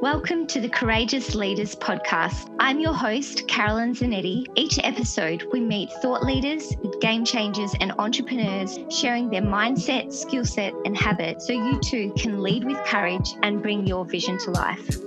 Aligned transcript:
Welcome 0.00 0.46
to 0.46 0.60
the 0.60 0.68
Courageous 0.68 1.34
Leaders 1.34 1.74
podcast. 1.74 2.54
I'm 2.60 2.78
your 2.78 2.94
host, 2.94 3.48
Carolyn 3.48 3.94
Zanetti. 3.94 4.46
Each 4.54 4.78
episode, 4.84 5.44
we 5.52 5.58
meet 5.58 5.90
thought 6.00 6.22
leaders, 6.22 6.72
game 7.00 7.24
changers, 7.24 7.74
and 7.80 7.90
entrepreneurs 7.98 8.78
sharing 8.90 9.28
their 9.28 9.42
mindset, 9.42 10.12
skill 10.12 10.44
set, 10.44 10.72
and 10.84 10.96
habit 10.96 11.42
so 11.42 11.52
you 11.52 11.80
too 11.80 12.12
can 12.16 12.44
lead 12.44 12.64
with 12.64 12.76
courage 12.84 13.34
and 13.42 13.60
bring 13.60 13.88
your 13.88 14.04
vision 14.04 14.38
to 14.38 14.52
life. 14.52 14.98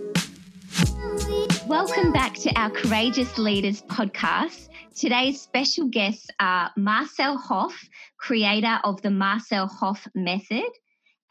Welcome 1.68 2.12
back 2.12 2.34
to 2.40 2.54
our 2.60 2.70
Courageous 2.70 3.38
Leaders 3.38 3.84
podcast. 3.84 4.68
Today's 4.94 5.40
special 5.40 5.88
guests 5.88 6.28
are 6.38 6.70
Marcel 6.76 7.38
Hof, 7.38 7.82
creator 8.18 8.78
of 8.84 9.02
the 9.02 9.10
Marcel 9.10 9.68
Hof 9.68 10.06
Method, 10.14 10.70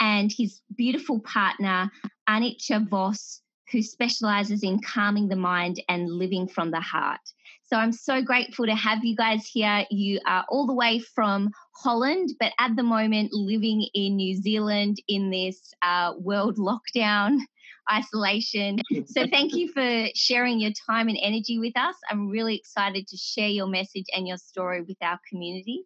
and 0.00 0.32
his 0.34 0.62
beautiful 0.74 1.20
partner, 1.20 1.90
Anitja 2.26 2.88
Vos, 2.88 3.42
who 3.70 3.82
specializes 3.82 4.62
in 4.62 4.80
calming 4.80 5.28
the 5.28 5.36
mind 5.36 5.82
and 5.88 6.10
living 6.10 6.48
from 6.48 6.70
the 6.70 6.80
heart. 6.80 7.20
So 7.64 7.76
I'm 7.76 7.92
so 7.92 8.20
grateful 8.20 8.66
to 8.66 8.74
have 8.74 9.04
you 9.04 9.14
guys 9.14 9.46
here. 9.46 9.86
You 9.90 10.20
are 10.26 10.44
all 10.48 10.66
the 10.66 10.74
way 10.74 10.98
from 10.98 11.50
Holland, 11.76 12.30
but 12.40 12.52
at 12.58 12.74
the 12.74 12.82
moment 12.82 13.32
living 13.32 13.86
in 13.94 14.16
New 14.16 14.34
Zealand 14.34 14.96
in 15.06 15.30
this 15.30 15.72
uh, 15.80 16.14
world 16.18 16.58
lockdown 16.58 17.38
isolation. 17.92 18.80
So 19.06 19.26
thank 19.28 19.54
you 19.54 19.72
for 19.72 20.08
sharing 20.16 20.58
your 20.58 20.72
time 20.88 21.08
and 21.08 21.18
energy 21.22 21.58
with 21.60 21.76
us. 21.76 21.94
I'm 22.10 22.28
really 22.28 22.56
excited 22.56 23.06
to 23.06 23.16
share 23.16 23.48
your 23.48 23.68
message 23.68 24.06
and 24.14 24.26
your 24.26 24.38
story 24.38 24.82
with 24.82 24.98
our 25.00 25.20
community. 25.28 25.84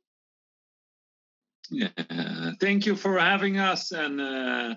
Yeah, 1.71 1.89
thank 2.61 2.87
you 2.87 2.97
for 2.97 3.19
having 3.19 3.59
us 3.59 3.93
and 3.93 4.21
uh, 4.21 4.75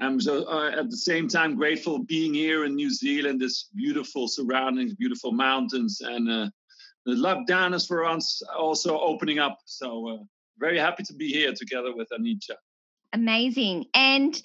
I'm 0.00 0.20
so 0.20 0.44
uh, 0.44 0.70
at 0.70 0.90
the 0.90 0.96
same 0.96 1.28
time 1.28 1.56
grateful 1.56 1.98
being 1.98 2.32
here 2.32 2.64
in 2.64 2.74
New 2.74 2.90
Zealand, 2.90 3.40
this 3.40 3.68
beautiful 3.74 4.28
surroundings, 4.28 4.94
beautiful 4.94 5.32
mountains, 5.32 6.00
and 6.00 6.30
uh, 6.30 6.50
the 7.06 7.12
lockdown 7.12 7.74
is 7.74 7.86
for 7.86 8.04
us 8.04 8.42
also 8.56 8.98
opening 8.98 9.38
up. 9.38 9.58
So 9.66 10.08
uh, 10.08 10.24
very 10.58 10.78
happy 10.78 11.02
to 11.04 11.14
be 11.14 11.28
here 11.28 11.52
together 11.52 11.94
with 11.94 12.08
Anitja. 12.12 12.56
Amazing. 13.12 13.86
And 13.94 14.40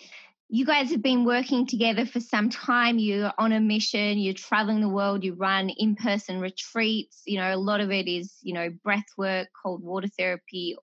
you 0.47 0.65
guys 0.65 0.91
have 0.91 1.01
been 1.01 1.25
working 1.25 1.65
together 1.65 2.05
for 2.05 2.19
some 2.19 2.49
time. 2.49 2.99
You're 2.99 3.33
on 3.37 3.51
a 3.51 3.59
mission, 3.59 4.19
you're 4.19 4.33
traveling 4.33 4.79
the 4.79 4.89
world, 4.89 5.23
you 5.23 5.33
run 5.33 5.69
in 5.69 5.95
person 5.95 6.39
retreats. 6.39 7.21
You 7.25 7.39
know, 7.39 7.53
a 7.53 7.57
lot 7.57 7.81
of 7.81 7.91
it 7.91 8.07
is, 8.07 8.35
you 8.43 8.53
know, 8.53 8.69
breath 8.83 9.05
work, 9.17 9.47
cold 9.63 9.83
water 9.83 10.07
therapy, 10.17 10.75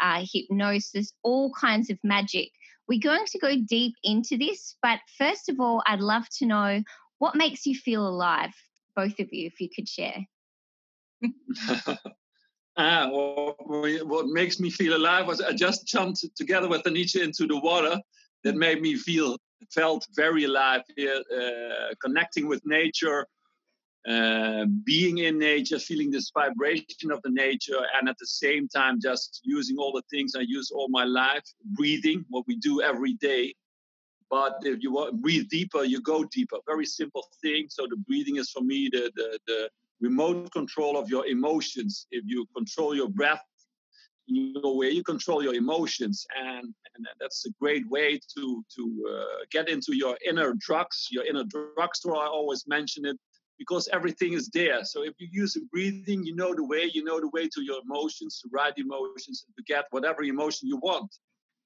uh, 0.00 0.24
hypnosis, 0.32 1.12
all 1.22 1.52
kinds 1.52 1.90
of 1.90 1.98
magic. 2.02 2.50
We're 2.92 3.00
going 3.00 3.24
to 3.24 3.38
go 3.38 3.56
deep 3.56 3.94
into 4.04 4.36
this, 4.36 4.76
but 4.82 4.98
first 5.16 5.48
of 5.48 5.58
all, 5.58 5.82
I'd 5.86 6.00
love 6.00 6.24
to 6.40 6.44
know 6.44 6.82
what 7.20 7.34
makes 7.34 7.64
you 7.64 7.74
feel 7.74 8.06
alive, 8.06 8.52
both 8.94 9.18
of 9.18 9.32
you, 9.32 9.46
if 9.46 9.58
you 9.62 9.70
could 9.74 9.88
share. 9.88 10.18
ah, 12.76 13.08
what 13.08 14.26
makes 14.26 14.60
me 14.60 14.68
feel 14.68 14.94
alive 14.94 15.26
was 15.26 15.40
I 15.40 15.54
just 15.54 15.86
jumped 15.86 16.22
together 16.36 16.68
with 16.68 16.82
Anitja 16.82 17.24
into 17.24 17.46
the 17.46 17.58
water. 17.58 17.98
That 18.44 18.56
made 18.56 18.82
me 18.82 18.96
feel 18.96 19.38
felt 19.72 20.06
very 20.14 20.44
alive 20.44 20.82
here, 20.94 21.22
uh, 21.34 21.94
connecting 22.02 22.46
with 22.46 22.60
nature, 22.66 23.26
uh, 24.08 24.64
being 24.84 25.18
in 25.18 25.38
nature, 25.38 25.78
feeling 25.78 26.10
this 26.10 26.30
vibration 26.34 27.12
of 27.12 27.20
the 27.22 27.30
nature, 27.30 27.80
and 27.94 28.08
at 28.08 28.16
the 28.18 28.26
same 28.26 28.68
time 28.68 29.00
just 29.00 29.40
using 29.44 29.78
all 29.78 29.92
the 29.92 30.02
things 30.10 30.34
I 30.36 30.40
use 30.40 30.72
all 30.72 30.88
my 30.88 31.04
life, 31.04 31.44
breathing, 31.76 32.24
what 32.28 32.44
we 32.48 32.56
do 32.56 32.82
every 32.82 33.14
day. 33.14 33.54
But 34.28 34.56
if 34.62 34.82
you 34.82 34.92
want 34.92 35.20
breathe 35.20 35.48
deeper, 35.50 35.84
you 35.84 36.00
go 36.00 36.24
deeper. 36.24 36.56
Very 36.66 36.86
simple 36.86 37.24
thing. 37.42 37.66
So 37.68 37.86
the 37.88 37.96
breathing 37.96 38.36
is 38.36 38.50
for 38.50 38.62
me 38.62 38.88
the 38.90 39.12
the, 39.14 39.38
the 39.46 39.70
remote 40.00 40.50
control 40.52 40.98
of 40.98 41.08
your 41.08 41.26
emotions. 41.26 42.06
If 42.10 42.24
you 42.26 42.46
control 42.56 42.96
your 42.96 43.08
breath, 43.08 43.44
you 44.26 44.54
know 44.54 44.74
where 44.74 44.90
you 44.90 45.04
control 45.04 45.44
your 45.44 45.54
emotions, 45.54 46.26
and 46.36 46.74
and 46.94 47.06
that's 47.20 47.46
a 47.46 47.50
great 47.60 47.88
way 47.88 48.18
to 48.34 48.64
to 48.74 48.82
uh, 49.14 49.44
get 49.52 49.68
into 49.68 49.94
your 49.94 50.16
inner 50.28 50.54
drugs, 50.58 51.08
your 51.10 51.24
inner 51.24 51.44
drugstore. 51.44 52.16
I 52.16 52.26
always 52.26 52.66
mention 52.66 53.04
it 53.04 53.18
because 53.58 53.88
everything 53.92 54.32
is 54.32 54.48
there. 54.48 54.84
So 54.84 55.04
if 55.04 55.14
you 55.18 55.28
use 55.30 55.54
the 55.54 55.62
breathing, 55.72 56.24
you 56.24 56.34
know 56.34 56.54
the 56.54 56.64
way, 56.64 56.90
you 56.92 57.04
know 57.04 57.20
the 57.20 57.28
way 57.28 57.48
to 57.48 57.62
your 57.62 57.80
emotions, 57.84 58.40
to 58.40 58.48
right 58.52 58.72
emotions, 58.76 59.44
and 59.46 59.54
to 59.56 59.62
get 59.72 59.84
whatever 59.90 60.22
emotion 60.22 60.68
you 60.68 60.78
want. 60.78 61.14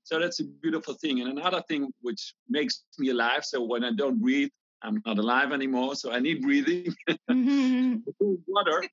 So 0.04 0.20
that's 0.20 0.40
a 0.40 0.44
beautiful 0.44 0.94
thing. 0.94 1.20
And 1.20 1.38
another 1.38 1.62
thing 1.68 1.92
which 2.00 2.34
makes 2.48 2.84
me 2.98 3.10
alive. 3.10 3.44
So 3.44 3.64
when 3.64 3.84
I 3.84 3.92
don't 3.92 4.20
breathe, 4.20 4.50
I'm 4.82 5.02
not 5.04 5.18
alive 5.18 5.52
anymore. 5.52 5.96
So 5.96 6.12
I 6.12 6.20
need 6.20 6.42
breathing. 6.42 6.94
Mm-hmm. 7.30 7.96
cold 8.20 8.38
water. 8.46 8.84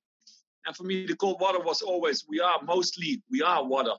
And 0.66 0.76
for 0.76 0.84
me, 0.84 1.06
the 1.06 1.14
cold 1.14 1.40
water 1.40 1.60
was 1.60 1.82
always, 1.82 2.24
we 2.28 2.40
are 2.40 2.60
mostly, 2.64 3.22
we 3.30 3.42
are 3.42 3.64
water. 3.64 3.94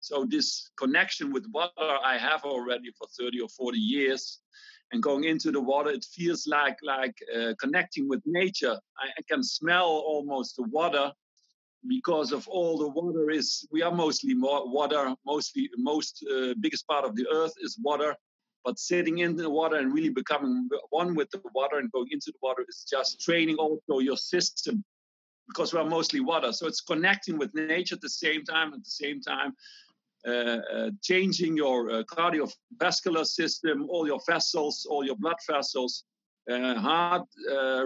So 0.00 0.24
this 0.24 0.70
connection 0.76 1.32
with 1.32 1.46
water 1.52 1.70
I 1.78 2.16
have 2.18 2.44
already 2.44 2.90
for 2.98 3.06
30 3.18 3.40
or 3.40 3.48
40 3.48 3.78
years 3.78 4.40
and 4.92 5.02
going 5.02 5.24
into 5.24 5.50
the 5.50 5.60
water 5.60 5.90
it 5.90 6.04
feels 6.04 6.46
like 6.46 6.76
like 6.82 7.14
uh, 7.36 7.52
connecting 7.60 8.08
with 8.08 8.22
nature. 8.24 8.76
I, 8.98 9.06
I, 9.18 9.22
can 9.30 9.42
smell 9.42 9.86
almost 9.86 10.56
the 10.56 10.64
water 10.64 11.12
because 11.86 12.32
of 12.32 12.48
all 12.48 12.78
the 12.78 12.88
water 12.88 13.30
is 13.30 13.66
we 13.70 13.82
are 13.82 13.94
mostly 13.94 14.34
more 14.34 14.68
water 14.68 15.14
mostly 15.24 15.70
most 15.76 16.24
uh, 16.32 16.54
biggest 16.60 16.86
part 16.86 17.04
of 17.04 17.14
the 17.14 17.26
earth 17.32 17.54
is 17.60 17.78
water 17.82 18.16
but 18.64 18.78
sitting 18.78 19.18
in 19.18 19.36
the 19.36 19.48
water 19.48 19.76
and 19.76 19.92
really 19.92 20.08
becoming 20.08 20.68
one 20.90 21.14
with 21.14 21.30
the 21.30 21.40
water 21.54 21.78
and 21.78 21.90
going 21.92 22.08
into 22.10 22.32
the 22.32 22.38
water 22.42 22.64
is 22.68 22.84
just 22.90 23.20
training 23.20 23.56
also 23.56 24.00
your 24.00 24.16
system 24.16 24.84
because 25.48 25.72
we 25.72 25.80
are 25.80 25.84
mostly 25.84 26.20
water. 26.20 26.52
So 26.52 26.66
it's 26.66 26.82
connecting 26.82 27.38
with 27.38 27.54
nature 27.54 27.94
at 27.94 28.00
the 28.00 28.10
same 28.10 28.44
time 28.44 28.72
at 28.74 28.84
the 28.84 28.90
same 28.90 29.20
time 29.20 29.54
Uh, 30.28 30.60
uh, 30.74 30.90
changing 31.02 31.56
your 31.56 31.90
uh, 31.90 32.02
cardiovascular 32.02 33.24
system, 33.24 33.86
all 33.88 34.06
your 34.06 34.20
vessels, 34.26 34.86
all 34.90 35.02
your 35.02 35.16
blood 35.16 35.38
vessels. 35.48 36.04
Uh, 36.50 36.74
heart 36.74 37.26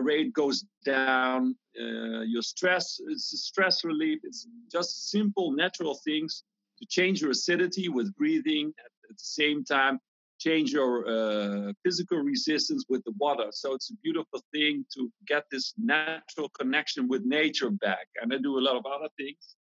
rate 0.00 0.32
goes 0.32 0.64
down. 0.84 1.54
your 1.74 2.42
stress, 2.42 3.00
it's 3.08 3.26
stress 3.48 3.84
relief. 3.84 4.18
It's 4.24 4.48
just 4.70 5.10
simple, 5.10 5.52
natural 5.52 5.94
things 6.04 6.42
to 6.78 6.86
change 6.86 7.20
your 7.22 7.30
acidity 7.30 7.88
with 7.88 8.12
breathing 8.16 8.72
at, 8.84 8.92
at 9.10 9.16
the 9.18 9.28
same 9.40 9.64
time 9.64 10.00
change 10.40 10.72
your 10.72 11.06
uh, 11.06 11.72
physical 11.84 12.18
resistance 12.18 12.84
with 12.88 13.04
the 13.04 13.12
water. 13.18 13.46
So 13.52 13.74
it's 13.74 13.90
a 13.90 13.96
beautiful 14.02 14.40
thing 14.52 14.84
to 14.94 15.08
get 15.28 15.44
this 15.52 15.72
natural 15.78 16.48
connection 16.48 17.06
with 17.06 17.22
nature 17.24 17.70
back. 17.70 18.08
And 18.20 18.34
I 18.34 18.38
do 18.38 18.58
a 18.58 18.64
lot 18.68 18.76
of 18.76 18.84
other 18.84 19.08
things. 19.16 19.54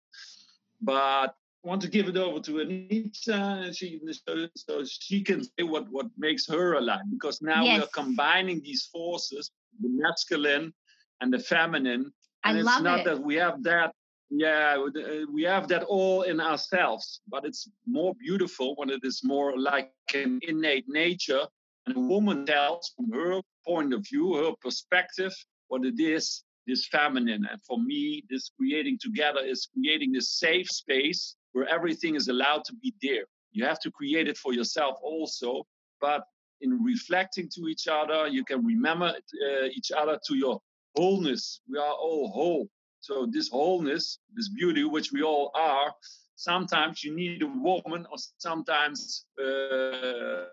But 0.82 1.36
want 1.64 1.82
to 1.82 1.90
give 1.90 2.08
it 2.08 2.18
over 2.18 2.40
to 2.40 2.60
Anita, 2.60 3.34
and 3.34 3.76
she 3.76 4.00
so, 4.28 4.48
so, 4.56 4.84
she 4.86 5.22
can 5.22 5.44
say 5.44 5.64
what 5.64 5.90
what 5.90 6.08
makes 6.18 6.48
her 6.48 6.74
alive. 6.74 7.02
Because 7.12 7.42
now 7.42 7.64
yes. 7.64 7.78
we 7.78 7.84
are 7.84 8.04
combining 8.04 8.62
these 8.62 8.88
forces, 8.92 9.52
the 9.82 9.90
masculine 9.90 10.74
and 11.22 11.34
the 11.34 11.40
feminine, 11.40 12.12
and 12.44 12.58
I 12.58 12.60
it's 12.60 12.82
not 12.82 13.00
it. 13.02 13.06
that 13.06 13.20
we 13.22 13.36
have 13.36 13.64
that. 13.64 13.94
Yeah, 14.32 14.78
uh, 14.78 15.26
we 15.34 15.42
have 15.44 15.68
that 15.70 15.84
all 15.84 16.22
in 16.22 16.40
ourselves, 16.40 17.22
but 17.28 17.46
it's 17.46 17.68
more 17.88 18.14
beautiful 18.14 18.76
when 18.76 18.92
it 18.92 19.00
is 19.04 19.22
more 19.24 19.58
like 19.58 19.92
an 20.14 20.40
innate 20.44 20.86
nature. 20.88 21.42
And 21.88 21.98
a 21.98 22.00
woman 22.00 22.46
tells 22.46 22.94
from 22.96 23.12
her 23.12 23.42
point 23.66 23.92
of 23.92 24.06
view, 24.08 24.36
her 24.36 24.52
perspective, 24.62 25.34
what 25.70 25.84
it 25.84 26.00
is 26.00 26.44
this 26.68 26.88
feminine. 26.92 27.48
And 27.50 27.60
for 27.64 27.80
me, 27.80 28.24
this 28.30 28.52
creating 28.56 29.00
together 29.02 29.40
is 29.40 29.68
creating 29.74 30.12
this 30.12 30.30
safe 30.38 30.68
space 30.70 31.36
where 31.54 31.68
everything 31.68 32.16
is 32.16 32.28
allowed 32.28 32.64
to 32.66 32.74
be 32.76 32.94
there. 33.02 33.24
You 33.52 33.66
have 33.66 33.80
to 33.82 33.92
create 33.92 34.28
it 34.28 34.38
for 34.38 34.54
yourself 34.54 34.98
also, 35.02 35.66
but 36.00 36.24
in 36.62 36.84
reflecting 36.84 37.50
to 37.56 37.68
each 37.68 37.88
other, 37.88 38.28
you 38.28 38.44
can 38.44 38.66
remember 38.66 39.08
uh, 39.08 39.66
each 39.72 39.92
other 39.92 40.20
to 40.28 40.36
your 40.36 40.60
wholeness. 40.96 41.62
We 41.70 41.78
are 41.78 41.94
all 41.94 42.30
whole. 42.30 42.68
So 43.02 43.28
this 43.32 43.50
wholeness, 43.50 44.20
this 44.36 44.50
beauty, 44.50 44.84
which 44.84 45.12
we 45.12 45.24
all 45.24 45.52
are, 45.56 45.94
sometimes 46.36 47.04
you 47.04 47.16
need 47.16 47.42
a 47.42 47.48
woman 47.48 48.06
or 48.12 48.18
sometimes 48.38 49.26
uh, 49.40 50.46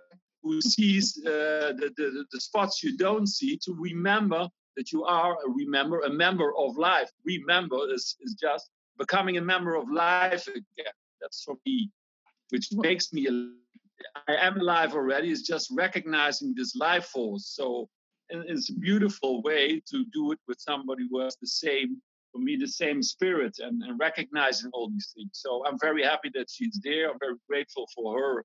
who 0.43 0.61
sees 0.61 1.19
uh, 1.27 1.73
the, 1.77 1.93
the, 1.97 2.25
the 2.33 2.41
spots 2.41 2.83
you 2.83 2.97
don't 2.97 3.27
see 3.27 3.59
to 3.65 3.75
remember 3.75 4.49
that 4.77 4.93
you 4.93 5.05
are 5.05 5.33
a 5.33 5.51
remember 5.51 6.01
a 6.01 6.11
member 6.11 6.53
of 6.57 6.77
life. 6.77 7.11
Remember 7.25 7.79
is, 7.93 8.17
is 8.21 8.35
just 8.35 8.71
becoming 8.99 9.37
a 9.37 9.43
member 9.43 9.75
of 9.75 9.91
life 9.91 10.47
again. 10.49 10.93
That's 11.21 11.43
for 11.43 11.57
me, 11.65 11.91
which 12.51 12.69
makes 12.73 13.13
me, 13.13 13.29
I 14.29 14.35
am 14.37 14.61
alive 14.61 14.95
already, 14.95 15.31
is 15.31 15.43
just 15.43 15.71
recognizing 15.73 16.55
this 16.57 16.77
life 16.77 17.07
force. 17.07 17.47
So 17.55 17.89
it's 18.29 18.71
a 18.71 18.75
beautiful 18.75 19.43
way 19.43 19.81
to 19.91 20.05
do 20.13 20.33
it 20.33 20.39
with 20.49 20.61
somebody 20.61 21.07
who 21.11 21.21
has 21.21 21.37
the 21.41 21.47
same, 21.47 22.01
for 22.33 22.39
me, 22.39 22.57
the 22.57 22.69
same 22.69 23.03
spirit 23.03 23.57
and, 23.61 23.83
and 23.83 23.99
recognizing 23.99 24.71
all 24.73 24.91
these 24.91 25.13
things. 25.17 25.31
So 25.33 25.65
I'm 25.67 25.79
very 25.81 26.03
happy 26.03 26.31
that 26.35 26.51
she's 26.51 26.81
there. 26.83 27.11
I'm 27.11 27.19
very 27.19 27.37
grateful 27.49 27.89
for 27.95 28.19
her 28.19 28.45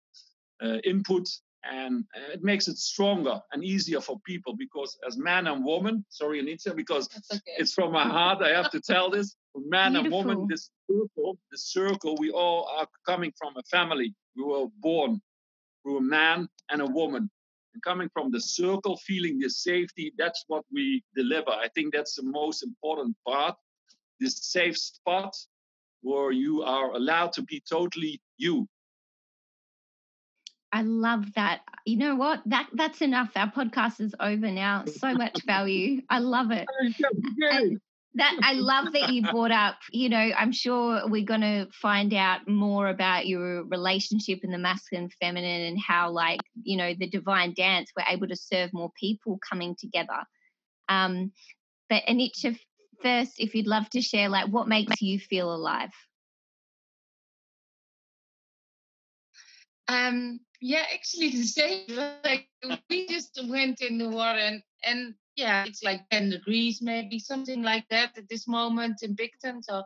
uh, 0.63 0.77
input 0.83 1.27
and 1.63 2.05
it 2.33 2.43
makes 2.43 2.67
it 2.67 2.77
stronger 2.77 3.39
and 3.51 3.63
easier 3.63 4.01
for 4.01 4.19
people 4.21 4.55
because 4.55 4.97
as 5.07 5.17
man 5.17 5.47
and 5.47 5.63
woman 5.63 6.03
sorry 6.09 6.39
anita 6.39 6.73
because 6.73 7.07
okay. 7.31 7.41
it's 7.57 7.73
from 7.73 7.91
my 7.91 8.03
heart 8.03 8.41
i 8.41 8.49
have 8.49 8.71
to 8.71 8.81
tell 8.81 9.09
this 9.09 9.35
man 9.59 9.93
Beautiful. 9.93 10.19
and 10.19 10.27
woman 10.27 10.47
this 10.49 10.69
circle 10.89 11.37
this 11.51 11.65
circle 11.71 12.15
we 12.19 12.31
all 12.31 12.69
are 12.77 12.87
coming 13.05 13.31
from 13.37 13.53
a 13.57 13.63
family 13.63 14.13
we 14.35 14.43
were 14.43 14.67
born 14.79 15.21
through 15.83 15.97
a 15.97 16.01
man 16.01 16.47
and 16.69 16.81
a 16.81 16.85
woman 16.85 17.29
and 17.73 17.83
coming 17.83 18.09
from 18.13 18.31
the 18.31 18.39
circle 18.39 18.97
feeling 18.97 19.39
this 19.39 19.63
safety 19.63 20.13
that's 20.17 20.43
what 20.47 20.63
we 20.71 21.03
deliver 21.15 21.51
i 21.51 21.67
think 21.75 21.93
that's 21.93 22.15
the 22.15 22.23
most 22.23 22.63
important 22.63 23.15
part 23.27 23.55
this 24.19 24.37
safe 24.51 24.77
spot 24.77 25.35
where 26.01 26.31
you 26.31 26.63
are 26.63 26.91
allowed 26.91 27.31
to 27.33 27.41
be 27.43 27.61
totally 27.69 28.21
you 28.37 28.67
I 30.73 30.83
love 30.83 31.25
that. 31.35 31.61
You 31.85 31.97
know 31.97 32.15
what? 32.15 32.41
That 32.45 32.69
that's 32.73 33.01
enough. 33.01 33.31
Our 33.35 33.51
podcast 33.51 33.99
is 33.99 34.15
over 34.21 34.49
now. 34.49 34.85
So 34.85 35.13
much 35.13 35.43
value. 35.43 36.01
I 36.09 36.19
love 36.19 36.51
it. 36.51 36.65
And 37.41 37.81
that 38.15 38.37
I 38.43 38.53
love 38.53 38.91
that 38.93 39.13
you 39.13 39.21
brought 39.23 39.51
up. 39.51 39.77
You 39.91 40.09
know, 40.09 40.17
I'm 40.37 40.51
sure 40.51 41.07
we're 41.07 41.25
going 41.25 41.41
to 41.41 41.67
find 41.71 42.13
out 42.13 42.47
more 42.47 42.89
about 42.89 43.25
your 43.25 43.63
relationship 43.63 44.39
in 44.43 44.51
the 44.51 44.57
masculine, 44.57 45.09
feminine, 45.19 45.61
and 45.61 45.79
how, 45.79 46.11
like, 46.11 46.41
you 46.61 46.77
know, 46.77 46.93
the 46.93 47.07
divine 47.07 47.53
dance, 47.53 47.91
we're 47.95 48.13
able 48.13 48.27
to 48.27 48.35
serve 48.35 48.73
more 48.73 48.91
people 48.99 49.39
coming 49.49 49.75
together. 49.79 50.25
Um, 50.89 51.31
but 51.89 52.03
Anitra, 52.03 52.57
first, 53.01 53.39
if 53.39 53.55
you'd 53.55 53.67
love 53.67 53.89
to 53.91 54.01
share, 54.01 54.27
like, 54.27 54.49
what 54.49 54.67
makes 54.67 55.01
you 55.01 55.17
feel 55.17 55.53
alive? 55.53 55.91
Um, 59.87 60.39
yeah, 60.61 60.83
actually 60.93 61.29
the 61.31 61.43
same. 61.43 61.85
Like 62.23 62.47
we 62.89 63.07
just 63.07 63.39
went 63.47 63.81
in 63.81 63.97
the 63.97 64.09
water 64.09 64.39
and, 64.39 64.61
and 64.85 65.13
yeah, 65.35 65.65
it's 65.65 65.83
like 65.83 66.07
10 66.09 66.29
degrees, 66.29 66.81
maybe 66.81 67.19
something 67.19 67.63
like 67.63 67.85
that 67.89 68.17
at 68.17 68.27
this 68.29 68.47
moment 68.47 69.03
in 69.03 69.15
Picton. 69.15 69.63
So, 69.63 69.83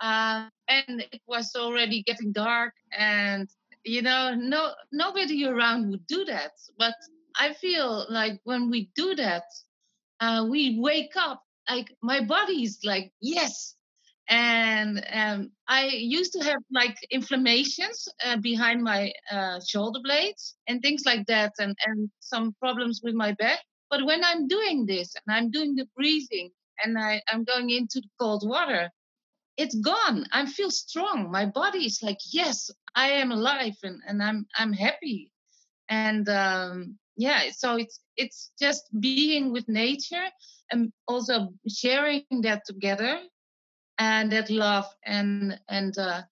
uh, 0.00 0.48
and 0.68 1.00
it 1.12 1.22
was 1.26 1.54
already 1.56 2.02
getting 2.02 2.32
dark, 2.32 2.74
and 2.96 3.48
you 3.84 4.02
know, 4.02 4.34
no 4.34 4.72
nobody 4.92 5.46
around 5.46 5.90
would 5.90 6.06
do 6.06 6.24
that. 6.26 6.52
But 6.78 6.94
I 7.36 7.54
feel 7.54 8.06
like 8.10 8.40
when 8.44 8.70
we 8.70 8.90
do 8.94 9.14
that, 9.16 9.44
uh, 10.20 10.46
we 10.48 10.78
wake 10.80 11.16
up. 11.16 11.42
Like 11.68 11.94
my 12.02 12.24
body 12.24 12.62
is 12.62 12.78
like, 12.82 13.12
yes, 13.20 13.74
and 14.28 15.04
um, 15.12 15.52
I 15.68 15.86
used 15.86 16.32
to 16.32 16.40
have 16.44 16.60
like 16.72 16.96
inflammations 17.10 18.08
uh, 18.24 18.36
behind 18.38 18.82
my 18.82 19.12
uh, 19.30 19.60
shoulder 19.66 20.00
blades 20.02 20.56
and 20.66 20.80
things 20.80 21.02
like 21.04 21.26
that, 21.26 21.52
and 21.58 21.76
and 21.86 22.10
some 22.20 22.54
problems 22.60 23.00
with 23.02 23.14
my 23.14 23.32
back. 23.32 23.60
But 23.90 24.04
when 24.04 24.24
I'm 24.24 24.48
doing 24.48 24.86
this 24.86 25.14
and 25.14 25.34
I'm 25.34 25.50
doing 25.50 25.74
the 25.74 25.88
breathing 25.96 26.50
and 26.82 26.98
I, 26.98 27.22
I'm 27.28 27.44
going 27.44 27.70
into 27.70 28.00
the 28.00 28.08
cold 28.20 28.48
water, 28.48 28.90
it's 29.56 29.74
gone. 29.74 30.26
I 30.32 30.46
feel 30.46 30.70
strong. 30.70 31.30
My 31.30 31.46
body 31.46 31.86
is 31.86 32.02
like, 32.02 32.18
yes, 32.30 32.70
I 32.94 33.08
am 33.08 33.32
alive 33.32 33.76
and, 33.82 34.00
and 34.06 34.22
I'm 34.22 34.46
I'm 34.56 34.72
happy. 34.72 35.32
And 35.88 36.28
um, 36.28 36.98
yeah, 37.16 37.50
so 37.56 37.76
it's 37.76 38.00
it's 38.16 38.52
just 38.60 38.84
being 39.00 39.52
with 39.52 39.68
nature 39.68 40.28
and 40.70 40.92
also 41.08 41.48
sharing 41.68 42.24
that 42.42 42.64
together 42.66 43.20
and 43.98 44.30
that 44.30 44.50
love 44.50 44.86
and 45.04 45.58
and 45.68 45.98
uh, 45.98 46.22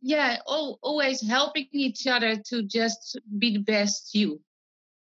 yeah, 0.00 0.38
all, 0.46 0.78
always 0.82 1.26
helping 1.26 1.68
each 1.72 2.06
other 2.06 2.36
to 2.36 2.62
just 2.62 3.18
be 3.38 3.54
the 3.54 3.62
best 3.62 4.14
you. 4.14 4.40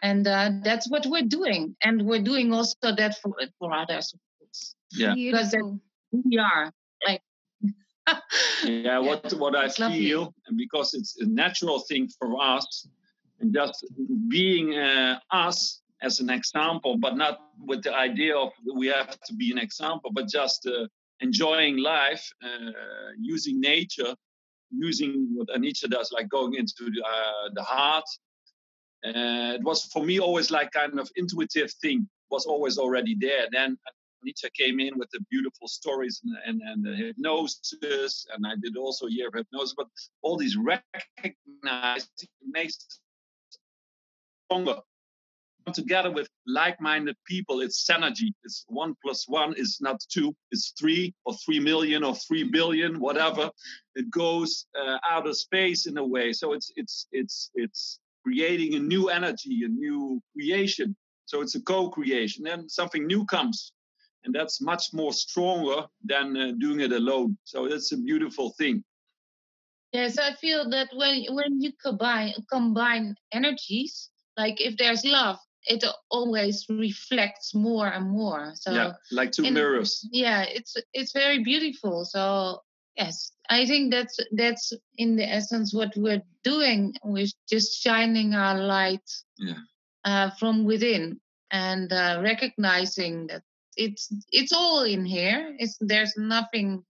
And 0.03 0.27
uh, 0.27 0.51
that's 0.63 0.89
what 0.89 1.05
we're 1.05 1.29
doing, 1.39 1.75
and 1.81 2.05
we're 2.05 2.21
doing 2.21 2.53
also 2.53 2.75
that 2.83 3.17
for 3.21 3.33
for 3.57 3.73
others. 3.73 4.13
Yeah, 4.91 5.15
because 5.15 5.55
we 6.11 6.37
are 6.37 6.71
like. 7.07 7.21
yeah, 8.65 8.99
what 8.99 9.31
what 9.33 9.55
I 9.55 9.69
feel, 9.69 10.19
lovely. 10.19 10.33
and 10.47 10.57
because 10.57 10.93
it's 10.93 11.21
a 11.21 11.25
natural 11.25 11.79
thing 11.79 12.09
for 12.19 12.35
us, 12.41 12.85
and 13.39 13.53
just 13.53 13.85
being 14.27 14.77
uh, 14.77 15.19
us 15.31 15.81
as 16.03 16.19
an 16.19 16.29
example, 16.29 16.97
but 16.97 17.15
not 17.15 17.39
with 17.65 17.81
the 17.83 17.95
idea 17.95 18.35
of 18.35 18.51
we 18.75 18.87
have 18.87 19.17
to 19.21 19.33
be 19.33 19.51
an 19.51 19.57
example, 19.57 20.11
but 20.13 20.27
just 20.27 20.67
uh, 20.67 20.85
enjoying 21.21 21.77
life, 21.77 22.29
uh, 22.43 22.71
using 23.17 23.59
nature, 23.61 24.13
using 24.71 25.29
what 25.33 25.47
Anita 25.55 25.87
does, 25.87 26.11
like 26.11 26.27
going 26.29 26.55
into 26.55 26.91
the, 26.93 27.01
uh, 27.01 27.49
the 27.53 27.63
heart. 27.63 28.05
Uh, 29.05 29.55
it 29.55 29.63
was 29.63 29.85
for 29.85 30.03
me 30.03 30.19
always 30.19 30.49
like 30.49 30.71
kind 30.71 30.99
of 30.99 31.09
intuitive 31.15 31.71
thing 31.81 32.07
was 32.31 32.45
always 32.45 32.77
already 32.77 33.15
there. 33.19 33.47
Then 33.51 33.77
Anitra 34.25 34.49
came 34.57 34.79
in 34.79 34.97
with 34.97 35.09
the 35.11 35.19
beautiful 35.29 35.67
stories 35.67 36.21
and, 36.23 36.37
and, 36.45 36.61
and 36.61 36.85
the 36.85 36.95
hypnosis, 36.95 38.25
and 38.33 38.47
I 38.47 38.53
did 38.61 38.77
also 38.77 39.07
a 39.07 39.11
year 39.11 39.27
of 39.27 39.33
hypnosis. 39.33 39.75
But 39.77 39.87
all 40.21 40.37
these 40.37 40.57
recognized 40.57 42.27
makes 42.45 42.77
stronger 44.45 44.81
together 45.73 46.11
with 46.11 46.27
like-minded 46.45 47.15
people 47.25 47.61
it's 47.61 47.87
synergy 47.89 48.33
it's 48.43 48.65
one 48.67 48.93
plus 49.01 49.25
one 49.29 49.53
is 49.55 49.77
not 49.79 49.97
two 50.09 50.35
it's 50.51 50.73
three 50.77 51.13
or 51.23 51.33
three 51.45 51.59
million 51.59 52.03
or 52.03 52.13
three 52.15 52.43
billion 52.43 52.99
whatever 52.99 53.49
it 53.95 54.09
goes 54.11 54.65
uh, 54.77 54.97
out 55.09 55.25
of 55.25 55.37
space 55.37 55.85
in 55.85 55.97
a 55.97 56.05
way 56.05 56.33
so 56.33 56.51
it's 56.51 56.69
it's 56.75 57.07
it's 57.13 57.49
it's 57.55 57.99
creating 58.23 58.75
a 58.75 58.79
new 58.79 59.09
energy 59.09 59.61
a 59.65 59.67
new 59.67 60.21
creation. 60.33 60.95
So 61.25 61.41
it's 61.41 61.55
a 61.55 61.61
co-creation 61.61 62.47
and 62.47 62.69
something 62.69 63.05
new 63.07 63.25
comes. 63.25 63.71
And 64.25 64.33
that's 64.33 64.61
much 64.61 64.93
more 64.93 65.13
stronger 65.13 65.87
than 66.03 66.37
uh, 66.37 66.51
doing 66.57 66.79
it 66.79 66.91
alone. 66.91 67.37
So 67.43 67.67
that's 67.67 67.91
a 67.91 67.97
beautiful 67.97 68.51
thing. 68.57 68.83
Yes 69.91 70.17
i 70.17 70.33
feel 70.33 70.69
that 70.71 70.89
when 70.93 71.25
when 71.35 71.61
you 71.61 71.71
combine 71.79 72.33
combine 72.51 73.15
energies 73.31 74.09
like 74.35 74.59
if 74.59 74.75
there's 74.77 75.05
love 75.05 75.37
it 75.65 75.83
always 76.09 76.65
reflects 76.69 77.53
more 77.55 77.87
and 77.87 78.09
more. 78.09 78.53
So 78.55 78.73
yeah 78.73 78.93
like 79.11 79.31
two 79.31 79.49
mirrors. 79.51 80.07
yeah 80.11 80.43
it's 80.43 80.75
it's 80.93 81.13
very 81.13 81.43
beautiful. 81.43 82.05
So 82.05 82.61
yes 82.95 83.31
i 83.49 83.65
think 83.65 83.91
that's 83.91 84.17
that's 84.31 84.73
in 84.97 85.15
the 85.15 85.27
essence 85.27 85.73
what 85.73 85.91
we're 85.95 86.21
doing 86.43 86.93
we're 87.03 87.27
just 87.49 87.81
shining 87.81 88.33
our 88.33 88.59
light 88.59 89.09
yeah. 89.37 89.55
uh, 90.05 90.29
from 90.39 90.65
within 90.65 91.19
and 91.51 91.91
uh, 91.91 92.19
recognizing 92.23 93.27
that 93.27 93.43
it's 93.75 94.13
it's 94.29 94.53
all 94.53 94.83
in 94.83 95.05
here 95.05 95.55
it's 95.57 95.77
there's 95.81 96.13
nothing 96.17 96.83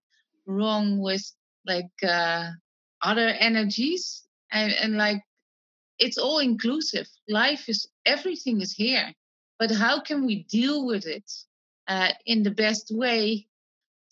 wrong 0.46 1.00
with 1.00 1.24
like 1.66 1.92
uh, 2.06 2.50
other 3.01 3.27
energies 3.39 4.24
and, 4.51 4.74
and 4.74 4.98
like 4.98 5.24
it's 6.00 6.18
all 6.18 6.39
inclusive. 6.39 7.08
Life 7.30 7.70
is 7.70 7.88
everything 8.06 8.62
is 8.62 8.74
here, 8.74 9.13
but 9.60 9.72
how 9.72 10.01
can 10.01 10.25
we 10.25 10.44
deal 10.44 10.86
with 10.86 11.06
it 11.06 11.30
uh, 11.88 12.12
in 12.25 12.44
the 12.44 12.51
best 12.51 12.92
way 12.92 13.48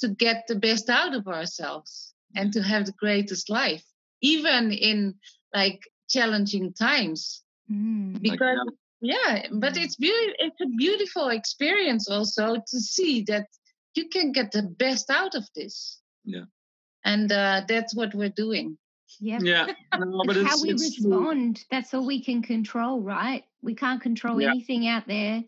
to 0.01 0.09
get 0.09 0.45
the 0.47 0.55
best 0.55 0.89
out 0.89 1.15
of 1.15 1.27
ourselves 1.27 2.13
and 2.35 2.53
to 2.53 2.61
have 2.61 2.85
the 2.85 2.93
greatest 2.93 3.49
life, 3.49 3.83
even 4.21 4.71
in 4.71 5.15
like 5.53 5.81
challenging 6.09 6.73
times? 6.73 7.43
Mm. 7.71 8.21
Because 8.21 8.57
like 8.65 8.75
yeah, 9.01 9.47
but 9.51 9.77
it's 9.77 9.95
beautiful. 9.95 10.35
It's 10.39 10.61
a 10.61 10.67
beautiful 10.77 11.29
experience 11.29 12.07
also 12.07 12.55
to 12.55 12.79
see 12.79 13.23
that 13.23 13.47
you 13.95 14.09
can 14.09 14.31
get 14.31 14.51
the 14.51 14.61
best 14.61 15.09
out 15.09 15.33
of 15.33 15.47
this. 15.55 15.99
Yeah, 16.23 16.45
and 17.03 17.31
uh, 17.31 17.61
that's 17.67 17.95
what 17.95 18.13
we're 18.13 18.29
doing. 18.29 18.77
Yep. 19.19 19.41
Yeah. 19.43 19.67
No, 19.99 20.23
but 20.25 20.37
it's, 20.37 20.49
how 20.49 20.61
we 20.61 20.71
respond. 20.71 21.57
True. 21.57 21.65
That's 21.69 21.93
all 21.93 22.05
we 22.05 22.23
can 22.23 22.41
control, 22.41 23.01
right? 23.01 23.43
We 23.61 23.75
can't 23.75 24.01
control 24.01 24.41
yeah. 24.41 24.49
anything 24.49 24.87
out 24.87 25.05
there. 25.05 25.43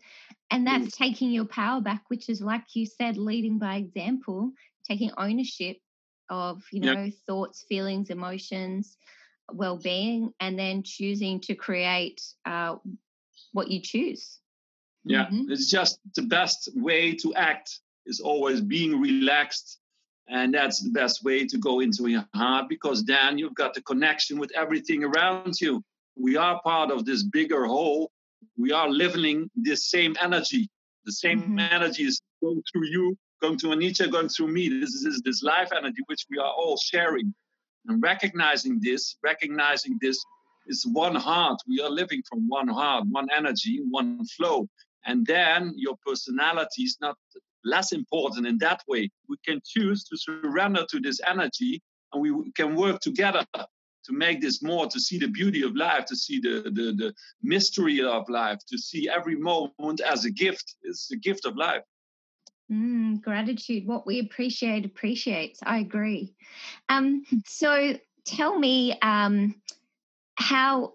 And 0.54 0.66
that's 0.66 0.84
yes. 0.84 0.96
taking 0.96 1.30
your 1.30 1.46
power 1.46 1.80
back, 1.80 2.04
which 2.08 2.28
is 2.28 2.40
like 2.40 2.62
you 2.74 2.86
said, 2.86 3.16
leading 3.16 3.58
by 3.58 3.76
example, 3.76 4.52
taking 4.86 5.10
ownership 5.18 5.78
of, 6.30 6.62
you 6.70 6.80
know, 6.80 7.02
yep. 7.02 7.14
thoughts, 7.26 7.64
feelings, 7.68 8.10
emotions, 8.10 8.96
well 9.52 9.76
being, 9.76 10.32
and 10.40 10.58
then 10.58 10.82
choosing 10.82 11.40
to 11.40 11.54
create 11.54 12.22
uh, 12.46 12.76
what 13.52 13.70
you 13.70 13.80
choose. 13.80 14.38
Yeah. 15.04 15.26
Mm-hmm. 15.26 15.50
It's 15.50 15.68
just 15.68 15.98
the 16.14 16.22
best 16.22 16.70
way 16.74 17.14
to 17.16 17.34
act 17.34 17.80
is 18.06 18.20
always 18.20 18.60
being 18.60 19.00
relaxed 19.00 19.78
and 20.28 20.54
that's 20.54 20.82
the 20.82 20.90
best 20.90 21.22
way 21.24 21.46
to 21.46 21.58
go 21.58 21.80
into 21.80 22.06
your 22.06 22.26
heart 22.34 22.68
because 22.68 23.04
then 23.04 23.38
you've 23.38 23.54
got 23.54 23.74
the 23.74 23.82
connection 23.82 24.38
with 24.38 24.50
everything 24.54 25.04
around 25.04 25.60
you. 25.60 25.82
We 26.16 26.36
are 26.36 26.60
part 26.62 26.90
of 26.90 27.04
this 27.04 27.22
bigger 27.22 27.66
whole. 27.66 28.10
We 28.56 28.72
are 28.72 28.88
living 28.88 29.50
this 29.56 29.90
same 29.90 30.16
energy. 30.20 30.68
The 31.04 31.12
same 31.12 31.42
mm-hmm. 31.42 31.58
energy 31.58 32.04
is 32.04 32.20
going 32.42 32.62
through 32.72 32.86
you, 32.86 33.16
going 33.42 33.58
to 33.58 33.68
Anitra, 33.68 34.10
going 34.10 34.28
through 34.28 34.48
me. 34.48 34.68
This 34.68 34.94
is 34.94 35.20
this 35.24 35.42
life 35.42 35.70
energy 35.76 36.02
which 36.06 36.24
we 36.30 36.38
are 36.38 36.52
all 36.52 36.76
sharing. 36.76 37.34
And 37.86 38.02
recognizing 38.02 38.80
this, 38.80 39.16
recognizing 39.22 39.98
this 40.00 40.24
is 40.66 40.86
one 40.86 41.14
heart. 41.14 41.60
We 41.68 41.80
are 41.80 41.90
living 41.90 42.22
from 42.28 42.48
one 42.48 42.68
heart, 42.68 43.04
one 43.10 43.28
energy, 43.36 43.80
one 43.90 44.24
flow. 44.26 44.68
And 45.04 45.26
then 45.26 45.74
your 45.76 45.96
personality 46.06 46.84
is 46.84 46.96
not 47.00 47.16
less 47.64 47.92
important 47.92 48.46
in 48.46 48.58
that 48.58 48.82
way. 48.88 49.10
We 49.28 49.36
can 49.46 49.60
choose 49.64 50.04
to 50.04 50.16
surrender 50.16 50.86
to 50.90 51.00
this 51.00 51.20
energy 51.26 51.82
and 52.12 52.22
we 52.22 52.52
can 52.52 52.74
work 52.74 53.00
together 53.00 53.44
to 54.04 54.12
make 54.12 54.40
this 54.40 54.62
more, 54.62 54.86
to 54.86 55.00
see 55.00 55.18
the 55.18 55.28
beauty 55.28 55.62
of 55.62 55.74
life, 55.76 56.04
to 56.06 56.16
see 56.16 56.40
the, 56.40 56.62
the, 56.64 56.92
the 56.96 57.14
mystery 57.42 58.02
of 58.02 58.28
life, 58.28 58.58
to 58.68 58.78
see 58.78 59.08
every 59.08 59.36
moment 59.36 60.00
as 60.00 60.24
a 60.24 60.30
gift. 60.30 60.76
It's 60.82 61.10
a 61.10 61.16
gift 61.16 61.44
of 61.46 61.56
life. 61.56 61.82
Mm, 62.70 63.20
gratitude. 63.22 63.86
What 63.86 64.06
we 64.06 64.20
appreciate 64.20 64.84
appreciates. 64.84 65.60
I 65.62 65.78
agree. 65.78 66.34
Um, 66.88 67.24
so 67.46 67.98
tell 68.24 68.58
me 68.58 68.98
um, 69.02 69.54
how 70.36 70.94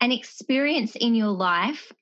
an 0.00 0.12
experience 0.12 0.96
in 0.96 1.14
your 1.14 1.28
life, 1.28 1.92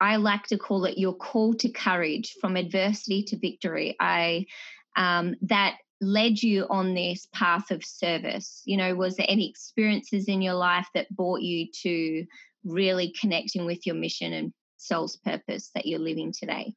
I 0.00 0.16
like 0.16 0.46
to 0.48 0.58
call 0.58 0.84
it 0.84 0.98
your 0.98 1.14
call 1.14 1.54
to 1.54 1.68
courage 1.68 2.34
from 2.40 2.56
adversity 2.56 3.22
to 3.24 3.38
victory. 3.38 3.96
I 3.98 4.46
um, 4.96 5.34
that 5.42 5.76
led 6.00 6.42
you 6.42 6.66
on 6.68 6.94
this 6.94 7.26
path 7.32 7.70
of 7.70 7.84
service? 7.84 8.62
You 8.64 8.76
know, 8.76 8.94
was 8.94 9.16
there 9.16 9.26
any 9.28 9.48
experiences 9.48 10.28
in 10.28 10.42
your 10.42 10.54
life 10.54 10.88
that 10.94 11.14
brought 11.14 11.42
you 11.42 11.68
to 11.82 12.26
really 12.64 13.14
connecting 13.20 13.66
with 13.66 13.86
your 13.86 13.94
mission 13.94 14.32
and 14.32 14.52
soul's 14.76 15.16
purpose 15.16 15.70
that 15.74 15.86
you're 15.86 15.98
living 15.98 16.32
today? 16.32 16.74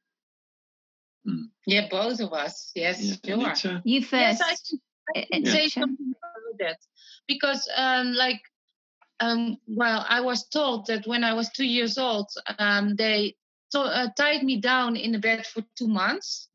Hmm. 1.26 1.44
Yeah, 1.66 1.88
both 1.90 2.20
of 2.20 2.32
us. 2.32 2.70
Yes, 2.74 3.18
yeah, 3.22 3.54
sure. 3.54 3.80
You 3.84 4.02
first. 4.02 4.40
Yes, 4.40 4.42
I 4.42 4.56
can, 4.68 4.80
I 5.16 5.26
can 5.32 5.46
say 5.46 5.68
something 5.68 6.12
about 6.16 6.58
that 6.60 6.78
because, 7.26 7.68
um, 7.76 8.12
like, 8.12 8.40
um, 9.20 9.58
well, 9.66 10.04
I 10.08 10.20
was 10.20 10.48
told 10.48 10.86
that 10.86 11.06
when 11.06 11.24
I 11.24 11.34
was 11.34 11.50
two 11.50 11.66
years 11.66 11.98
old, 11.98 12.30
um, 12.58 12.94
they 12.94 13.34
to- 13.72 13.80
uh, 13.80 14.08
tied 14.16 14.42
me 14.42 14.60
down 14.60 14.96
in 14.96 15.12
the 15.12 15.18
bed 15.18 15.46
for 15.46 15.62
two 15.76 15.88
months 15.88 16.48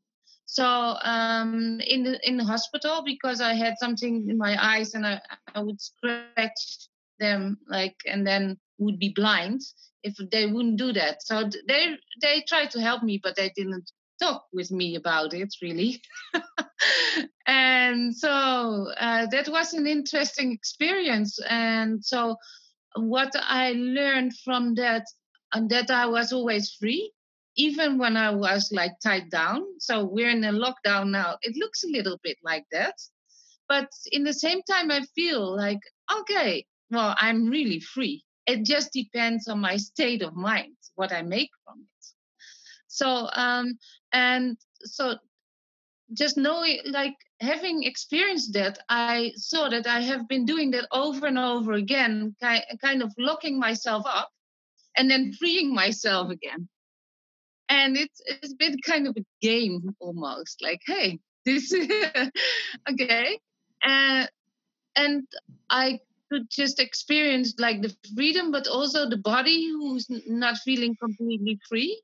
so 0.46 0.64
um, 0.64 1.80
in 1.80 2.04
the 2.04 2.28
in 2.28 2.36
the 2.36 2.44
hospital 2.44 3.02
because 3.04 3.40
I 3.40 3.54
had 3.54 3.74
something 3.78 4.28
in 4.28 4.38
my 4.38 4.56
eyes 4.62 4.94
and 4.94 5.06
I, 5.06 5.20
I 5.54 5.60
would 5.60 5.80
scratch 5.80 6.88
them 7.18 7.58
like 7.68 7.96
and 8.06 8.26
then 8.26 8.58
would 8.78 8.98
be 8.98 9.10
blind 9.10 9.62
if 10.02 10.14
they 10.30 10.46
wouldn't 10.46 10.76
do 10.76 10.92
that. 10.92 11.22
So 11.22 11.48
they 11.66 11.96
they 12.20 12.44
tried 12.46 12.70
to 12.72 12.80
help 12.80 13.02
me, 13.02 13.20
but 13.22 13.36
they 13.36 13.52
didn't 13.56 13.90
talk 14.20 14.44
with 14.52 14.70
me 14.70 14.96
about 14.96 15.34
it 15.34 15.52
really. 15.62 16.00
and 17.46 18.14
so 18.14 18.92
uh, 18.98 19.26
that 19.26 19.48
was 19.48 19.72
an 19.72 19.86
interesting 19.86 20.52
experience. 20.52 21.38
And 21.48 22.04
so 22.04 22.36
what 22.96 23.32
I 23.34 23.72
learned 23.72 24.34
from 24.44 24.74
that 24.74 25.04
and 25.52 25.70
that 25.70 25.90
I 25.90 26.06
was 26.06 26.32
always 26.32 26.72
free 26.74 27.12
even 27.56 27.98
when 27.98 28.16
I 28.16 28.30
was 28.30 28.70
like 28.72 28.98
tied 29.00 29.30
down. 29.30 29.64
So 29.78 30.04
we're 30.04 30.30
in 30.30 30.44
a 30.44 30.52
lockdown 30.52 31.10
now. 31.10 31.38
It 31.42 31.56
looks 31.56 31.84
a 31.84 31.88
little 31.88 32.18
bit 32.22 32.36
like 32.42 32.64
that. 32.72 32.94
But 33.68 33.88
in 34.12 34.24
the 34.24 34.32
same 34.32 34.62
time, 34.62 34.90
I 34.90 35.02
feel 35.14 35.56
like, 35.56 35.80
okay, 36.20 36.66
well, 36.90 37.14
I'm 37.18 37.48
really 37.48 37.80
free. 37.80 38.24
It 38.46 38.64
just 38.64 38.92
depends 38.92 39.48
on 39.48 39.60
my 39.60 39.76
state 39.76 40.22
of 40.22 40.34
mind, 40.34 40.76
what 40.96 41.12
I 41.12 41.22
make 41.22 41.50
from 41.64 41.80
it. 41.80 42.06
So, 42.88 43.28
um, 43.32 43.78
and 44.12 44.56
so 44.82 45.16
just 46.12 46.36
knowing, 46.36 46.80
like 46.84 47.14
having 47.40 47.84
experienced 47.84 48.52
that, 48.52 48.78
I 48.88 49.32
saw 49.36 49.70
that 49.70 49.86
I 49.86 50.00
have 50.00 50.28
been 50.28 50.44
doing 50.44 50.70
that 50.72 50.86
over 50.92 51.26
and 51.26 51.38
over 51.38 51.72
again, 51.72 52.36
kind 52.40 53.02
of 53.02 53.12
locking 53.16 53.58
myself 53.58 54.04
up 54.06 54.30
and 54.96 55.10
then 55.10 55.32
freeing 55.32 55.74
myself 55.74 56.30
again 56.30 56.68
and 57.68 57.96
it's 57.96 58.20
it's 58.26 58.54
been 58.54 58.76
kind 58.84 59.06
of 59.06 59.16
a 59.16 59.24
game 59.40 59.94
almost 60.00 60.62
like 60.62 60.80
hey 60.86 61.18
this 61.44 61.72
okay. 62.90 63.38
And 63.82 64.28
and 64.96 65.26
i 65.70 65.98
could 66.30 66.48
just 66.50 66.80
experience 66.80 67.54
like 67.58 67.82
the 67.82 67.94
freedom 68.16 68.50
but 68.50 68.66
also 68.66 69.08
the 69.08 69.18
body 69.18 69.68
who's 69.68 70.06
not 70.26 70.56
feeling 70.58 70.96
completely 71.00 71.58
free. 71.68 72.00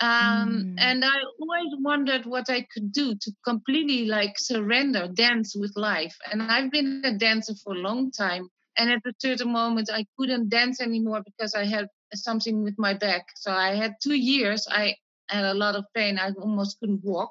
Um, 0.00 0.08
mm. 0.10 0.74
and 0.78 1.04
i 1.04 1.16
always 1.40 1.72
wondered 1.80 2.26
what 2.26 2.50
i 2.50 2.66
could 2.72 2.90
do 2.90 3.14
to 3.14 3.32
completely 3.44 4.06
like 4.06 4.38
surrender 4.38 5.08
dance 5.08 5.54
with 5.56 5.72
life. 5.76 6.16
And 6.30 6.42
i've 6.42 6.70
been 6.70 7.02
a 7.04 7.16
dancer 7.16 7.54
for 7.62 7.74
a 7.74 7.78
long 7.78 8.10
time 8.10 8.48
and 8.76 8.90
at 8.90 9.06
a 9.06 9.12
certain 9.18 9.52
moment 9.52 9.88
i 9.92 10.04
couldn't 10.18 10.48
dance 10.48 10.80
anymore 10.80 11.22
because 11.24 11.54
i 11.54 11.64
had 11.64 11.86
something 12.14 12.62
with 12.62 12.74
my 12.76 12.94
back. 12.94 13.24
So 13.36 13.52
i 13.52 13.74
had 13.74 13.94
two 14.02 14.14
years 14.14 14.66
i 14.70 14.94
had 15.28 15.44
a 15.44 15.54
lot 15.54 15.76
of 15.76 15.84
pain. 15.94 16.18
I 16.18 16.30
almost 16.30 16.78
couldn't 16.80 17.04
walk. 17.04 17.30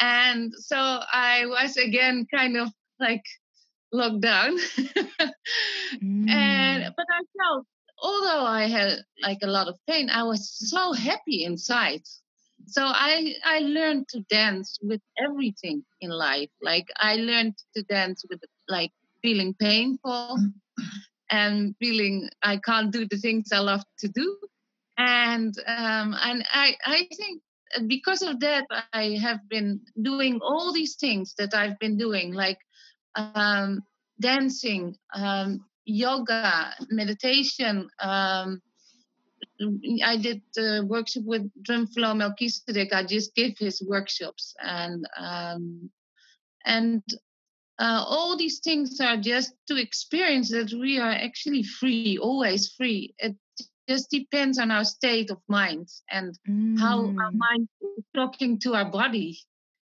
And 0.00 0.52
so 0.56 0.76
I 0.76 1.46
was 1.46 1.76
again 1.76 2.26
kind 2.34 2.56
of 2.56 2.68
like 2.98 3.24
locked 3.92 4.20
down. 4.20 4.58
mm. 6.02 6.30
And 6.30 6.92
but 6.96 7.06
I 7.10 7.22
felt 7.38 7.66
although 8.02 8.44
I 8.44 8.66
had 8.66 9.04
like 9.22 9.38
a 9.42 9.46
lot 9.46 9.68
of 9.68 9.78
pain, 9.88 10.08
I 10.10 10.22
was 10.22 10.50
so 10.50 10.92
happy 10.92 11.44
inside. 11.44 12.02
So 12.66 12.82
I 12.84 13.34
I 13.44 13.60
learned 13.60 14.08
to 14.10 14.20
dance 14.30 14.78
with 14.82 15.00
everything 15.18 15.84
in 16.00 16.10
life. 16.10 16.50
Like 16.62 16.86
I 16.96 17.16
learned 17.16 17.56
to 17.76 17.82
dance 17.82 18.24
with 18.28 18.40
like 18.68 18.92
feeling 19.22 19.54
painful 19.54 20.38
and 21.30 21.74
feeling 21.78 22.30
I 22.42 22.56
can't 22.56 22.90
do 22.90 23.06
the 23.06 23.18
things 23.18 23.52
I 23.52 23.58
love 23.58 23.82
to 23.98 24.08
do 24.08 24.36
and 25.00 25.54
um, 25.66 26.14
and 26.20 26.44
I 26.52 26.76
I 26.84 27.08
think 27.16 27.42
because 27.86 28.22
of 28.22 28.40
that 28.40 28.66
I 28.92 29.18
have 29.22 29.48
been 29.48 29.80
doing 30.02 30.40
all 30.42 30.72
these 30.72 30.96
things 30.96 31.34
that 31.38 31.54
I've 31.54 31.78
been 31.78 31.96
doing 31.96 32.34
like 32.34 32.58
um, 33.14 33.82
dancing, 34.20 34.96
um, 35.14 35.64
yoga, 35.84 36.74
meditation. 36.90 37.88
Um, 37.98 38.60
I 40.04 40.16
did 40.16 40.42
a 40.58 40.82
workshop 40.84 41.24
with 41.24 41.50
Drunvalo 41.62 42.16
Melchizedek. 42.16 42.92
I 42.92 43.04
just 43.04 43.34
give 43.34 43.56
his 43.58 43.82
workshops 43.82 44.54
and 44.62 45.06
um, 45.18 45.90
and 46.66 47.02
uh, 47.78 48.04
all 48.06 48.36
these 48.36 48.58
things 48.58 49.00
are 49.00 49.16
just 49.16 49.54
to 49.68 49.76
experience 49.76 50.50
that 50.50 50.70
we 50.78 50.98
are 50.98 51.12
actually 51.12 51.62
free, 51.62 52.18
always 52.18 52.68
free. 52.76 53.14
It 53.18 53.36
just 53.88 54.10
depends 54.10 54.58
on 54.58 54.70
our 54.70 54.84
state 54.84 55.30
of 55.30 55.38
mind 55.48 55.88
and 56.10 56.38
mm. 56.48 56.78
how 56.78 56.98
our 57.00 57.32
mm. 57.32 57.34
mind 57.34 57.68
is 57.80 58.04
talking 58.14 58.58
to 58.60 58.74
our 58.74 58.90
body 58.90 59.38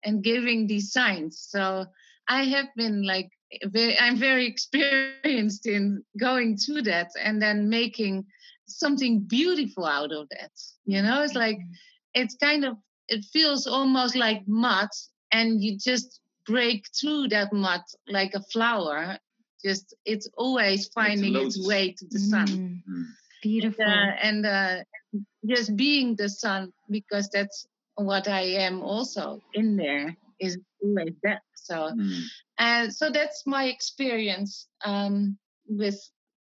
and 0.03 0.23
giving 0.23 0.67
these 0.67 0.91
signs. 0.91 1.39
So 1.49 1.85
I 2.27 2.43
have 2.45 2.67
been 2.75 3.03
like 3.03 3.29
very, 3.65 3.97
I'm 3.99 4.17
very 4.17 4.47
experienced 4.53 5.67
in 5.67 6.03
going 6.19 6.57
through 6.57 6.83
that 6.83 7.11
and 7.21 7.41
then 7.41 7.69
making 7.69 8.25
something 8.67 9.21
beautiful 9.21 9.85
out 9.85 10.11
of 10.11 10.27
that. 10.29 10.51
You 10.85 11.01
know, 11.01 11.21
it's 11.23 11.35
like 11.35 11.57
mm-hmm. 11.57 12.21
it's 12.21 12.35
kind 12.35 12.65
of 12.65 12.77
it 13.07 13.25
feels 13.25 13.67
almost 13.67 14.15
like 14.15 14.47
mud 14.47 14.89
and 15.31 15.61
you 15.61 15.77
just 15.77 16.19
break 16.45 16.85
through 16.99 17.27
that 17.27 17.53
mud 17.53 17.81
like 18.07 18.33
a 18.33 18.41
flower 18.51 19.17
just 19.63 19.95
it's 20.05 20.27
always 20.37 20.87
finding 20.87 21.35
its, 21.35 21.55
its 21.55 21.67
way 21.67 21.91
to 21.91 22.05
the 22.09 22.19
sun 22.19 22.47
mm. 22.47 23.05
Beautiful. 23.41 23.85
And, 23.85 24.45
uh, 24.45 24.53
and 24.53 24.83
uh, 25.15 25.19
just 25.45 25.75
being 25.75 26.15
the 26.15 26.29
sun, 26.29 26.71
because 26.89 27.29
that's 27.29 27.65
what 27.95 28.27
I 28.27 28.41
am 28.41 28.81
also 28.81 29.41
in 29.53 29.77
there, 29.77 30.15
is 30.39 30.57
always 30.81 31.13
that. 31.23 31.41
So, 31.55 31.75
mm. 31.75 32.21
and 32.57 32.93
so 32.93 33.09
that's 33.11 33.43
my 33.45 33.65
experience 33.65 34.67
um, 34.83 35.37
with, 35.67 35.99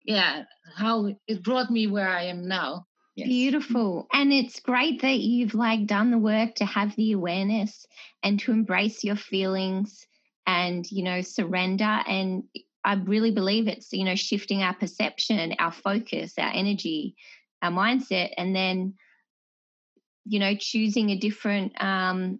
yeah, 0.04 0.44
how 0.75 1.14
it 1.28 1.44
brought 1.44 1.72
me 1.72 1.88
where 1.88 2.10
I 2.10 2.24
am 2.24 2.48
now. 2.48 2.86
Yes. 3.16 3.30
Beautiful. 3.30 4.08
And 4.12 4.34
it's 4.34 4.60
great 4.60 5.02
that 5.02 5.20
you've 5.20 5.56
like 5.56 5.88
done 5.88 6.12
the 6.12 6.18
work 6.18 6.56
to 6.56 6.66
have 6.66 6.94
the 6.98 7.14
awareness 7.14 7.86
and 8.24 8.38
to 8.42 8.52
embrace 8.52 9.06
your 9.06 9.16
feelings 9.16 10.06
and, 10.46 10.86
you 10.92 11.02
know, 11.04 11.22
surrender. 11.22 11.86
And 11.86 12.44
I 12.86 12.94
really 12.94 13.32
believe 13.32 13.68
it's, 13.68 13.92
you 13.92 14.04
know, 14.04 14.15
shifting 14.15 14.62
our 14.62 14.75
perception, 14.75 15.56
our 15.58 15.72
focus, 15.72 16.34
our 16.38 16.51
energy, 16.54 17.15
our 17.63 17.72
mindset, 17.72 18.34
and 18.38 18.56
then, 18.56 18.94
you 20.25 20.39
know, 20.39 20.56
choosing 20.56 21.10
a 21.10 21.18
different 21.18 21.74
um, 21.84 22.39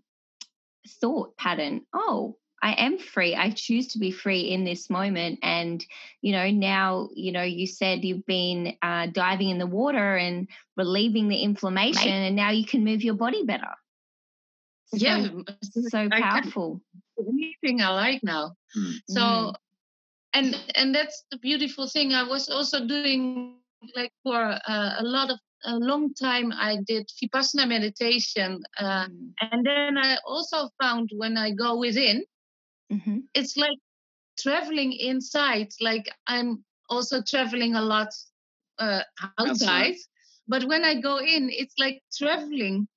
thought 1.02 1.36
pattern. 1.36 1.82
Oh, 1.94 2.38
I 2.62 2.74
am 2.74 3.00
free. 3.00 3.36
I 3.36 3.50
choose 3.50 3.88
to 3.90 4.00
be 4.00 4.12
free 4.12 4.42
in 4.42 4.64
this 4.64 4.90
moment. 4.90 5.40
And, 5.42 5.84
you 6.22 6.32
know, 6.32 6.50
now, 6.50 7.10
you 7.14 7.32
know, 7.32 7.44
you 7.44 7.66
said 7.68 8.04
you've 8.04 8.26
been 8.26 8.76
uh, 8.84 9.08
diving 9.08 9.50
in 9.50 9.58
the 9.58 9.68
water 9.68 10.16
and 10.16 10.48
relieving 10.78 11.28
the 11.28 11.38
inflammation, 11.38 12.12
and 12.12 12.36
now 12.36 12.52
you 12.52 12.66
can 12.66 12.84
move 12.84 13.04
your 13.04 13.16
body 13.16 13.44
better. 13.44 13.74
So, 14.88 14.98
yeah. 14.98 15.28
So 15.90 16.08
powerful. 16.10 16.82
Anything 17.20 17.82
I 17.82 17.90
like 17.90 18.24
now. 18.24 18.56
Mm. 18.78 18.94
So, 19.10 19.54
and 20.36 20.56
and 20.76 20.94
that's 20.94 21.26
the 21.32 21.38
beautiful 21.38 21.88
thing 21.88 22.14
i 22.14 22.24
was 22.24 22.50
also 22.50 22.86
doing 22.86 23.56
like 23.96 24.12
for 24.24 24.60
uh, 24.68 24.96
a 25.00 25.04
lot 25.04 25.30
of 25.30 25.40
a 25.66 25.76
long 25.78 26.14
time 26.14 26.52
I 26.54 26.78
did 26.88 27.10
vipassana 27.22 27.68
meditation, 27.68 28.62
uh, 28.80 29.08
mm. 29.08 29.32
and 29.42 29.66
then 29.66 29.98
I 29.98 30.18
also 30.26 30.70
found 30.82 31.10
when 31.16 31.38
I 31.38 31.52
go 31.52 31.78
within, 31.78 32.24
mm-hmm. 32.92 33.20
it's 33.34 33.58
like 33.58 33.78
traveling 34.38 34.94
inside. 34.94 35.70
Like 35.82 36.06
I'm 36.28 36.64
also 36.90 37.22
traveling 37.22 37.76
a 37.76 37.82
lot 37.82 38.10
uh, 38.80 39.02
outside, 39.40 39.50
outside, 39.50 39.96
but 40.48 40.66
when 40.66 40.84
I 40.84 41.02
go 41.02 41.18
in, 41.18 41.50
it's 41.52 41.76
like 41.80 42.02
traveling 42.16 42.88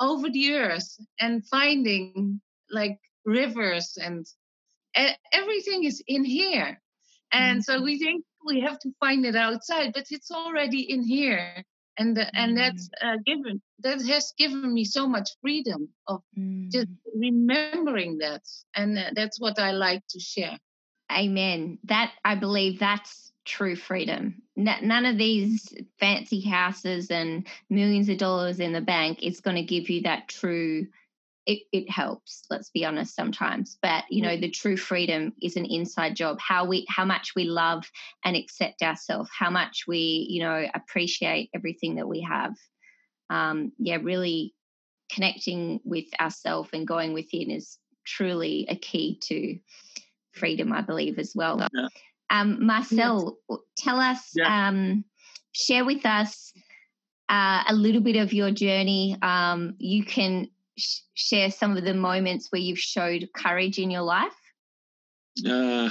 over 0.00 0.28
the 0.30 0.54
earth 0.54 0.96
and 1.20 1.46
finding 1.46 2.40
like 2.70 2.98
rivers 3.24 3.96
and 4.00 4.26
everything 5.32 5.84
is 5.84 6.02
in 6.06 6.24
here. 6.24 6.80
And 7.32 7.60
mm-hmm. 7.60 7.78
so 7.78 7.82
we 7.82 7.98
think 7.98 8.24
we 8.46 8.60
have 8.60 8.78
to 8.80 8.90
find 9.00 9.24
it 9.24 9.36
outside, 9.36 9.92
but 9.92 10.06
it's 10.10 10.30
already 10.30 10.90
in 10.90 11.02
here 11.02 11.64
and 11.98 12.16
the, 12.16 12.36
and 12.36 12.56
that's 12.56 12.88
mm. 13.02 13.14
uh, 13.14 13.18
given 13.26 13.60
that 13.80 14.00
has 14.06 14.32
given 14.38 14.72
me 14.72 14.84
so 14.84 15.06
much 15.06 15.30
freedom 15.42 15.88
of 16.06 16.22
mm. 16.38 16.70
just 16.70 16.88
remembering 17.14 18.18
that 18.18 18.42
and 18.74 18.96
uh, 18.96 19.10
that's 19.14 19.40
what 19.40 19.58
i 19.58 19.72
like 19.72 20.02
to 20.08 20.20
share 20.20 20.56
amen 21.12 21.78
that 21.84 22.12
i 22.24 22.34
believe 22.34 22.78
that's 22.78 23.32
true 23.44 23.76
freedom 23.76 24.42
N- 24.56 24.78
none 24.82 25.04
of 25.04 25.18
these 25.18 25.74
fancy 25.98 26.40
houses 26.40 27.10
and 27.10 27.46
millions 27.68 28.08
of 28.08 28.18
dollars 28.18 28.60
in 28.60 28.72
the 28.72 28.80
bank 28.80 29.22
is 29.22 29.40
going 29.40 29.56
to 29.56 29.62
give 29.62 29.90
you 29.90 30.02
that 30.02 30.28
true 30.28 30.86
it, 31.48 31.62
it 31.72 31.90
helps 31.90 32.44
let's 32.50 32.68
be 32.68 32.84
honest 32.84 33.16
sometimes 33.16 33.78
but 33.80 34.04
you 34.10 34.22
know 34.22 34.36
the 34.36 34.50
true 34.50 34.76
freedom 34.76 35.32
is 35.42 35.56
an 35.56 35.64
inside 35.64 36.14
job 36.14 36.38
how 36.38 36.66
we 36.66 36.86
how 36.90 37.06
much 37.06 37.32
we 37.34 37.44
love 37.44 37.90
and 38.22 38.36
accept 38.36 38.82
ourselves 38.82 39.30
how 39.36 39.48
much 39.48 39.84
we 39.88 40.26
you 40.28 40.42
know 40.42 40.66
appreciate 40.74 41.48
everything 41.54 41.96
that 41.96 42.06
we 42.06 42.20
have 42.20 42.52
um 43.30 43.72
yeah 43.78 43.96
really 43.96 44.54
connecting 45.10 45.80
with 45.84 46.04
ourselves 46.20 46.68
and 46.74 46.86
going 46.86 47.14
within 47.14 47.50
is 47.50 47.78
truly 48.06 48.66
a 48.68 48.76
key 48.76 49.18
to 49.22 49.58
freedom 50.32 50.70
i 50.70 50.82
believe 50.82 51.18
as 51.18 51.32
well 51.34 51.66
yeah. 51.74 51.88
um 52.28 52.64
marcel 52.64 53.38
yes. 53.48 53.58
tell 53.78 53.98
us 53.98 54.32
yeah. 54.34 54.68
um 54.68 55.02
share 55.52 55.84
with 55.84 56.04
us 56.04 56.52
uh, 57.30 57.62
a 57.68 57.74
little 57.74 58.00
bit 58.00 58.16
of 58.16 58.32
your 58.32 58.50
journey 58.50 59.16
um 59.22 59.74
you 59.78 60.04
can 60.04 60.48
sh- 60.78 61.00
share 61.14 61.50
some 61.50 61.76
of 61.76 61.84
the 61.84 61.94
moments 61.94 62.48
where 62.50 62.60
you've 62.60 62.78
showed 62.78 63.28
courage 63.34 63.78
in 63.78 63.90
your 63.90 64.02
life? 64.02 64.32
Uh, 65.46 65.90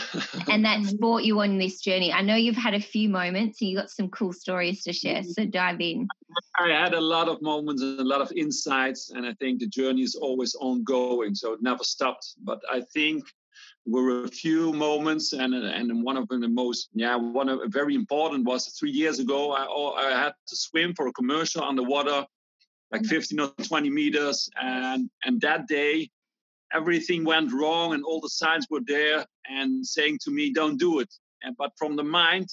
and 0.49 0.65
that's 0.65 0.93
brought 0.99 1.23
you 1.23 1.39
on 1.39 1.57
this 1.57 1.79
journey. 1.79 2.11
I 2.11 2.21
know 2.21 2.35
you've 2.35 2.57
had 2.57 2.73
a 2.73 2.79
few 2.79 3.09
moments 3.09 3.61
and 3.61 3.69
you 3.69 3.77
got 3.77 3.89
some 3.89 4.09
cool 4.09 4.33
stories 4.33 4.83
to 4.83 4.93
share. 4.93 5.23
So 5.23 5.45
dive 5.45 5.79
in. 5.79 6.07
I 6.59 6.69
had 6.69 6.93
a 6.93 7.01
lot 7.01 7.29
of 7.29 7.41
moments 7.41 7.81
and 7.81 7.99
a 7.99 8.03
lot 8.03 8.21
of 8.21 8.31
insights, 8.33 9.11
and 9.11 9.25
I 9.25 9.33
think 9.35 9.59
the 9.59 9.67
journey 9.67 10.01
is 10.01 10.15
always 10.15 10.55
ongoing, 10.55 11.35
so 11.35 11.53
it 11.53 11.61
never 11.61 11.83
stopped. 11.83 12.35
But 12.43 12.59
I 12.69 12.81
think 12.93 13.23
were 13.85 14.25
a 14.25 14.27
few 14.27 14.73
moments, 14.73 15.33
and 15.33 15.53
and 15.53 16.03
one 16.03 16.17
of 16.17 16.27
them 16.27 16.41
the 16.41 16.49
most 16.49 16.89
yeah 16.93 17.15
one 17.15 17.49
of 17.49 17.61
very 17.67 17.95
important 17.95 18.45
was 18.45 18.67
three 18.77 18.91
years 18.91 19.19
ago. 19.19 19.51
I 19.53 19.65
I 19.65 20.11
had 20.11 20.33
to 20.47 20.55
swim 20.55 20.93
for 20.93 21.07
a 21.07 21.13
commercial 21.13 21.63
underwater 21.63 22.25
like 22.91 23.01
mm. 23.01 23.09
15 23.09 23.39
or 23.39 23.49
20 23.63 23.89
meters. 23.89 24.49
And, 24.61 25.09
and 25.23 25.41
that 25.41 25.67
day, 25.67 26.09
everything 26.73 27.23
went 27.23 27.53
wrong 27.53 27.93
and 27.93 28.03
all 28.03 28.19
the 28.19 28.29
signs 28.29 28.67
were 28.69 28.81
there 28.85 29.25
and 29.49 29.85
saying 29.85 30.19
to 30.23 30.31
me, 30.31 30.51
don't 30.51 30.77
do 30.77 30.99
it. 30.99 31.13
And, 31.43 31.55
but 31.57 31.71
from 31.77 31.95
the 31.95 32.03
mind, 32.03 32.49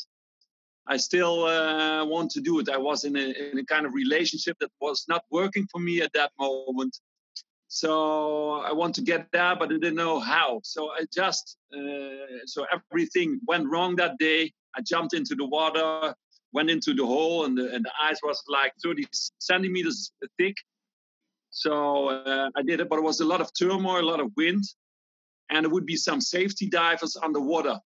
I 0.87 0.99
still 0.99 1.45
uh, 1.47 2.05
want 2.05 2.31
to 2.33 2.41
do 2.41 2.61
it. 2.61 2.69
I 2.69 2.77
was 2.77 3.05
in 3.05 3.17
a, 3.17 3.51
in 3.53 3.59
a 3.59 3.65
kind 3.65 3.87
of 3.87 3.95
relationship 3.95 4.57
that 4.61 4.71
was 4.81 5.07
not 5.09 5.25
working 5.31 5.67
for 5.73 5.81
me 5.81 6.03
at 6.03 6.13
that 6.13 6.33
moment. 6.39 6.99
So 7.69 8.61
I 8.61 8.73
want 8.73 8.95
to 8.97 9.03
get 9.03 9.27
there, 9.33 9.57
but 9.57 9.71
I 9.71 9.75
didn't 9.75 9.97
know 9.97 10.21
how. 10.21 10.61
So 10.63 10.91
I 10.91 11.07
just, 11.13 11.57
uh, 11.75 12.45
so 12.45 12.67
everything 12.73 13.41
went 13.49 13.69
wrong 13.69 13.97
that 13.97 14.19
day. 14.19 14.53
I 14.77 14.83
jumped 14.83 15.15
into 15.15 15.35
the 15.35 15.47
water, 15.47 16.15
went 16.55 16.71
into 16.71 16.95
the 16.95 17.05
hole 17.05 17.45
and 17.45 17.59
the, 17.59 17.75
and 17.75 17.85
the 17.85 17.91
ice 18.01 18.21
was 18.23 18.43
like 18.49 18.73
30 18.83 19.05
centimeters 19.39 20.13
thick. 20.39 20.57
So 21.51 22.09
uh, 22.09 22.49
I 22.57 22.63
did 22.63 22.81
it, 22.81 22.89
but 22.89 22.99
it 22.99 23.03
was 23.03 23.21
a 23.21 23.25
lot 23.25 23.41
of 23.41 23.51
turmoil, 23.59 24.01
a 24.01 24.11
lot 24.11 24.21
of 24.21 24.31
wind, 24.37 24.65
and 25.51 25.65
there 25.65 25.71
would 25.71 25.87
be 25.87 25.97
some 25.97 26.21
safety 26.21 26.67
divers 26.69 27.17
underwater. 27.23 27.79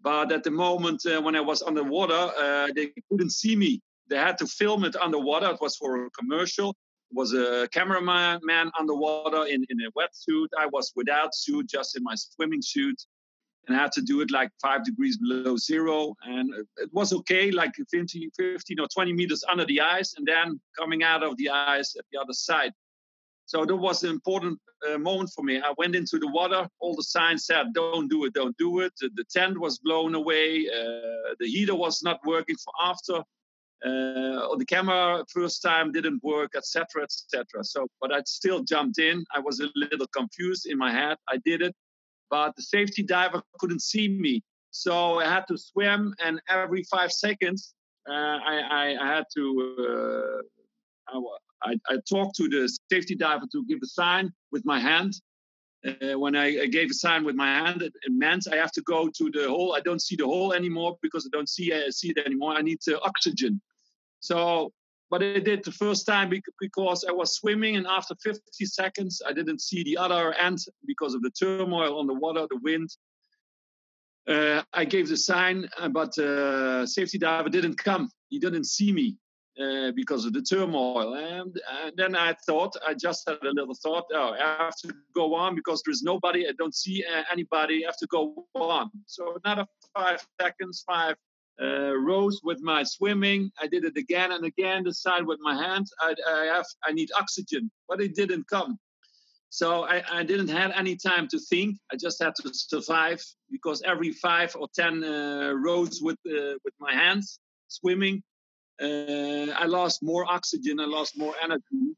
But 0.00 0.32
at 0.32 0.44
the 0.44 0.50
moment 0.50 1.04
uh, 1.04 1.20
when 1.20 1.36
I 1.36 1.40
was 1.40 1.62
underwater, 1.62 2.32
uh, 2.38 2.68
they 2.74 2.92
couldn't 3.10 3.30
see 3.30 3.54
me. 3.54 3.80
They 4.08 4.16
had 4.16 4.38
to 4.38 4.46
film 4.46 4.84
it 4.84 4.96
underwater. 4.96 5.50
It 5.50 5.60
was 5.60 5.76
for 5.76 6.06
a 6.06 6.10
commercial. 6.10 6.70
It 7.10 7.16
was 7.16 7.34
a 7.34 7.68
cameraman 7.72 8.40
man 8.44 8.70
underwater 8.78 9.46
in, 9.46 9.64
in 9.68 9.78
a 9.82 9.90
wetsuit. 9.98 10.48
I 10.58 10.66
was 10.66 10.92
without 10.96 11.34
suit, 11.34 11.68
just 11.68 11.96
in 11.96 12.02
my 12.02 12.14
swimming 12.14 12.62
suit 12.62 13.00
and 13.66 13.76
I 13.76 13.82
had 13.82 13.92
to 13.92 14.02
do 14.02 14.20
it 14.20 14.30
like 14.30 14.50
five 14.60 14.84
degrees 14.84 15.18
below 15.18 15.56
zero. 15.56 16.14
And 16.24 16.52
it 16.78 16.90
was 16.92 17.12
okay, 17.12 17.50
like 17.50 17.72
15, 17.74 18.30
15 18.36 18.80
or 18.80 18.88
20 18.88 19.12
meters 19.12 19.44
under 19.48 19.64
the 19.64 19.80
ice, 19.80 20.14
and 20.16 20.26
then 20.26 20.60
coming 20.78 21.02
out 21.02 21.22
of 21.22 21.36
the 21.36 21.50
ice 21.50 21.94
at 21.98 22.04
the 22.12 22.20
other 22.20 22.32
side. 22.32 22.72
So 23.46 23.64
that 23.64 23.76
was 23.76 24.04
an 24.04 24.10
important 24.10 24.58
uh, 24.88 24.98
moment 24.98 25.30
for 25.34 25.42
me. 25.42 25.60
I 25.60 25.74
went 25.76 25.94
into 25.94 26.18
the 26.18 26.28
water. 26.28 26.68
All 26.78 26.94
the 26.94 27.02
signs 27.02 27.46
said, 27.46 27.74
"Don't 27.74 28.08
do 28.08 28.24
it, 28.24 28.32
don't 28.32 28.56
do 28.56 28.80
it." 28.80 28.92
The, 29.00 29.10
the 29.14 29.24
tent 29.24 29.58
was 29.58 29.78
blown 29.78 30.14
away. 30.14 30.66
Uh, 30.68 31.34
the 31.38 31.46
heater 31.46 31.74
was 31.74 32.02
not 32.02 32.20
working 32.24 32.56
for 32.56 32.72
after. 32.82 33.16
Uh, 33.82 34.56
the 34.56 34.66
camera 34.68 35.24
first 35.32 35.62
time 35.62 35.90
didn't 35.90 36.22
work, 36.22 36.52
etc., 36.54 37.02
etc. 37.02 37.64
So, 37.64 37.88
but 38.00 38.12
I 38.12 38.22
still 38.26 38.62
jumped 38.62 38.98
in. 38.98 39.24
I 39.34 39.40
was 39.40 39.60
a 39.60 39.68
little 39.74 40.06
confused 40.08 40.66
in 40.66 40.78
my 40.78 40.92
head. 40.92 41.16
I 41.28 41.38
did 41.44 41.62
it 41.62 41.74
but 42.30 42.54
the 42.56 42.62
safety 42.62 43.02
diver 43.02 43.42
couldn't 43.58 43.82
see 43.82 44.08
me. 44.08 44.42
So 44.70 45.18
I 45.18 45.24
had 45.24 45.46
to 45.48 45.58
swim, 45.58 46.14
and 46.24 46.40
every 46.48 46.84
five 46.84 47.12
seconds, 47.12 47.74
uh, 48.08 48.12
I, 48.12 48.60
I, 48.70 49.04
I, 49.04 49.06
had 49.16 49.24
to. 49.34 50.42
Uh, 51.12 51.18
I, 51.62 51.74
I, 51.88 51.96
talked 52.08 52.36
to 52.36 52.48
the 52.48 52.68
safety 52.90 53.14
diver 53.16 53.46
to 53.52 53.64
give 53.66 53.80
a 53.82 53.86
sign 53.86 54.32
with 54.52 54.64
my 54.64 54.78
hand. 54.78 55.14
Uh, 55.84 56.18
when 56.18 56.36
I, 56.36 56.62
I, 56.62 56.66
gave 56.66 56.90
a 56.90 56.94
sign 56.94 57.24
with 57.24 57.34
my 57.34 57.46
hand, 57.46 57.82
it, 57.82 57.92
it, 58.02 58.12
meant 58.12 58.46
I 58.50 58.56
have 58.56 58.72
to 58.72 58.82
go 58.82 59.08
to 59.08 59.30
the 59.30 59.48
hole. 59.48 59.74
I 59.74 59.80
don't 59.80 60.00
see 60.00 60.16
the 60.16 60.26
hole 60.26 60.52
anymore 60.52 60.96
because 61.02 61.26
I 61.26 61.36
don't 61.36 61.48
see 61.48 61.72
uh, 61.72 61.90
see 61.90 62.10
it 62.10 62.18
anymore. 62.24 62.52
I 62.52 62.62
need 62.62 62.78
oxygen. 63.02 63.60
So 64.20 64.72
but 65.10 65.22
I 65.22 65.40
did 65.40 65.64
the 65.64 65.72
first 65.72 66.06
time 66.06 66.32
because 66.60 67.04
I 67.08 67.12
was 67.12 67.34
swimming, 67.34 67.76
and 67.76 67.86
after 67.86 68.14
50 68.22 68.64
seconds, 68.64 69.20
I 69.26 69.32
didn't 69.32 69.60
see 69.60 69.82
the 69.82 69.96
other 69.96 70.32
end 70.34 70.58
because 70.86 71.14
of 71.14 71.22
the 71.22 71.30
turmoil 71.30 71.98
on 71.98 72.06
the 72.06 72.14
water, 72.14 72.46
the 72.48 72.58
wind. 72.62 72.90
Uh, 74.28 74.62
I 74.72 74.84
gave 74.84 75.08
the 75.08 75.16
sign, 75.16 75.68
uh, 75.78 75.88
but 75.88 76.16
uh, 76.18 76.86
safety 76.86 77.18
diver 77.18 77.48
didn't 77.48 77.78
come. 77.78 78.10
He 78.28 78.38
didn't 78.38 78.64
see 78.64 78.92
me 78.92 79.16
uh, 79.60 79.90
because 79.92 80.24
of 80.24 80.32
the 80.32 80.42
turmoil. 80.42 81.14
And, 81.14 81.60
and, 81.82 81.92
then 81.96 82.14
I 82.14 82.34
thought, 82.46 82.76
I 82.86 82.94
just 82.94 83.28
had 83.28 83.38
a 83.42 83.50
little 83.50 83.74
thought, 83.74 84.04
oh, 84.14 84.34
I 84.38 84.64
have 84.64 84.76
to 84.82 84.94
go 85.14 85.34
on 85.34 85.56
because 85.56 85.82
there's 85.84 86.02
nobody. 86.02 86.46
I 86.46 86.52
don't 86.56 86.74
see 86.74 87.04
uh, 87.04 87.24
anybody. 87.32 87.84
I 87.84 87.88
have 87.88 87.96
to 87.98 88.06
go 88.06 88.46
on. 88.54 88.90
So 89.06 89.36
another 89.44 89.66
five 89.94 90.24
seconds, 90.40 90.84
five, 90.86 91.16
uh, 91.62 91.94
rose 91.96 92.40
with 92.42 92.60
my 92.62 92.82
swimming. 92.82 93.50
I 93.60 93.66
did 93.66 93.84
it 93.84 93.96
again 93.96 94.32
and 94.32 94.44
again, 94.44 94.84
the 94.84 94.94
side 94.94 95.26
with 95.26 95.38
my 95.42 95.54
hands. 95.54 95.92
I, 96.00 96.14
I, 96.28 96.44
have, 96.46 96.66
I 96.84 96.92
need 96.92 97.10
oxygen, 97.16 97.70
but 97.88 98.00
it 98.00 98.14
didn't 98.14 98.48
come. 98.48 98.78
So 99.50 99.82
I, 99.82 100.02
I, 100.10 100.22
didn't 100.22 100.48
have 100.48 100.70
any 100.76 100.96
time 100.96 101.26
to 101.28 101.38
think. 101.38 101.76
I 101.92 101.96
just 101.96 102.22
had 102.22 102.34
to 102.36 102.50
survive 102.54 103.20
because 103.50 103.82
every 103.82 104.12
five 104.12 104.54
or 104.54 104.68
ten 104.72 105.02
uh, 105.02 105.52
rows 105.56 106.00
with 106.00 106.18
uh, 106.24 106.54
with 106.64 106.74
my 106.78 106.94
hands 106.94 107.40
swimming, 107.66 108.22
uh, 108.80 109.50
I 109.58 109.66
lost 109.66 110.04
more 110.04 110.24
oxygen. 110.24 110.78
I 110.78 110.86
lost 110.86 111.18
more 111.18 111.34
energy. 111.42 111.96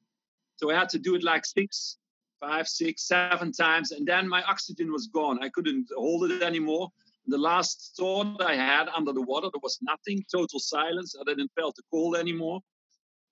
So 0.57 0.71
I 0.71 0.75
had 0.79 0.89
to 0.91 0.99
do 0.99 1.15
it 1.15 1.23
like 1.23 1.45
six, 1.45 1.99
five, 2.41 2.67
six, 2.67 3.07
seven 3.07 3.53
times, 3.53 3.93
and 3.93 4.07
then 4.07 4.27
my 4.27 4.43
oxygen 4.45 4.91
was 4.91 5.09
gone. 5.09 5.43
I 5.43 5.51
couldn't 5.51 5.89
hold 5.95 6.31
it 6.31 6.43
anymore. 6.43 6.89
The 7.27 7.39
last 7.39 7.95
thought 7.97 8.43
I 8.43 8.55
had 8.55 8.89
under 8.89 9.13
the 9.13 9.23
water, 9.23 9.49
there 9.53 9.61
was 9.63 9.79
nothing, 9.81 10.25
total 10.31 10.59
silence. 10.59 11.15
I 11.19 11.25
didn't 11.25 11.53
feel 11.57 11.73
the 11.77 11.83
cold 11.91 12.17
anymore. 12.17 12.61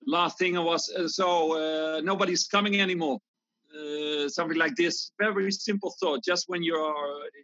Last 0.07 0.39
thing 0.39 0.57
I 0.57 0.61
was, 0.61 0.89
uh, 0.89 1.09
so 1.09 1.53
uh, 1.57 2.01
nobody's 2.01 2.47
coming 2.47 2.81
anymore. 2.81 3.19
Uh, 3.75 4.29
something 4.29 4.57
like 4.57 4.75
this. 4.77 5.13
Very 5.19 5.51
simple 5.51 5.95
thought. 6.01 6.25
Just 6.25 6.49
when 6.49 6.63
you're 6.63 6.95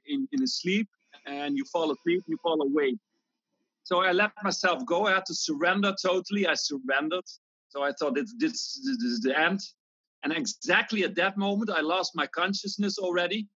in, 0.06 0.28
in 0.32 0.42
a 0.42 0.46
sleep 0.46 0.88
and 1.26 1.56
you 1.56 1.64
fall 1.64 1.90
asleep, 1.90 2.22
you 2.26 2.36
fall 2.42 2.62
away. 2.62 2.96
So 3.82 4.02
I 4.02 4.12
let 4.12 4.32
myself 4.42 4.84
go. 4.86 5.06
I 5.06 5.14
had 5.14 5.26
to 5.26 5.34
surrender 5.34 5.94
totally. 6.00 6.46
I 6.46 6.54
surrendered. 6.54 7.24
So 7.68 7.82
I 7.82 7.92
thought 7.92 8.14
this, 8.14 8.32
this, 8.38 8.80
this 8.84 9.12
is 9.12 9.20
the 9.20 9.38
end. 9.38 9.60
And 10.22 10.32
exactly 10.32 11.04
at 11.04 11.14
that 11.16 11.36
moment, 11.36 11.70
I 11.70 11.80
lost 11.80 12.16
my 12.16 12.26
consciousness 12.26 12.98
already. 12.98 13.46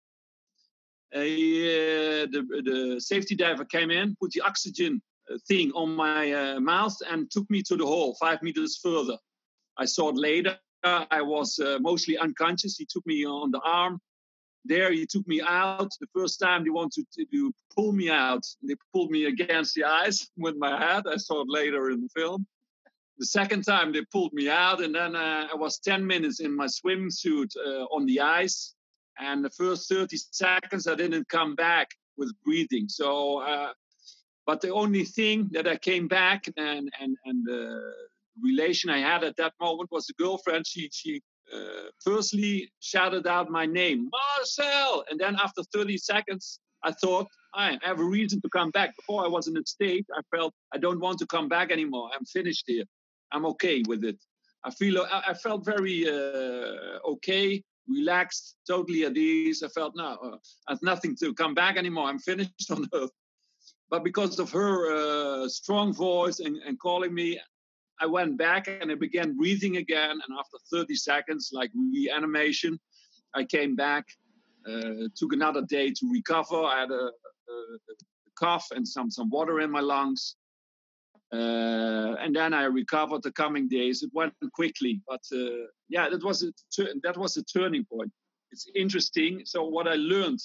Uh, 1.14 1.20
the, 1.20 2.62
the 2.64 3.00
safety 3.00 3.34
diver 3.34 3.64
came 3.64 3.90
in, 3.90 4.16
put 4.20 4.30
the 4.30 4.40
oxygen 4.42 5.02
thing 5.48 5.72
on 5.72 5.94
my 5.94 6.32
uh, 6.32 6.60
mouth 6.60 6.96
and 7.08 7.30
took 7.30 7.48
me 7.50 7.62
to 7.62 7.76
the 7.76 7.86
hole 7.86 8.16
five 8.20 8.42
meters 8.42 8.78
further. 8.82 9.16
I 9.76 9.84
saw 9.84 10.10
it 10.10 10.16
later. 10.16 10.58
I 10.82 11.20
was 11.20 11.58
uh, 11.58 11.78
mostly 11.80 12.16
unconscious. 12.16 12.76
He 12.76 12.86
took 12.88 13.06
me 13.06 13.26
on 13.26 13.50
the 13.50 13.60
arm. 13.60 14.00
There, 14.64 14.92
he 14.92 15.06
took 15.06 15.26
me 15.26 15.40
out. 15.40 15.90
The 16.00 16.06
first 16.14 16.40
time 16.40 16.64
they 16.64 16.70
wanted 16.70 17.06
to, 17.12 17.24
to 17.24 17.52
pull 17.74 17.92
me 17.92 18.10
out, 18.10 18.44
they 18.62 18.74
pulled 18.92 19.10
me 19.10 19.26
against 19.26 19.74
the 19.74 19.84
ice 19.84 20.28
with 20.36 20.56
my 20.56 20.78
head. 20.78 21.04
I 21.06 21.16
saw 21.16 21.42
it 21.42 21.48
later 21.48 21.90
in 21.90 22.00
the 22.00 22.08
film. 22.16 22.46
The 23.18 23.26
second 23.26 23.64
time, 23.64 23.92
they 23.92 24.02
pulled 24.10 24.32
me 24.32 24.48
out, 24.48 24.82
and 24.82 24.94
then 24.94 25.14
uh, 25.14 25.48
I 25.52 25.54
was 25.54 25.78
10 25.80 26.06
minutes 26.06 26.40
in 26.40 26.56
my 26.56 26.66
swimsuit 26.66 27.50
uh, 27.56 27.84
on 27.94 28.06
the 28.06 28.20
ice. 28.20 28.74
And 29.20 29.44
the 29.44 29.50
first 29.50 29.88
30 29.88 30.16
seconds, 30.30 30.86
I 30.86 30.94
didn't 30.94 31.28
come 31.28 31.54
back 31.54 31.90
with 32.16 32.32
breathing. 32.44 32.88
So, 32.88 33.40
uh, 33.40 33.72
but 34.46 34.60
the 34.60 34.72
only 34.72 35.04
thing 35.04 35.48
that 35.52 35.68
I 35.68 35.76
came 35.76 36.08
back 36.08 36.44
and 36.56 36.90
and 37.00 37.16
and 37.24 37.44
the 37.44 37.92
relation 38.42 38.90
I 38.90 38.98
had 38.98 39.22
at 39.24 39.36
that 39.36 39.52
moment 39.60 39.90
was 39.92 40.08
a 40.08 40.14
girlfriend. 40.14 40.66
She 40.66 40.88
she 40.92 41.22
uh, 41.54 41.90
firstly 42.04 42.72
shouted 42.80 43.26
out 43.26 43.50
my 43.50 43.66
name, 43.66 44.08
Marcel, 44.10 45.04
and 45.10 45.20
then 45.20 45.36
after 45.42 45.62
30 45.74 45.98
seconds, 45.98 46.60
I 46.82 46.92
thought 46.92 47.26
I 47.54 47.78
have 47.82 48.00
a 48.00 48.04
reason 48.04 48.40
to 48.42 48.48
come 48.48 48.70
back. 48.70 48.96
Before 48.96 49.24
I 49.24 49.28
was 49.28 49.48
in 49.48 49.56
a 49.56 49.64
state, 49.66 50.06
I 50.16 50.20
felt 50.34 50.54
I 50.72 50.78
don't 50.78 51.00
want 51.00 51.18
to 51.18 51.26
come 51.26 51.48
back 51.48 51.70
anymore. 51.70 52.10
I'm 52.14 52.24
finished 52.24 52.64
here. 52.66 52.84
I'm 53.32 53.46
okay 53.46 53.82
with 53.86 54.04
it. 54.04 54.18
I 54.64 54.70
feel 54.70 55.02
I, 55.02 55.22
I 55.28 55.34
felt 55.34 55.64
very 55.64 56.08
uh, 56.08 56.98
okay 57.12 57.62
relaxed, 57.90 58.56
totally 58.66 59.04
at 59.04 59.16
ease. 59.16 59.62
I 59.62 59.68
felt 59.68 59.94
no, 59.96 60.16
uh, 60.22 60.36
I 60.68 60.72
have 60.72 60.82
nothing 60.82 61.16
to 61.16 61.34
come 61.34 61.54
back 61.54 61.76
anymore. 61.76 62.08
I'm 62.08 62.18
finished 62.18 62.70
on 62.70 62.88
earth. 62.94 63.10
But 63.90 64.04
because 64.04 64.38
of 64.38 64.50
her 64.52 65.42
uh, 65.44 65.48
strong 65.48 65.92
voice 65.92 66.40
and, 66.40 66.56
and 66.58 66.78
calling 66.78 67.12
me, 67.12 67.40
I 68.00 68.06
went 68.06 68.38
back 68.38 68.68
and 68.68 68.90
I 68.90 68.94
began 68.94 69.36
breathing 69.36 69.76
again. 69.76 70.10
And 70.10 70.38
after 70.38 70.58
30 70.72 70.94
seconds, 70.94 71.50
like 71.52 71.70
reanimation, 71.74 72.78
I 73.34 73.44
came 73.44 73.76
back. 73.76 74.06
Uh, 74.66 75.08
took 75.16 75.32
another 75.32 75.62
day 75.62 75.90
to 75.90 76.10
recover. 76.12 76.62
I 76.64 76.80
had 76.80 76.90
a, 76.90 76.94
a, 76.94 77.54
a 77.54 77.94
cough 78.38 78.68
and 78.72 78.86
some 78.86 79.10
some 79.10 79.30
water 79.30 79.60
in 79.60 79.70
my 79.70 79.80
lungs. 79.80 80.36
Uh, 81.32 82.16
and 82.20 82.34
then 82.34 82.52
I 82.52 82.64
recovered 82.64 83.22
the 83.22 83.30
coming 83.32 83.68
days. 83.68 84.02
It 84.02 84.10
went 84.12 84.34
quickly, 84.52 85.00
but 85.06 85.22
uh, 85.32 85.66
yeah, 85.88 86.08
that 86.08 86.24
was 86.24 86.42
a 86.42 86.50
that 87.04 87.16
was 87.16 87.36
a 87.36 87.44
turning 87.44 87.84
point. 87.84 88.10
It's 88.50 88.66
interesting. 88.74 89.42
So 89.44 89.62
what 89.62 89.86
I 89.86 89.94
learned, 89.94 90.40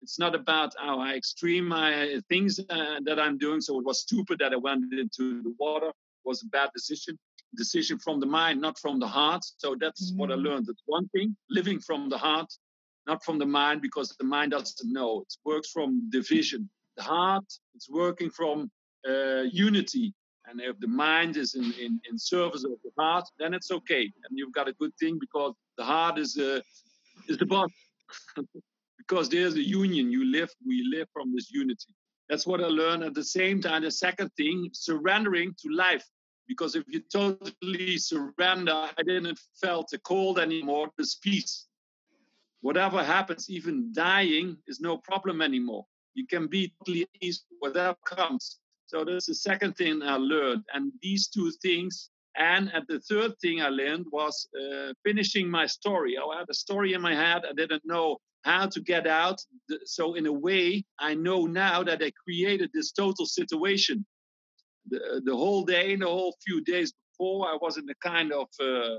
it's 0.00 0.18
not 0.20 0.34
about 0.36 0.74
how 0.78 1.00
I 1.00 1.14
extreme 1.14 1.66
my 1.66 2.20
things 2.28 2.60
uh, 2.70 3.00
that 3.04 3.18
I'm 3.18 3.36
doing. 3.36 3.60
So 3.60 3.80
it 3.80 3.84
was 3.84 4.02
stupid 4.02 4.38
that 4.38 4.52
I 4.52 4.56
went 4.56 4.92
into 4.92 5.42
the 5.42 5.54
water. 5.58 5.88
It 5.88 6.24
was 6.24 6.42
a 6.42 6.46
bad 6.46 6.70
decision. 6.74 7.18
Decision 7.54 7.98
from 7.98 8.18
the 8.18 8.26
mind, 8.26 8.60
not 8.60 8.78
from 8.78 8.98
the 8.98 9.06
heart. 9.06 9.44
So 9.58 9.76
that's 9.78 10.12
mm. 10.12 10.16
what 10.16 10.30
I 10.30 10.36
mm. 10.36 10.44
learned. 10.44 10.68
It's 10.70 10.82
one 10.86 11.08
thing, 11.08 11.36
living 11.50 11.80
from 11.80 12.08
the 12.08 12.16
heart, 12.16 12.50
not 13.06 13.22
from 13.24 13.38
the 13.38 13.44
mind, 13.44 13.82
because 13.82 14.16
the 14.18 14.24
mind 14.24 14.52
doesn't 14.52 14.90
know. 14.90 15.22
It 15.22 15.34
works 15.44 15.70
from 15.70 16.08
division. 16.10 16.70
The 16.96 17.02
heart, 17.02 17.44
it's 17.74 17.90
working 17.90 18.30
from 18.30 18.70
uh, 19.08 19.42
unity. 19.50 20.14
And 20.46 20.60
if 20.60 20.78
the 20.80 20.88
mind 20.88 21.36
is 21.36 21.54
in, 21.54 21.72
in, 21.80 22.00
in 22.10 22.18
service 22.18 22.64
of 22.64 22.72
the 22.82 22.90
heart, 22.98 23.24
then 23.38 23.54
it's 23.54 23.70
okay. 23.70 24.02
And 24.02 24.38
you've 24.38 24.52
got 24.52 24.68
a 24.68 24.72
good 24.74 24.92
thing 24.98 25.18
because 25.20 25.54
the 25.78 25.84
heart 25.84 26.18
is, 26.18 26.36
uh, 26.36 26.60
is 27.28 27.38
the 27.38 27.46
boss. 27.46 27.70
because 28.98 29.28
there's 29.28 29.54
a 29.54 29.62
union. 29.62 30.10
You 30.10 30.24
live, 30.30 30.50
we 30.66 30.86
live 30.90 31.08
from 31.12 31.32
this 31.34 31.50
unity. 31.50 31.94
That's 32.28 32.46
what 32.46 32.62
I 32.62 32.66
learned. 32.66 33.02
At 33.02 33.14
the 33.14 33.24
same 33.24 33.60
time, 33.60 33.82
the 33.82 33.90
second 33.90 34.30
thing, 34.36 34.70
surrendering 34.72 35.54
to 35.62 35.70
life. 35.70 36.04
Because 36.48 36.74
if 36.74 36.84
you 36.88 37.00
totally 37.12 37.98
surrender, 37.98 38.72
I 38.72 39.02
didn't 39.04 39.38
felt 39.60 39.88
the 39.90 39.98
cold 39.98 40.38
anymore. 40.38 40.90
There's 40.96 41.18
peace. 41.22 41.66
Whatever 42.60 43.02
happens, 43.02 43.50
even 43.50 43.92
dying 43.92 44.56
is 44.66 44.80
no 44.80 44.98
problem 44.98 45.42
anymore. 45.42 45.84
You 46.14 46.26
can 46.26 46.46
be 46.46 46.72
totally 46.78 47.06
easy, 47.20 47.40
whatever 47.58 47.96
comes. 48.06 48.58
So 48.92 49.04
that's 49.06 49.24
the 49.24 49.34
second 49.34 49.74
thing 49.76 50.02
I 50.02 50.16
learned. 50.16 50.64
And 50.74 50.92
these 51.00 51.28
two 51.28 51.50
things, 51.62 52.10
and, 52.36 52.70
and 52.74 52.84
the 52.88 53.00
third 53.00 53.32
thing 53.40 53.62
I 53.62 53.70
learned 53.70 54.04
was 54.12 54.46
uh, 54.54 54.92
finishing 55.02 55.50
my 55.50 55.64
story. 55.64 56.18
I 56.18 56.38
had 56.38 56.50
a 56.50 56.54
story 56.54 56.92
in 56.92 57.00
my 57.00 57.14
head. 57.14 57.42
I 57.48 57.54
didn't 57.54 57.86
know 57.86 58.18
how 58.44 58.66
to 58.66 58.80
get 58.82 59.06
out. 59.06 59.40
So 59.86 60.12
in 60.12 60.26
a 60.26 60.32
way, 60.32 60.84
I 60.98 61.14
know 61.14 61.46
now 61.46 61.82
that 61.84 62.02
I 62.02 62.12
created 62.22 62.70
this 62.74 62.92
total 62.92 63.24
situation. 63.24 64.04
The, 64.90 65.22
the 65.24 65.34
whole 65.34 65.64
day, 65.64 65.96
the 65.96 66.04
whole 66.06 66.36
few 66.44 66.60
days 66.62 66.92
before, 67.12 67.48
I 67.48 67.56
was 67.62 67.78
in 67.78 67.88
a 67.88 67.94
kind 68.06 68.30
of 68.30 68.48
uh, 68.60 68.96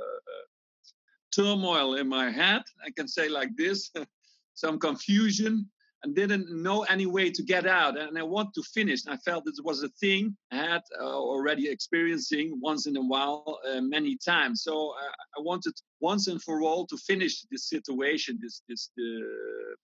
turmoil 1.35 1.95
in 1.95 2.07
my 2.09 2.31
head. 2.31 2.63
I 2.83 2.89
can 2.95 3.07
say 3.07 3.29
like 3.29 3.55
this, 3.57 3.91
some 4.55 4.79
confusion 4.79 5.53
and 5.53 5.65
didn't 6.11 6.49
know 6.51 6.83
any 6.83 7.05
way 7.05 7.29
to 7.31 7.43
get 7.43 7.65
out. 7.65 7.97
And 7.97 8.17
I 8.17 8.23
want 8.23 8.53
to 8.55 8.63
finish. 8.63 9.01
I 9.07 9.17
felt 9.17 9.47
it 9.47 9.63
was 9.63 9.83
a 9.83 9.89
thing 9.89 10.35
I 10.51 10.57
had 10.57 10.81
uh, 10.99 11.05
already 11.05 11.69
experiencing 11.69 12.59
once 12.61 12.87
in 12.87 12.97
a 12.97 13.01
while, 13.01 13.59
uh, 13.69 13.81
many 13.81 14.17
times. 14.17 14.63
So 14.63 14.89
uh, 14.89 15.11
I 15.37 15.41
wanted 15.41 15.73
once 16.01 16.27
and 16.27 16.41
for 16.41 16.61
all 16.61 16.85
to 16.87 16.97
finish 16.97 17.43
this 17.51 17.69
situation, 17.69 18.39
this 18.41 18.61
this 18.67 18.89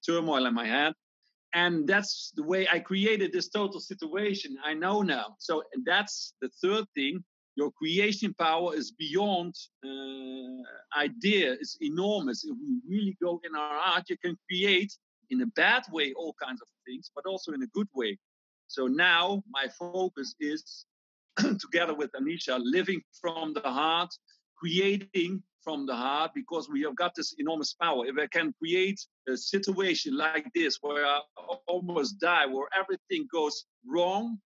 turmoil 0.05 0.45
in 0.45 0.53
my 0.53 0.67
head. 0.67 0.93
And 1.53 1.87
that's 1.87 2.31
the 2.35 2.43
way 2.43 2.67
I 2.71 2.79
created 2.79 3.31
this 3.31 3.49
total 3.49 3.79
situation. 3.79 4.57
I 4.63 4.73
know 4.73 5.01
now. 5.01 5.35
So 5.39 5.63
that's 5.85 6.33
the 6.41 6.49
third 6.61 6.85
thing. 6.95 7.23
Your 7.55 7.71
creation 7.71 8.33
power 8.35 8.75
is 8.75 8.91
beyond 8.91 9.55
uh, 9.83 10.99
idea. 10.99 11.53
It's 11.53 11.77
enormous. 11.81 12.45
If 12.45 12.55
we 12.61 12.79
really 12.87 13.17
go 13.21 13.41
in 13.43 13.55
our 13.55 13.77
art, 13.77 14.03
you 14.09 14.17
can 14.17 14.37
create 14.47 14.93
in 15.29 15.41
a 15.41 15.47
bad 15.47 15.83
way 15.91 16.13
all 16.13 16.35
kinds 16.41 16.61
of 16.61 16.67
things, 16.85 17.11
but 17.15 17.25
also 17.25 17.51
in 17.51 17.63
a 17.63 17.67
good 17.67 17.87
way. 17.93 18.17
So 18.67 18.87
now 18.87 19.43
my 19.49 19.67
focus 19.67 20.35
is 20.39 20.85
together 21.59 21.93
with 21.93 22.11
Anisha, 22.13 22.59
living 22.61 23.01
from 23.19 23.53
the 23.53 23.61
heart, 23.61 24.09
creating 24.57 25.41
from 25.63 25.85
the 25.85 25.95
heart, 25.95 26.31
because 26.33 26.69
we 26.69 26.81
have 26.81 26.95
got 26.95 27.13
this 27.15 27.35
enormous 27.37 27.73
power. 27.73 28.05
If 28.05 28.17
I 28.17 28.27
can 28.27 28.53
create 28.61 28.99
a 29.27 29.35
situation 29.35 30.15
like 30.15 30.45
this 30.55 30.77
where 30.81 31.05
I 31.05 31.19
almost 31.67 32.19
die, 32.19 32.45
where 32.45 32.67
everything 32.77 33.27
goes 33.31 33.65
wrong, 33.85 34.37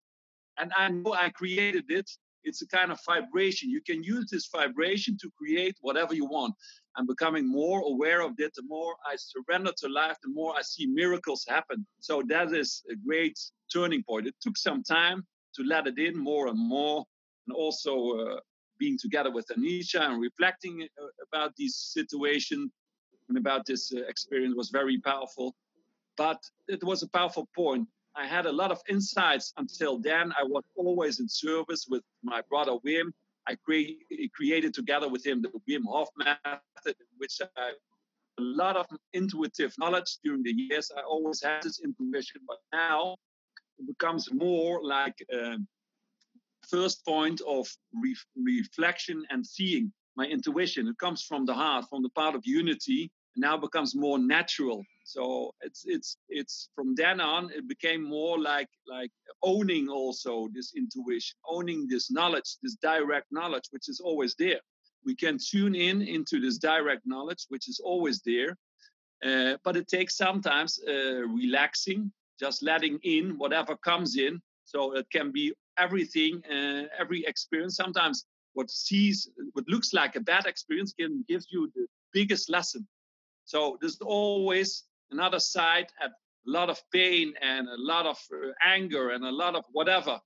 and 0.58 0.72
I 0.78 0.89
know 0.89 1.13
I 1.13 1.30
created 1.30 1.86
it, 1.89 2.10
it's 2.43 2.62
a 2.62 2.67
kind 2.67 2.91
of 2.91 3.00
vibration. 3.06 3.69
You 3.69 3.82
can 3.82 4.04
use 4.04 4.30
this 4.30 4.50
vibration 4.54 5.17
to 5.22 5.32
create 5.38 5.78
whatever 5.82 6.13
you 6.13 6.26
want. 6.26 6.54
I'm 6.95 7.08
becoming 7.08 7.47
more 7.47 7.82
aware 7.82 8.21
of 8.21 8.34
it. 8.38 8.53
The 8.56 8.63
more 8.67 8.95
I 9.06 9.15
surrender 9.17 9.71
to 9.77 9.88
life, 9.89 10.17
the 10.21 10.29
more 10.29 10.56
I 10.56 10.62
see 10.62 10.86
miracles 10.86 11.45
happen. 11.47 11.86
So 11.99 12.21
that 12.27 12.53
is 12.53 12.84
a 12.91 12.95
great 12.95 13.39
turning 13.71 14.03
point. 14.03 14.27
It 14.27 14.36
took 14.41 14.58
some 14.58 14.84
time 14.84 15.25
to 15.56 15.63
let 15.63 15.88
it 15.88 15.97
in 15.97 16.17
more 16.17 16.47
and 16.47 16.60
more, 16.60 17.03
and 17.47 17.56
also 17.56 18.12
uh, 18.12 18.39
being 18.79 18.97
together 18.99 19.32
with 19.32 19.47
Anisha 19.56 20.01
and 20.01 20.21
reflecting 20.21 20.88
uh, 21.01 21.06
about 21.32 21.53
this 21.58 21.75
situation 21.93 22.71
and 23.29 23.38
about 23.38 23.65
this 23.65 23.91
uh, 23.93 24.01
experience 24.08 24.56
was 24.56 24.69
very 24.69 24.99
powerful. 24.99 25.56
But 26.17 26.39
it 26.67 26.84
was 26.84 27.01
a 27.01 27.10
powerful 27.10 27.47
point. 27.56 27.88
I 28.15 28.27
had 28.27 28.45
a 28.45 28.51
lot 28.51 28.71
of 28.71 28.79
insights 28.88 29.53
until 29.58 29.97
then. 29.99 30.32
I 30.38 30.43
was 30.43 30.63
always 30.75 31.19
in 31.19 31.27
service 31.27 31.88
with 31.89 32.03
my 32.23 32.41
brother 32.49 32.73
Wim 32.86 33.12
I 33.47 33.56
create, 33.56 33.99
created 34.34 34.73
together 34.73 35.10
with 35.10 35.25
him 35.25 35.41
the 35.41 35.49
Wim 35.69 35.84
Hof 35.86 36.10
method, 36.17 36.95
which 37.17 37.39
I 37.58 37.73
a 38.39 38.41
lot 38.41 38.75
of 38.75 38.86
intuitive 39.13 39.73
knowledge 39.77 40.17
during 40.23 40.43
the 40.43 40.51
years. 40.51 40.91
I 40.95 41.01
always 41.01 41.43
had 41.43 41.63
this 41.63 41.82
intuition, 41.82 42.41
but 42.47 42.58
now 42.73 43.15
it 43.77 43.88
becomes 43.88 44.32
more 44.34 44.84
like 44.84 45.15
a 45.32 45.58
first 46.67 47.06
point 47.06 47.41
of 47.41 47.67
re- 47.93 48.15
reflection 48.36 49.23
and 49.29 49.45
seeing 49.45 49.91
my 50.15 50.25
intuition. 50.25 50.88
It 50.88 50.97
comes 50.97 51.23
from 51.23 51.45
the 51.45 51.53
heart, 51.53 51.86
from 51.89 52.01
the 52.01 52.10
part 52.10 52.36
of 52.36 52.41
unity, 52.45 53.12
and 53.36 53.41
now 53.41 53.58
becomes 53.58 53.95
more 53.95 54.17
natural. 54.17 54.84
So 55.04 55.54
it's 55.62 55.84
it's 55.86 56.18
it's 56.30 56.70
from 56.76 56.96
then 56.96 57.20
on 57.20 57.52
it 57.52 57.68
became 57.68 58.04
more 58.04 58.39
like 58.39 58.70
like 58.88 59.12
owning 59.42 59.89
also 59.89 60.48
this 60.54 60.74
intuition, 60.76 61.38
owning 61.48 61.88
this 61.88 62.10
knowledge, 62.10 62.56
this 62.63 62.76
direct 62.76 63.28
knowledge, 63.32 63.66
which 63.72 63.89
is 63.89 64.00
always 64.00 64.36
there. 64.39 64.62
We 65.06 65.16
can 65.16 65.38
tune 65.38 65.76
in 65.76 66.02
into 66.02 66.39
this 66.39 66.58
direct 66.58 67.02
knowledge, 67.06 67.46
which 67.50 67.68
is 67.68 67.82
always 67.84 68.22
there, 68.22 68.58
uh, 69.26 69.58
but 69.63 69.76
it 69.76 69.88
takes 69.88 70.16
sometimes 70.16 70.80
uh, 70.88 71.28
relaxing, 71.28 72.12
just 72.39 72.63
letting 72.63 73.00
in 73.04 73.38
whatever 73.38 73.76
comes 73.78 74.18
in. 74.18 74.42
So 74.66 74.96
it 74.96 75.08
can 75.12 75.32
be 75.32 75.54
everything, 75.78 76.42
uh, 76.50 76.84
every 76.98 77.26
experience. 77.26 77.76
Sometimes 77.76 78.26
what 78.54 78.70
sees, 78.72 79.30
what 79.52 79.68
looks 79.68 79.94
like 79.94 80.16
a 80.16 80.22
bad 80.22 80.46
experience, 80.46 80.94
can 80.94 81.26
gives 81.28 81.48
you 81.52 81.70
the 81.76 81.88
biggest 82.13 82.50
lesson. 82.50 82.88
So 83.46 83.78
there's 83.82 84.00
always 84.02 84.84
another 85.13 85.39
side 85.39 85.88
at 86.04 86.12
a 86.12 86.52
lot 86.58 86.69
of 86.69 86.78
pain 86.91 87.34
and 87.41 87.67
a 87.67 87.82
lot 87.93 88.06
of 88.06 88.17
uh, 88.34 88.52
anger 88.65 89.12
and 89.12 89.23
a 89.23 89.32
lot 89.43 89.56
of 89.56 89.63
whatever. 89.71 90.19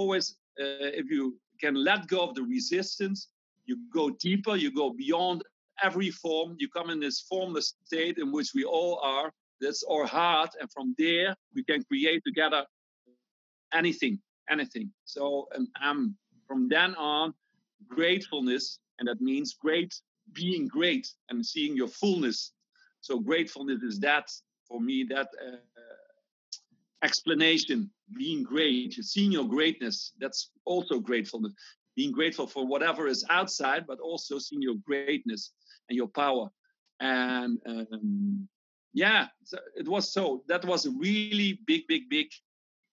always 0.00 0.26
uh, 0.60 1.00
if 1.00 1.06
you 1.10 1.24
can 1.62 1.74
let 1.74 2.00
go 2.14 2.20
of 2.26 2.34
the 2.34 2.42
resistance, 2.42 3.28
you 3.68 3.76
go 3.92 4.10
deeper, 4.28 4.54
you 4.64 4.70
go 4.82 4.88
beyond 5.04 5.42
every 5.82 6.10
form. 6.10 6.56
You 6.58 6.68
come 6.68 6.90
in 6.90 7.00
this 7.00 7.20
formless 7.30 7.74
state 7.84 8.18
in 8.18 8.28
which 8.36 8.50
we 8.54 8.64
all 8.64 9.00
are. 9.02 9.32
That's 9.60 9.84
our 9.90 10.06
heart, 10.18 10.50
and 10.60 10.68
from 10.76 10.94
there 10.98 11.30
we 11.54 11.62
can 11.64 11.80
create 11.84 12.22
together 12.26 12.62
anything, 13.72 14.20
anything. 14.50 14.90
So, 15.04 15.48
and 15.54 15.68
um, 15.82 16.16
from 16.48 16.68
then 16.68 16.94
on, 16.96 17.34
gratefulness, 17.88 18.78
and 18.98 19.08
that 19.08 19.20
means 19.20 19.54
great 19.54 19.92
being 20.32 20.66
great 20.66 21.06
and 21.28 21.44
seeing 21.44 21.76
your 21.76 21.88
fullness. 21.88 22.52
So 23.04 23.18
gratefulness 23.18 23.82
is 23.82 24.00
that 24.00 24.30
for 24.66 24.80
me 24.80 25.04
that 25.10 25.28
uh, 25.46 25.56
explanation, 27.02 27.90
being 28.16 28.42
great, 28.42 28.94
seeing 28.94 29.30
your 29.30 29.46
greatness. 29.46 30.12
That's 30.18 30.50
also 30.64 31.00
gratefulness. 31.00 31.52
Being 31.96 32.12
grateful 32.12 32.46
for 32.46 32.66
whatever 32.66 33.06
is 33.06 33.22
outside, 33.28 33.86
but 33.86 34.00
also 34.00 34.38
seeing 34.38 34.62
your 34.62 34.76
greatness 34.86 35.52
and 35.90 35.96
your 35.96 36.08
power. 36.08 36.48
And 37.00 37.58
um, 37.66 38.48
yeah, 38.94 39.26
so 39.44 39.58
it 39.76 39.86
was 39.86 40.10
so. 40.10 40.42
That 40.48 40.64
was 40.64 40.86
a 40.86 40.90
really 40.92 41.60
big, 41.66 41.86
big, 41.86 42.08
big 42.08 42.28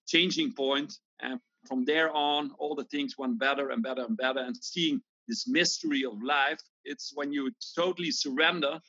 changing 0.07 0.51
point. 0.51 0.93
And 1.21 1.39
from 1.69 1.85
there 1.85 2.11
on, 2.13 2.51
all 2.59 2.75
the 2.75 2.89
things 2.91 3.17
went 3.17 3.39
better 3.39 3.69
and 3.69 3.81
better 3.81 4.03
and 4.03 4.17
better. 4.17 4.41
And 4.41 4.57
seeing 4.57 5.01
this 5.29 5.47
mystery 5.47 6.03
of 6.03 6.21
life, 6.21 6.59
it's 6.83 7.13
when 7.15 7.31
you 7.31 7.49
totally 7.77 8.11
surrender, 8.11 8.81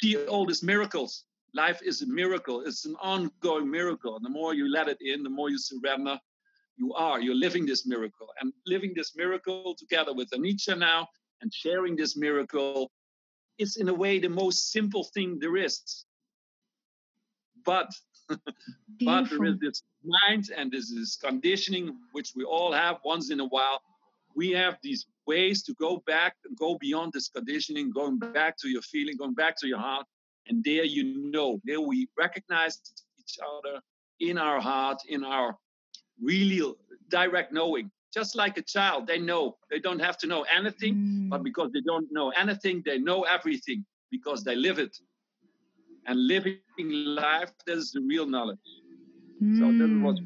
see 0.00 0.16
all 0.26 0.46
these 0.46 0.62
miracles 0.62 1.24
life 1.54 1.80
is 1.82 2.02
a 2.02 2.06
miracle. 2.06 2.62
It's 2.62 2.84
an 2.84 2.96
ongoing 3.00 3.70
miracle. 3.70 4.16
And 4.16 4.24
the 4.24 4.30
more 4.30 4.54
you 4.54 4.70
let 4.70 4.88
it 4.88 4.98
in, 5.00 5.22
the 5.22 5.30
more 5.30 5.50
you 5.50 5.58
surrender, 5.58 6.18
you 6.76 6.94
are. 6.94 7.20
You're 7.20 7.34
living 7.34 7.66
this 7.66 7.86
miracle. 7.86 8.28
And 8.40 8.52
living 8.66 8.92
this 8.94 9.14
miracle 9.16 9.74
together 9.78 10.14
with 10.14 10.30
Anitra 10.30 10.78
now 10.78 11.08
and 11.40 11.52
sharing 11.52 11.96
this 11.96 12.16
miracle 12.16 12.90
is, 13.58 13.76
in 13.76 13.88
a 13.88 13.94
way, 13.94 14.18
the 14.18 14.28
most 14.28 14.72
simple 14.72 15.04
thing 15.04 15.38
there 15.38 15.56
is. 15.56 16.04
But, 17.64 17.90
but 18.28 19.30
there 19.30 19.44
is 19.44 19.58
this 19.60 19.82
mind 20.02 20.50
and 20.56 20.72
this 20.72 20.90
is 20.90 21.18
conditioning, 21.22 21.96
which 22.12 22.32
we 22.34 22.44
all 22.44 22.72
have 22.72 22.98
once 23.04 23.30
in 23.30 23.40
a 23.40 23.46
while. 23.46 23.80
We 24.34 24.50
have 24.52 24.78
these 24.82 25.06
ways 25.26 25.62
to 25.64 25.74
go 25.74 26.02
back 26.06 26.36
and 26.44 26.56
go 26.56 26.76
beyond 26.80 27.12
this 27.12 27.28
conditioning, 27.28 27.90
going 27.90 28.18
back 28.18 28.56
to 28.58 28.68
your 28.68 28.82
feeling, 28.82 29.16
going 29.16 29.34
back 29.34 29.56
to 29.58 29.66
your 29.66 29.78
heart, 29.78 30.06
and 30.48 30.62
there 30.64 30.84
you 30.84 31.30
know, 31.30 31.60
there 31.64 31.80
we 31.80 32.08
recognize 32.18 32.80
each 33.18 33.38
other 33.40 33.80
in 34.20 34.38
our 34.38 34.60
heart, 34.60 34.98
in 35.08 35.24
our 35.24 35.56
really 36.20 36.60
direct 37.08 37.52
knowing. 37.52 37.90
Just 38.12 38.36
like 38.36 38.58
a 38.58 38.62
child, 38.62 39.06
they 39.06 39.18
know. 39.18 39.56
They 39.70 39.78
don't 39.78 40.00
have 40.00 40.18
to 40.18 40.26
know 40.26 40.44
anything, 40.54 40.94
mm. 40.94 41.30
but 41.30 41.42
because 41.42 41.70
they 41.72 41.80
don't 41.80 42.10
know 42.12 42.30
anything, 42.30 42.82
they 42.84 42.98
know 42.98 43.22
everything 43.22 43.84
because 44.10 44.44
they 44.44 44.54
live 44.54 44.78
it. 44.78 44.96
And 46.06 46.26
living 46.26 46.58
life, 46.78 47.52
that 47.66 47.78
is 47.78 47.92
the 47.92 48.02
real 48.02 48.26
knowledge. 48.26 48.58
Mm. 49.42 49.58
So 49.58 49.64
that 49.78 50.04
was 50.04 50.20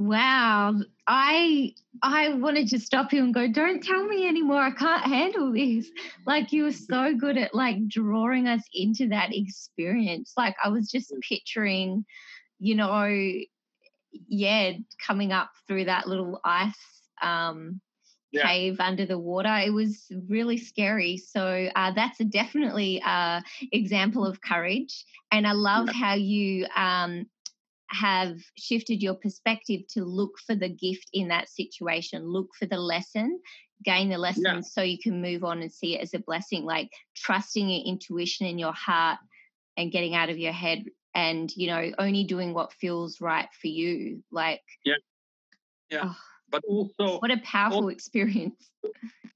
Wow. 0.00 0.76
I 1.06 1.74
I 2.02 2.30
wanted 2.30 2.68
to 2.68 2.80
stop 2.80 3.12
you 3.12 3.22
and 3.22 3.34
go, 3.34 3.46
don't 3.46 3.84
tell 3.84 4.02
me 4.06 4.26
anymore. 4.26 4.62
I 4.62 4.70
can't 4.70 5.04
handle 5.04 5.52
this. 5.52 5.90
Like 6.26 6.52
you 6.52 6.64
were 6.64 6.72
so 6.90 7.14
good 7.14 7.36
at 7.36 7.54
like 7.54 7.86
drawing 7.86 8.48
us 8.48 8.62
into 8.72 9.08
that 9.08 9.34
experience. 9.36 10.32
Like 10.38 10.56
I 10.64 10.70
was 10.70 10.90
just 10.90 11.12
picturing, 11.28 12.06
you 12.58 12.76
know, 12.76 13.14
yeah, 14.26 14.72
coming 15.06 15.32
up 15.32 15.50
through 15.68 15.84
that 15.84 16.08
little 16.08 16.40
ice 16.44 16.74
um 17.20 17.82
yeah. 18.32 18.46
cave 18.46 18.80
under 18.80 19.04
the 19.04 19.18
water. 19.18 19.54
It 19.58 19.74
was 19.74 20.10
really 20.28 20.56
scary. 20.56 21.18
So 21.18 21.68
uh, 21.76 21.92
that's 21.92 22.20
a 22.20 22.24
definitely 22.24 23.02
uh, 23.04 23.42
example 23.72 24.24
of 24.24 24.40
courage. 24.40 25.04
And 25.30 25.46
I 25.46 25.52
love 25.52 25.88
yeah. 25.88 25.92
how 25.92 26.14
you 26.14 26.66
um, 26.74 27.26
have 27.90 28.36
shifted 28.56 29.02
your 29.02 29.14
perspective 29.14 29.82
to 29.90 30.04
look 30.04 30.38
for 30.46 30.54
the 30.54 30.68
gift 30.68 31.08
in 31.12 31.28
that 31.28 31.48
situation, 31.48 32.24
look 32.24 32.48
for 32.58 32.66
the 32.66 32.78
lesson, 32.78 33.40
gain 33.84 34.08
the 34.08 34.18
lesson 34.18 34.44
yeah. 34.44 34.60
so 34.60 34.82
you 34.82 34.98
can 34.98 35.20
move 35.20 35.44
on 35.44 35.60
and 35.60 35.72
see 35.72 35.96
it 35.96 36.02
as 36.02 36.14
a 36.14 36.18
blessing, 36.18 36.64
like 36.64 36.90
trusting 37.16 37.68
your 37.68 37.84
intuition 37.84 38.46
in 38.46 38.58
your 38.58 38.72
heart 38.72 39.18
and 39.76 39.92
getting 39.92 40.14
out 40.14 40.30
of 40.30 40.38
your 40.38 40.52
head 40.52 40.84
and, 41.14 41.50
you 41.56 41.66
know, 41.66 41.90
only 41.98 42.24
doing 42.24 42.54
what 42.54 42.72
feels 42.72 43.20
right 43.20 43.48
for 43.60 43.66
you. 43.66 44.22
Like, 44.30 44.62
yeah. 44.84 44.94
Yeah. 45.90 46.02
Oh, 46.04 46.16
but 46.50 46.62
also, 46.68 47.18
what 47.18 47.30
a 47.30 47.38
powerful 47.38 47.88
experience. 47.88 48.70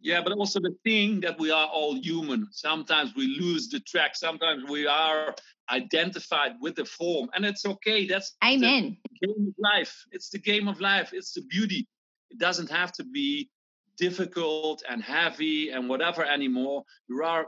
Yeah, 0.01 0.21
but 0.23 0.33
also 0.33 0.61
the 0.61 0.77
thing 0.85 1.21
that 1.21 1.39
we 1.39 1.51
are 1.51 1.67
all 1.67 1.95
human. 1.95 2.49
Sometimes 2.51 3.15
we 3.17 3.39
lose 3.41 3.69
the 3.69 3.81
track. 3.81 4.17
Sometimes 4.17 4.69
we 4.69 4.87
are 4.87 5.35
identified 5.71 6.53
with 6.61 6.75
the 6.75 6.85
form, 6.85 7.31
and 7.35 7.45
it's 7.45 7.65
okay. 7.65 8.07
That's 8.07 8.35
amen. 8.45 8.99
game 9.23 9.49
of 9.49 9.55
life. 9.59 10.05
It's 10.13 10.29
the 10.29 10.39
game 10.39 10.69
of 10.69 10.81
life. 10.81 11.11
It's 11.13 11.33
the 11.33 11.43
beauty. 11.43 11.89
It 12.31 12.39
doesn't 12.39 12.71
have 12.71 12.93
to 12.93 13.05
be 13.05 13.49
difficult 13.97 14.83
and 14.89 15.03
heavy 15.03 15.71
and 15.71 15.89
whatever 15.89 16.25
anymore. 16.25 16.83
There 17.09 17.23
are 17.23 17.47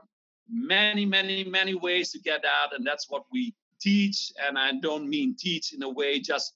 many, 0.49 1.05
many, 1.05 1.45
many 1.45 1.75
ways 1.75 2.11
to 2.13 2.21
get 2.21 2.45
out, 2.45 2.75
and 2.75 2.87
that's 2.87 3.11
what 3.11 3.25
we 3.33 3.55
teach. 3.81 4.33
And 4.47 4.59
I 4.59 4.73
don't 4.81 5.09
mean 5.09 5.37
teach 5.39 5.73
in 5.73 5.83
a 5.83 5.91
way 5.91 6.21
just 6.21 6.55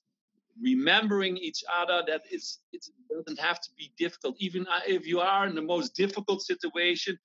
remembering 0.62 1.36
each 1.36 1.62
other 1.72 2.02
that 2.06 2.22
it's, 2.30 2.60
it 2.72 2.84
doesn't 3.10 3.40
have 3.40 3.60
to 3.60 3.70
be 3.76 3.92
difficult. 3.98 4.36
Even 4.38 4.66
uh, 4.66 4.80
if 4.86 5.06
you 5.06 5.20
are 5.20 5.46
in 5.46 5.54
the 5.54 5.62
most 5.62 5.94
difficult 5.94 6.42
situation, 6.42 7.18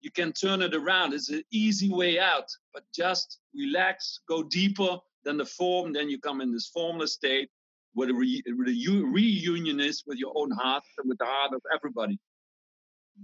you 0.00 0.10
can 0.10 0.32
turn 0.32 0.62
it 0.62 0.74
around. 0.74 1.12
It's 1.12 1.28
an 1.28 1.42
easy 1.50 1.90
way 1.90 2.18
out, 2.18 2.48
but 2.72 2.84
just 2.94 3.38
relax, 3.54 4.20
go 4.28 4.42
deeper 4.42 4.98
than 5.24 5.36
the 5.36 5.44
form. 5.44 5.92
Then 5.92 6.08
you 6.08 6.18
come 6.18 6.40
in 6.40 6.52
this 6.52 6.68
formless 6.68 7.14
state 7.14 7.50
where 7.92 8.06
the, 8.06 8.14
re, 8.14 8.42
where 8.56 8.66
the 8.66 9.04
reunion 9.12 9.80
is 9.80 10.02
with 10.06 10.18
your 10.18 10.32
own 10.36 10.50
heart 10.52 10.82
and 10.98 11.08
with 11.08 11.18
the 11.18 11.26
heart 11.26 11.52
of 11.52 11.60
everybody. 11.74 12.18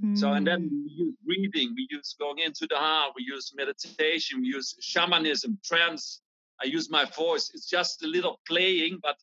Mm. 0.05 0.19
So, 0.19 0.33
and 0.33 0.47
then 0.47 0.69
hmm. 0.69 0.85
we 0.85 0.93
use 0.93 1.15
breathing, 1.25 1.73
we 1.75 1.87
use 1.91 2.15
going 2.19 2.39
into 2.41 2.67
the 2.69 2.77
heart, 2.77 3.13
we 3.17 3.25
use 3.25 3.53
meditation, 3.57 4.43
we 4.43 4.49
use 4.49 4.75
shamanism, 4.81 5.59
trance. 5.65 6.21
I 6.63 6.67
use 6.67 6.91
my 6.91 7.05
voice. 7.05 7.51
It's 7.55 7.67
just 7.67 8.03
a 8.03 8.07
little 8.07 8.41
playing, 8.47 8.99
but 9.03 9.17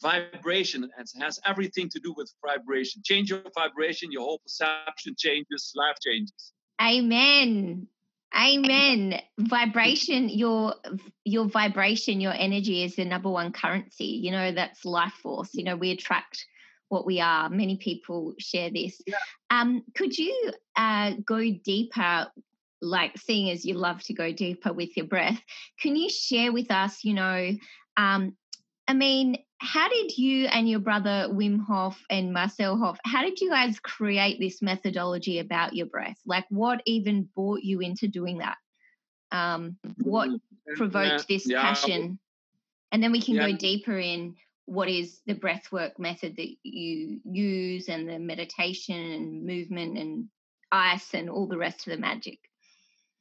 vibration 0.00 0.84
it 0.84 1.10
has 1.20 1.40
everything 1.44 1.88
to 1.90 2.00
do 2.00 2.14
with 2.16 2.32
vibration. 2.44 3.02
Change 3.04 3.30
your 3.30 3.42
vibration 3.54 4.12
your 4.12 4.22
whole 4.22 4.38
perception 4.38 5.14
changes 5.18 5.72
life 5.74 5.96
changes. 6.04 6.52
Amen. 6.80 7.88
Amen. 8.36 9.20
Vibration 9.38 10.28
your 10.28 10.74
your 11.24 11.46
vibration 11.46 12.20
your 12.20 12.34
energy 12.34 12.84
is 12.84 12.96
the 12.96 13.04
number 13.04 13.30
one 13.30 13.52
currency. 13.52 14.20
You 14.22 14.30
know 14.30 14.52
that's 14.52 14.84
life 14.84 15.14
force. 15.22 15.50
You 15.54 15.64
know 15.64 15.76
we 15.76 15.90
attract 15.90 16.44
what 16.88 17.04
we 17.06 17.20
are. 17.20 17.48
Many 17.48 17.76
people 17.76 18.34
share 18.38 18.70
this. 18.70 19.00
Yeah. 19.06 19.16
um 19.50 19.82
could 19.94 20.16
you 20.16 20.52
uh 20.76 21.12
go 21.24 21.40
deeper 21.64 22.28
like 22.80 23.18
seeing 23.18 23.50
as 23.50 23.64
you 23.64 23.74
love 23.74 24.02
to 24.04 24.14
go 24.14 24.32
deeper 24.32 24.72
with 24.72 24.96
your 24.96 25.06
breath 25.06 25.40
can 25.80 25.96
you 25.96 26.08
share 26.08 26.52
with 26.52 26.70
us 26.70 27.02
you 27.02 27.12
know 27.12 27.50
um 27.96 28.36
I 28.88 28.94
mean, 28.94 29.36
how 29.58 29.88
did 29.88 30.16
you 30.16 30.46
and 30.46 30.68
your 30.68 30.80
brother 30.80 31.28
Wim 31.30 31.60
Hof 31.64 32.02
and 32.08 32.32
Marcel 32.32 32.78
Hof, 32.78 32.98
how 33.04 33.22
did 33.22 33.40
you 33.40 33.50
guys 33.50 33.78
create 33.78 34.40
this 34.40 34.62
methodology 34.62 35.40
about 35.40 35.74
your 35.74 35.86
breath? 35.86 36.18
Like, 36.24 36.46
what 36.48 36.80
even 36.86 37.28
brought 37.34 37.62
you 37.62 37.80
into 37.80 38.08
doing 38.08 38.38
that? 38.38 38.56
Um, 39.30 39.76
what 40.02 40.30
mm-hmm. 40.30 40.74
provoked 40.76 41.28
this 41.28 41.46
yeah. 41.46 41.60
passion? 41.60 42.18
And 42.90 43.02
then 43.02 43.12
we 43.12 43.20
can 43.20 43.34
yeah. 43.34 43.50
go 43.50 43.56
deeper 43.56 43.98
in 43.98 44.36
what 44.64 44.88
is 44.88 45.20
the 45.26 45.34
breathwork 45.34 45.98
method 45.98 46.36
that 46.36 46.48
you 46.62 47.20
use 47.24 47.88
and 47.88 48.08
the 48.08 48.18
meditation 48.18 48.96
and 48.96 49.44
movement 49.44 49.98
and 49.98 50.28
ice 50.72 51.14
and 51.14 51.28
all 51.28 51.46
the 51.46 51.58
rest 51.58 51.86
of 51.86 51.92
the 51.92 51.98
magic. 51.98 52.38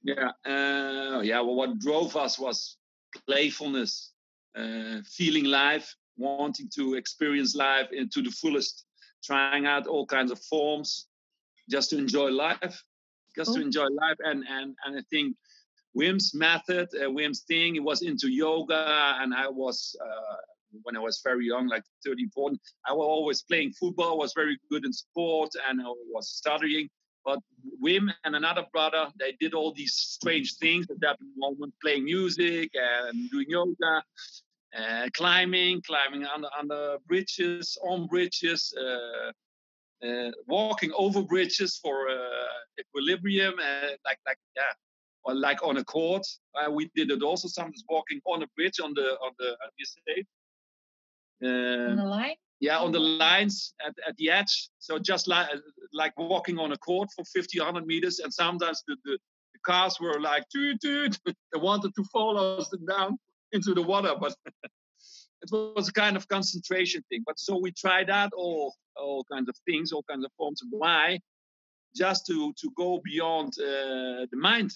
Yeah, 0.04 0.32
uh, 0.46 1.22
yeah. 1.22 1.42
Well, 1.42 1.56
what 1.56 1.80
drove 1.80 2.16
us 2.16 2.38
was 2.38 2.78
playfulness, 3.26 4.12
uh, 4.58 5.02
feeling 5.06 5.46
life, 5.46 5.96
wanting 6.18 6.70
to 6.76 6.96
experience 6.96 7.56
life 7.56 7.88
to 7.90 8.22
the 8.22 8.32
fullest, 8.32 8.86
trying 9.24 9.66
out 9.66 9.88
all 9.88 10.06
kinds 10.06 10.32
of 10.32 10.40
forms, 10.44 11.08
just 11.70 11.90
to 11.92 11.98
enjoy 11.98 12.30
life, 12.30 12.84
just 13.36 13.54
to 13.54 13.62
enjoy 13.62 13.88
life. 13.88 14.18
And 14.20 14.44
and 14.50 14.76
and 14.86 14.98
I 14.98 15.02
think 15.10 15.36
Wim's 15.96 16.34
method, 16.34 16.90
uh, 16.96 17.10
Wim's 17.10 17.42
thing, 17.42 17.76
he 17.76 17.80
was 17.80 18.02
into 18.02 18.30
yoga, 18.30 19.18
and 19.22 19.34
I 19.34 19.48
was. 19.48 19.96
Uh, 20.02 20.36
when 20.84 20.98
I 20.98 21.00
was 21.00 21.22
very 21.24 21.48
young, 21.48 21.68
like 21.68 21.84
13, 22.06 22.30
14, 22.30 22.60
I 22.86 22.92
was 22.92 23.06
always 23.06 23.42
playing 23.42 23.72
football, 23.72 24.18
was 24.18 24.34
very 24.34 24.60
good 24.70 24.86
in 24.86 24.92
sport, 24.92 25.50
and 25.68 25.82
I 25.82 25.86
was 26.14 26.30
studying. 26.30 26.90
But 27.28 27.40
Wim 27.84 28.10
and 28.24 28.36
another 28.36 28.66
brother, 28.72 29.08
they 29.20 29.36
did 29.40 29.54
all 29.54 29.74
these 29.74 29.94
strange 29.94 30.56
things 30.56 30.90
at 30.90 31.00
that 31.02 31.18
moment, 31.36 31.74
playing 31.82 32.06
music 32.06 32.72
and 32.74 33.30
doing 33.30 33.48
yoga. 33.50 34.04
Uh, 34.76 35.08
climbing, 35.14 35.82
climbing 35.82 36.26
on 36.26 36.46
under 36.60 36.98
bridges, 37.08 37.78
on 37.84 38.08
bridges, 38.08 38.74
uh, 38.80 39.32
uh, 40.06 40.32
walking 40.48 40.92
over 40.96 41.22
bridges 41.22 41.80
for 41.82 42.10
uh, 42.10 42.80
equilibrium, 42.80 43.54
uh, 43.60 43.88
like 44.06 44.20
like 44.26 44.38
yeah, 44.56 44.62
or 45.24 45.34
like 45.34 45.64
on 45.64 45.78
a 45.78 45.84
court. 45.84 46.26
Uh, 46.56 46.70
we 46.70 46.90
did 46.96 47.12
it 47.12 47.24
also. 47.24 47.48
Sometimes 47.48 47.84
walking 47.90 48.20
on 48.26 48.44
a 48.44 48.48
bridge 48.56 48.80
on 48.84 48.94
the 48.94 49.18
on 49.24 49.32
the 49.40 49.58
how 49.60 49.68
do 49.68 49.74
you 49.78 49.86
say? 49.86 50.26
on 51.42 51.96
the 51.98 52.04
line. 52.04 52.36
Yeah, 52.60 52.80
on 52.80 52.92
the 52.92 53.00
lines 53.00 53.74
at, 53.86 53.94
at 54.08 54.18
the 54.18 54.32
edge. 54.32 54.70
So 54.80 55.00
just 55.00 55.28
like 55.28 55.48
like 55.94 56.14
walking 56.18 56.60
on 56.60 56.72
a 56.72 56.78
court 56.78 57.10
for 57.16 57.24
50, 57.26 57.60
100 57.60 57.86
meters, 57.86 58.20
and 58.20 58.34
sometimes 58.34 58.84
the, 58.88 58.96
the, 59.06 59.18
the 59.54 59.60
cars 59.66 60.00
were 60.00 60.20
like, 60.20 60.44
toot, 60.50 60.80
toot. 60.82 61.18
they 61.26 61.60
wanted 61.60 61.94
to 61.96 62.04
follow 62.12 62.58
us 62.58 62.72
down 62.88 63.18
into 63.52 63.74
the 63.74 63.82
water, 63.82 64.14
but 64.20 64.36
it 65.42 65.50
was 65.52 65.90
a 65.90 65.94
kind 65.94 66.16
of 66.18 66.28
concentration 66.28 67.04
thing. 67.10 67.24
But 67.26 67.40
so 67.40 67.58
we 67.58 67.72
tried 67.72 68.10
out 68.10 68.32
all 68.36 68.76
all 68.96 69.24
kinds 69.32 69.50
of 69.50 69.56
things, 69.66 69.92
all 69.92 70.04
kinds 70.10 70.26
of 70.26 70.32
forms 70.38 70.62
of 70.62 70.68
why, 70.72 71.20
just 71.96 72.26
to 72.28 72.54
to 72.54 72.72
go 72.78 73.02
beyond 73.04 73.54
uh, 73.60 74.26
the 74.32 74.38
mind. 74.38 74.72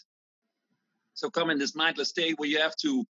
So 1.14 1.30
come 1.30 1.50
in 1.50 1.60
this 1.60 1.76
mindless 1.76 2.10
state 2.10 2.36
where 2.38 2.50
you 2.50 2.60
have 2.60 2.76
to 2.78 3.06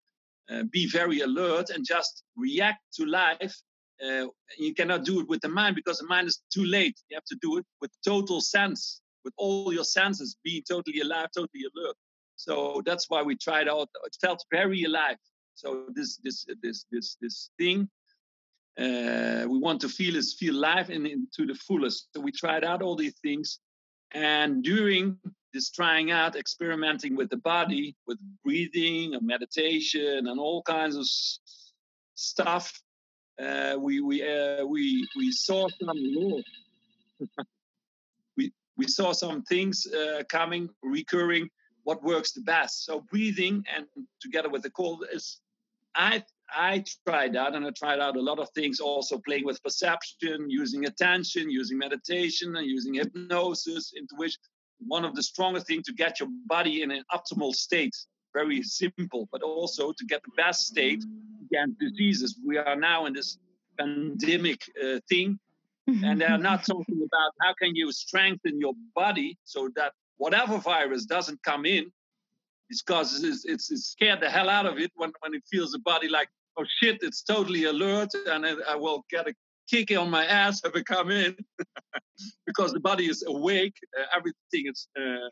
uh, 0.50 0.64
be 0.72 0.88
very 0.88 1.20
alert 1.22 1.70
and 1.70 1.86
just 1.86 2.24
react 2.36 2.80
to 2.96 3.06
life. 3.06 3.56
Uh, 4.04 4.28
you 4.58 4.74
cannot 4.74 5.04
do 5.04 5.20
it 5.20 5.28
with 5.28 5.42
the 5.42 5.50
mind 5.50 5.76
because 5.76 6.00
the 6.00 6.08
mind 6.08 6.28
is 6.28 6.42
too 6.54 6.64
late. 6.64 6.98
You 7.10 7.16
have 7.18 7.26
to 7.26 7.38
do 7.42 7.58
it 7.58 7.66
with 7.82 7.92
total 8.04 8.40
sense, 8.40 9.02
with 9.26 9.34
all 9.38 9.74
your 9.74 9.84
senses 9.84 10.38
being 10.44 10.64
totally 10.68 11.02
alive, 11.02 11.28
totally 11.36 11.66
alert. 11.76 11.96
So 12.38 12.82
that's 12.86 13.10
why 13.10 13.22
we 13.22 13.36
tried 13.36 13.68
out. 13.68 13.90
It 14.06 14.16
felt 14.22 14.44
very 14.50 14.84
alive. 14.84 15.18
So 15.60 15.86
this 15.94 16.18
this 16.24 16.46
this 16.62 16.86
this 16.92 17.18
this 17.22 17.50
thing 17.58 17.90
uh, 18.80 19.46
we 19.46 19.60
want 19.60 19.82
to 19.82 19.90
feel 19.90 20.16
is 20.16 20.36
feel 20.40 20.54
life 20.54 20.88
and 20.88 21.06
into 21.06 21.46
the 21.46 21.56
fullest. 21.56 22.08
So 22.16 22.22
we 22.22 22.32
tried 22.32 22.64
out 22.64 22.82
all 22.82 22.96
these 22.96 23.20
things, 23.22 23.60
and 24.14 24.64
during 24.64 25.18
this 25.54 25.70
trying 25.70 26.12
out, 26.12 26.38
experimenting 26.38 27.18
with 27.18 27.30
the 27.30 27.38
body, 27.38 27.98
with 28.08 28.20
breathing 28.46 29.16
and 29.16 29.28
meditation 29.28 30.28
and 30.28 30.40
all 30.40 30.62
kinds 30.64 30.96
of 30.96 31.06
stuff, 32.16 32.72
uh, 33.42 33.76
we 33.78 34.00
we 34.00 34.24
uh, 34.24 34.66
we 34.66 35.06
we 35.18 35.30
saw 35.34 35.68
some 35.84 35.98
we 38.38 38.54
we 38.78 38.88
saw 38.88 39.12
some 39.12 39.42
things 39.44 39.86
uh, 39.88 40.24
coming, 40.30 40.70
recurring. 40.84 41.50
What 41.84 42.02
works 42.02 42.32
the 42.32 42.42
best? 42.42 42.86
So 42.86 43.02
breathing 43.12 43.66
and 43.76 43.86
together 44.22 44.48
with 44.48 44.62
the 44.62 44.70
cold 44.70 45.04
is 45.12 45.42
I 46.00 46.24
I 46.56 46.84
tried 47.06 47.34
that 47.34 47.54
and 47.54 47.66
I 47.66 47.70
tried 47.72 48.00
out 48.00 48.16
a 48.16 48.22
lot 48.22 48.40
of 48.40 48.50
things 48.56 48.80
also 48.80 49.20
playing 49.20 49.46
with 49.46 49.62
perception, 49.62 50.50
using 50.50 50.86
attention, 50.86 51.52
using 51.52 51.78
meditation, 51.78 52.56
and 52.56 52.66
using 52.66 52.96
hypnosis, 52.96 53.94
into 53.96 54.16
which 54.16 54.36
one 54.80 55.06
of 55.06 55.14
the 55.14 55.22
strongest 55.22 55.68
things 55.68 55.86
to 55.86 55.94
get 55.94 56.20
your 56.20 56.30
body 56.48 56.82
in 56.82 56.90
an 56.90 57.04
optimal 57.14 57.54
state. 57.54 57.96
Very 58.34 58.64
simple, 58.64 59.28
but 59.32 59.44
also 59.44 59.92
to 59.92 60.06
get 60.06 60.22
the 60.24 60.32
best 60.38 60.68
state 60.68 61.04
against 61.46 61.80
diseases. 61.80 62.40
We 62.46 62.58
are 62.58 62.76
now 62.76 63.06
in 63.06 63.14
this 63.14 63.38
pandemic 63.78 64.62
uh, 64.82 65.00
thing, 65.10 65.38
and 65.88 66.22
they're 66.22 66.38
not 66.38 66.66
talking 66.66 67.02
about 67.06 67.32
how 67.42 67.54
can 67.62 67.76
you 67.76 67.92
strengthen 67.92 68.60
your 68.60 68.74
body 68.96 69.38
so 69.44 69.70
that 69.76 69.94
whatever 70.18 70.58
virus 70.58 71.06
doesn't 71.06 71.44
come 71.44 71.66
in 71.66 71.92
because 72.70 73.24
it's, 73.24 73.46
it's, 73.46 73.72
it's, 73.72 73.90
scared 73.90 74.22
the 74.22 74.30
hell 74.30 74.50
out 74.50 74.66
of 74.66 74.78
it 74.78 74.92
when, 74.96 75.12
when 75.22 75.34
it 75.34 75.44
feels 75.52 75.72
the 75.72 75.80
body 75.80 76.08
like, 76.08 76.30
oh 76.58 76.66
shit, 76.82 77.00
it's 77.02 77.24
totally 77.24 77.66
alert 77.66 78.10
and 78.28 78.46
I, 78.46 78.54
I 78.70 78.76
will 78.76 79.06
get 79.10 79.28
a 79.28 79.34
kick 79.70 79.96
on 79.98 80.10
my 80.10 80.26
ass 80.26 80.62
if 80.64 80.76
I 80.76 80.82
come 80.82 81.12
in 81.12 81.36
because 82.46 82.74
the 82.74 82.80
body 82.80 83.08
is 83.08 83.24
awake, 83.28 83.76
uh, 84.00 84.06
everything 84.16 84.72
is 84.72 84.88
uh, 85.00 85.30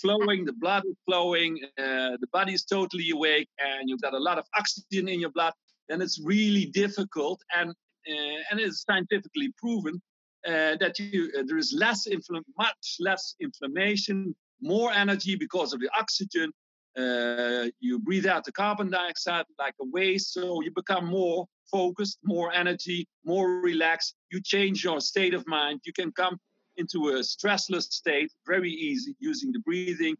flowing, 0.00 0.44
the 0.44 0.52
blood 0.52 0.84
is 0.86 0.96
flowing, 1.06 1.58
uh, 1.78 2.16
the 2.20 2.28
body 2.32 2.54
is 2.54 2.64
totally 2.64 3.10
awake, 3.10 3.48
and 3.58 3.88
you've 3.88 4.00
got 4.00 4.14
a 4.14 4.18
lot 4.18 4.38
of 4.38 4.46
oxygen 4.56 5.08
in 5.08 5.20
your 5.20 5.30
blood. 5.30 5.52
Then 5.88 6.00
it's 6.00 6.20
really 6.22 6.66
difficult, 6.66 7.40
and 7.54 7.70
uh, 7.70 8.38
and 8.50 8.60
it's 8.60 8.84
scientifically 8.88 9.52
proven 9.58 10.00
uh, 10.46 10.76
that 10.80 10.98
you 10.98 11.30
uh, 11.38 11.42
there 11.46 11.58
is 11.58 11.74
less 11.76 12.06
infl- 12.08 12.42
much 12.58 12.96
less 13.00 13.34
inflammation, 13.40 14.34
more 14.60 14.92
energy 14.92 15.36
because 15.36 15.72
of 15.72 15.80
the 15.80 15.90
oxygen, 15.98 16.52
uh, 16.96 17.66
you 17.80 17.98
breathe 17.98 18.26
out 18.26 18.44
the 18.44 18.52
carbon 18.52 18.90
dioxide 18.90 19.46
like 19.58 19.74
a 19.80 19.86
waste, 19.86 20.32
so 20.32 20.60
you 20.62 20.70
become 20.70 21.06
more 21.06 21.46
focused, 21.70 22.18
more 22.22 22.52
energy, 22.52 23.08
more 23.24 23.60
relaxed. 23.60 24.14
You 24.30 24.40
change 24.40 24.84
your 24.84 25.00
state 25.00 25.34
of 25.34 25.46
mind. 25.46 25.80
You 25.84 25.92
can 25.92 26.12
come 26.12 26.38
into 26.76 27.08
a 27.08 27.20
stressless 27.20 27.92
state 27.92 28.32
very 28.46 28.70
easy 28.70 29.16
using 29.18 29.52
the 29.52 29.60
breathing. 29.60 30.16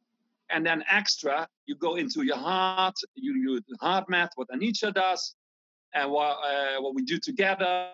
And 0.50 0.64
then 0.64 0.84
extra, 0.90 1.48
you 1.66 1.74
go 1.76 1.94
into 1.94 2.22
your 2.22 2.36
heart, 2.36 2.94
you 3.14 3.32
do 3.46 3.60
the 3.66 3.78
HeartMath, 3.78 4.30
what 4.34 4.48
Anitra 4.48 4.92
does, 4.92 5.34
and 5.94 6.10
what, 6.10 6.38
uh, 6.44 6.80
what 6.80 6.94
we 6.94 7.02
do 7.02 7.18
together. 7.18 7.90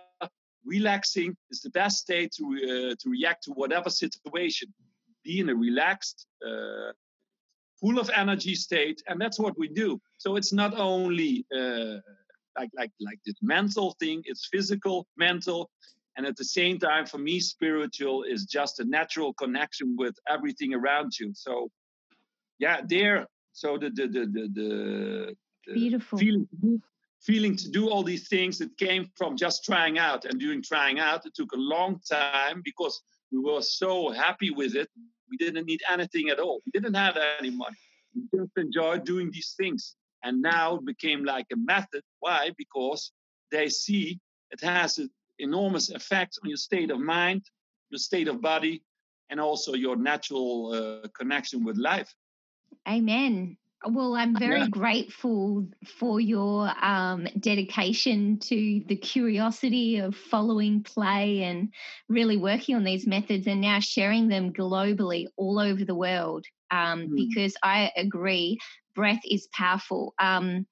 Relaxing 0.64 1.36
is 1.50 1.60
the 1.60 1.70
best 1.70 1.98
state 1.98 2.32
to, 2.32 2.44
uh, 2.44 2.94
to 3.00 3.10
react 3.10 3.44
to 3.44 3.52
whatever 3.52 3.88
situation. 3.88 4.72
Be 5.24 5.40
in 5.40 5.48
a 5.48 5.54
relaxed, 5.54 6.26
uh, 6.46 6.92
full 7.80 7.98
of 7.98 8.10
energy 8.14 8.54
state, 8.54 9.02
and 9.08 9.20
that's 9.20 9.38
what 9.38 9.58
we 9.58 9.68
do. 9.68 10.00
So 10.18 10.36
it's 10.36 10.52
not 10.52 10.78
only 10.78 11.46
uh, 11.54 11.96
like 12.58 12.70
like 12.74 12.92
like 13.00 13.18
this 13.24 13.36
mental 13.42 13.96
thing; 14.00 14.22
it's 14.26 14.48
physical, 14.52 15.06
mental, 15.16 15.70
and 16.16 16.26
at 16.26 16.36
the 16.36 16.44
same 16.44 16.78
time, 16.78 17.06
for 17.06 17.18
me, 17.18 17.40
spiritual 17.40 18.24
is 18.24 18.44
just 18.44 18.80
a 18.80 18.84
natural 18.84 19.32
connection 19.34 19.96
with 19.96 20.14
everything 20.28 20.74
around 20.74 21.18
you. 21.18 21.32
So, 21.34 21.70
yeah, 22.58 22.80
there. 22.86 23.26
So 23.52 23.78
the 23.78 23.90
the 23.90 24.06
the 24.06 24.26
the, 24.26 24.48
the, 24.54 25.36
the 25.66 25.72
beautiful 25.72 26.18
feeling 26.18 26.48
feeling 27.20 27.54
to 27.54 27.68
do 27.70 27.90
all 27.90 28.02
these 28.02 28.28
things 28.28 28.62
it 28.62 28.74
came 28.78 29.10
from 29.14 29.36
just 29.36 29.62
trying 29.62 29.98
out 29.98 30.24
and 30.24 30.40
during 30.40 30.62
trying 30.62 30.98
out 30.98 31.26
it 31.26 31.34
took 31.34 31.52
a 31.52 31.56
long 31.56 32.00
time 32.10 32.62
because 32.64 33.02
we 33.30 33.38
were 33.38 33.60
so 33.60 34.10
happy 34.10 34.50
with 34.50 34.74
it 34.74 34.88
we 35.30 35.36
didn't 35.36 35.66
need 35.66 35.80
anything 35.90 36.28
at 36.28 36.38
all. 36.38 36.60
We 36.66 36.72
didn't 36.72 36.94
have 36.94 37.16
any 37.38 37.50
money. 37.50 37.76
We 38.14 38.22
just 38.38 38.50
enjoyed 38.56 39.04
doing 39.04 39.30
these 39.30 39.54
things. 39.56 39.96
And 40.22 40.42
now 40.42 40.76
it 40.76 40.84
became 40.84 41.24
like 41.24 41.46
a 41.52 41.56
method. 41.56 42.02
Why? 42.18 42.50
Because 42.58 43.12
they 43.50 43.68
see 43.68 44.20
it 44.50 44.60
has 44.62 44.98
an 44.98 45.10
enormous 45.38 45.90
effect 45.90 46.38
on 46.42 46.48
your 46.48 46.56
state 46.56 46.90
of 46.90 47.00
mind, 47.00 47.42
your 47.90 47.98
state 47.98 48.28
of 48.28 48.40
body, 48.40 48.82
and 49.30 49.40
also 49.40 49.74
your 49.74 49.96
natural 49.96 51.02
uh, 51.04 51.08
connection 51.16 51.64
with 51.64 51.76
life. 51.76 52.12
Amen. 52.88 53.56
Well, 53.86 54.14
I'm 54.14 54.36
very 54.36 54.60
yeah. 54.60 54.68
grateful 54.68 55.66
for 55.98 56.20
your 56.20 56.70
um, 56.84 57.26
dedication 57.38 58.38
to 58.40 58.82
the 58.86 58.96
curiosity 58.96 59.98
of 59.98 60.14
following 60.14 60.82
play 60.82 61.44
and 61.44 61.72
really 62.06 62.36
working 62.36 62.76
on 62.76 62.84
these 62.84 63.06
methods 63.06 63.46
and 63.46 63.62
now 63.62 63.80
sharing 63.80 64.28
them 64.28 64.52
globally 64.52 65.28
all 65.36 65.58
over 65.58 65.82
the 65.82 65.94
world. 65.94 66.44
Um, 66.70 67.08
mm. 67.08 67.16
Because 67.16 67.54
I 67.62 67.90
agree, 67.96 68.58
breath 68.94 69.22
is 69.24 69.48
powerful. 69.54 70.12
Um, 70.18 70.66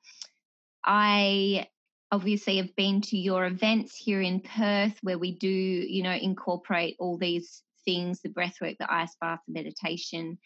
I 0.84 1.66
obviously 2.12 2.58
have 2.58 2.74
been 2.76 3.00
to 3.02 3.16
your 3.16 3.46
events 3.46 3.96
here 3.96 4.20
in 4.20 4.40
Perth 4.40 4.98
where 5.02 5.18
we 5.18 5.34
do, 5.34 5.48
you 5.48 6.02
know, 6.02 6.12
incorporate 6.12 6.96
all 6.98 7.16
these 7.16 7.62
things 7.86 8.20
the 8.20 8.28
breath 8.28 8.56
work, 8.60 8.76
the 8.78 8.92
ice 8.92 9.16
bath, 9.18 9.40
the 9.46 9.54
meditation, 9.54 10.38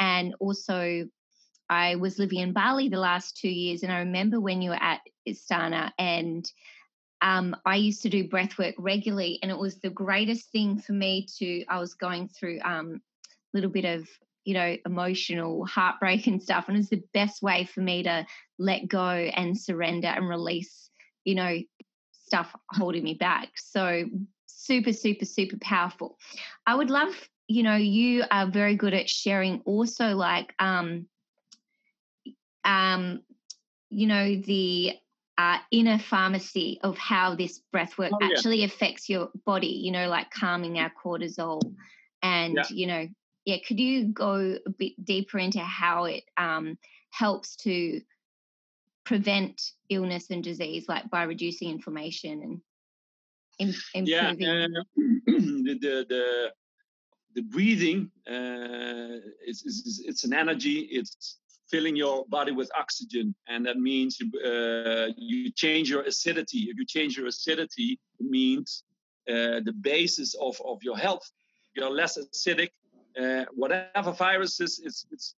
and 0.00 0.34
also 0.40 1.04
I 1.70 1.96
was 1.96 2.18
living 2.18 2.40
in 2.40 2.52
Bali 2.52 2.88
the 2.88 2.98
last 2.98 3.36
two 3.36 3.48
years, 3.48 3.82
and 3.82 3.92
I 3.92 4.00
remember 4.00 4.40
when 4.40 4.62
you 4.62 4.70
were 4.70 4.82
at 4.82 5.00
Istana, 5.28 5.92
and 5.98 6.50
um, 7.20 7.56
I 7.66 7.76
used 7.76 8.02
to 8.02 8.08
do 8.08 8.28
breath 8.28 8.58
work 8.58 8.74
regularly, 8.78 9.38
and 9.42 9.50
it 9.50 9.58
was 9.58 9.78
the 9.78 9.90
greatest 9.90 10.50
thing 10.50 10.78
for 10.78 10.92
me 10.92 11.26
to. 11.38 11.64
I 11.66 11.80
was 11.80 11.94
going 11.94 12.28
through 12.28 12.60
a 12.64 12.70
um, 12.70 13.02
little 13.52 13.70
bit 13.70 13.84
of 13.84 14.08
you 14.44 14.54
know 14.54 14.76
emotional 14.86 15.66
heartbreak 15.66 16.26
and 16.26 16.42
stuff, 16.42 16.68
and 16.68 16.76
it 16.76 16.80
was 16.80 16.90
the 16.90 17.04
best 17.12 17.42
way 17.42 17.64
for 17.64 17.80
me 17.80 18.04
to 18.04 18.26
let 18.58 18.88
go 18.88 19.08
and 19.08 19.58
surrender 19.58 20.08
and 20.08 20.28
release, 20.28 20.90
you 21.24 21.34
know, 21.34 21.58
stuff 22.26 22.54
holding 22.70 23.04
me 23.04 23.14
back. 23.14 23.48
So 23.56 24.04
super, 24.46 24.92
super, 24.92 25.24
super 25.24 25.56
powerful. 25.60 26.16
I 26.66 26.74
would 26.74 26.90
love, 26.90 27.14
you 27.46 27.62
know, 27.62 27.76
you 27.76 28.24
are 28.30 28.50
very 28.50 28.76
good 28.76 28.94
at 28.94 29.08
sharing 29.08 29.60
also 29.64 30.14
like 30.14 30.54
um 30.58 31.06
um, 32.64 33.22
you 33.90 34.06
know, 34.06 34.36
the 34.36 34.92
uh, 35.36 35.58
inner 35.70 35.98
pharmacy 35.98 36.80
of 36.82 36.98
how 36.98 37.34
this 37.34 37.60
breath 37.72 37.96
work 37.98 38.12
oh, 38.12 38.24
actually 38.24 38.64
affects 38.64 39.08
your 39.08 39.30
body, 39.46 39.68
you 39.68 39.92
know, 39.92 40.08
like 40.08 40.30
calming 40.30 40.78
our 40.78 40.92
cortisol. 41.02 41.60
And, 42.22 42.54
yeah. 42.54 42.64
you 42.70 42.86
know, 42.86 43.08
yeah, 43.44 43.56
could 43.66 43.78
you 43.78 44.08
go 44.08 44.58
a 44.66 44.70
bit 44.70 45.02
deeper 45.04 45.38
into 45.38 45.60
how 45.60 46.04
it 46.04 46.24
um, 46.36 46.76
helps 47.10 47.56
to 47.56 48.00
prevent 49.08 49.72
illness 49.88 50.28
and 50.30 50.44
disease, 50.44 50.84
like 50.86 51.08
by 51.08 51.22
reducing 51.22 51.70
inflammation 51.70 52.42
and 52.42 52.60
improving. 53.58 54.06
Yeah, 54.06 54.30
uh, 54.32 54.82
the, 55.26 55.78
the, 55.80 56.06
the 56.08 56.52
the 57.34 57.42
breathing 57.42 58.10
uh, 58.28 59.20
is, 59.46 59.62
is, 59.64 60.02
it's 60.06 60.24
an 60.24 60.34
energy. 60.34 60.88
It's 60.90 61.38
filling 61.70 61.96
your 61.96 62.24
body 62.28 62.52
with 62.52 62.70
oxygen, 62.78 63.34
and 63.48 63.66
that 63.66 63.78
means 63.78 64.18
uh, 64.44 65.08
you 65.16 65.50
change 65.52 65.90
your 65.90 66.02
acidity. 66.02 66.68
If 66.70 66.78
you 66.78 66.86
change 66.86 67.16
your 67.16 67.26
acidity, 67.26 67.98
it 68.18 68.26
means 68.26 68.84
uh, 69.28 69.60
the 69.64 69.74
basis 69.80 70.34
of, 70.40 70.60
of 70.64 70.82
your 70.82 70.96
health. 70.96 71.30
You're 71.74 71.90
less 71.90 72.18
acidic. 72.18 72.70
Uh, 73.20 73.44
whatever 73.52 74.12
viruses, 74.12 74.80
it's, 74.84 75.06
it's 75.10 75.34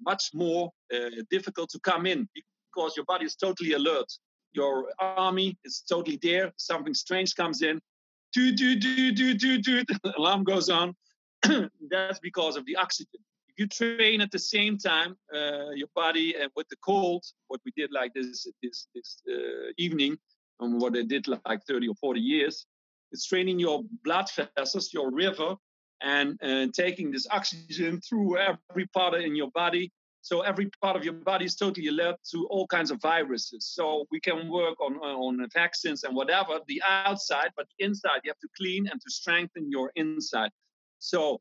much 0.00 0.30
more 0.34 0.70
uh, 0.94 1.10
difficult 1.30 1.68
to 1.70 1.80
come 1.80 2.06
in 2.06 2.28
because 2.34 2.96
your 2.96 3.04
body 3.06 3.24
is 3.24 3.34
totally 3.34 3.72
alert. 3.72 4.10
Your 4.52 4.90
army 5.00 5.58
is 5.64 5.82
totally 5.88 6.18
there. 6.22 6.52
Something 6.56 6.94
strange 6.94 7.34
comes 7.34 7.62
in. 7.62 7.80
Do, 8.32 8.52
do, 8.52 8.76
do, 8.76 9.12
do, 9.12 9.34
do, 9.34 9.58
do. 9.60 9.84
Alarm 10.18 10.44
goes 10.44 10.68
on. 10.68 10.94
That's 11.90 12.20
because 12.20 12.56
of 12.56 12.64
the 12.66 12.76
oxygen 12.76 13.20
you 13.56 13.66
train 13.66 14.20
at 14.20 14.30
the 14.30 14.38
same 14.38 14.78
time 14.78 15.16
uh, 15.34 15.70
your 15.70 15.88
body 15.94 16.34
and 16.40 16.50
with 16.56 16.68
the 16.68 16.76
cold, 16.76 17.24
what 17.48 17.60
we 17.64 17.72
did 17.76 17.90
like 17.92 18.12
this 18.14 18.46
this 18.62 18.88
this 18.94 19.22
uh, 19.30 19.72
evening, 19.78 20.16
and 20.60 20.80
what 20.80 20.96
I 20.96 21.02
did 21.02 21.28
like 21.28 21.60
30 21.66 21.88
or 21.88 21.94
40 21.94 22.20
years, 22.20 22.66
it's 23.12 23.26
training 23.26 23.58
your 23.58 23.82
blood 24.02 24.26
vessels, 24.56 24.92
your 24.92 25.10
river, 25.10 25.56
and, 26.02 26.38
and 26.42 26.74
taking 26.74 27.10
this 27.10 27.26
oxygen 27.30 28.00
through 28.00 28.38
every 28.38 28.86
part 28.88 29.14
in 29.14 29.34
your 29.34 29.50
body. 29.52 29.92
So 30.22 30.40
every 30.40 30.70
part 30.82 30.96
of 30.96 31.04
your 31.04 31.12
body 31.12 31.44
is 31.44 31.54
totally 31.54 31.88
alert 31.88 32.16
to 32.32 32.46
all 32.46 32.66
kinds 32.66 32.90
of 32.90 33.00
viruses. 33.02 33.66
So 33.74 34.06
we 34.10 34.20
can 34.20 34.48
work 34.48 34.80
on 34.80 34.96
on 34.96 35.46
vaccines 35.52 36.02
and 36.04 36.16
whatever 36.16 36.60
the 36.66 36.82
outside, 36.88 37.50
but 37.56 37.66
the 37.68 37.84
inside 37.84 38.20
you 38.24 38.30
have 38.30 38.38
to 38.38 38.48
clean 38.56 38.88
and 38.88 39.00
to 39.00 39.10
strengthen 39.10 39.70
your 39.70 39.92
inside. 39.96 40.50
So 40.98 41.40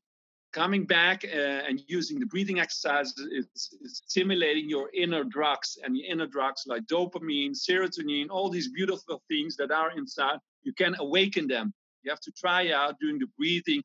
coming 0.53 0.85
back 0.85 1.25
uh, 1.25 1.67
and 1.67 1.81
using 1.87 2.19
the 2.19 2.25
breathing 2.25 2.59
exercises 2.59 3.13
is, 3.31 3.75
stimulating 3.85 4.69
your 4.69 4.89
inner 4.93 5.23
drugs 5.23 5.77
and 5.83 5.97
your 5.97 6.09
inner 6.09 6.27
drugs 6.27 6.63
like 6.67 6.83
dopamine 6.85 7.51
serotonin 7.51 8.27
all 8.29 8.49
these 8.49 8.69
beautiful 8.69 9.21
things 9.27 9.55
that 9.57 9.71
are 9.71 9.91
inside. 9.91 10.37
You 10.61 10.73
can 10.73 10.95
awaken 10.99 11.47
them. 11.47 11.73
You 12.03 12.11
have 12.11 12.21
to 12.21 12.31
try 12.31 12.71
out 12.71 12.95
doing 13.01 13.19
the 13.19 13.27
breathing 13.37 13.81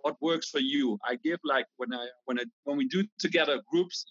what 0.00 0.16
works 0.22 0.48
for 0.48 0.60
you. 0.60 0.98
I 1.06 1.16
give 1.16 1.38
like 1.44 1.66
when 1.76 1.92
i 1.92 2.06
when 2.24 2.38
i 2.38 2.44
when 2.64 2.76
we 2.78 2.86
do 2.88 3.04
together 3.18 3.60
groups 3.70 4.06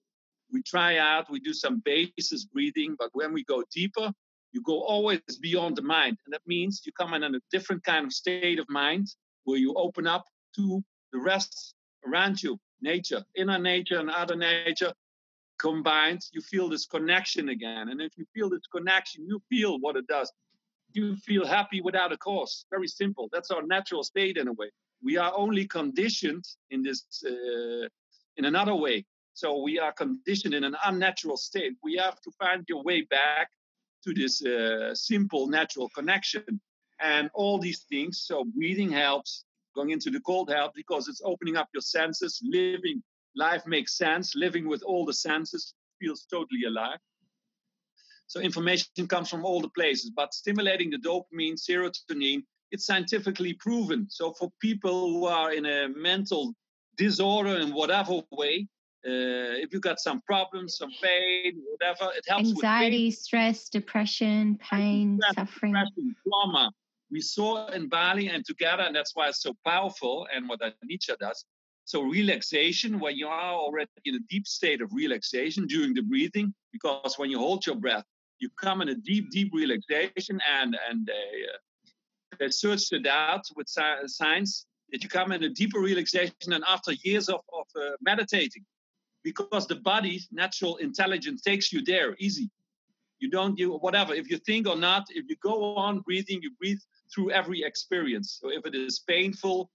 we 0.54 0.62
try 0.64 0.98
out 0.98 1.32
we 1.32 1.40
do 1.40 1.54
some 1.54 1.82
basis 1.86 2.46
breathing 2.46 2.96
but 3.00 3.10
when 3.14 3.32
we 3.34 3.44
go 3.46 3.64
deeper 3.74 4.12
you 4.52 4.62
go 4.62 4.82
always 4.82 5.22
beyond 5.42 5.78
the 5.78 5.82
mind. 5.82 6.18
And 6.26 6.34
that 6.34 6.42
means 6.46 6.82
you 6.86 6.92
come 6.92 7.14
in 7.14 7.24
a 7.24 7.40
different 7.52 7.84
kind 7.84 8.06
of 8.06 8.14
state 8.14 8.60
of 8.60 8.66
mind 8.70 9.08
where 9.46 9.58
you 9.58 9.74
open 9.76 10.08
up 10.08 10.26
to 10.58 10.84
the 11.14 11.20
rest 11.20 11.74
around 12.08 12.42
you, 12.42 12.60
nature, 12.82 13.24
inner 13.36 13.60
nature 13.60 14.00
and 14.00 14.10
outer 14.10 14.36
nature 14.36 14.94
combined, 15.60 16.22
you 16.34 16.42
feel 16.42 16.68
this 16.70 16.86
connection 16.86 17.50
again. 17.50 17.90
And 17.90 18.02
if 18.02 18.18
you 18.18 18.26
feel 18.34 18.50
this 18.50 18.68
connection, 18.74 19.28
you 19.28 19.42
feel 19.50 19.80
what 19.80 19.96
it 19.96 20.08
does. 20.08 20.32
You 20.94 21.16
feel 21.18 21.46
happy 21.46 21.82
without 21.82 22.12
a 22.12 22.18
cause. 22.18 22.66
Very 22.70 22.88
simple. 22.88 23.30
That's 23.32 23.52
our 23.52 23.64
natural 23.64 24.04
state 24.04 24.38
in 24.38 24.48
a 24.48 24.54
way. 24.54 24.72
We 25.04 25.18
are 25.18 25.32
only 25.36 25.68
conditioned 25.68 26.44
in 26.72 26.84
this 26.84 27.06
uh, 27.26 27.88
in 28.38 28.46
another 28.46 28.76
way. 28.76 29.06
So 29.34 29.62
we 29.62 29.80
are 29.80 29.94
conditioned 29.94 30.54
in 30.54 30.64
an 30.64 30.76
unnatural 30.86 31.38
state. 31.38 31.74
We 31.82 31.96
have 31.96 32.20
to 32.22 32.32
find 32.32 32.66
your 32.68 32.84
way 32.84 33.02
back 33.02 33.50
to 34.04 34.14
this 34.14 34.44
uh, 34.44 34.94
simple 34.94 35.48
natural 35.48 35.90
connection 35.96 36.60
and 37.00 37.30
all 37.34 37.58
these 37.60 37.86
things. 37.90 38.24
So 38.28 38.44
breathing 38.44 38.92
helps, 38.92 39.46
going 39.76 39.92
into 39.92 40.10
the 40.10 40.20
cold 40.22 40.50
help 40.50 40.74
because 40.76 41.08
it's 41.08 41.22
opening 41.24 41.58
up 41.58 41.70
your 41.74 41.82
senses. 41.82 42.40
Living 42.44 43.02
life 43.36 43.66
makes 43.66 43.98
sense. 43.98 44.36
Living 44.36 44.68
with 44.68 44.84
all 44.84 45.06
the 45.06 45.14
senses 45.14 45.74
feels 46.00 46.26
totally 46.30 46.64
alive. 46.68 47.00
So 48.28 48.40
information 48.40 49.08
comes 49.10 49.30
from 49.30 49.44
all 49.44 49.62
the 49.62 49.70
places, 49.70 50.10
but 50.16 50.34
stimulating 50.34 50.90
the 50.90 50.98
dopamine, 50.98 51.60
serotonin, 51.60 52.44
it's 52.72 52.86
scientifically 52.86 53.54
proven. 53.54 54.08
So 54.10 54.32
for 54.32 54.50
people 54.62 55.12
who 55.12 55.26
are 55.26 55.52
in 55.52 55.66
a 55.66 55.90
mental 55.90 56.54
disorder 56.96 57.58
in 57.58 57.74
whatever 57.74 58.22
way, 58.32 58.68
uh, 59.06 59.58
if 59.64 59.74
you've 59.74 59.82
got 59.82 60.00
some 60.00 60.22
problems, 60.22 60.78
some 60.78 60.92
pain, 61.02 61.62
whatever, 61.72 62.12
it 62.16 62.24
helps. 62.28 62.50
Anxiety, 62.50 63.12
stress, 63.12 63.68
depression, 63.68 64.58
pain, 64.62 65.20
suffering, 65.34 65.74
depression, 65.74 66.16
trauma, 66.26 66.72
we 67.12 67.22
saw 67.22 67.68
in 67.68 67.90
Bali 67.90 68.28
and 68.30 68.46
together, 68.46 68.84
and 68.84 68.96
that's 68.96 69.16
why 69.16 69.28
it's 69.28 69.42
so 69.42 69.54
powerful 69.66 70.28
and 70.34 70.48
what 70.48 70.62
Anitra 70.62 71.18
does. 71.20 71.46
So 71.86 72.02
relaxation, 72.04 73.00
when 73.00 73.18
you 73.18 73.28
are 73.28 73.54
already 73.54 73.90
in 74.06 74.16
a 74.16 74.20
deep 74.30 74.48
state 74.48 74.82
of 74.82 74.90
relaxation 74.94 75.68
during 75.68 75.94
the 75.94 76.04
breathing, 76.04 76.54
because 76.72 77.16
when 77.18 77.30
you 77.30 77.38
hold 77.38 77.66
your 77.66 77.76
breath, 77.76 78.06
you 78.40 78.50
come 78.60 78.82
in 78.82 78.90
a 78.90 78.96
deep, 78.96 79.30
deep 79.30 79.52
relaxation, 79.54 80.40
and 80.60 80.78
and 80.90 81.06
they, 81.06 81.28
uh, 81.52 81.58
they 82.40 82.50
searched 82.50 82.94
it 82.94 83.06
out 83.06 83.44
with 83.56 83.68
science 83.68 84.66
that 84.92 85.04
you 85.04 85.10
come 85.10 85.32
in 85.32 85.44
a 85.44 85.50
deeper 85.50 85.80
relaxation 85.80 86.54
and 86.54 86.64
after 86.68 86.94
years 87.04 87.30
of, 87.30 87.42
of 87.54 87.66
uh, 87.76 87.92
meditating, 88.02 88.66
because 89.24 89.68
the 89.68 89.76
body's 89.76 90.28
natural 90.32 90.78
intelligence 90.78 91.42
takes 91.42 91.74
you 91.74 91.84
there 91.84 92.16
easy. 92.20 92.50
You 93.20 93.30
don't 93.30 93.58
you 93.60 93.74
whatever 93.74 94.14
if 94.14 94.30
you 94.32 94.38
think 94.38 94.68
or 94.68 94.76
not. 94.76 95.04
If 95.10 95.26
you 95.30 95.36
go 95.44 95.76
on 95.76 96.00
breathing, 96.00 96.40
you 96.42 96.52
breathe 96.60 96.80
through 97.14 97.32
every 97.32 97.64
experience. 97.64 98.40
So 98.42 98.50
if 98.50 98.66
it 98.66 98.76
is 98.76 99.00
painful, 99.08 99.72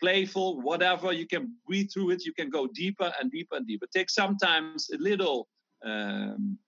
playful, 0.00 0.60
whatever, 0.60 1.12
you 1.12 1.26
can 1.26 1.54
breathe 1.66 1.90
through 1.92 2.10
it. 2.10 2.24
You 2.24 2.34
can 2.34 2.50
go 2.50 2.66
deeper 2.66 3.12
and 3.20 3.30
deeper 3.30 3.56
and 3.56 3.66
deeper. 3.66 3.86
Take 3.92 4.10
sometimes 4.10 4.90
a 4.90 4.98
little, 4.98 5.48
um, 5.84 6.58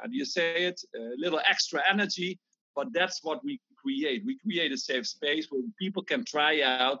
how 0.00 0.08
do 0.08 0.16
you 0.16 0.24
say 0.24 0.64
it? 0.64 0.80
A 0.96 1.16
little 1.16 1.40
extra 1.48 1.82
energy, 1.88 2.38
but 2.74 2.88
that's 2.92 3.22
what 3.22 3.44
we 3.44 3.60
create. 3.76 4.22
We 4.24 4.38
create 4.38 4.72
a 4.72 4.78
safe 4.78 5.06
space 5.06 5.48
where 5.50 5.62
people 5.78 6.02
can 6.02 6.24
try 6.24 6.62
out 6.62 7.00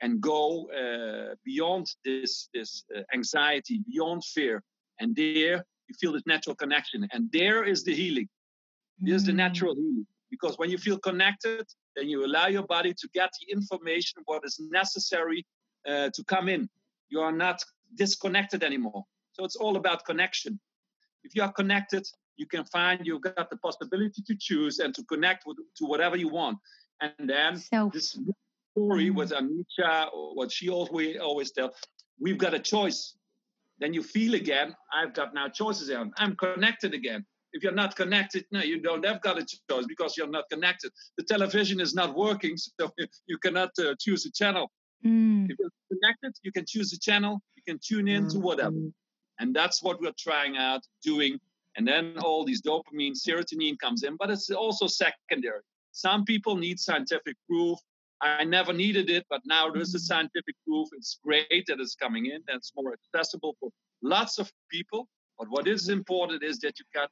and 0.00 0.20
go 0.20 0.70
uh, 0.70 1.34
beyond 1.44 1.86
this 2.04 2.48
this 2.52 2.84
uh, 2.96 3.00
anxiety, 3.14 3.80
beyond 3.86 4.24
fear, 4.24 4.62
and 5.00 5.14
there 5.14 5.64
you 5.88 5.94
feel 6.00 6.12
this 6.12 6.26
natural 6.26 6.56
connection, 6.56 7.06
and 7.12 7.30
there 7.32 7.64
is 7.64 7.84
the 7.84 7.94
healing. 7.94 8.28
There's 8.98 9.22
mm. 9.24 9.26
the 9.26 9.32
natural 9.32 9.74
healing 9.74 10.06
because 10.36 10.58
when 10.58 10.70
you 10.70 10.78
feel 10.78 10.98
connected 10.98 11.64
then 11.96 12.08
you 12.08 12.24
allow 12.24 12.46
your 12.46 12.66
body 12.76 12.92
to 13.00 13.08
get 13.14 13.30
the 13.40 13.52
information 13.52 14.22
what 14.26 14.42
is 14.44 14.56
necessary 14.70 15.44
uh, 15.88 16.08
to 16.14 16.22
come 16.24 16.48
in 16.48 16.68
you 17.10 17.20
are 17.20 17.36
not 17.46 17.58
disconnected 17.96 18.62
anymore 18.62 19.02
so 19.32 19.44
it's 19.44 19.56
all 19.56 19.76
about 19.76 20.04
connection 20.04 20.58
if 21.22 21.34
you 21.36 21.42
are 21.42 21.52
connected 21.52 22.04
you 22.36 22.46
can 22.46 22.64
find 22.64 23.06
you've 23.06 23.22
got 23.22 23.48
the 23.50 23.56
possibility 23.58 24.20
to 24.26 24.34
choose 24.46 24.80
and 24.80 24.92
to 24.92 25.04
connect 25.04 25.44
with, 25.46 25.56
to 25.76 25.84
whatever 25.84 26.16
you 26.16 26.28
want 26.28 26.58
and 27.00 27.28
then 27.28 27.56
Self. 27.56 27.92
this 27.92 28.16
story 28.74 29.10
with 29.10 29.30
Anitra, 29.30 30.08
what 30.34 30.50
she 30.50 30.68
always 30.68 31.16
always 31.18 31.52
tells, 31.52 31.72
we've 32.20 32.38
got 32.38 32.54
a 32.54 32.58
choice. 32.58 33.16
Then 33.78 33.94
you 33.94 34.02
feel 34.02 34.34
again, 34.34 34.74
I've 34.92 35.14
got 35.14 35.34
now 35.34 35.48
choices 35.48 35.88
and 35.88 36.12
I'm 36.16 36.36
connected 36.36 36.94
again. 36.94 37.24
If 37.54 37.62
you're 37.62 37.72
not 37.72 37.94
connected, 37.94 38.44
no, 38.50 38.60
you 38.60 38.80
don't 38.80 39.04
have 39.06 39.22
got 39.22 39.38
a 39.38 39.46
choice 39.70 39.86
because 39.86 40.16
you're 40.16 40.28
not 40.28 40.44
connected. 40.50 40.90
The 41.16 41.22
television 41.22 41.80
is 41.80 41.94
not 41.94 42.14
working, 42.14 42.56
so 42.80 42.90
you 43.26 43.38
cannot 43.38 43.70
uh, 43.78 43.94
choose 43.98 44.26
a 44.26 44.32
channel. 44.32 44.70
Mm. 45.06 45.50
If 45.50 45.56
you're 45.58 45.70
connected, 45.92 46.32
you 46.42 46.50
can 46.50 46.64
choose 46.66 46.92
a 46.92 46.98
channel, 46.98 47.40
you 47.56 47.62
can 47.66 47.78
tune 47.82 48.08
in 48.08 48.26
mm. 48.26 48.32
to 48.32 48.38
whatever. 48.40 48.76
And 49.38 49.54
that's 49.54 49.82
what 49.82 50.00
we're 50.00 50.18
trying 50.18 50.56
out 50.56 50.82
doing. 51.02 51.38
And 51.76 51.86
then 51.86 52.18
all 52.18 52.44
these 52.44 52.62
dopamine, 52.62 53.14
serotonin 53.14 53.78
comes 53.78 54.02
in, 54.02 54.16
but 54.16 54.30
it's 54.30 54.50
also 54.50 54.86
secondary. 54.86 55.60
Some 55.92 56.24
people 56.24 56.56
need 56.56 56.80
scientific 56.80 57.36
proof. 57.48 57.78
I 58.20 58.44
never 58.44 58.72
needed 58.72 59.10
it, 59.10 59.26
but 59.30 59.42
now 59.44 59.70
there's 59.70 59.94
a 59.94 59.98
mm. 59.98 60.02
scientific 60.02 60.56
proof. 60.66 60.88
It's 60.92 61.18
great 61.22 61.64
that 61.68 61.78
it's 61.78 61.94
coming 61.94 62.26
in 62.26 62.40
and 62.48 62.56
it's 62.56 62.72
more 62.74 62.94
accessible 62.94 63.54
for 63.60 63.70
lots 64.02 64.38
of 64.38 64.50
people. 64.70 65.06
But 65.38 65.48
what 65.50 65.66
is 65.66 65.88
important 65.88 66.42
is 66.42 66.58
that 66.60 66.78
you 66.78 66.84
got 66.94 67.10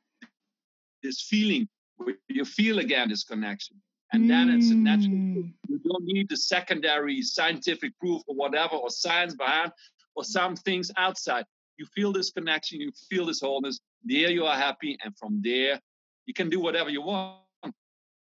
this 1.02 1.20
feeling 1.22 1.68
where 1.96 2.14
you 2.28 2.44
feel 2.44 2.78
again 2.78 3.08
this 3.08 3.24
connection. 3.24 3.76
And 4.12 4.28
then 4.28 4.50
it's 4.50 4.70
a 4.70 4.74
natural. 4.74 5.10
Mm. 5.10 5.52
You 5.68 5.78
don't 5.78 6.04
need 6.04 6.28
the 6.28 6.36
secondary 6.36 7.22
scientific 7.22 7.98
proof 7.98 8.20
or 8.26 8.34
whatever, 8.34 8.76
or 8.76 8.90
science 8.90 9.34
behind, 9.34 9.72
or 10.14 10.22
some 10.22 10.54
things 10.54 10.90
outside. 10.98 11.46
You 11.78 11.86
feel 11.86 12.12
this 12.12 12.30
connection, 12.30 12.80
you 12.80 12.92
feel 13.08 13.26
this 13.26 13.40
wholeness. 13.40 13.80
There 14.04 14.30
you 14.30 14.44
are 14.44 14.56
happy, 14.56 14.98
and 15.02 15.16
from 15.16 15.40
there 15.42 15.80
you 16.26 16.34
can 16.34 16.50
do 16.50 16.60
whatever 16.60 16.90
you 16.90 17.00
want. 17.00 17.38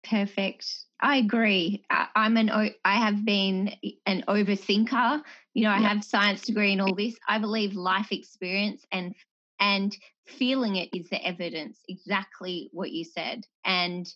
Perfect. 0.03 0.65
I 1.01 1.17
agree. 1.17 1.83
I, 1.89 2.07
am 2.15 2.37
an. 2.37 2.49
I 2.49 2.95
have 2.95 3.25
been 3.25 3.73
an 4.05 4.23
overthinker. 4.27 5.21
You 5.53 5.63
know, 5.63 5.71
I 5.71 5.79
yeah. 5.79 5.89
have 5.89 6.03
science 6.03 6.41
degree 6.41 6.71
and 6.71 6.81
all 6.81 6.95
this. 6.95 7.17
I 7.27 7.37
believe 7.37 7.75
life 7.75 8.11
experience 8.11 8.85
and 8.93 9.13
and 9.59 9.95
feeling 10.31 10.75
it 10.75 10.89
is 10.93 11.09
the 11.09 11.25
evidence 11.25 11.79
exactly 11.87 12.69
what 12.71 12.91
you 12.91 13.03
said 13.03 13.45
and 13.65 14.07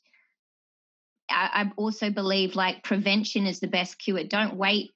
I, 1.30 1.49
I 1.53 1.72
also 1.76 2.09
believe 2.09 2.55
like 2.55 2.84
prevention 2.84 3.45
is 3.45 3.59
the 3.59 3.68
best 3.68 3.99
cure. 3.99 4.24
Don't 4.24 4.55
wait 4.55 4.91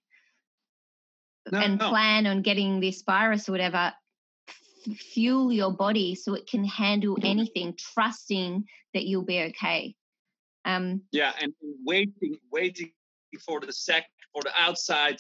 no, 1.51 1.59
and 1.59 1.79
no. 1.79 1.89
plan 1.89 2.27
on 2.27 2.41
getting 2.41 2.79
this 2.79 3.01
virus 3.03 3.49
or 3.49 3.53
whatever. 3.53 3.93
F- 4.47 4.97
fuel 4.97 5.51
your 5.51 5.71
body 5.71 6.15
so 6.15 6.33
it 6.33 6.47
can 6.47 6.63
handle 6.63 7.17
anything 7.21 7.75
trusting 7.77 8.65
that 8.93 9.05
you'll 9.05 9.25
be 9.25 9.41
okay. 9.43 9.95
Um 10.65 11.01
yeah 11.11 11.31
and 11.41 11.53
waiting 11.85 12.37
waiting 12.51 12.91
for 13.45 13.59
the 13.59 13.71
sec 13.71 14.05
for 14.33 14.41
the 14.43 14.51
outside 14.57 15.17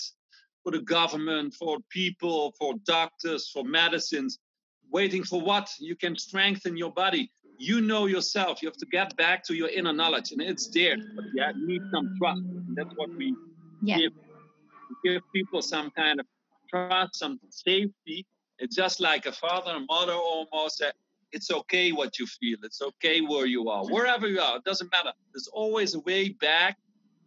for 0.63 0.71
the 0.71 0.81
government 0.81 1.53
for 1.53 1.77
people 1.89 2.53
for 2.59 2.73
doctors 2.83 3.49
for 3.49 3.63
medicines 3.63 4.39
waiting 4.91 5.23
for 5.23 5.41
what 5.41 5.69
you 5.79 5.95
can 5.95 6.17
strengthen 6.17 6.77
your 6.77 6.91
body. 6.91 7.31
You 7.57 7.81
know 7.81 8.05
yourself. 8.05 8.61
You 8.61 8.69
have 8.69 8.77
to 8.77 8.85
get 8.85 9.15
back 9.17 9.43
to 9.45 9.53
your 9.53 9.69
inner 9.69 9.93
knowledge 9.93 10.31
and 10.31 10.41
it's 10.41 10.67
there 10.67 10.95
but 11.15 11.25
you 11.33 11.67
need 11.67 11.81
some 11.91 12.15
trust 12.17 12.41
and 12.41 12.75
that's 12.75 12.93
what 12.95 13.09
we 13.15 13.35
yeah. 13.81 13.97
give. 13.97 14.13
We 15.03 15.11
give 15.11 15.21
people 15.33 15.61
some 15.61 15.91
kind 15.91 16.19
of 16.19 16.25
trust 16.69 17.15
some 17.15 17.39
safety. 17.49 18.25
It's 18.59 18.75
just 18.75 18.99
like 18.99 19.25
a 19.25 19.31
father 19.31 19.71
and 19.71 19.85
mother 19.87 20.13
almost 20.13 20.83
it's 21.31 21.51
okay 21.51 21.91
what 21.91 22.17
you 22.17 22.25
feel. 22.25 22.57
It's 22.63 22.81
okay 22.81 23.21
where 23.21 23.45
you 23.45 23.69
are. 23.69 23.85
Wherever 23.85 24.27
you 24.27 24.39
are 24.39 24.57
it 24.57 24.63
doesn't 24.63 24.91
matter. 24.91 25.11
There's 25.33 25.47
always 25.47 25.95
a 25.95 25.99
way 25.99 26.29
back 26.29 26.77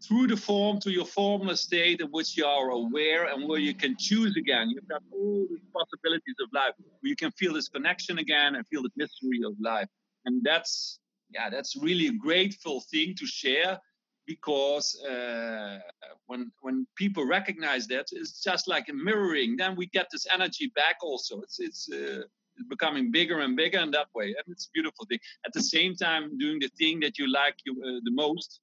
through 0.03 0.27
the 0.27 0.37
form 0.37 0.81
to 0.81 0.91
your 0.91 1.05
formless 1.05 1.61
state 1.61 2.01
in 2.01 2.09
which 2.09 2.37
you 2.37 2.45
are 2.45 2.71
aware 2.71 3.27
and 3.27 3.49
where 3.49 3.59
you 3.59 3.75
can 3.75 3.97
choose 3.99 4.37
again. 4.37 4.71
You've 4.71 4.89
got 4.89 5.03
all 5.13 5.47
these 5.49 5.65
possibilities 5.73 6.37
of 6.43 6.49
life 6.53 6.73
where 6.79 7.09
you 7.09 7.17
can 7.17 7.31
feel 7.33 7.55
this 7.55 7.69
connection 7.69 8.19
again 8.19 8.57
and 8.57 8.67
feel 8.69 8.83
the 8.83 8.91
mystery 8.97 9.41
of 9.47 9.55
life. 9.61 9.89
And 10.25 10.43
that's, 10.43 10.99
yeah, 11.31 11.51
that's 11.51 11.77
really 11.77 12.09
a 12.09 12.13
grateful 12.13 12.83
thing 12.91 13.15
to 13.19 13.27
share 13.27 13.79
because 14.27 15.01
uh, 15.05 15.79
when 16.27 16.53
when 16.61 16.87
people 16.97 17.27
recognize 17.27 17.87
that, 17.89 18.07
it's 18.13 18.43
just 18.43 18.69
like 18.69 18.89
a 18.89 18.93
mirroring. 18.93 19.57
Then 19.57 19.75
we 19.77 19.87
get 19.87 20.07
this 20.13 20.27
energy 20.33 20.71
back. 20.75 20.97
Also, 21.03 21.41
it's 21.41 21.59
it's. 21.59 21.89
Uh, 21.93 22.23
becoming 22.69 23.11
bigger 23.11 23.41
and 23.41 23.57
bigger 23.57 23.79
in 23.79 23.91
that 23.91 24.09
way 24.15 24.27
and 24.27 24.45
it's 24.49 24.67
a 24.67 24.71
beautiful 24.75 25.07
thing 25.07 25.19
at 25.47 25.53
the 25.55 25.63
same 25.63 25.97
time 25.97 26.37
doing 26.37 26.59
the 26.61 26.69
thing 26.79 27.01
that 27.01 27.19
you 27.19 27.27
like 27.27 27.57
you, 27.65 27.73
uh, 27.83 27.99
the 28.05 28.11
most 28.13 28.61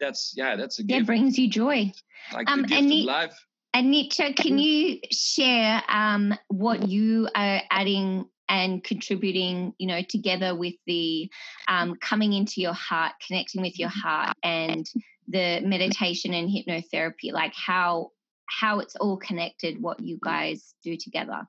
that's 0.00 0.34
yeah, 0.36 0.56
that's 0.56 0.78
a 0.78 0.84
gift. 0.84 1.02
It 1.02 1.06
brings 1.06 1.38
you 1.38 1.48
joy. 1.48 1.92
Like 2.32 2.50
um, 2.50 2.62
the 2.62 2.68
gift 2.68 2.82
and 2.82 2.92
of 2.92 2.98
life. 3.06 3.46
And 3.74 3.92
Anitra, 3.92 4.34
can 4.34 4.58
you 4.58 5.00
share 5.12 5.82
um, 5.88 6.34
what 6.48 6.88
you 6.88 7.28
are 7.34 7.60
adding 7.70 8.26
and 8.48 8.82
contributing, 8.82 9.74
you 9.78 9.86
know, 9.86 10.02
together 10.02 10.54
with 10.54 10.74
the 10.86 11.30
um, 11.68 11.96
coming 12.00 12.32
into 12.32 12.60
your 12.60 12.72
heart, 12.72 13.12
connecting 13.26 13.60
with 13.60 13.78
your 13.78 13.90
heart, 13.90 14.34
and 14.42 14.86
the 15.28 15.60
meditation 15.60 16.32
and 16.32 16.48
hypnotherapy, 16.48 17.32
like 17.32 17.52
how 17.54 18.12
how 18.46 18.78
it's 18.78 18.96
all 18.96 19.16
connected, 19.16 19.82
what 19.82 20.00
you 20.00 20.18
guys 20.22 20.74
do 20.82 20.96
together. 20.96 21.46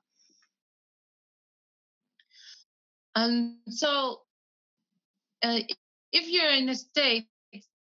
Um. 3.14 3.58
So, 3.68 4.20
uh, 5.42 5.60
if 6.12 6.28
you're 6.28 6.52
in 6.52 6.68
a 6.68 6.74
state 6.74 7.26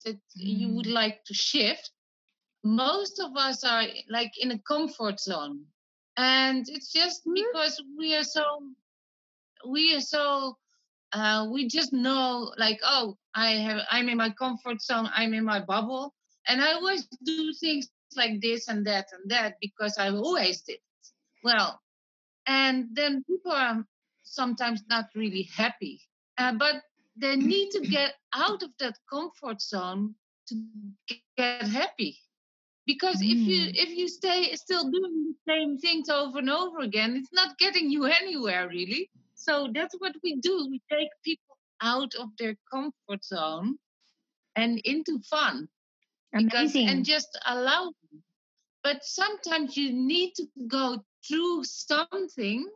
that 0.06 0.20
you 0.36 0.70
would 0.70 0.86
mm. 0.86 0.94
like 0.94 1.24
to 1.26 1.34
shift, 1.34 1.92
most 2.64 3.20
of 3.20 3.36
us 3.36 3.64
are 3.64 3.84
like 4.10 4.32
in 4.40 4.52
a 4.52 4.60
comfort 4.60 5.20
zone. 5.20 5.66
And 6.18 6.66
it's 6.68 6.92
just 6.92 7.26
mm. 7.26 7.36
because 7.36 7.82
we 7.98 8.16
are 8.16 8.24
so, 8.24 8.44
we 9.68 9.96
are 9.96 10.02
so, 10.02 10.58
uh, 11.14 11.48
we 11.52 11.68
just 11.68 11.94
know 11.94 12.54
like, 12.58 12.80
oh, 12.84 13.18
I 13.36 13.52
have, 13.52 13.82
I'm 13.90 14.10
in 14.10 14.18
my 14.18 14.32
comfort 14.32 14.82
zone, 14.82 15.10
I'm 15.14 15.34
in 15.34 15.46
my 15.46 15.60
bubble. 15.60 16.14
And 16.48 16.62
I 16.62 16.74
always 16.74 17.08
do 17.24 17.54
things 17.54 17.90
like 18.16 18.42
this 18.42 18.68
and 18.68 18.86
that 18.88 19.08
and 19.12 19.30
that 19.32 19.56
because 19.62 19.98
I 19.98 20.10
always 20.10 20.62
did. 20.62 20.80
Well, 21.44 21.80
and 22.48 22.88
then 22.94 23.24
people 23.26 23.52
are 23.52 23.86
sometimes 24.24 24.84
not 24.90 25.06
really 25.16 25.50
happy. 25.56 26.02
Uh, 26.38 26.54
but 26.54 26.82
they 27.18 27.36
need 27.36 27.72
to 27.72 27.82
get 27.82 28.14
out 28.34 28.62
of 28.64 28.70
that 28.80 28.98
comfort 29.10 29.62
zone 29.62 30.16
to 30.48 30.56
get 31.38 31.64
happy 31.64 32.18
because 32.86 33.22
mm. 33.22 33.32
if 33.32 33.38
you 33.38 33.62
mm. 33.68 33.72
if 33.76 33.90
you 33.90 34.08
stay 34.08 34.56
still 34.56 34.90
doing 34.90 35.34
the 35.34 35.52
same 35.52 35.78
things 35.78 36.10
over 36.10 36.40
and 36.40 36.50
over 36.50 36.80
again 36.80 37.16
it's 37.16 37.34
not 37.34 37.58
getting 37.58 37.90
you 37.90 38.06
anywhere 38.06 38.68
really 38.70 39.10
so 39.36 39.68
that's 39.74 39.96
what 40.00 40.16
we 40.24 40.38
do 40.38 40.68
we 40.70 40.82
take 40.90 41.10
people 41.24 41.58
out 41.82 42.14
of 42.16 42.30
their 42.40 42.56
comfort 42.72 43.24
zone 43.24 43.78
and 44.56 44.80
into 44.80 45.20
fun 45.30 45.68
because 46.34 46.76
Amazing. 46.76 46.90
and 46.90 47.06
just 47.06 47.38
allow 47.46 47.86
them. 47.86 48.24
but 48.84 49.04
sometimes 49.04 49.78
you 49.78 49.94
need 49.94 50.34
to 50.36 50.46
go 50.68 51.04
through 51.28 51.64
something 51.64 52.68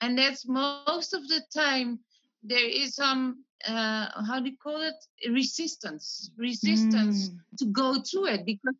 and 0.00 0.18
that's 0.18 0.46
most 0.48 1.14
of 1.14 1.26
the 1.28 1.42
time 1.54 2.00
there 2.42 2.68
is 2.68 2.96
some 2.96 3.44
uh, 3.66 4.06
how 4.26 4.40
do 4.40 4.50
you 4.50 4.56
call 4.62 4.80
it 4.80 4.94
resistance 5.30 6.30
resistance 6.36 7.28
mm. 7.28 7.38
to 7.58 7.66
go 7.66 8.00
through 8.00 8.26
it 8.26 8.44
because 8.44 8.74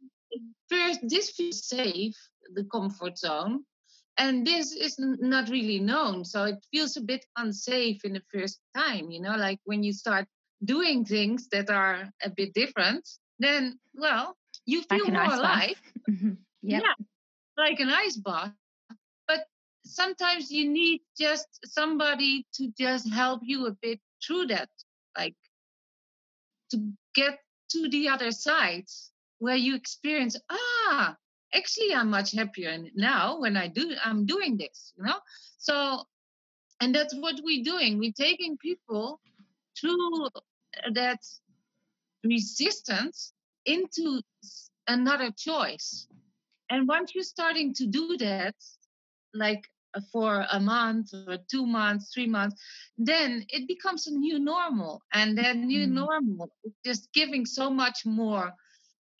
first 0.68 1.00
this 1.08 1.30
feels 1.30 1.66
safe 1.66 2.16
the 2.54 2.64
comfort 2.64 3.18
zone 3.18 3.64
and 4.18 4.46
this 4.46 4.72
is 4.72 4.96
not 4.98 5.48
really 5.48 5.78
known 5.78 6.24
so 6.24 6.44
it 6.44 6.64
feels 6.70 6.96
a 6.96 7.00
bit 7.00 7.24
unsafe 7.36 8.04
in 8.04 8.12
the 8.12 8.22
first 8.32 8.60
time 8.76 9.10
you 9.10 9.20
know 9.20 9.36
like 9.36 9.58
when 9.64 9.82
you 9.82 9.92
start 9.92 10.26
doing 10.64 11.04
things 11.04 11.48
that 11.48 11.70
are 11.70 12.08
a 12.22 12.30
bit 12.30 12.52
different 12.54 13.08
then 13.38 13.78
well 13.94 14.36
you 14.66 14.82
feel 14.82 15.04
like 15.04 15.12
more 15.12 15.38
alive 15.38 15.80
mm-hmm. 16.10 16.32
yep. 16.62 16.82
yeah 16.84 17.04
like 17.56 17.80
an 17.80 17.90
ice 17.90 18.16
bath 18.16 18.52
But 19.28 19.46
sometimes 19.84 20.50
you 20.50 20.68
need 20.68 21.02
just 21.18 21.48
somebody 21.64 22.46
to 22.54 22.72
just 22.78 23.12
help 23.12 23.40
you 23.44 23.66
a 23.66 23.76
bit 23.82 24.00
through 24.24 24.46
that 24.46 24.68
like 25.16 25.36
to 26.70 26.92
get 27.14 27.38
to 27.70 27.88
the 27.88 28.08
other 28.08 28.30
side 28.30 28.86
where 29.38 29.56
you 29.56 29.74
experience 29.74 30.36
ah 30.50 31.16
actually 31.54 31.94
i'm 31.94 32.10
much 32.10 32.32
happier 32.32 32.78
now 32.94 33.38
when 33.40 33.56
i 33.56 33.68
do 33.68 33.94
i'm 34.04 34.24
doing 34.24 34.56
this 34.56 34.92
you 34.96 35.04
know? 35.04 35.18
So 35.58 36.06
and 36.82 36.92
that's 36.92 37.14
what 37.14 37.36
we're 37.44 37.62
doing. 37.62 38.00
We're 38.00 38.10
taking 38.10 38.56
people 38.58 39.20
through 39.80 40.28
that 40.94 41.20
resistance 42.24 43.32
into 43.66 44.20
another 44.88 45.30
choice. 45.30 46.08
And 46.70 46.88
once 46.88 47.14
you're 47.14 47.22
starting 47.22 47.72
to 47.74 47.86
do 47.86 48.16
that 48.18 48.56
like 49.32 49.62
for 50.12 50.46
a 50.50 50.60
month 50.60 51.12
or 51.26 51.38
two 51.50 51.66
months, 51.66 52.12
three 52.12 52.26
months, 52.26 52.60
then 52.98 53.44
it 53.48 53.68
becomes 53.68 54.06
a 54.06 54.10
new 54.10 54.38
normal. 54.38 55.02
And 55.12 55.36
then 55.36 55.66
new 55.66 55.86
mm. 55.86 55.92
normal 55.92 56.50
is 56.64 56.72
just 56.84 57.12
giving 57.12 57.46
so 57.46 57.70
much 57.70 58.04
more 58.04 58.52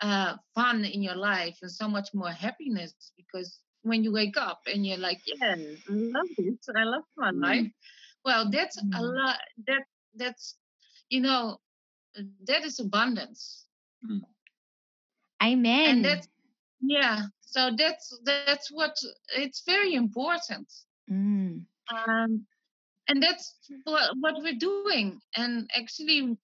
uh, 0.01 0.37
fun 0.55 0.85
in 0.85 1.03
your 1.03 1.17
life 1.17 1.59
and 1.63 1.71
so 1.71 1.89
much 1.89 2.09
more 2.15 2.31
happiness 2.31 2.95
because 3.17 3.61
when 3.83 4.05
you 4.05 4.13
wake 4.13 4.37
up 4.37 4.61
and 4.67 4.87
you're 4.87 4.99
like, 4.99 5.21
yeah, 5.27 5.55
I 5.55 5.77
love 5.89 6.27
this, 6.39 6.69
I 6.75 6.85
love 6.85 7.05
my 7.17 7.33
mm. 7.33 7.43
life. 7.43 7.67
Well, 8.25 8.51
that's 8.51 8.81
mm. 8.81 8.99
a 8.99 9.03
lot. 9.03 9.39
That 9.67 9.83
that's 10.15 10.57
you 11.09 11.21
know, 11.21 11.59
that 12.47 12.65
is 12.65 12.81
abundance. 12.81 13.67
Amen. 15.43 15.91
And 15.91 16.05
that's 16.05 16.29
yeah 16.81 17.27
so 17.53 17.71
that's 17.77 18.19
that's 18.25 18.71
what 18.73 18.97
it's 19.37 19.63
very 19.67 19.93
important. 19.95 20.73
Mm. 21.11 21.67
um, 21.93 22.47
and 23.09 23.23
that's 23.23 23.55
what, 23.85 24.17
what 24.21 24.37
we're 24.43 24.59
doing. 24.59 25.21
And 25.37 25.69
actually 25.77 26.39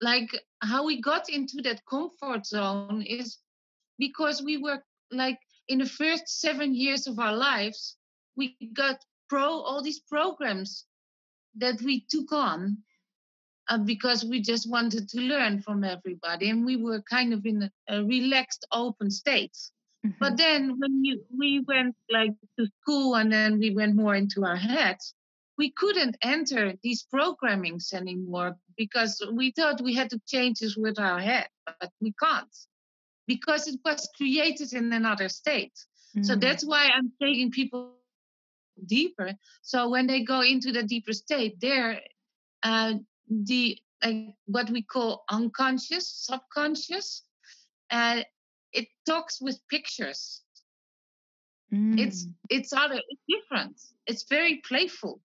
like 0.00 0.30
how 0.62 0.86
we 0.86 1.02
got 1.02 1.28
into 1.28 1.60
that 1.64 1.82
comfort 1.84 2.46
zone 2.46 3.02
is 3.02 3.38
because 3.98 4.42
we 4.42 4.56
were 4.56 4.82
like 5.10 5.38
in 5.68 5.78
the 5.78 5.86
first 6.00 6.40
seven 6.40 6.74
years 6.74 7.06
of 7.06 7.18
our 7.18 7.34
lives 7.34 7.96
we 8.36 8.56
got 8.72 8.96
pro 9.28 9.48
all 9.48 9.82
these 9.82 10.00
programs 10.00 10.84
that 11.56 11.80
we 11.82 12.06
took 12.08 12.32
on 12.32 12.78
uh, 13.68 13.78
because 13.78 14.24
we 14.24 14.40
just 14.40 14.70
wanted 14.70 15.08
to 15.08 15.20
learn 15.20 15.60
from 15.60 15.82
everybody. 15.82 16.50
And 16.50 16.64
we 16.64 16.76
were 16.76 17.02
kind 17.02 17.32
of 17.32 17.44
in 17.44 17.62
a, 17.62 17.70
a 17.88 18.04
relaxed 18.04 18.66
open 18.72 19.10
state 19.10 19.56
mm-hmm. 20.08 20.18
but 20.20 20.36
then 20.36 20.78
when 20.78 21.04
you, 21.04 21.22
we 21.36 21.60
went 21.60 21.94
like 22.10 22.32
to 22.58 22.66
school 22.80 23.14
and 23.14 23.32
then 23.32 23.58
we 23.58 23.70
went 23.74 23.94
more 23.94 24.14
into 24.14 24.44
our 24.44 24.56
heads 24.56 25.14
we 25.58 25.70
couldn't 25.70 26.16
enter 26.22 26.74
these 26.82 27.06
programmings 27.12 27.94
anymore 27.94 28.56
because 28.76 29.24
we 29.32 29.52
thought 29.52 29.80
we 29.80 29.94
had 29.94 30.10
to 30.10 30.20
change 30.26 30.58
this 30.60 30.76
with 30.76 30.98
our 30.98 31.18
head 31.18 31.48
but 31.66 31.90
we 32.00 32.12
can't 32.22 32.56
because 33.26 33.66
it 33.66 33.80
was 33.84 34.08
created 34.16 34.72
in 34.72 34.92
another 34.92 35.28
state 35.28 35.72
mm-hmm. 36.14 36.22
so 36.22 36.36
that's 36.36 36.64
why 36.64 36.90
i'm 36.94 37.10
taking 37.20 37.50
people 37.50 37.96
deeper. 38.84 39.32
So 39.62 39.88
when 39.88 40.06
they 40.06 40.22
go 40.22 40.42
into 40.42 40.72
the 40.72 40.82
deeper 40.82 41.12
state, 41.12 41.60
there, 41.60 42.00
uh, 42.62 42.94
the 43.28 43.78
like 44.04 44.34
what 44.46 44.70
we 44.70 44.82
call 44.82 45.24
unconscious, 45.30 46.08
subconscious, 46.08 47.22
uh, 47.90 48.22
it 48.76 48.88
talks 49.06 49.40
with 49.40 49.58
pictures. 49.68 50.42
Mm. 51.72 51.98
It's 51.98 52.26
it's 52.48 52.72
other, 52.72 53.00
it's 53.08 53.22
different. 53.28 53.80
It's 54.06 54.24
very 54.28 54.62
playful, 54.68 55.20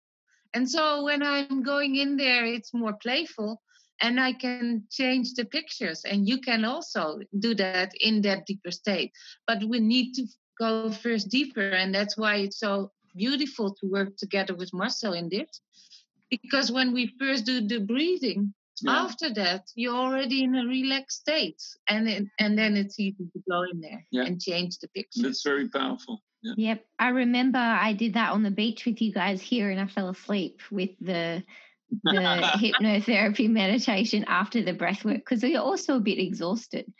and 0.54 0.70
so 0.70 1.04
when 1.04 1.24
I'm 1.24 1.64
going 1.64 1.96
in 1.96 2.18
there, 2.18 2.46
it's 2.46 2.74
more 2.74 2.94
playful 2.94 3.62
and 4.02 4.20
I 4.20 4.34
can 4.34 4.84
change 4.90 5.36
the 5.36 5.46
pictures. 5.46 6.04
And 6.04 6.28
you 6.28 6.42
can 6.42 6.66
also 6.66 7.20
do 7.38 7.54
that 7.56 7.94
in 8.00 8.22
that 8.24 8.46
deeper 8.48 8.72
state. 8.72 9.12
But 9.48 9.64
we 9.64 9.80
need 9.80 10.14
to 10.16 10.26
go 10.60 10.92
first 10.92 11.30
deeper. 11.30 11.70
And 11.70 11.94
that's 11.94 12.18
why 12.18 12.38
it's 12.38 12.60
so 12.60 12.92
beautiful 13.16 13.76
to 13.76 13.88
work 13.88 14.18
together 14.18 14.56
with 14.56 14.74
Marcel 14.74 15.14
in 15.14 15.30
this. 15.30 15.62
Because 16.30 16.72
when 16.72 16.94
we 16.94 17.14
first 17.20 17.46
do 17.46 17.66
the 17.66 17.80
breathing, 17.80 18.54
yeah. 18.84 18.92
after 18.92 19.34
that 19.34 19.64
you're 19.76 19.96
already 19.96 20.44
in 20.44 20.56
a 20.56 20.66
relaxed 20.66 21.22
state 21.22 21.62
and 21.88 22.08
it, 22.08 22.26
and 22.40 22.58
then 22.58 22.76
it's 22.76 23.00
easy 23.00 23.26
to 23.34 23.42
go 23.50 23.64
in 23.64 23.82
there 23.82 24.06
yeah. 24.12 24.24
and 24.24 24.42
change 24.42 24.78
the 24.80 24.88
picture 24.90 25.22
that's 25.22 25.44
very 25.44 25.68
powerful 25.70 26.22
yeah. 26.44 26.54
yep 26.58 26.86
i 27.00 27.10
remember 27.10 27.60
i 27.60 27.94
did 27.94 28.14
that 28.14 28.32
on 28.32 28.44
the 28.44 28.52
beach 28.52 28.86
with 28.86 29.02
you 29.02 29.12
guys 29.12 29.42
here 29.42 29.70
and 29.70 29.80
i 29.80 29.88
fell 29.88 30.10
asleep 30.10 30.60
with 30.72 30.92
the 31.00 31.44
the 32.04 32.12
hypnotherapy 32.82 33.50
meditation 33.50 34.26
after 34.28 34.62
the 34.62 34.74
breath 34.74 35.04
work 35.04 35.18
because 35.18 35.44
you're 35.44 35.62
also 35.62 35.98
a 35.98 36.02
bit 36.02 36.20
exhausted. 36.20 36.92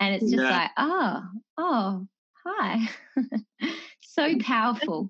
And 0.00 0.14
it's 0.14 0.30
just 0.30 0.42
yeah. 0.42 0.50
like, 0.50 0.70
oh, 0.76 1.22
oh, 1.58 2.06
hi. 2.44 2.88
so 4.02 4.38
powerful. 4.40 5.08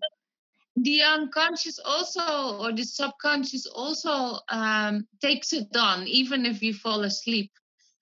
The 0.77 1.03
unconscious 1.03 1.79
also, 1.85 2.59
or 2.59 2.73
the 2.73 2.85
subconscious 2.85 3.67
also 3.67 4.39
um, 4.49 5.07
takes 5.21 5.53
it 5.53 5.69
on, 5.77 6.07
even 6.07 6.47
if 6.47 6.63
you 6.63 6.73
fall 6.73 7.03
asleep. 7.03 7.51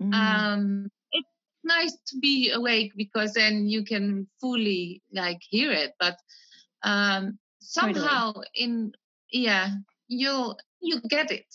Mm. 0.00 0.14
Um, 0.14 0.90
it's 1.10 1.28
nice 1.64 1.96
to 2.08 2.18
be 2.18 2.50
awake 2.50 2.92
because 2.96 3.32
then 3.32 3.66
you 3.66 3.84
can 3.84 4.28
fully 4.40 5.02
like 5.12 5.40
hear 5.40 5.72
it. 5.72 5.94
But 5.98 6.16
um, 6.84 7.38
somehow 7.60 8.32
totally. 8.32 8.46
in 8.54 8.92
yeah, 9.32 9.70
you'll 10.06 10.56
you 10.80 11.00
get 11.08 11.32
it 11.32 11.52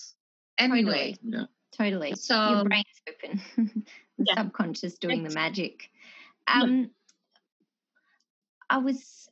anyway. 0.58 1.14
Totally. 1.14 1.18
Yeah. 1.24 1.46
Totally. 1.78 2.16
So 2.16 2.50
your 2.50 2.66
brain's 2.66 2.86
open. 3.10 3.42
the 4.18 4.26
yeah. 4.28 4.36
subconscious 4.36 4.98
doing 4.98 5.24
the 5.24 5.34
magic. 5.34 5.90
Um, 6.48 6.92
I 8.70 8.78
was 8.78 9.28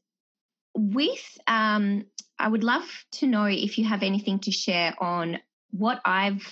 with. 0.76 1.38
Um, 1.48 2.06
I 2.40 2.48
would 2.48 2.64
love 2.64 2.88
to 3.14 3.28
know 3.28 3.46
if 3.46 3.78
you 3.78 3.86
have 3.86 4.04
anything 4.04 4.40
to 4.40 4.52
share 4.52 4.94
on 5.02 5.40
what 5.72 6.02
I've 6.04 6.46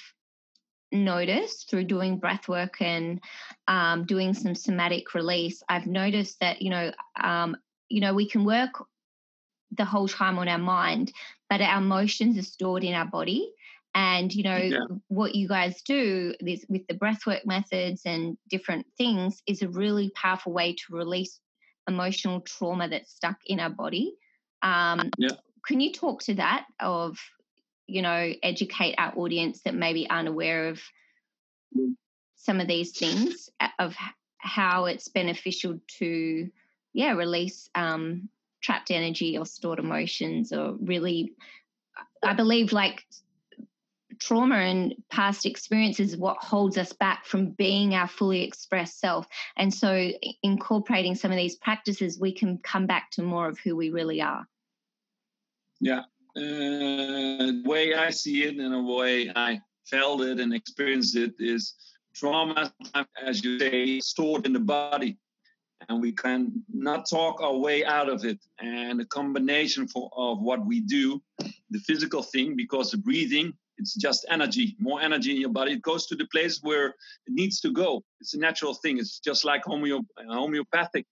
noticed 0.91 1.69
through 1.69 1.86
doing 1.86 2.17
breath 2.17 2.47
work 2.47 2.82
and 2.82 3.22
um, 3.67 4.05
doing 4.05 4.34
some 4.34 4.55
somatic 4.55 5.13
release. 5.13 5.63
I've 5.69 5.88
noticed 5.88 6.39
that 6.41 6.61
you 6.61 6.69
know, 6.69 6.91
um, 7.22 7.57
you 7.89 8.01
know, 8.01 8.13
we 8.13 8.28
can 8.28 8.45
work 8.45 8.72
the 9.78 9.86
whole 9.86 10.07
time 10.07 10.38
on 10.38 10.47
our 10.47 10.57
mind, 10.57 11.11
but 11.49 11.61
our 11.61 11.80
emotions 11.80 12.38
are 12.38 12.43
stored 12.43 12.84
in 12.84 12.93
our 12.93 13.05
body. 13.05 13.51
And 13.93 14.34
you 14.34 14.43
know 14.43 14.55
yeah. 14.55 14.80
what 15.09 15.36
you 15.36 15.49
guys 15.49 15.82
do 15.82 16.34
this, 16.39 16.65
with 16.69 16.88
the 16.88 16.93
breathwork 16.93 17.45
methods 17.45 18.03
and 18.05 18.38
different 18.49 18.86
things 18.97 19.43
is 19.47 19.61
a 19.61 19.67
really 19.67 20.11
powerful 20.15 20.53
way 20.53 20.74
to 20.74 20.95
release 20.95 21.41
emotional 21.91 22.41
trauma 22.41 22.89
that's 22.89 23.11
stuck 23.11 23.37
in 23.45 23.59
our 23.59 23.69
body. 23.69 24.13
Um, 24.61 25.11
yeah. 25.17 25.35
Can 25.67 25.79
you 25.79 25.91
talk 25.91 26.23
to 26.23 26.35
that 26.35 26.65
of 26.79 27.17
you 27.87 28.01
know 28.01 28.33
educate 28.41 28.95
our 28.97 29.13
audience 29.17 29.61
that 29.63 29.75
maybe 29.75 30.09
aren't 30.09 30.29
aware 30.29 30.69
of 30.69 30.81
some 32.37 32.59
of 32.59 32.67
these 32.67 32.91
things 32.97 33.49
of 33.79 33.95
how 34.37 34.85
it's 34.85 35.09
beneficial 35.09 35.79
to 35.99 36.49
yeah 36.93 37.11
release 37.11 37.69
um, 37.75 38.29
trapped 38.61 38.91
energy 38.91 39.37
or 39.37 39.45
stored 39.45 39.79
emotions 39.79 40.53
or 40.53 40.75
really 40.81 41.33
i 42.23 42.33
believe 42.33 42.71
like 42.71 43.05
trauma 44.22 44.55
and 44.55 44.93
past 45.09 45.45
experiences 45.45 46.15
what 46.15 46.38
holds 46.38 46.78
us 46.78 46.93
back 46.93 47.26
from 47.26 47.49
being 47.51 47.95
our 47.95 48.07
fully 48.07 48.43
expressed 48.43 48.99
self. 48.99 49.26
And 49.57 49.74
so 49.74 50.11
incorporating 50.43 51.15
some 51.15 51.32
of 51.32 51.38
these 51.38 51.55
practices 51.55 52.19
we 52.19 52.32
can 52.32 52.59
come 52.59 52.86
back 52.86 53.09
to 53.11 53.24
more 53.24 53.49
of 53.49 53.59
who 53.59 53.76
we 53.76 53.89
really 53.89 54.22
are. 54.22 54.47
Yeah. 55.80 56.03
Uh, 56.34 56.39
the 56.39 57.63
way 57.65 57.93
i 57.93 58.09
see 58.09 58.43
it 58.43 58.55
and 58.55 58.74
the 58.74 58.82
way 58.82 59.30
i 59.36 59.59
felt 59.86 60.22
it 60.22 60.39
and 60.39 60.53
experienced 60.53 61.17
it 61.17 61.34
is 61.39 61.74
trauma 62.13 62.72
as 63.22 63.43
you 63.43 63.59
say 63.59 63.99
stored 63.99 64.45
in 64.45 64.53
the 64.53 64.59
body. 64.59 65.17
And 65.89 65.99
we 65.99 66.11
can 66.11 66.63
not 66.72 67.09
talk 67.09 67.41
our 67.41 67.57
way 67.57 67.84
out 67.84 68.07
of 68.07 68.24
it. 68.24 68.39
And 68.59 69.01
a 69.01 69.05
combination 69.05 69.88
for, 69.88 70.11
of 70.15 70.39
what 70.39 70.63
we 70.63 70.80
do, 70.80 71.22
the 71.39 71.80
physical 71.80 72.22
thing, 72.22 72.55
because 72.55 72.91
the 72.91 72.97
breathing, 72.97 73.53
it's 73.82 73.95
just 73.95 74.25
energy, 74.29 74.75
more 74.79 75.01
energy 75.01 75.32
in 75.32 75.41
your 75.41 75.49
body. 75.49 75.73
It 75.73 75.82
goes 75.82 76.05
to 76.07 76.15
the 76.15 76.27
place 76.27 76.59
where 76.61 76.88
it 76.88 77.34
needs 77.41 77.59
to 77.61 77.71
go. 77.71 78.03
It's 78.19 78.36
a 78.36 78.39
natural 78.39 78.75
thing. 78.75 78.99
It's 78.99 79.19
just 79.19 79.43
like 79.43 79.63
homeo, 79.65 80.05
homeopathic. 80.29 81.05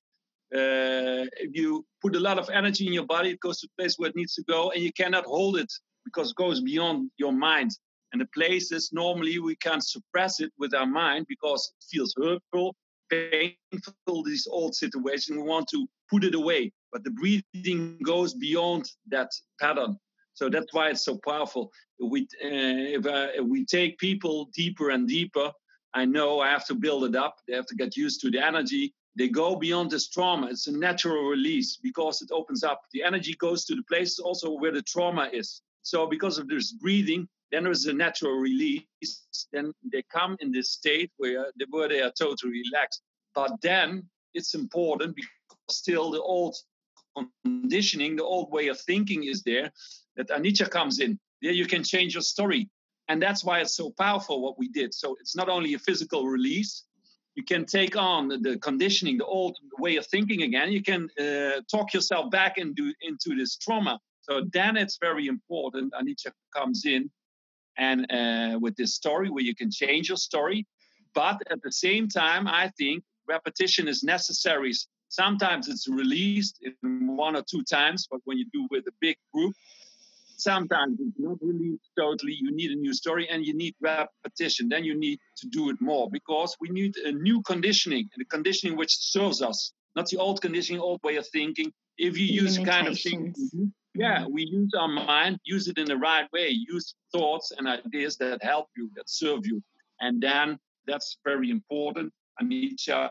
Uh, 0.53 1.25
if 1.45 1.51
you 1.53 1.85
put 2.01 2.15
a 2.15 2.19
lot 2.19 2.39
of 2.39 2.49
energy 2.49 2.87
in 2.87 2.93
your 2.93 3.05
body, 3.05 3.31
it 3.31 3.39
goes 3.39 3.59
to 3.59 3.67
the 3.67 3.81
place 3.81 3.95
where 3.97 4.09
it 4.09 4.15
needs 4.15 4.35
to 4.35 4.43
go, 4.43 4.71
and 4.71 4.81
you 4.83 4.93
cannot 4.93 5.25
hold 5.25 5.57
it 5.57 5.71
because 6.05 6.29
it 6.31 6.35
goes 6.35 6.61
beyond 6.61 7.11
your 7.17 7.33
mind. 7.33 7.71
And 8.11 8.21
the 8.21 8.27
places 8.33 8.89
normally 8.91 9.37
we 9.39 9.55
can't 9.55 9.83
suppress 9.83 10.39
it 10.39 10.51
with 10.57 10.73
our 10.73 10.87
mind 10.87 11.25
because 11.27 11.71
it 11.77 11.85
feels 11.91 12.15
hurtful, 12.17 12.75
painful 13.09 14.23
these 14.23 14.47
old 14.49 14.75
situations 14.75 15.37
we 15.37 15.43
want 15.43 15.67
to 15.69 15.87
put 16.09 16.23
it 16.23 16.35
away 16.35 16.71
but 16.91 17.03
the 17.03 17.11
breathing 17.11 17.97
goes 18.03 18.33
beyond 18.33 18.89
that 19.09 19.29
pattern 19.59 19.97
so 20.39 20.49
that's 20.49 20.73
why 20.73 20.89
it's 20.89 21.03
so 21.03 21.17
powerful 21.17 21.71
we 21.99 22.21
uh, 22.43 22.97
if, 22.97 23.05
if 23.39 23.45
we 23.45 23.65
take 23.65 23.97
people 23.97 24.49
deeper 24.53 24.89
and 24.91 25.07
deeper 25.07 25.51
i 25.93 26.05
know 26.05 26.39
i 26.39 26.49
have 26.49 26.65
to 26.65 26.75
build 26.75 27.03
it 27.03 27.15
up 27.15 27.35
they 27.47 27.55
have 27.55 27.65
to 27.65 27.75
get 27.75 27.95
used 27.95 28.21
to 28.21 28.31
the 28.31 28.41
energy 28.51 28.93
they 29.17 29.27
go 29.27 29.55
beyond 29.55 29.91
this 29.91 30.07
trauma 30.07 30.47
it's 30.47 30.67
a 30.67 30.77
natural 30.87 31.23
release 31.35 31.77
because 31.89 32.21
it 32.21 32.29
opens 32.31 32.63
up 32.63 32.81
the 32.93 33.03
energy 33.03 33.35
goes 33.39 33.65
to 33.65 33.75
the 33.75 33.83
places 33.91 34.19
also 34.19 34.51
where 34.51 34.71
the 34.71 34.81
trauma 34.83 35.29
is 35.33 35.61
so 35.81 36.07
because 36.07 36.37
of 36.37 36.47
this 36.47 36.71
breathing 36.71 37.27
then 37.51 37.63
there 37.63 37.71
is 37.71 37.85
a 37.87 37.93
natural 37.93 38.33
release. 38.33 38.85
Then 39.51 39.73
they 39.91 40.03
come 40.11 40.37
in 40.39 40.51
this 40.51 40.71
state 40.71 41.11
where 41.17 41.51
they, 41.57 41.65
where 41.69 41.89
they 41.89 42.01
are 42.01 42.11
totally 42.11 42.61
relaxed. 42.63 43.01
But 43.33 43.51
then 43.61 44.07
it's 44.33 44.53
important 44.53 45.15
because 45.15 45.31
still 45.69 46.11
the 46.11 46.21
old 46.21 46.55
conditioning, 47.43 48.15
the 48.15 48.23
old 48.23 48.51
way 48.51 48.67
of 48.67 48.79
thinking 48.81 49.23
is 49.23 49.41
there. 49.43 49.71
That 50.19 50.27
Anitra 50.29 50.69
comes 50.69 50.99
in. 50.99 51.17
There 51.41 51.53
you 51.53 51.65
can 51.65 51.83
change 51.83 52.13
your 52.13 52.21
story, 52.21 52.69
and 53.07 53.21
that's 53.21 53.41
why 53.45 53.61
it's 53.61 53.73
so 53.73 53.91
powerful 53.97 54.41
what 54.41 54.59
we 54.59 54.67
did. 54.67 54.93
So 54.93 55.15
it's 55.21 55.33
not 55.33 55.47
only 55.47 55.73
a 55.75 55.79
physical 55.79 56.27
release. 56.27 56.83
You 57.35 57.45
can 57.45 57.65
take 57.65 57.95
on 57.95 58.27
the 58.27 58.57
conditioning, 58.57 59.17
the 59.17 59.25
old 59.25 59.57
way 59.77 59.95
of 59.95 60.05
thinking 60.07 60.41
again. 60.41 60.73
You 60.73 60.83
can 60.83 61.07
uh, 61.17 61.61
talk 61.71 61.93
yourself 61.93 62.29
back 62.31 62.57
into 62.57 62.93
into 63.01 63.29
this 63.39 63.55
trauma. 63.55 63.97
So 64.23 64.33
then 64.51 64.75
it's 64.75 64.97
very 64.99 65.27
important. 65.27 65.93
Anitra 65.93 66.33
comes 66.53 66.85
in 66.85 67.09
and 67.77 67.99
uh, 68.11 68.59
with 68.59 68.75
this 68.75 68.93
story 68.95 69.29
where 69.29 69.43
you 69.43 69.55
can 69.55 69.71
change 69.71 70.09
your 70.09 70.17
story. 70.17 70.67
But 71.15 71.37
at 71.49 71.61
the 71.63 71.71
same 71.71 72.09
time, 72.09 72.45
I 72.45 72.71
think 72.77 73.03
repetition 73.27 73.87
is 73.87 74.03
necessary. 74.03 74.73
Sometimes 75.07 75.69
it's 75.69 75.87
released 75.87 76.59
in 76.61 77.15
one 77.15 77.35
or 77.35 77.43
two 77.49 77.63
times, 77.63 78.05
but 78.11 78.19
when 78.25 78.37
you 78.37 78.45
do 78.53 78.67
with 78.69 78.85
a 78.87 78.91
big 78.99 79.15
group, 79.33 79.55
sometimes 80.39 80.99
it's 80.99 81.19
not 81.19 81.37
released 81.41 81.89
totally. 81.97 82.37
You 82.39 82.51
need 82.51 82.71
a 82.71 82.75
new 82.75 82.93
story 82.93 83.27
and 83.29 83.45
you 83.45 83.53
need 83.53 83.75
repetition. 83.81 84.69
Then 84.69 84.83
you 84.83 84.97
need 84.97 85.19
to 85.37 85.47
do 85.47 85.69
it 85.69 85.77
more 85.79 86.09
because 86.11 86.55
we 86.59 86.69
need 86.69 86.95
a 86.97 87.11
new 87.11 87.41
conditioning, 87.43 88.09
and 88.13 88.21
a 88.21 88.25
conditioning 88.25 88.77
which 88.77 88.95
serves 88.95 89.41
us, 89.41 89.73
not 89.95 90.07
the 90.07 90.17
old 90.17 90.41
conditioning, 90.41 90.81
old 90.81 91.01
way 91.03 91.15
of 91.17 91.27
thinking. 91.27 91.71
If 91.97 92.17
you 92.17 92.25
use 92.25 92.57
kind 92.57 92.87
of 92.87 92.99
thing, 92.99 93.33
yeah, 93.93 94.25
we 94.25 94.45
use 94.45 94.71
our 94.77 94.87
mind, 94.87 95.39
use 95.43 95.67
it 95.67 95.77
in 95.77 95.85
the 95.85 95.97
right 95.97 96.27
way, 96.31 96.49
use 96.49 96.95
thoughts 97.11 97.51
and 97.57 97.67
ideas 97.67 98.15
that 98.17 98.41
help 98.43 98.67
you, 98.77 98.89
that 98.95 99.09
serve 99.09 99.45
you. 99.45 99.61
And 99.99 100.21
then 100.21 100.57
that's 100.87 101.17
very 101.25 101.49
important. 101.49 102.13
Anitra 102.41 103.09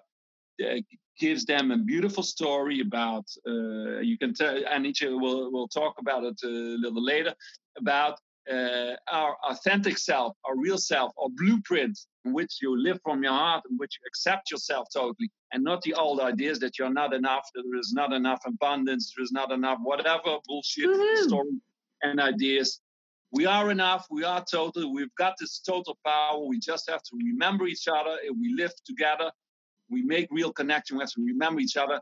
uh, 0.64 0.80
gives 1.18 1.44
them 1.44 1.70
a 1.70 1.76
beautiful 1.76 2.22
story 2.22 2.80
about, 2.80 3.26
uh, 3.46 4.00
you 4.00 4.16
can 4.18 4.34
tell, 4.34 4.54
Anitra 4.64 5.20
will, 5.20 5.50
will 5.52 5.68
talk 5.68 5.94
about 5.98 6.24
it 6.24 6.38
a 6.44 6.48
little 6.48 7.04
later, 7.04 7.34
about 7.76 8.18
uh, 8.50 8.94
our 9.12 9.36
authentic 9.50 9.98
self, 9.98 10.34
our 10.44 10.56
real 10.56 10.78
self, 10.78 11.12
our 11.20 11.28
blueprint 11.30 11.98
in 12.24 12.32
which 12.32 12.58
you 12.62 12.80
live 12.80 12.98
from 13.02 13.22
your 13.22 13.32
heart, 13.32 13.62
in 13.70 13.76
which 13.76 13.98
you 14.00 14.06
accept 14.06 14.50
yourself 14.50 14.88
totally, 14.92 15.30
and 15.52 15.62
not 15.62 15.82
the 15.82 15.94
old 15.94 16.20
ideas 16.20 16.58
that 16.58 16.78
you're 16.78 16.92
not 16.92 17.12
enough, 17.12 17.46
that 17.54 17.62
there 17.68 17.78
is 17.78 17.92
not 17.92 18.12
enough 18.12 18.40
abundance, 18.46 19.12
there 19.14 19.22
is 19.22 19.32
not 19.32 19.52
enough 19.52 19.78
whatever 19.82 20.38
bullshit 20.46 20.88
story 21.18 21.60
and 22.02 22.20
ideas. 22.20 22.80
We 23.30 23.44
are 23.44 23.70
enough. 23.70 24.06
We 24.10 24.24
are 24.24 24.42
total. 24.50 24.94
We've 24.94 25.14
got 25.18 25.34
this 25.38 25.58
total 25.58 25.98
power. 26.04 26.38
We 26.38 26.58
just 26.58 26.88
have 26.88 27.02
to 27.02 27.16
remember 27.16 27.66
each 27.66 27.86
other. 27.86 28.16
If 28.22 28.34
we 28.40 28.54
live 28.56 28.72
together, 28.86 29.30
we 29.90 30.02
make 30.02 30.28
real 30.30 30.52
connection. 30.52 30.96
We 30.96 31.02
have 31.02 31.12
to 31.12 31.24
remember 31.24 31.60
each 31.60 31.76
other 31.76 32.00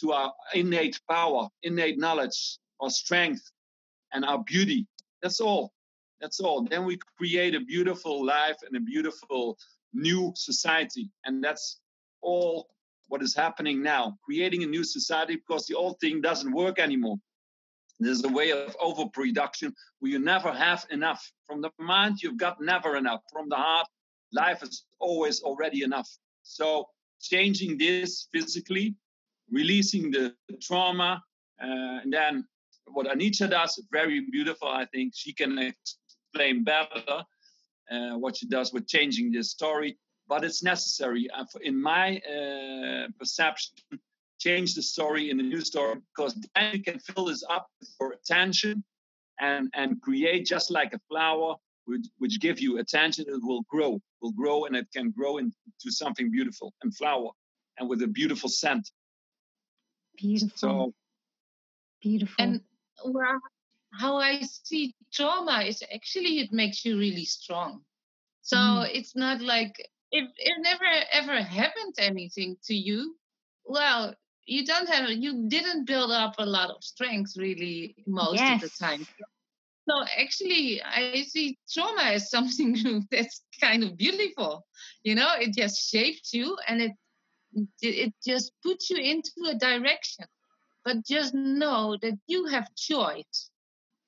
to 0.00 0.12
our 0.12 0.32
innate 0.54 1.00
power, 1.08 1.48
innate 1.62 1.98
knowledge, 1.98 2.58
our 2.80 2.90
strength, 2.90 3.42
and 4.12 4.24
our 4.24 4.42
beauty. 4.44 4.86
That's 5.22 5.40
all. 5.40 5.72
That's 6.20 6.40
all. 6.40 6.62
Then 6.62 6.84
we 6.84 6.98
create 7.16 7.54
a 7.54 7.60
beautiful 7.60 8.24
life 8.24 8.56
and 8.66 8.76
a 8.76 8.80
beautiful 8.80 9.58
new 9.92 10.32
society. 10.36 11.10
And 11.24 11.42
that's 11.42 11.80
all 12.22 12.68
what 13.08 13.22
is 13.22 13.34
happening 13.34 13.82
now. 13.82 14.16
Creating 14.24 14.62
a 14.62 14.66
new 14.66 14.84
society 14.84 15.36
because 15.36 15.66
the 15.66 15.76
old 15.76 15.98
thing 16.00 16.20
doesn't 16.20 16.52
work 16.52 16.78
anymore. 16.78 17.16
There's 17.98 18.24
a 18.24 18.28
way 18.28 18.50
of 18.50 18.74
overproduction 18.80 19.74
where 19.98 20.12
you 20.12 20.18
never 20.18 20.52
have 20.52 20.86
enough. 20.90 21.30
From 21.46 21.60
the 21.60 21.70
mind, 21.78 22.22
you've 22.22 22.38
got 22.38 22.60
never 22.60 22.96
enough. 22.96 23.20
From 23.30 23.48
the 23.50 23.56
heart, 23.56 23.86
life 24.32 24.62
is 24.62 24.84
always 25.00 25.42
already 25.42 25.82
enough. 25.82 26.08
So 26.42 26.86
changing 27.20 27.78
this 27.78 28.28
physically, 28.32 28.94
releasing 29.50 30.10
the 30.10 30.34
trauma, 30.60 31.22
uh, 31.62 32.00
and 32.02 32.12
then 32.12 32.44
what 32.92 33.06
Anitra 33.06 33.48
does, 33.50 33.82
very 33.92 34.20
beautiful, 34.30 34.68
I 34.68 34.86
think. 34.86 35.12
She 35.14 35.32
can 35.32 35.58
explain 35.58 36.64
better 36.64 37.24
uh, 37.90 38.16
what 38.18 38.36
she 38.36 38.46
does 38.46 38.72
with 38.72 38.86
changing 38.86 39.32
this 39.32 39.50
story, 39.50 39.98
but 40.28 40.44
it's 40.44 40.62
necessary. 40.62 41.28
Uh, 41.30 41.44
in 41.62 41.80
my 41.80 42.18
uh, 42.18 43.08
perception, 43.18 43.74
change 44.38 44.74
the 44.74 44.82
story 44.82 45.30
in 45.30 45.38
a 45.38 45.42
new 45.42 45.60
story 45.60 45.96
because 46.16 46.34
then 46.54 46.72
you 46.72 46.82
can 46.82 46.98
fill 46.98 47.26
this 47.26 47.44
up 47.48 47.68
for 47.98 48.12
attention 48.12 48.82
and, 49.38 49.68
and 49.74 50.00
create 50.00 50.46
just 50.46 50.70
like 50.70 50.94
a 50.94 51.00
flower 51.08 51.54
which, 51.90 52.06
which 52.18 52.40
give 52.40 52.60
you 52.60 52.78
attention. 52.78 53.26
It 53.28 53.42
will 53.42 53.62
grow, 53.68 54.00
will 54.22 54.32
grow, 54.32 54.64
and 54.64 54.76
it 54.76 54.86
can 54.94 55.10
grow 55.10 55.38
into 55.38 55.54
something 55.88 56.30
beautiful 56.30 56.72
and 56.82 56.94
flower 56.94 57.30
and 57.78 57.88
with 57.88 58.02
a 58.02 58.06
beautiful 58.06 58.48
scent. 58.48 58.90
Beautiful. 60.16 60.56
So 60.56 60.94
beautiful. 62.00 62.34
And 62.38 62.60
well, 63.04 63.40
how 63.92 64.16
I 64.16 64.40
see 64.42 64.94
trauma 65.12 65.64
is 65.66 65.82
actually 65.92 66.40
it 66.40 66.52
makes 66.52 66.84
you 66.84 66.98
really 66.98 67.24
strong. 67.24 67.82
So 68.42 68.56
mm. 68.56 68.90
it's 68.92 69.16
not 69.16 69.40
like 69.40 69.74
if 70.12 70.28
it 70.36 70.54
never 70.60 70.84
ever 71.12 71.42
happened 71.42 71.94
anything 71.98 72.56
to 72.64 72.74
you, 72.74 73.16
well, 73.64 74.14
you 74.46 74.64
don't 74.66 74.88
have 74.88 75.10
you 75.10 75.48
didn't 75.48 75.86
build 75.86 76.10
up 76.10 76.34
a 76.38 76.46
lot 76.46 76.70
of 76.70 76.82
strength 76.82 77.36
really 77.36 77.94
most 78.06 78.40
yes. 78.40 78.62
of 78.62 78.70
the 78.70 78.76
time. 78.84 79.06
So 79.90 80.04
actually, 80.16 80.80
I 80.82 81.24
see 81.24 81.58
trauma 81.68 82.02
as 82.02 82.30
something 82.30 83.08
that's 83.10 83.42
kind 83.60 83.82
of 83.82 83.96
beautiful. 83.96 84.64
You 85.02 85.16
know, 85.16 85.32
it 85.40 85.52
just 85.52 85.90
shapes 85.90 86.32
you 86.32 86.56
and 86.68 86.80
it 86.80 86.92
it 87.82 88.14
just 88.24 88.52
puts 88.62 88.88
you 88.88 88.98
into 88.98 89.32
a 89.48 89.56
direction. 89.56 90.26
But 90.84 91.04
just 91.04 91.34
know 91.34 91.98
that 92.02 92.18
you 92.28 92.46
have 92.46 92.72
choice. 92.76 93.50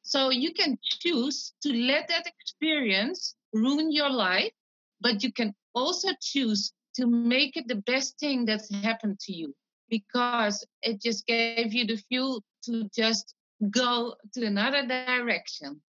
So 0.02 0.30
you 0.30 0.54
can 0.54 0.78
choose 0.84 1.52
to 1.62 1.72
let 1.72 2.06
that 2.08 2.26
experience 2.28 3.34
ruin 3.52 3.90
your 3.90 4.10
life, 4.10 4.52
but 5.00 5.24
you 5.24 5.32
can 5.32 5.52
also 5.74 6.10
choose 6.20 6.72
to 6.94 7.06
make 7.06 7.56
it 7.56 7.66
the 7.66 7.82
best 7.92 8.20
thing 8.20 8.44
that's 8.44 8.72
happened 8.72 9.18
to 9.20 9.32
you 9.32 9.52
because 9.90 10.64
it 10.82 11.02
just 11.02 11.26
gave 11.26 11.72
you 11.74 11.86
the 11.86 11.96
fuel 12.08 12.44
to 12.66 12.88
just 12.94 13.34
go 13.70 14.14
to 14.34 14.44
another 14.44 14.86
direction 14.86 15.80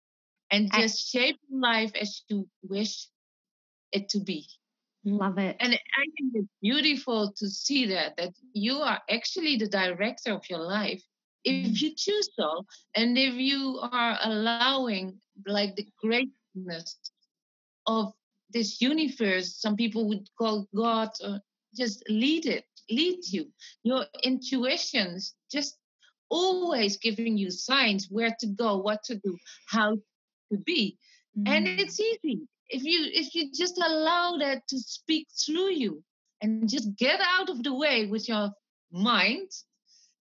and 0.52 0.72
just 0.74 1.10
shape 1.10 1.40
life 1.52 1.92
as 2.00 2.22
you 2.30 2.48
wish 2.62 3.08
it 3.92 4.10
to 4.10 4.20
be. 4.20 4.48
Love 5.06 5.38
it. 5.38 5.58
And 5.60 5.74
I 5.74 6.06
think 6.18 6.32
it's 6.34 6.48
beautiful 6.62 7.34
to 7.38 7.50
see 7.50 7.88
that 7.88 8.16
that 8.18 8.34
you 8.54 8.76
are 8.76 9.02
actually 9.10 9.58
the 9.58 9.68
director 9.68 10.32
of 10.34 10.50
your 10.50 10.60
life 10.60 11.04
if 11.44 11.72
mm. 11.72 11.82
you 11.82 11.94
choose 11.96 12.30
so 12.36 12.66
and 12.96 13.18
if 13.18 13.36
you 13.36 13.80
are 13.92 14.18
allowing 14.24 15.20
like 15.46 15.76
the 15.76 15.88
greatness 16.02 16.98
of 17.88 18.14
this 18.52 18.82
universe 18.82 19.56
some 19.58 19.76
people 19.76 20.08
would 20.08 20.28
call 20.38 20.68
god 20.76 21.10
or 21.24 21.40
just 21.76 22.04
lead 22.10 22.46
it 22.46 22.66
lead 22.90 23.20
you 23.26 23.46
your 23.84 24.06
intuitions 24.24 25.36
just 25.52 25.78
always 26.34 26.98
giving 26.98 27.38
you 27.38 27.52
signs 27.52 28.08
where 28.10 28.36
to 28.40 28.48
go 28.48 28.78
what 28.78 29.04
to 29.04 29.16
do 29.16 29.38
how 29.68 29.96
to 30.52 30.58
be 30.66 30.98
mm. 31.38 31.48
and 31.48 31.68
it's 31.68 32.00
easy 32.00 32.42
if 32.70 32.84
you 32.84 33.00
if 33.22 33.36
you 33.36 33.52
just 33.54 33.78
allow 33.78 34.38
that 34.38 34.68
to 34.68 34.80
speak 34.80 35.28
through 35.46 35.72
you 35.72 36.04
and 36.42 36.68
just 36.68 36.96
get 36.98 37.20
out 37.22 37.50
of 37.50 37.62
the 37.64 37.74
way 37.74 38.08
with 38.08 38.28
your 38.28 38.50
mind 38.92 39.50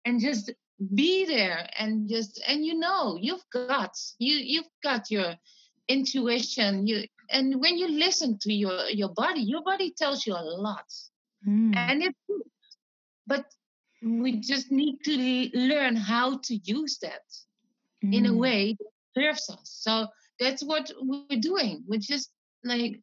and 0.05 0.19
just 0.19 0.51
be 0.95 1.25
there 1.25 1.69
and 1.77 2.09
just 2.09 2.41
and 2.47 2.65
you 2.65 2.73
know 2.73 3.17
you've 3.21 3.45
got 3.53 3.95
you 4.17 4.33
you've 4.33 4.73
got 4.83 5.11
your 5.11 5.35
intuition 5.87 6.87
you 6.87 7.05
and 7.29 7.61
when 7.61 7.77
you 7.77 7.87
listen 7.87 8.37
to 8.39 8.51
your 8.51 8.89
your 8.89 9.09
body 9.09 9.41
your 9.41 9.63
body 9.63 9.93
tells 9.95 10.25
you 10.25 10.33
a 10.33 10.41
lot 10.41 10.89
mm. 11.47 11.75
and 11.75 12.01
it 12.01 12.15
but 13.27 13.45
we 14.03 14.37
just 14.37 14.71
need 14.71 14.97
to 15.03 15.49
learn 15.53 15.95
how 15.95 16.37
to 16.39 16.55
use 16.63 16.97
that 17.01 17.21
mm. 18.03 18.13
in 18.13 18.25
a 18.25 18.29
hmm. 18.29 18.37
way 18.37 18.77
that 18.79 19.21
serves 19.21 19.49
us 19.49 19.79
so 19.81 20.07
that's 20.39 20.63
what 20.63 20.91
we're 21.01 21.39
doing 21.39 21.83
we're 21.87 21.99
just 21.99 22.31
like 22.63 22.99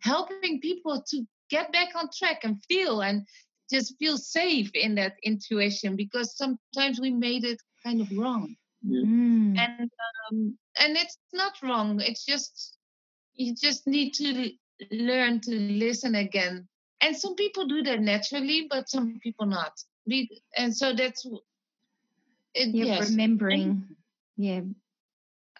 helping 0.00 0.60
people 0.60 1.02
to 1.06 1.26
get 1.50 1.72
back 1.72 1.88
on 1.94 2.08
track 2.16 2.40
and 2.44 2.62
feel 2.64 3.00
and 3.00 3.26
just 3.70 3.96
feel 3.98 4.16
safe 4.16 4.70
in 4.74 4.94
that 4.94 5.16
intuition 5.22 5.96
because 5.96 6.36
sometimes 6.36 7.00
we 7.00 7.10
made 7.10 7.44
it 7.44 7.60
kind 7.84 8.00
of 8.00 8.10
wrong. 8.16 8.56
Mm. 8.86 9.58
And 9.58 9.90
um, 10.30 10.58
and 10.78 10.96
it's 10.96 11.18
not 11.32 11.54
wrong. 11.62 12.00
It's 12.00 12.24
just 12.24 12.76
you 13.34 13.54
just 13.54 13.86
need 13.86 14.14
to 14.14 14.52
learn 14.90 15.40
to 15.40 15.50
listen 15.50 16.14
again. 16.14 16.68
And 17.00 17.16
some 17.16 17.34
people 17.34 17.66
do 17.66 17.82
that 17.82 18.00
naturally, 18.00 18.66
but 18.70 18.88
some 18.88 19.18
people 19.22 19.46
not. 19.46 19.72
And 20.56 20.76
so 20.76 20.94
that's 20.94 21.26
it, 22.54 22.74
yeah, 22.74 22.84
yes. 22.84 23.10
remembering. 23.10 23.84
Yeah, 24.36 24.60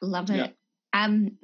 love 0.01 0.31
it. 0.31 0.37
Yeah. 0.37 0.49
Um, 0.93 1.39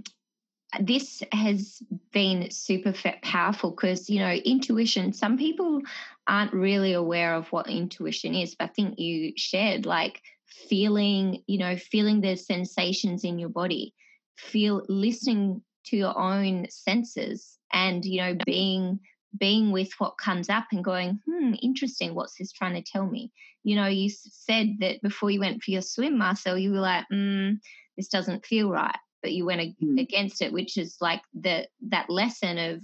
this 0.81 1.23
has 1.33 1.83
been 2.13 2.51
super 2.51 2.93
powerful 3.23 3.71
because 3.71 4.09
you 4.11 4.19
know 4.19 4.33
intuition 4.33 5.13
some 5.13 5.39
people 5.39 5.81
aren't 6.27 6.53
really 6.53 6.93
aware 6.93 7.35
of 7.35 7.47
what 7.53 7.69
intuition 7.69 8.35
is 8.35 8.55
but 8.55 8.71
i 8.71 8.73
think 8.73 8.99
you 8.99 9.33
shared 9.37 9.87
like 9.87 10.21
feeling 10.47 11.43
you 11.47 11.59
know 11.59 11.77
feeling 11.77 12.21
the 12.21 12.37
sensations 12.37 13.25
in 13.25 13.39
your 13.39 13.49
body 13.49 13.95
feel 14.37 14.83
listening 14.89 15.63
to 15.85 15.97
your 15.97 16.19
own 16.19 16.67
senses 16.71 17.59
and 17.73 18.05
you 18.05 18.21
know 18.21 18.37
being 18.45 18.99
being 19.39 19.71
with 19.73 19.91
what 19.99 20.19
comes 20.19 20.49
up 20.49 20.65
and 20.73 20.85
going 20.85 21.21
hmm 21.27 21.55
interesting 21.63 22.15
what's 22.15 22.37
this 22.39 22.53
trying 22.53 22.75
to 22.75 22.83
tell 22.83 23.07
me 23.07 23.33
you 23.63 23.77
know 23.77 23.87
you 23.87 24.09
said 24.11 24.77
that 24.81 25.03
before 25.03 25.31
you 25.31 25.41
went 25.41 25.63
for 25.63 25.71
your 25.71 25.83
swim 25.83 26.19
marcel 26.19 26.57
you 26.57 26.71
were 26.71 26.81
like 26.81 27.05
mm, 27.13 27.59
this 27.97 28.09
doesn't 28.09 28.47
feel 28.47 28.71
right 28.71 28.97
but 29.25 29.33
you 29.33 29.47
went 29.47 29.75
mm. 29.83 29.99
against 29.99 30.43
it, 30.43 30.53
which 30.53 30.77
is 30.77 30.99
like 31.01 31.23
the 31.33 31.67
that 31.89 32.11
lesson 32.11 32.59
of 32.59 32.83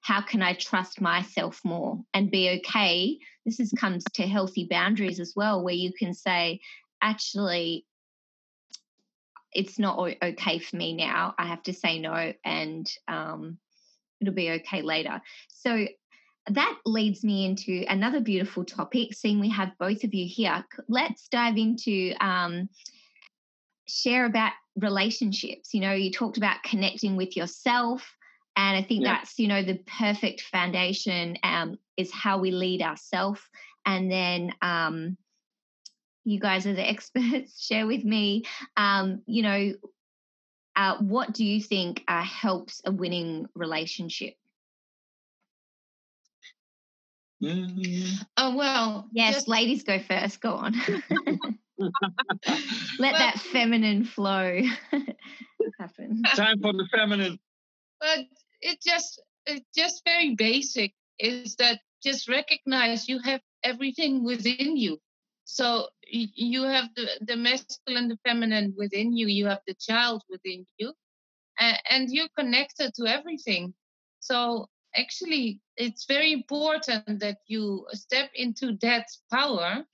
how 0.00 0.22
can 0.22 0.42
I 0.42 0.54
trust 0.54 1.02
myself 1.02 1.60
more 1.64 2.00
and 2.14 2.30
be 2.30 2.58
okay. 2.58 3.18
This 3.44 3.60
is 3.60 3.70
comes 3.78 4.02
to 4.14 4.26
healthy 4.26 4.66
boundaries 4.68 5.20
as 5.20 5.34
well, 5.36 5.62
where 5.62 5.74
you 5.74 5.92
can 5.92 6.14
say, 6.14 6.60
actually, 7.02 7.84
it's 9.52 9.78
not 9.78 9.98
okay 10.22 10.58
for 10.60 10.76
me 10.76 10.96
now. 10.96 11.34
I 11.38 11.46
have 11.46 11.62
to 11.64 11.74
say 11.74 11.98
no, 11.98 12.32
and 12.42 12.90
um, 13.06 13.58
it'll 14.20 14.34
be 14.34 14.50
okay 14.50 14.82
later. 14.82 15.20
So 15.48 15.86
that 16.48 16.78
leads 16.86 17.22
me 17.22 17.46
into 17.46 17.84
another 17.88 18.20
beautiful 18.20 18.64
topic. 18.64 19.14
Seeing 19.14 19.40
we 19.40 19.50
have 19.50 19.72
both 19.78 20.04
of 20.04 20.14
you 20.14 20.26
here, 20.26 20.64
let's 20.88 21.28
dive 21.28 21.56
into 21.56 22.14
um, 22.20 22.68
share 23.86 24.24
about 24.26 24.52
relationships. 24.76 25.74
You 25.74 25.80
know, 25.80 25.92
you 25.92 26.10
talked 26.10 26.36
about 26.36 26.62
connecting 26.62 27.16
with 27.16 27.36
yourself. 27.36 28.16
And 28.56 28.76
I 28.76 28.82
think 28.82 29.04
yeah. 29.04 29.14
that's, 29.14 29.38
you 29.38 29.48
know, 29.48 29.62
the 29.62 29.80
perfect 29.98 30.42
foundation 30.42 31.38
um, 31.42 31.78
is 31.96 32.12
how 32.12 32.38
we 32.38 32.50
lead 32.50 32.82
ourselves. 32.82 33.40
And 33.86 34.10
then 34.10 34.52
um, 34.60 35.16
you 36.24 36.40
guys 36.40 36.66
are 36.66 36.74
the 36.74 36.88
experts, 36.88 37.64
share 37.64 37.86
with 37.86 38.04
me, 38.04 38.44
um, 38.76 39.22
you 39.26 39.42
know, 39.42 39.72
uh, 40.76 40.96
what 40.98 41.32
do 41.32 41.44
you 41.44 41.60
think 41.60 42.04
uh, 42.08 42.22
helps 42.22 42.80
a 42.84 42.90
winning 42.90 43.46
relationship? 43.54 44.34
Mm-hmm. 47.42 48.22
Oh 48.36 48.56
well. 48.56 49.08
Yes, 49.12 49.34
just... 49.34 49.48
ladies 49.48 49.82
go 49.82 49.98
first. 49.98 50.40
Go 50.40 50.52
on. 50.52 50.74
Let 52.98 53.14
that 53.14 53.38
feminine 53.38 54.04
flow 54.04 54.60
happen. 55.78 56.22
Time 56.34 56.60
for 56.60 56.72
the 56.72 56.86
feminine. 56.94 57.38
But 58.00 58.26
it 58.60 58.78
just 58.82 59.22
it's 59.46 59.66
just 59.74 60.02
very 60.04 60.34
basic 60.34 60.92
is 61.18 61.56
that 61.56 61.80
just 62.02 62.28
recognize 62.28 63.08
you 63.08 63.18
have 63.20 63.40
everything 63.64 64.24
within 64.24 64.76
you. 64.76 65.00
So 65.44 65.88
you 66.10 66.62
have 66.62 66.88
the, 66.94 67.08
the 67.20 67.36
masculine, 67.36 68.08
the 68.08 68.18
feminine 68.24 68.74
within 68.76 69.16
you, 69.16 69.26
you 69.26 69.46
have 69.46 69.60
the 69.66 69.74
child 69.74 70.22
within 70.30 70.66
you, 70.78 70.92
and, 71.58 71.78
and 71.88 72.08
you're 72.10 72.28
connected 72.36 72.92
to 72.94 73.06
everything. 73.06 73.74
So 74.20 74.68
actually, 74.94 75.60
it's 75.76 76.06
very 76.06 76.32
important 76.32 77.20
that 77.20 77.38
you 77.46 77.86
step 77.92 78.30
into 78.34 78.76
that 78.82 79.06
power 79.32 79.84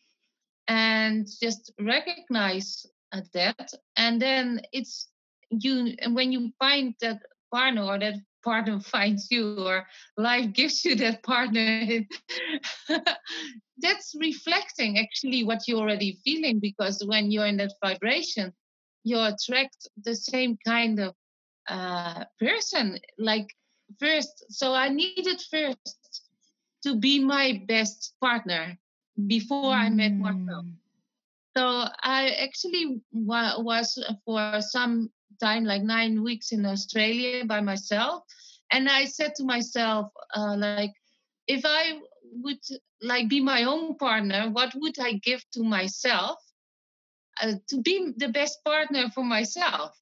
and 0.69 1.27
just 1.41 1.73
recognize 1.81 2.87
uh, 3.13 3.21
that. 3.33 3.73
And 3.97 4.21
then 4.21 4.61
it's 4.73 5.09
you, 5.51 5.95
and 6.01 6.15
when 6.15 6.33
you 6.33 6.53
find 6.59 6.95
that 7.01 7.23
partner 7.53 7.85
or 7.85 7.99
that 7.99 8.15
partner 8.47 8.79
finds 8.79 9.27
you 9.29 9.59
or 9.59 9.85
life 10.17 10.53
gives 10.53 10.85
you 10.85 10.95
that 10.95 11.21
partner 11.25 12.07
that's 13.79 14.15
reflecting 14.21 14.99
actually 14.99 15.43
what 15.43 15.67
you're 15.67 15.81
already 15.81 16.17
feeling 16.25 16.61
because 16.61 17.03
when 17.07 17.33
you're 17.33 17.51
in 17.53 17.57
that 17.57 17.75
vibration 17.85 18.53
you 19.03 19.19
attract 19.19 19.89
the 20.05 20.15
same 20.15 20.57
kind 20.65 21.01
of 21.01 21.13
uh, 21.69 22.25
person 22.39 22.97
like 23.19 23.49
first 23.99 24.45
so 24.49 24.73
i 24.73 24.89
needed 24.89 25.43
first 25.51 26.23
to 26.85 26.95
be 26.95 27.19
my 27.19 27.61
best 27.67 28.15
partner 28.21 28.79
before 29.27 29.73
mm. 29.75 29.85
i 29.85 29.89
met 29.89 30.15
myself 30.15 30.65
mm. 30.65 30.75
so 31.57 31.63
i 32.05 32.31
actually 32.47 33.01
wa- 33.13 33.59
was 33.59 33.99
for 34.25 34.61
some 34.61 35.11
time 35.41 35.65
like 35.65 35.83
nine 35.83 36.23
weeks 36.23 36.53
in 36.53 36.65
australia 36.67 37.45
by 37.45 37.61
myself. 37.61 38.23
And 38.73 38.89
i 38.89 39.05
said 39.05 39.35
to 39.37 39.45
myself 39.45 40.11
uh, 40.35 40.57
like 40.57 40.93
if 41.47 41.63
i 41.65 42.01
would 42.43 42.65
like 43.01 43.29
be 43.29 43.41
my 43.41 43.65
own 43.65 43.97
partner 43.97 44.51
what 44.51 44.73
would 44.75 44.99
i 44.99 45.13
give 45.13 45.43
to 45.53 45.63
myself 45.63 46.39
uh, 47.43 47.55
to 47.69 47.83
be 47.83 48.13
the 48.17 48.29
best 48.29 48.59
partner 48.65 49.11
for 49.15 49.25
myself? 49.25 49.93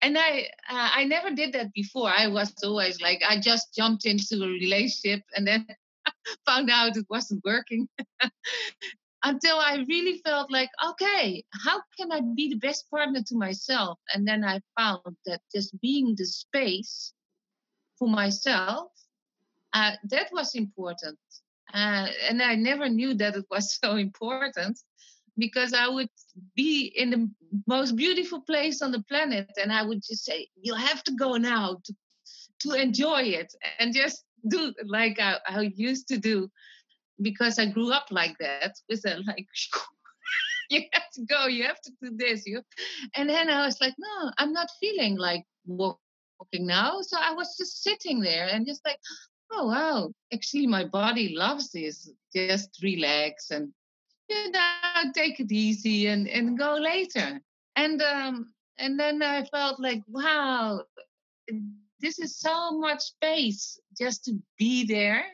And 0.00 0.16
i 0.16 0.46
uh, 0.70 0.90
i 1.00 1.04
never 1.04 1.30
did 1.30 1.54
that 1.54 1.72
before. 1.72 2.08
I 2.08 2.28
was 2.28 2.54
always 2.62 3.00
like 3.00 3.20
i 3.28 3.40
just 3.40 3.74
jumped 3.74 4.06
into 4.06 4.44
a 4.44 4.48
relationship 4.48 5.22
and 5.34 5.46
then 5.46 5.66
found 6.46 6.70
out 6.70 6.96
it 6.96 7.06
wasn't 7.10 7.44
working 7.44 7.88
until 9.24 9.56
i 9.58 9.84
really 9.88 10.20
felt 10.24 10.50
like 10.50 10.70
okay 10.86 11.42
how 11.64 11.80
can 11.98 12.12
i 12.12 12.20
be 12.34 12.48
the 12.50 12.56
best 12.56 12.88
partner 12.90 13.22
to 13.22 13.36
myself? 13.36 13.98
And 14.14 14.26
then 14.26 14.44
i 14.44 14.60
found 14.78 15.16
that 15.26 15.40
just 15.54 15.78
being 15.80 16.14
the 16.16 16.26
space 16.26 17.12
for 17.98 18.08
myself 18.08 18.92
uh, 19.74 19.92
that 20.04 20.28
was 20.32 20.54
important. 20.54 21.18
Uh, 21.74 22.06
and 22.28 22.40
i 22.42 22.54
never 22.54 22.88
knew 22.88 23.14
that 23.14 23.36
it 23.36 23.44
was 23.50 23.78
so 23.82 23.96
important 23.96 24.78
because 25.38 25.72
I 25.72 25.88
would 25.88 26.10
be 26.56 26.92
in 26.96 27.10
the 27.10 27.30
most 27.66 27.96
beautiful 27.96 28.40
place 28.42 28.82
on 28.82 28.92
the 28.92 29.02
planet 29.04 29.50
and 29.60 29.72
I 29.72 29.82
would 29.84 30.02
just 30.02 30.24
say, 30.24 30.48
You 30.60 30.74
have 30.74 31.02
to 31.04 31.12
go 31.12 31.36
now 31.36 31.78
to, 31.84 31.94
to 32.62 32.72
enjoy 32.74 33.22
it 33.22 33.54
and 33.78 33.94
just 33.94 34.24
do 34.48 34.74
like 34.84 35.18
I, 35.20 35.38
I 35.46 35.72
used 35.74 36.08
to 36.08 36.18
do 36.18 36.50
because 37.20 37.58
I 37.58 37.66
grew 37.66 37.92
up 37.92 38.06
like 38.10 38.36
that 38.38 38.74
with 38.88 39.04
a 39.06 39.22
like 39.26 39.46
you 40.70 40.82
have 40.92 41.10
to 41.14 41.22
go, 41.22 41.46
you 41.46 41.64
have 41.64 41.80
to 41.80 41.92
do 42.02 42.16
this, 42.16 42.46
you 42.46 42.62
and 43.14 43.28
then 43.28 43.48
I 43.50 43.64
was 43.64 43.80
like, 43.80 43.94
No, 43.98 44.30
I'm 44.38 44.52
not 44.52 44.68
feeling 44.80 45.16
like 45.16 45.44
walking 45.66 46.66
now. 46.66 47.00
So 47.02 47.16
I 47.20 47.32
was 47.32 47.56
just 47.56 47.82
sitting 47.82 48.20
there 48.20 48.48
and 48.48 48.66
just 48.66 48.84
like, 48.84 48.98
oh 49.50 49.66
wow, 49.66 50.12
actually 50.32 50.66
my 50.66 50.84
body 50.84 51.34
loves 51.34 51.70
this. 51.70 52.10
Just 52.34 52.78
relax 52.82 53.50
and 53.50 53.72
you 54.28 54.50
know, 54.50 55.12
take 55.14 55.40
it 55.40 55.50
easy 55.50 56.08
and, 56.08 56.28
and 56.28 56.58
go 56.58 56.74
later. 56.74 57.40
And 57.76 58.02
um, 58.02 58.52
and 58.78 58.98
then 58.98 59.22
I 59.22 59.44
felt 59.44 59.80
like, 59.80 60.02
wow, 60.06 60.82
this 62.00 62.18
is 62.18 62.38
so 62.38 62.78
much 62.78 63.00
space 63.00 63.78
just 63.98 64.24
to 64.26 64.38
be 64.58 64.84
there. 64.84 65.24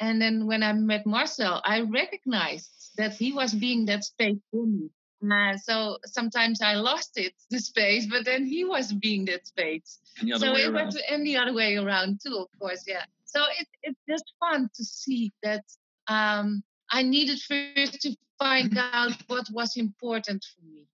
And 0.00 0.20
then 0.20 0.46
when 0.46 0.62
I 0.62 0.72
met 0.72 1.06
Marcel, 1.06 1.60
I 1.64 1.82
recognized 1.82 2.70
that 2.96 3.14
he 3.14 3.32
was 3.32 3.52
being 3.52 3.84
that 3.86 4.04
space 4.04 4.38
for 4.50 4.66
me. 4.66 4.90
Uh, 5.30 5.56
so 5.58 5.98
sometimes 6.06 6.62
I 6.62 6.74
lost 6.74 7.18
it, 7.18 7.34
the 7.50 7.58
space, 7.58 8.06
but 8.06 8.24
then 8.24 8.46
he 8.46 8.64
was 8.64 8.92
being 8.92 9.26
that 9.26 9.46
space. 9.46 9.98
So 10.16 10.56
it 10.56 10.72
was 10.72 10.98
and 11.10 11.26
the 11.26 11.36
other 11.36 11.52
way 11.52 11.76
around 11.76 12.20
too, 12.24 12.36
of 12.36 12.48
course, 12.58 12.84
yeah. 12.86 13.04
So 13.26 13.44
it, 13.58 13.68
it's 13.82 14.00
just 14.08 14.32
fun 14.40 14.70
to 14.74 14.84
see 14.84 15.30
that 15.42 15.64
um, 16.08 16.62
I 16.90 17.02
needed 17.02 17.38
first 17.40 18.00
to 18.00 18.16
find 18.38 18.76
out 18.78 19.12
what 19.26 19.46
was 19.52 19.76
important 19.76 20.44
for 20.54 20.64
me. 20.64 20.86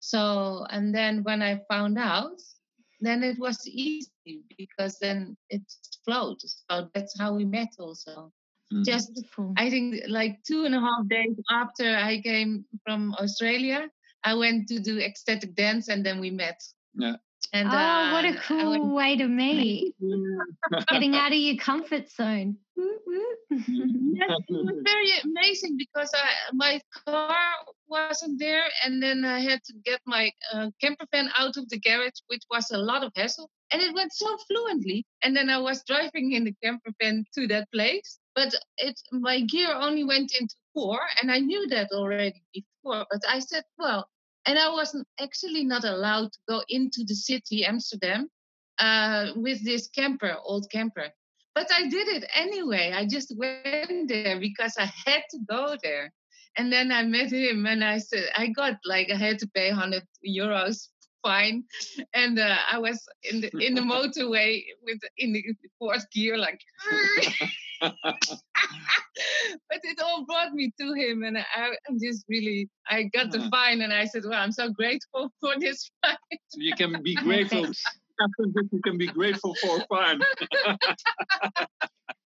So, 0.00 0.66
and 0.68 0.94
then 0.94 1.22
when 1.22 1.42
I 1.42 1.62
found 1.70 1.98
out, 1.98 2.40
then 3.04 3.22
it 3.22 3.38
was 3.38 3.66
easy 3.66 4.42
because 4.56 4.98
then 4.98 5.36
it 5.50 5.62
flowed. 6.04 6.38
So 6.40 6.88
that's 6.94 7.18
how 7.18 7.34
we 7.34 7.44
met 7.44 7.68
also. 7.78 8.32
Mm. 8.72 8.84
Just, 8.84 9.22
I 9.56 9.70
think 9.70 10.02
like 10.08 10.38
two 10.46 10.64
and 10.64 10.74
a 10.74 10.80
half 10.80 11.06
days 11.08 11.36
after 11.50 11.96
I 11.96 12.20
came 12.20 12.64
from 12.84 13.14
Australia, 13.14 13.88
I 14.24 14.34
went 14.34 14.68
to 14.68 14.80
do 14.80 14.98
ecstatic 14.98 15.54
dance 15.54 15.88
and 15.88 16.04
then 16.04 16.18
we 16.20 16.30
met. 16.30 16.60
Yeah. 16.94 17.16
And, 17.54 17.68
oh, 17.68 17.70
uh, 17.70 18.10
what 18.10 18.24
a 18.24 18.34
cool 18.48 18.92
way 18.92 19.16
to 19.16 19.28
meet! 19.28 19.94
Getting 20.88 21.14
out 21.14 21.30
of 21.30 21.38
your 21.38 21.56
comfort 21.56 22.10
zone. 22.10 22.56
yes, 22.76 23.38
it 23.48 24.66
was 24.66 24.82
very 24.82 25.12
amazing 25.22 25.76
because 25.78 26.10
I, 26.12 26.30
my 26.52 26.80
car 27.06 27.36
wasn't 27.86 28.40
there, 28.40 28.64
and 28.84 29.00
then 29.00 29.24
I 29.24 29.38
had 29.38 29.62
to 29.66 29.74
get 29.84 30.00
my 30.04 30.32
uh, 30.52 30.70
camper 30.80 31.06
van 31.12 31.30
out 31.38 31.56
of 31.56 31.68
the 31.68 31.78
garage, 31.78 32.18
which 32.26 32.42
was 32.50 32.72
a 32.72 32.78
lot 32.78 33.04
of 33.04 33.12
hassle. 33.14 33.48
And 33.70 33.80
it 33.80 33.94
went 33.94 34.12
so 34.12 34.36
fluently. 34.48 35.06
And 35.22 35.36
then 35.36 35.48
I 35.48 35.58
was 35.58 35.84
driving 35.86 36.32
in 36.32 36.42
the 36.42 36.54
camper 36.60 36.90
van 37.00 37.24
to 37.36 37.46
that 37.46 37.70
place, 37.72 38.18
but 38.34 38.52
it 38.78 39.00
my 39.12 39.42
gear 39.42 39.72
only 39.72 40.02
went 40.02 40.32
into 40.40 40.56
four, 40.72 40.98
and 41.22 41.30
I 41.30 41.38
knew 41.38 41.68
that 41.68 41.92
already 41.92 42.42
before. 42.52 43.06
But 43.08 43.22
I 43.28 43.38
said, 43.38 43.62
well, 43.78 44.08
and 44.46 44.58
I 44.58 44.70
wasn't 44.70 45.06
actually 45.20 45.64
not 45.64 45.84
allowed 45.84 46.32
to 46.32 46.38
go 46.48 46.62
into 46.68 47.04
the 47.04 47.14
city, 47.14 47.64
Amsterdam, 47.64 48.28
uh, 48.78 49.32
with 49.36 49.64
this 49.64 49.88
camper, 49.88 50.36
old 50.44 50.70
camper. 50.70 51.08
But 51.54 51.68
I 51.72 51.88
did 51.88 52.08
it 52.08 52.24
anyway. 52.34 52.92
I 52.94 53.06
just 53.06 53.34
went 53.36 54.08
there 54.08 54.40
because 54.40 54.74
I 54.78 54.90
had 55.06 55.22
to 55.30 55.38
go 55.48 55.76
there. 55.82 56.12
And 56.56 56.72
then 56.72 56.92
I 56.92 57.02
met 57.02 57.32
him 57.32 57.66
and 57.66 57.82
I 57.82 57.98
said, 57.98 58.28
I 58.36 58.48
got 58.48 58.78
like, 58.84 59.10
I 59.10 59.16
had 59.16 59.38
to 59.40 59.48
pay 59.54 59.70
100 59.70 60.02
euros 60.26 60.88
fine. 61.22 61.64
And 62.12 62.38
uh, 62.38 62.56
I 62.70 62.78
was 62.78 63.04
in 63.22 63.40
the, 63.40 63.50
in 63.58 63.74
the 63.74 63.80
motorway 63.94 64.62
with 64.82 64.98
in 65.18 65.32
the 65.32 65.42
fourth 65.78 66.08
gear, 66.10 66.36
like, 66.36 66.60
but 68.02 69.80
it 69.82 70.00
all 70.02 70.24
brought 70.24 70.52
me 70.52 70.72
to 70.80 70.92
him. 70.94 71.22
And 71.22 71.38
I, 71.38 71.68
am 71.88 71.98
just 72.02 72.24
really, 72.28 72.68
I 72.88 73.04
got 73.04 73.30
the 73.30 73.38
uh-huh. 73.38 73.50
fine 73.50 73.82
and 73.82 73.92
I 73.92 74.06
said, 74.06 74.22
well, 74.24 74.40
I'm 74.40 74.52
so 74.52 74.70
grateful 74.70 75.30
for 75.40 75.54
this 75.58 75.90
fine. 76.04 76.16
So 76.48 76.60
you 76.60 76.74
can 76.76 77.02
be 77.02 77.14
grateful 77.14 77.66
you 78.72 78.80
can 78.84 78.96
be 78.96 79.08
grateful 79.08 79.54
for 79.56 79.80
fine. 79.88 80.20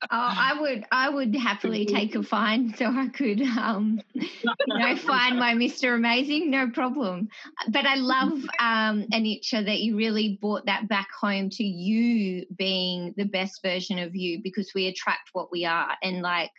Oh, 0.05 0.09
I 0.11 0.61
would, 0.61 0.85
I 0.91 1.09
would 1.09 1.35
happily 1.35 1.87
take 1.87 2.15
a 2.15 2.23
fine 2.23 2.75
so 2.77 2.87
I 2.87 3.09
could, 3.09 3.41
um, 3.43 4.01
you 4.15 4.29
know, 4.67 4.97
find 4.97 5.39
my 5.39 5.55
Mr. 5.55 5.95
Amazing, 5.95 6.51
no 6.51 6.71
problem. 6.71 7.29
But 7.69 7.87
I 7.87 7.97
love, 7.97 8.33
um, 8.61 9.07
Anitra, 9.13 9.65
that 9.65 9.81
you 9.81 9.97
really 9.97 10.39
brought 10.41 10.67
that 10.67 10.89
back 10.89 11.09
home 11.19 11.51
to 11.51 11.65
you 11.65 12.47
being 12.57 13.15
the 13.17 13.25
best 13.25 13.61
version 13.63 13.99
of 13.99 14.15
you 14.15 14.41
because 14.43 14.73
we 14.75 14.87
attract 14.87 15.31
what 15.33 15.51
we 15.53 15.65
are. 15.65 15.97
And 16.03 16.23
like, 16.23 16.51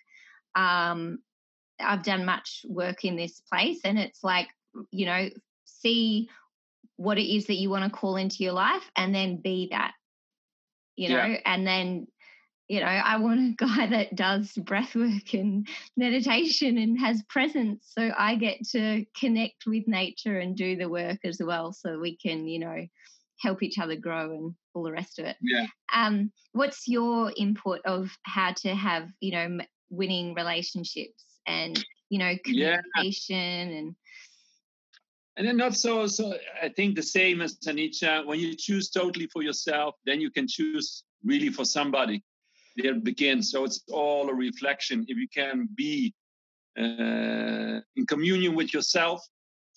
um, 0.56 1.20
I've 1.80 2.04
done 2.04 2.26
much 2.26 2.66
work 2.68 3.04
in 3.04 3.16
this 3.16 3.42
place, 3.52 3.82
and 3.84 4.00
it's 4.00 4.24
like, 4.24 4.48
you 4.92 5.06
know, 5.06 5.30
see 5.66 6.30
what 6.98 7.18
it 7.18 7.36
is 7.36 7.48
that 7.48 7.56
you 7.56 7.70
want 7.70 7.84
to 7.84 7.98
call 7.98 8.16
into 8.16 8.44
your 8.44 8.54
life 8.54 8.90
and 8.96 9.14
then 9.14 9.38
be 9.38 9.70
that 9.72 9.94
you 10.96 11.10
know 11.10 11.26
yeah. 11.26 11.40
and 11.46 11.66
then 11.66 12.08
you 12.68 12.80
know 12.80 12.86
i 12.86 13.18
want 13.18 13.40
a 13.40 13.54
guy 13.58 13.88
that 13.88 14.16
does 14.16 14.52
breath 14.54 14.96
work 14.96 15.34
and 15.34 15.68
meditation 15.98 16.78
and 16.78 17.00
has 17.00 17.22
presence 17.30 17.92
so 17.98 18.12
i 18.18 18.36
get 18.36 18.58
to 18.68 19.06
connect 19.20 19.66
with 19.66 19.88
nature 19.88 20.40
and 20.40 20.56
do 20.56 20.76
the 20.76 20.90
work 20.90 21.20
as 21.24 21.40
well 21.44 21.74
so 21.74 22.00
we 22.00 22.16
can 22.16 22.48
you 22.48 22.60
know 22.60 22.86
help 23.44 23.62
each 23.62 23.78
other 23.78 23.96
grow 23.96 24.32
and 24.32 24.56
all 24.74 24.84
the 24.84 24.92
rest 24.92 25.20
of 25.20 25.26
it. 25.26 25.36
Yeah. 25.42 25.66
Um, 25.94 26.32
what's 26.54 26.88
your 26.88 27.32
input 27.38 27.82
of 27.86 28.10
how 28.24 28.54
to 28.54 28.74
have 28.74 29.10
you 29.20 29.32
know 29.32 29.60
winning 29.90 30.34
relationships 30.34 31.24
and 31.46 31.84
you 32.10 32.20
know 32.20 32.34
communication 32.44 33.36
yeah. 33.36 33.78
and 33.78 33.96
and 35.36 35.48
then 35.48 35.58
not 35.58 35.76
so 35.76 36.08
so 36.08 36.34
i 36.62 36.70
think 36.70 36.96
the 36.96 37.04
same 37.04 37.42
as 37.42 37.58
Anitra 37.68 38.26
when 38.26 38.40
you 38.40 38.56
choose 38.56 38.90
totally 38.90 39.28
for 39.28 39.44
yourself 39.44 39.96
then 40.06 40.20
you 40.20 40.32
can 40.32 40.48
choose 40.48 41.04
really 41.24 41.50
for 41.50 41.66
somebody 41.66 42.24
there 42.76 42.96
begins 42.96 43.52
so 43.52 43.64
it's 43.64 43.84
all 43.92 44.30
a 44.30 44.34
reflection. 44.34 45.06
If 45.08 45.18
you 45.18 45.28
can 45.28 45.70
be 45.76 46.14
uh, 46.78 47.80
in 47.96 48.06
communion 48.08 48.56
with 48.56 48.74
yourself 48.74 49.26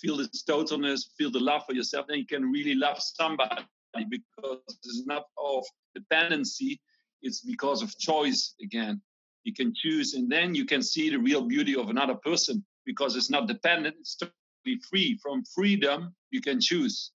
feel 0.01 0.17
this 0.17 0.45
totalness 0.49 1.05
feel 1.17 1.31
the 1.31 1.41
love 1.41 1.63
for 1.67 1.75
yourself 1.75 2.07
then 2.09 2.19
you 2.19 2.27
can 2.27 2.51
really 2.51 2.75
love 2.75 3.01
somebody 3.01 3.63
because 4.11 4.59
it's 4.67 5.05
not 5.07 5.25
of 5.39 5.65
dependency. 5.95 6.81
It's 7.23 7.41
because 7.41 7.83
of 7.83 7.97
choice 7.99 8.55
again. 8.63 9.01
You 9.45 9.55
can 9.55 9.73
choose 9.75 10.15
and 10.15 10.31
then 10.31 10.55
you 10.55 10.67
can 10.67 10.83
see 10.83 11.11
the 11.11 11.19
real 11.19 11.43
beauty 11.43 11.77
of 11.77 11.89
another 11.89 12.15
person 12.15 12.65
because 12.85 13.17
it's 13.17 13.31
not 13.31 13.49
dependent. 13.49 13.97
It's 14.01 14.17
totally 14.17 14.81
free. 14.91 15.19
From 15.23 15.45
freedom 15.55 16.15
you 16.31 16.41
can 16.41 16.61
choose. 16.61 17.13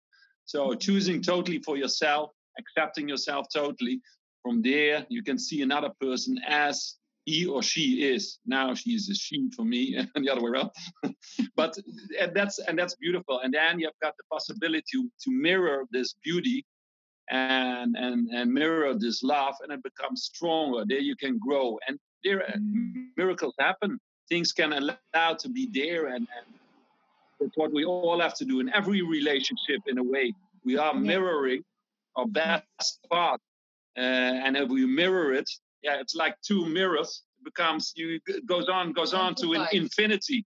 So 0.46 0.74
choosing 0.74 1.22
totally 1.22 1.60
for 1.62 1.76
yourself 1.76 2.30
accepting 2.58 3.08
yourself 3.08 3.46
totally 3.52 4.00
from 4.42 4.62
there 4.62 5.06
you 5.08 5.22
can 5.22 5.38
see 5.38 5.62
another 5.62 5.90
person 6.00 6.38
as 6.46 6.96
he 7.24 7.46
or 7.46 7.62
she 7.62 8.10
is. 8.12 8.38
Now 8.46 8.74
she 8.74 8.90
is 8.90 9.08
a 9.08 9.14
she 9.14 9.50
for 9.54 9.64
me 9.64 9.96
and 10.14 10.24
the 10.24 10.30
other 10.30 10.42
way 10.42 10.50
around. 10.50 10.70
But 11.56 11.76
and 12.18 12.34
that's 12.34 12.58
and 12.58 12.78
that's 12.78 12.96
beautiful. 12.96 13.40
And 13.40 13.54
then 13.54 13.78
you've 13.78 14.00
got 14.02 14.16
the 14.16 14.24
possibility 14.30 14.84
to, 14.92 15.10
to 15.24 15.30
mirror 15.30 15.84
this 15.92 16.14
beauty 16.24 16.64
and 17.30 17.96
and 17.96 18.28
and 18.30 18.52
mirror 18.52 18.94
this 18.94 19.22
love 19.22 19.54
and 19.62 19.72
it 19.72 19.82
becomes 19.82 20.24
stronger. 20.24 20.84
There 20.86 20.98
you 20.98 21.16
can 21.16 21.38
grow. 21.38 21.78
And 21.86 21.98
there 22.24 22.40
mm. 22.56 23.08
miracles 23.16 23.54
happen. 23.58 23.98
Things 24.28 24.52
can 24.52 24.72
allow 24.72 25.34
to 25.34 25.48
be 25.48 25.68
there 25.72 26.06
and, 26.14 26.26
and 26.36 26.46
that's 27.40 27.56
what 27.56 27.72
we 27.72 27.84
all 27.84 28.20
have 28.20 28.34
to 28.34 28.44
do 28.44 28.60
in 28.60 28.68
every 28.70 29.02
relationship 29.02 29.80
in 29.86 29.98
a 29.98 30.02
way. 30.02 30.32
We 30.64 30.76
are 30.76 30.94
mirroring 30.94 31.64
our 32.16 32.26
best 32.26 32.98
part 33.10 33.40
and 33.96 34.56
if 34.56 34.68
we 34.68 34.86
mirror 34.86 35.32
it 35.32 35.48
yeah 35.82 36.00
it's 36.00 36.14
like 36.14 36.36
two 36.42 36.66
mirrors 36.66 37.22
it 37.40 37.44
becomes 37.44 37.92
you 37.96 38.20
it 38.26 38.46
goes 38.46 38.68
on 38.68 38.92
goes 38.92 39.14
on 39.14 39.34
to 39.36 39.54
an 39.54 39.66
infinity. 39.72 40.44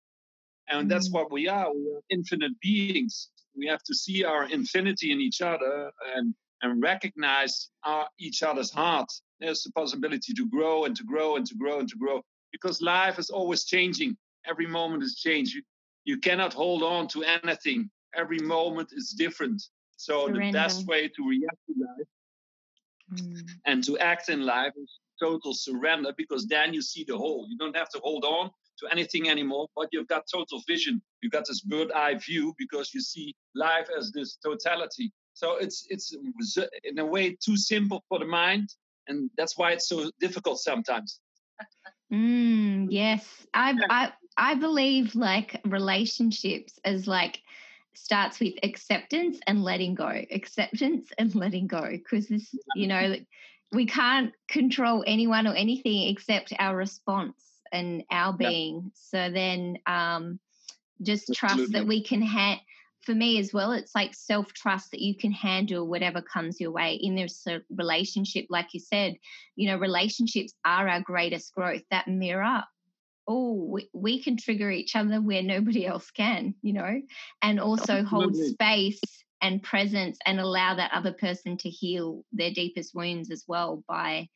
And 0.68 0.90
that's 0.90 1.11
mm. 1.11 1.14
what 1.14 1.30
we 1.30 1.49
are 1.49 1.72
we 1.74 1.92
are 1.95 2.01
infinite 2.11 2.59
beings. 2.61 3.28
We 3.57 3.66
have 3.66 3.82
to 3.84 3.95
see 3.95 4.24
our 4.24 4.49
infinity 4.49 5.12
in 5.12 5.20
each 5.20 5.40
other 5.42 5.90
and 6.16 6.34
and 6.62 6.82
recognize 6.82 7.70
our, 7.84 8.09
each 8.18 8.42
other's 8.42 8.70
heart. 8.70 9.11
There's 9.40 9.62
the 9.62 9.72
possibility 9.72 10.32
to 10.32 10.47
grow 10.49 10.84
and 10.84 10.97
to 10.97 11.05
grow 11.05 11.36
and 11.36 11.47
to 11.47 11.55
grow 11.57 11.80
and 11.80 11.88
to 11.88 11.97
grow 11.97 12.22
because 12.53 12.80
life 12.80 13.18
is 13.18 13.30
always 13.30 13.64
changing. 13.64 14.16
Every 14.47 14.66
moment 14.66 15.03
is 15.03 15.16
change 15.16 15.53
you, 15.55 15.62
you 16.05 16.18
cannot 16.18 16.55
hold 16.55 16.82
on 16.82 17.09
to 17.09 17.24
anything. 17.24 17.90
Every 18.14 18.38
moment 18.38 18.90
is 18.92 19.11
different. 19.11 19.62
So 19.97 20.26
Surrender. 20.26 20.47
the 20.47 20.53
best 20.53 20.86
way 20.86 21.09
to 21.09 21.28
react 21.28 21.59
to 21.66 21.74
life 21.78 22.09
mm. 23.16 23.48
and 23.66 23.82
to 23.84 23.98
act 23.98 24.28
in 24.28 24.44
life 24.44 24.72
is 24.76 24.98
total 25.20 25.54
surrender 25.54 26.12
because 26.16 26.46
then 26.46 26.74
you 26.74 26.82
see 26.82 27.04
the 27.06 27.16
whole. 27.16 27.46
You 27.48 27.56
don't 27.56 27.76
have 27.76 27.88
to 27.90 28.00
hold 28.02 28.24
on 28.24 28.50
to 28.80 28.88
anything 28.90 29.28
anymore 29.28 29.68
but 29.76 29.88
you've 29.92 30.08
got 30.08 30.24
total 30.32 30.62
vision. 30.66 31.00
You've 31.22 31.32
got 31.32 31.46
this 31.46 31.60
bird 31.60 31.92
eye 31.92 32.14
view 32.14 32.54
because 32.58 32.92
you 32.92 33.00
see 33.00 33.34
life 33.54 33.88
as 33.96 34.10
this 34.12 34.36
totality. 34.44 35.12
So 35.34 35.56
it's 35.56 35.86
it's 35.88 36.16
in 36.84 36.98
a 36.98 37.06
way 37.06 37.36
too 37.44 37.56
simple 37.56 38.04
for 38.08 38.18
the 38.18 38.26
mind 38.26 38.68
and 39.08 39.30
that's 39.36 39.56
why 39.58 39.72
it's 39.72 39.88
so 39.88 40.10
difficult 40.20 40.58
sometimes. 40.58 41.20
Mm, 42.12 42.88
yes. 42.90 43.26
I. 43.52 43.74
I 43.90 44.12
i 44.36 44.54
believe 44.54 45.14
like 45.14 45.60
relationships 45.64 46.78
as 46.84 47.06
like 47.06 47.40
starts 47.95 48.40
with 48.40 48.55
acceptance 48.62 49.38
and 49.47 49.62
letting 49.62 49.95
go 49.95 50.09
acceptance 50.30 51.11
and 51.18 51.34
letting 51.34 51.66
go 51.66 51.88
because 51.90 52.28
this 52.28 52.55
you 52.74 52.86
know 52.86 53.16
we 53.72 53.86
can't 53.86 54.32
control 54.49 55.05
anyone 55.07 55.47
or 55.47 55.55
anything 55.55 56.09
except 56.09 56.53
our 56.59 56.76
response 56.76 57.61
and 57.72 58.05
our 58.11 58.32
being 58.32 58.82
yeah. 58.84 58.90
so 58.95 59.32
then 59.32 59.78
um 59.86 60.38
just 61.03 61.28
Absolutely. 61.30 61.57
trust 61.57 61.72
that 61.72 61.86
we 61.86 62.03
can 62.03 62.22
have 62.22 62.59
for 63.05 63.14
me 63.14 63.38
as 63.38 63.53
well, 63.53 63.72
it's 63.72 63.95
like 63.95 64.14
self 64.14 64.53
trust 64.53 64.90
that 64.90 65.01
you 65.01 65.16
can 65.16 65.30
handle 65.30 65.86
whatever 65.86 66.22
comes 66.22 66.61
your 66.61 66.70
way 66.70 66.95
in 66.95 67.14
this 67.14 67.47
relationship. 67.70 68.47
Like 68.49 68.68
you 68.72 68.80
said, 68.80 69.16
you 69.57 69.68
know, 69.68 69.76
relationships 69.76 70.55
are 70.64 70.88
our 70.88 71.01
greatest 71.01 71.55
growth. 71.55 71.82
That 71.90 72.09
mirror, 72.09 72.62
oh, 73.26 73.52
we, 73.52 73.88
we 73.92 74.22
can 74.22 74.36
trigger 74.36 74.70
each 74.70 74.96
other 74.96 75.20
where 75.20 75.42
nobody 75.42 75.86
else 75.92 76.10
can, 76.10 76.54
you 76.62 76.72
know, 76.72 77.00
and 77.42 77.60
also 77.60 77.94
Absolutely. 77.94 78.08
hold 78.08 78.36
space 78.36 79.00
and 79.42 79.62
presence 79.62 80.18
and 80.24 80.40
allow 80.40 80.74
that 80.74 80.92
other 80.92 81.12
person 81.12 81.56
to 81.58 81.68
heal 81.68 82.24
their 82.32 82.50
deepest 82.50 82.94
wounds 82.94 83.30
as 83.30 83.44
well 83.46 83.82
by 83.86 84.28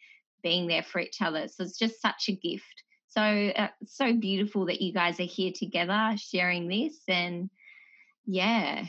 being 0.43 0.67
there 0.67 0.83
for 0.83 1.01
each 1.01 1.23
other. 1.23 1.49
So 1.49 1.65
it's 1.65 1.79
just 1.79 2.01
such 2.01 2.29
a 2.29 2.33
gift. 2.33 2.85
So 3.09 3.23
uh, 3.23 3.69
so 3.87 4.13
beautiful 4.13 4.67
that 4.67 4.83
you 4.83 4.93
guys 4.93 5.19
are 5.19 5.25
here 5.25 5.53
together 5.55 6.13
sharing 6.17 6.69
this 6.69 7.01
and 7.09 7.49
yeah. 8.27 8.85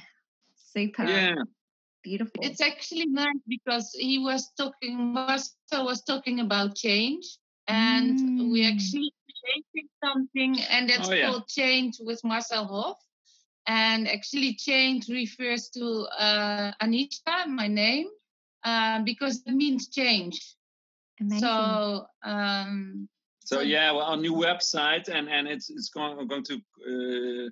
Super. 0.73 1.05
Yeah. 1.05 1.35
Beautiful. 2.03 2.43
It's 2.43 2.61
actually 2.61 3.07
nice 3.07 3.35
because 3.47 3.91
he 3.97 4.19
was 4.19 4.51
talking, 4.57 5.13
Marcel 5.13 5.85
was 5.85 6.01
talking 6.03 6.39
about 6.39 6.75
change, 6.75 7.25
and 7.67 8.17
mm. 8.17 8.51
we 8.51 8.65
actually 8.65 9.11
changing 9.45 9.89
something, 10.03 10.59
and 10.69 10.89
that's 10.89 11.09
oh, 11.09 11.21
called 11.21 11.47
change 11.47 11.97
with 11.99 12.23
Marcel 12.23 12.65
Hof. 12.65 12.97
And 13.67 14.07
actually, 14.07 14.55
change 14.55 15.09
refers 15.09 15.69
to 15.69 16.07
uh, 16.17 16.71
Anitra, 16.81 17.47
my 17.47 17.67
name, 17.67 18.07
uh, 18.63 19.03
because 19.03 19.43
it 19.45 19.53
means 19.53 19.89
change. 19.89 20.55
Amazing. 21.19 21.39
So, 21.39 22.05
um, 22.23 23.09
so 23.39 23.59
yeah, 23.61 23.91
well, 23.91 24.05
our 24.05 24.17
new 24.17 24.33
website, 24.33 25.09
and 25.09 25.29
and 25.29 25.47
it's 25.47 25.69
it's 25.69 25.89
going 25.89 26.27
going 26.27 26.43
to 26.45 26.55
uh, 26.55 27.49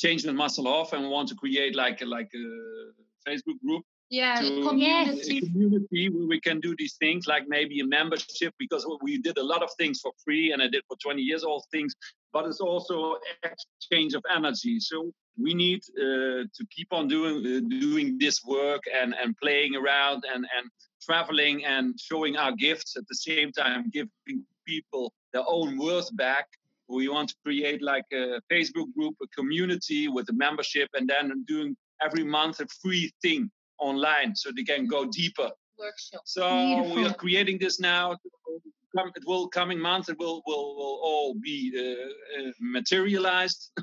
change 0.00 0.24
with 0.24 0.34
Marcel 0.34 0.64
Hof 0.64 0.92
and 0.92 1.02
we 1.02 1.08
want 1.08 1.28
to 1.28 1.34
create 1.34 1.76
like 1.76 2.00
a, 2.00 2.06
like 2.06 2.30
a 2.34 3.28
Facebook 3.28 3.60
group. 3.64 3.84
Yeah, 4.10 4.40
community. 4.40 5.38
A 5.38 5.40
community 5.40 6.08
where 6.10 6.26
we 6.26 6.40
can 6.40 6.58
do 6.58 6.74
these 6.76 6.94
things 6.94 7.28
like 7.28 7.44
maybe 7.46 7.78
a 7.78 7.86
membership 7.86 8.52
because 8.58 8.84
we 9.02 9.18
did 9.18 9.38
a 9.38 9.42
lot 9.42 9.62
of 9.62 9.70
things 9.78 10.00
for 10.00 10.10
free 10.24 10.50
and 10.50 10.60
I 10.60 10.66
did 10.66 10.82
for 10.88 10.96
20 11.00 11.22
years 11.22 11.44
all 11.44 11.64
things, 11.70 11.94
but 12.32 12.44
it's 12.44 12.58
also 12.58 13.18
exchange 13.44 14.14
of 14.14 14.24
energy. 14.34 14.80
So 14.80 15.12
we 15.40 15.54
need 15.54 15.82
uh, 15.96 16.42
to 16.42 16.66
keep 16.76 16.88
on 16.92 17.06
doing 17.06 17.36
uh, 17.38 17.60
doing 17.80 18.18
this 18.18 18.42
work 18.44 18.82
and 18.92 19.14
and 19.14 19.36
playing 19.36 19.76
around 19.76 20.24
and 20.34 20.44
and 20.56 20.70
traveling 21.00 21.64
and 21.64 21.94
showing 22.00 22.36
our 22.36 22.52
gifts 22.52 22.96
at 22.96 23.06
the 23.08 23.14
same 23.14 23.52
time 23.52 23.90
giving 23.90 24.44
people 24.66 25.12
their 25.32 25.44
own 25.46 25.78
worth 25.78 26.14
back 26.16 26.46
we 26.88 27.08
want 27.08 27.28
to 27.28 27.36
create 27.44 27.80
like 27.80 28.04
a 28.12 28.40
Facebook 28.52 28.92
group, 28.96 29.14
a 29.22 29.28
community 29.28 30.08
with 30.08 30.28
a 30.28 30.32
membership, 30.32 30.88
and 30.94 31.08
then 31.08 31.44
doing 31.46 31.76
every 32.02 32.24
month 32.24 32.58
a 32.58 32.66
free 32.82 33.08
thing 33.22 33.48
online 33.80 34.34
so 34.34 34.50
they 34.54 34.64
can 34.64 34.86
go 34.86 35.06
deeper. 35.06 35.50
Workshop. 35.78 36.22
So 36.24 36.48
Beautiful. 36.48 36.96
we 36.96 37.06
are 37.06 37.14
creating 37.14 37.58
this 37.58 37.80
now. 37.80 38.12
It 38.12 39.24
will 39.26 39.48
coming 39.48 39.78
month. 39.78 40.08
It 40.08 40.18
will 40.18 40.42
will, 40.46 40.76
will 40.76 41.00
all 41.02 41.34
be 41.34 41.72
uh, 41.76 42.42
uh, 42.48 42.52
materialized. 42.60 43.70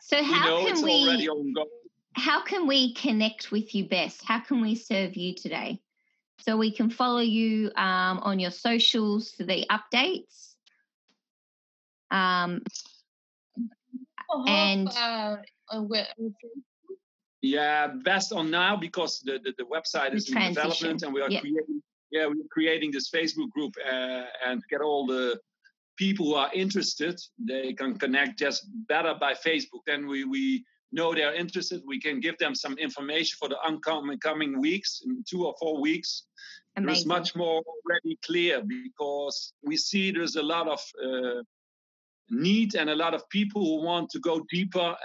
So 0.00 0.22
how 0.22 0.66
can 0.66 0.82
we? 0.82 1.28
How 2.14 2.42
can 2.42 2.66
we 2.66 2.94
connect 2.94 3.52
with 3.52 3.74
you 3.74 3.84
best? 3.84 4.24
How 4.24 4.40
can 4.40 4.60
we 4.60 4.74
serve 4.74 5.16
you 5.16 5.34
today? 5.34 5.80
So 6.40 6.56
we 6.56 6.72
can 6.72 6.90
follow 6.90 7.20
you 7.20 7.70
um, 7.76 8.18
on 8.20 8.38
your 8.38 8.50
socials 8.50 9.32
for 9.32 9.44
the 9.44 9.66
updates 9.70 10.54
um, 12.10 12.62
and 14.46 14.88
uh, 14.88 15.36
uh 15.70 15.82
yeah, 17.42 17.88
best 18.04 18.32
on 18.32 18.50
now 18.50 18.76
because 18.76 19.20
the, 19.24 19.38
the, 19.44 19.52
the 19.58 19.64
website 19.64 20.14
is 20.14 20.28
in 20.30 20.54
development 20.54 21.02
and 21.02 21.12
we 21.12 21.20
are 21.20 21.28
creating 21.28 21.82
yeah 22.10 22.26
we're 22.26 22.48
creating 22.50 22.90
this 22.90 23.10
Facebook 23.10 23.50
group 23.50 23.74
uh, 23.86 24.24
and 24.46 24.62
get 24.70 24.80
all 24.80 25.06
the 25.06 25.38
people 25.96 26.26
who 26.26 26.34
are 26.34 26.50
interested 26.54 27.20
they 27.38 27.72
can 27.72 27.98
connect 27.98 28.38
just 28.38 28.66
better 28.88 29.14
by 29.20 29.34
Facebook. 29.34 29.82
Then 29.86 30.06
we 30.06 30.24
we 30.24 30.64
know 30.90 31.14
they're 31.14 31.34
interested. 31.34 31.82
We 31.86 32.00
can 32.00 32.20
give 32.20 32.38
them 32.38 32.54
some 32.54 32.76
information 32.78 33.36
for 33.38 33.48
the 33.48 33.58
upcoming 33.58 34.18
coming 34.18 34.60
weeks 34.60 35.02
in 35.04 35.22
two 35.28 35.46
or 35.46 35.54
four 35.60 35.80
weeks. 35.80 36.24
Amazing. 36.76 36.96
It's 36.96 37.06
much 37.06 37.36
more 37.36 37.62
already 37.62 38.18
clear 38.24 38.62
because 38.62 39.52
we 39.62 39.76
see 39.76 40.12
there's 40.12 40.36
a 40.36 40.42
lot 40.42 40.68
of 40.68 40.80
uh, 41.04 41.42
need 42.30 42.74
and 42.74 42.90
a 42.90 42.96
lot 42.96 43.14
of 43.14 43.28
people 43.28 43.62
who 43.64 43.84
want 43.84 44.10
to 44.10 44.20
go 44.20 44.44
deeper 44.50 44.96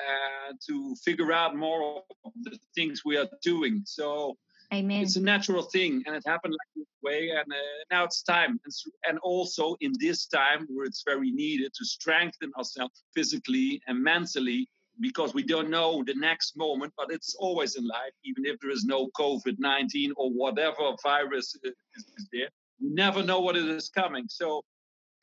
and 0.45 0.59
to 0.67 0.95
figure 1.03 1.31
out 1.31 1.55
more 1.55 2.03
of 2.25 2.31
the 2.43 2.57
things 2.75 3.01
we 3.05 3.17
are 3.17 3.29
doing. 3.41 3.81
So 3.85 4.37
Amen. 4.73 5.03
It's 5.03 5.17
a 5.17 5.21
natural 5.21 5.61
thing, 5.61 6.01
and 6.07 6.15
it 6.15 6.23
happened 6.25 6.53
like 6.53 6.75
this 6.75 6.87
way. 7.03 7.29
And 7.29 7.51
uh, 7.51 7.55
now 7.91 8.05
it's 8.05 8.23
time, 8.23 8.59
and, 8.63 8.73
and 9.07 9.19
also 9.19 9.75
in 9.81 9.93
this 9.99 10.25
time 10.25 10.65
where 10.67 10.85
it's 10.85 11.03
very 11.05 11.29
needed 11.29 11.73
to 11.75 11.85
strengthen 11.85 12.51
ourselves 12.57 13.03
physically 13.13 13.79
and 13.85 14.01
mentally, 14.01 14.67
because 14.99 15.35
we 15.35 15.43
don't 15.43 15.69
know 15.69 16.03
the 16.03 16.15
next 16.15 16.57
moment. 16.57 16.91
But 16.97 17.11
it's 17.11 17.35
always 17.35 17.75
in 17.75 17.85
life, 17.85 18.13
even 18.25 18.45
if 18.47 18.59
there 18.61 18.71
is 18.71 18.83
no 18.83 19.11
COVID 19.19 19.57
nineteen 19.59 20.11
or 20.17 20.31
whatever 20.31 20.95
virus 21.03 21.55
is, 21.63 21.73
is 22.17 22.27
there. 22.31 22.49
You 22.79 22.95
never 22.95 23.21
know 23.21 23.41
what 23.41 23.55
it 23.55 23.67
is 23.67 23.89
coming. 23.89 24.25
So 24.27 24.63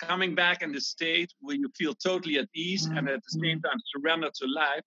coming 0.01 0.35
back 0.35 0.63
in 0.63 0.73
the 0.73 0.81
state 0.81 1.33
where 1.41 1.57
you 1.57 1.71
feel 1.77 1.95
totally 1.95 2.39
at 2.39 2.49
ease 2.55 2.87
mm-hmm. 2.87 2.99
and 2.99 3.09
at 3.09 3.23
the 3.23 3.41
same 3.43 3.61
time 3.61 3.79
surrender 3.95 4.31
to 4.35 4.47
life, 4.47 4.83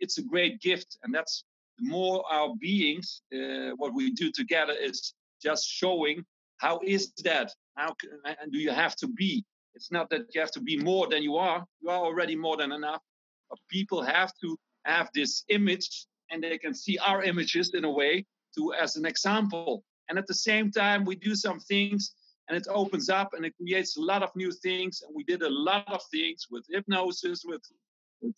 it's 0.00 0.18
a 0.18 0.22
great 0.22 0.60
gift, 0.60 0.98
and 1.02 1.14
that's 1.14 1.44
the 1.78 1.88
more 1.88 2.24
our 2.30 2.54
beings, 2.60 3.22
uh, 3.34 3.70
what 3.76 3.94
we 3.94 4.12
do 4.12 4.30
together 4.30 4.72
is 4.72 5.14
just 5.42 5.68
showing 5.68 6.24
how 6.58 6.80
is 6.84 7.12
that? 7.24 7.52
How 7.76 7.94
and 8.40 8.52
do 8.52 8.58
you 8.58 8.70
have 8.70 8.94
to 8.96 9.08
be? 9.08 9.44
It's 9.74 9.90
not 9.90 10.08
that 10.10 10.26
you 10.32 10.40
have 10.40 10.52
to 10.52 10.60
be 10.60 10.76
more 10.78 11.08
than 11.08 11.22
you 11.22 11.36
are. 11.36 11.64
You 11.80 11.90
are 11.90 11.98
already 11.98 12.36
more 12.36 12.56
than 12.56 12.72
enough. 12.72 13.02
But 13.50 13.58
people 13.68 14.02
have 14.02 14.32
to 14.40 14.56
have 14.84 15.10
this 15.14 15.44
image, 15.48 16.06
and 16.30 16.42
they 16.42 16.58
can 16.58 16.74
see 16.74 16.96
our 16.98 17.22
images 17.22 17.74
in 17.74 17.84
a 17.84 17.90
way 17.90 18.24
to 18.56 18.72
as 18.74 18.96
an 18.96 19.04
example. 19.04 19.82
And 20.08 20.18
at 20.18 20.26
the 20.26 20.34
same 20.34 20.70
time, 20.70 21.04
we 21.04 21.16
do 21.16 21.34
some 21.34 21.58
things, 21.58 22.14
and 22.48 22.56
it 22.56 22.66
opens 22.68 23.08
up 23.08 23.30
and 23.34 23.44
it 23.44 23.54
creates 23.56 23.96
a 23.96 24.00
lot 24.00 24.22
of 24.22 24.30
new 24.36 24.52
things. 24.52 25.02
And 25.02 25.14
we 25.14 25.24
did 25.24 25.42
a 25.42 25.48
lot 25.48 25.90
of 25.92 26.02
things 26.10 26.46
with 26.50 26.64
hypnosis, 26.70 27.42
with 27.44 27.62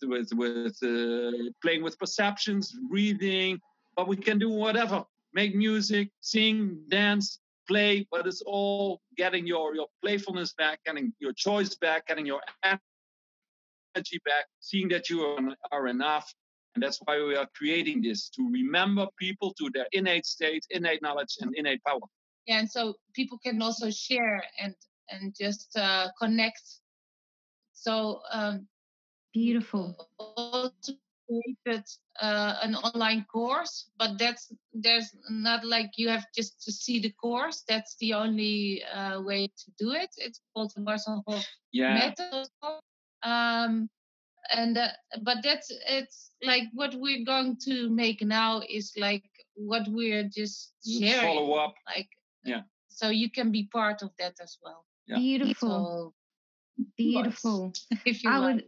with 0.03 0.29
with, 0.33 0.77
uh, 0.83 1.51
playing 1.63 1.83
with 1.83 1.99
perceptions, 1.99 2.75
breathing. 2.89 3.61
But 3.97 4.09
we 4.09 4.17
can 4.17 4.39
do 4.39 4.51
whatever: 4.51 5.05
make 5.33 5.55
music, 5.55 6.11
sing, 6.21 6.79
dance, 6.89 7.41
play. 7.69 8.07
But 8.11 8.27
it's 8.27 8.43
all 8.47 9.01
getting 9.17 9.47
your 9.47 9.75
your 9.75 9.89
playfulness 10.03 10.55
back, 10.55 10.81
getting 10.85 11.13
your 11.19 11.33
choice 11.33 11.75
back, 11.75 12.07
getting 12.07 12.27
your 12.27 12.43
energy 12.65 14.21
back, 14.25 14.47
seeing 14.61 14.89
that 14.89 15.11
you 15.11 15.23
are, 15.25 15.39
are 15.73 15.89
enough. 15.89 16.33
And 16.75 16.83
that's 16.83 17.01
why 17.05 17.23
we 17.23 17.35
are 17.35 17.49
creating 17.57 18.03
this 18.03 18.29
to 18.31 18.51
remember 18.53 19.07
people 19.19 19.55
to 19.55 19.71
their 19.73 19.87
innate 19.93 20.27
state, 20.27 20.65
innate 20.71 21.01
knowledge, 21.01 21.39
and 21.41 21.55
innate 21.57 21.83
power. 21.85 22.07
Yeah, 22.47 22.61
and 22.61 22.71
so 22.71 22.95
people 23.13 23.39
can 23.39 23.61
also 23.61 23.91
share 23.91 24.43
and 24.61 24.75
and 25.11 25.35
just 25.39 25.77
uh, 25.77 26.09
connect. 26.19 26.63
So 27.73 28.21
um, 28.33 28.67
Beautiful. 29.37 29.95
Also 30.19 30.95
created 31.29 31.85
uh, 32.23 32.55
an 32.63 32.75
online 32.75 33.27
course, 33.31 33.91
but 33.99 34.19
that's 34.19 34.51
there's 34.73 35.15
not 35.29 35.63
like 35.63 35.91
you 35.99 36.09
have 36.09 36.25
just 36.35 36.63
to 36.63 36.73
see 36.73 37.01
the 37.01 37.11
course. 37.11 37.63
That's 37.69 37.97
the 38.01 38.15
only 38.15 38.83
uh, 38.85 39.21
way 39.21 39.49
to 39.49 39.71
do 39.79 39.93
it. 39.93 40.09
It's 40.17 40.41
called 40.55 40.73
the 40.75 40.81
Marcel 40.81 41.23
Hof 41.29 41.47
yeah. 41.71 41.93
method. 41.93 42.49
Um, 43.23 43.91
and 44.51 44.79
uh, 44.79 44.89
but 45.21 45.43
that's 45.43 45.71
it's 45.87 46.31
like 46.43 46.65
what 46.73 46.95
we're 46.95 47.27
going 47.27 47.59
to 47.67 47.91
make 47.91 48.23
now 48.23 48.63
is 48.67 48.95
like 48.97 49.25
what 49.55 49.83
we're 49.89 50.31
just 50.35 50.73
sharing. 50.83 51.37
Follow 51.37 51.53
up. 51.57 51.75
Like 51.95 52.09
yeah. 52.47 52.63
So 52.89 53.11
you 53.11 53.31
can 53.31 53.53
be 53.53 53.65
part 53.65 54.03
of 54.03 54.11
that 54.19 54.35
as 54.41 54.57
well. 54.63 54.85
Yeah. 55.07 55.19
Beautiful. 55.19 55.69
So, 55.69 56.15
Beautiful. 56.97 57.73
If 58.05 58.23
you 58.25 58.31
I 58.31 58.39
like. 58.39 58.55
would 58.57 58.65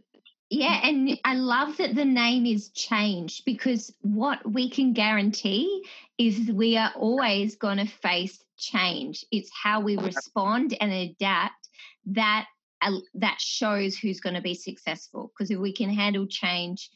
yeah, 0.51 0.79
and 0.83 1.19
I 1.23 1.35
love 1.35 1.77
that 1.77 1.93
the 1.93 2.05
name 2.05 2.47
is 2.47 2.69
changed 2.69 3.45
because 3.45 3.93
what 4.01 4.39
we 4.51 4.69
can 4.71 4.93
guarantee 4.93 5.85
is 6.17 6.51
we 6.51 6.75
are 6.75 6.91
always 6.95 7.55
going 7.55 7.77
to 7.77 7.85
face 7.85 8.43
change. 8.57 9.23
It's 9.31 9.51
how 9.53 9.81
we 9.81 9.95
respond 9.95 10.75
and 10.81 10.91
adapt 10.91 11.69
that 12.07 12.47
uh, 12.81 12.97
that 13.13 13.39
shows 13.39 13.95
who's 13.95 14.21
going 14.21 14.33
to 14.33 14.41
be 14.41 14.55
successful. 14.55 15.31
Because 15.31 15.51
if 15.51 15.59
we 15.59 15.71
can 15.71 15.91
handle 15.91 16.25
change, 16.25 16.89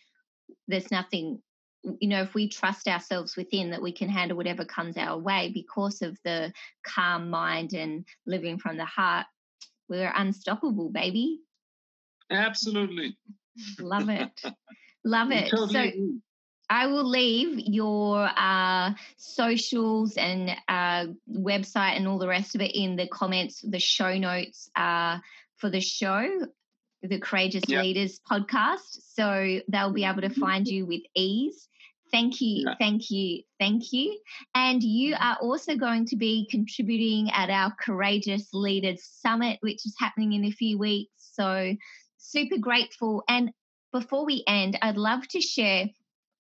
there's 0.68 0.90
nothing. 0.90 1.40
You 2.00 2.08
know, 2.08 2.22
if 2.22 2.34
we 2.34 2.48
trust 2.48 2.88
ourselves 2.88 3.36
within 3.36 3.72
that 3.72 3.82
we 3.82 3.92
can 3.92 4.10
handle 4.10 4.38
whatever 4.38 4.64
comes 4.64 4.98
our 4.98 5.18
way 5.18 5.52
because 5.54 6.02
of 6.02 6.18
the 6.24 6.54
calm 6.86 7.30
mind 7.30 7.74
and 7.74 8.06
living 8.26 8.58
from 8.58 8.78
the 8.78 8.86
heart, 8.86 9.26
we're 9.90 10.14
unstoppable, 10.16 10.90
baby. 10.90 11.42
Absolutely. 12.32 13.18
Love 13.80 14.10
it. 14.10 14.42
Love 15.04 15.32
it. 15.32 15.50
so 15.50 15.92
I 16.70 16.88
will 16.88 17.08
leave 17.08 17.60
your 17.60 18.28
uh, 18.36 18.94
socials 19.18 20.16
and 20.18 20.50
uh, 20.68 21.08
website 21.30 21.98
and 21.98 22.08
all 22.08 22.18
the 22.18 22.28
rest 22.28 22.56
of 22.56 22.62
it 22.62 22.74
in 22.74 22.96
the 22.96 23.08
comments, 23.08 23.62
the 23.62 23.80
show 23.80 24.18
notes 24.18 24.70
uh, 24.76 25.20
for 25.58 25.70
the 25.70 25.82
show, 25.82 26.48
the 27.04 27.20
Courageous 27.20 27.64
yep. 27.68 27.84
Leaders 27.84 28.20
podcast. 28.30 29.02
So 29.14 29.60
they'll 29.68 29.94
be 29.94 30.06
able 30.06 30.22
to 30.22 30.30
find 30.30 30.68
you 30.68 30.86
with 30.86 31.02
ease. 31.16 31.68
Thank 32.14 32.42
you, 32.42 32.68
thank 32.78 33.10
you, 33.10 33.42
thank 33.60 33.92
you. 33.92 34.20
And 34.54 34.84
you 34.84 35.16
are 35.20 35.38
also 35.42 35.76
going 35.76 36.06
to 36.06 36.16
be 36.16 36.48
contributing 36.52 37.32
at 37.34 37.50
our 37.50 37.74
Courageous 37.84 38.50
Leaders 38.54 39.04
Summit, 39.04 39.58
which 39.62 39.84
is 39.84 39.96
happening 39.98 40.34
in 40.34 40.46
a 40.46 40.52
few 40.52 40.78
weeks. 40.78 41.12
So 41.18 41.76
super 42.18 42.60
grateful. 42.60 43.24
And 43.28 43.52
before 43.92 44.28
we 44.28 44.44
end, 44.46 44.78
I'd 44.84 44.96
love 44.96 45.28
to 45.30 45.42
share 45.42 45.88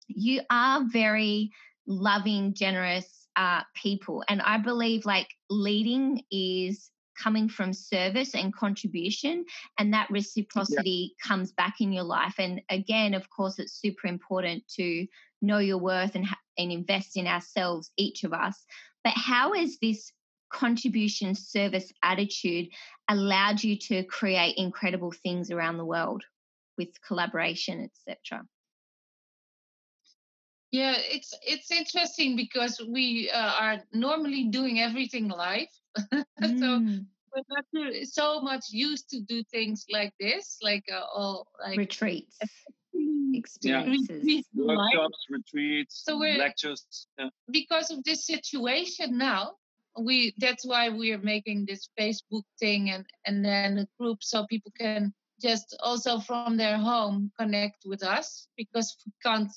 you 0.08 0.42
are 0.52 0.84
very 0.88 1.52
loving, 1.88 2.54
generous 2.54 3.28
uh, 3.36 3.62
people. 3.76 4.24
And 4.30 4.44
I 4.44 4.60
believe 4.60 5.04
like 5.04 5.30
leading 5.50 6.22
is 6.30 6.92
coming 7.22 7.50
from 7.50 7.74
service 7.74 8.36
and 8.36 8.54
contribution 8.54 9.46
and 9.80 9.94
that 9.94 10.10
reciprocity 10.12 11.16
yeah. 11.18 11.28
comes 11.28 11.52
back 11.54 11.76
in 11.80 11.94
your 11.94 12.04
life 12.04 12.36
and 12.40 12.62
again 12.70 13.14
of 13.14 13.30
course 13.30 13.58
it's 13.58 13.80
super 13.80 14.08
important 14.08 14.62
to 14.68 15.08
know 15.46 15.60
your 15.60 15.78
worth 15.78 16.16
and 16.16 16.26
and 16.58 16.72
invest 16.72 17.18
in 17.18 17.28
ourselves 17.28 17.92
each 17.98 18.24
of 18.24 18.34
us 18.34 18.66
but 19.04 19.14
how 19.16 19.54
has 19.54 19.78
this 19.82 20.12
contribution 20.52 21.36
service 21.36 21.92
attitude 22.04 22.68
allowed 23.10 23.62
you 23.64 23.78
to 23.78 24.04
create 24.04 24.56
incredible 24.58 25.12
things 25.12 25.52
around 25.52 25.78
the 25.78 25.86
world 25.86 26.24
with 26.78 26.90
collaboration 27.06 27.90
etc 27.90 28.44
yeah 30.72 30.96
it's 30.98 31.34
it's 31.42 31.72
interesting 31.72 32.36
because 32.36 32.82
we 32.90 33.30
uh, 33.32 33.52
are 33.60 33.78
normally 33.94 34.46
doing 34.46 34.80
everything 34.80 35.28
live. 35.28 35.68
Mm. 36.42 36.60
so 36.60 36.68
we're 37.34 37.44
not 37.50 38.06
so 38.08 38.42
much 38.42 38.66
used 38.70 39.10
to 39.10 39.22
do 39.22 39.42
things 39.44 39.86
like 39.90 40.14
this 40.20 40.58
like 40.62 40.84
uh, 40.92 41.00
all 41.16 41.48
like 41.62 41.78
retreats 41.78 42.38
experiences 43.34 44.24
yeah. 44.24 44.42
workshops 44.54 45.26
retreats 45.30 46.04
so 46.06 46.18
we're, 46.18 46.38
lectures 46.38 47.08
yeah. 47.18 47.30
because 47.52 47.92
of 47.92 48.04
this 48.04 48.26
situation 48.26 49.18
now 49.18 49.54
we 50.00 50.34
that's 50.38 50.66
why 50.66 50.90
we're 50.90 51.20
making 51.20 51.66
this 51.66 51.90
facebook 52.00 52.44
thing 52.60 52.90
and 52.90 53.06
and 53.26 53.44
then 53.44 53.78
a 53.80 53.88
group 54.00 54.20
so 54.22 54.46
people 54.48 54.72
can 54.80 55.14
just 55.42 55.76
also 55.84 56.20
from 56.20 56.58
their 56.58 56.78
home 56.78 57.32
connect 57.40 57.84
with 57.86 58.04
us 58.04 58.48
because 58.58 58.96
we 59.06 59.12
can't 59.24 59.52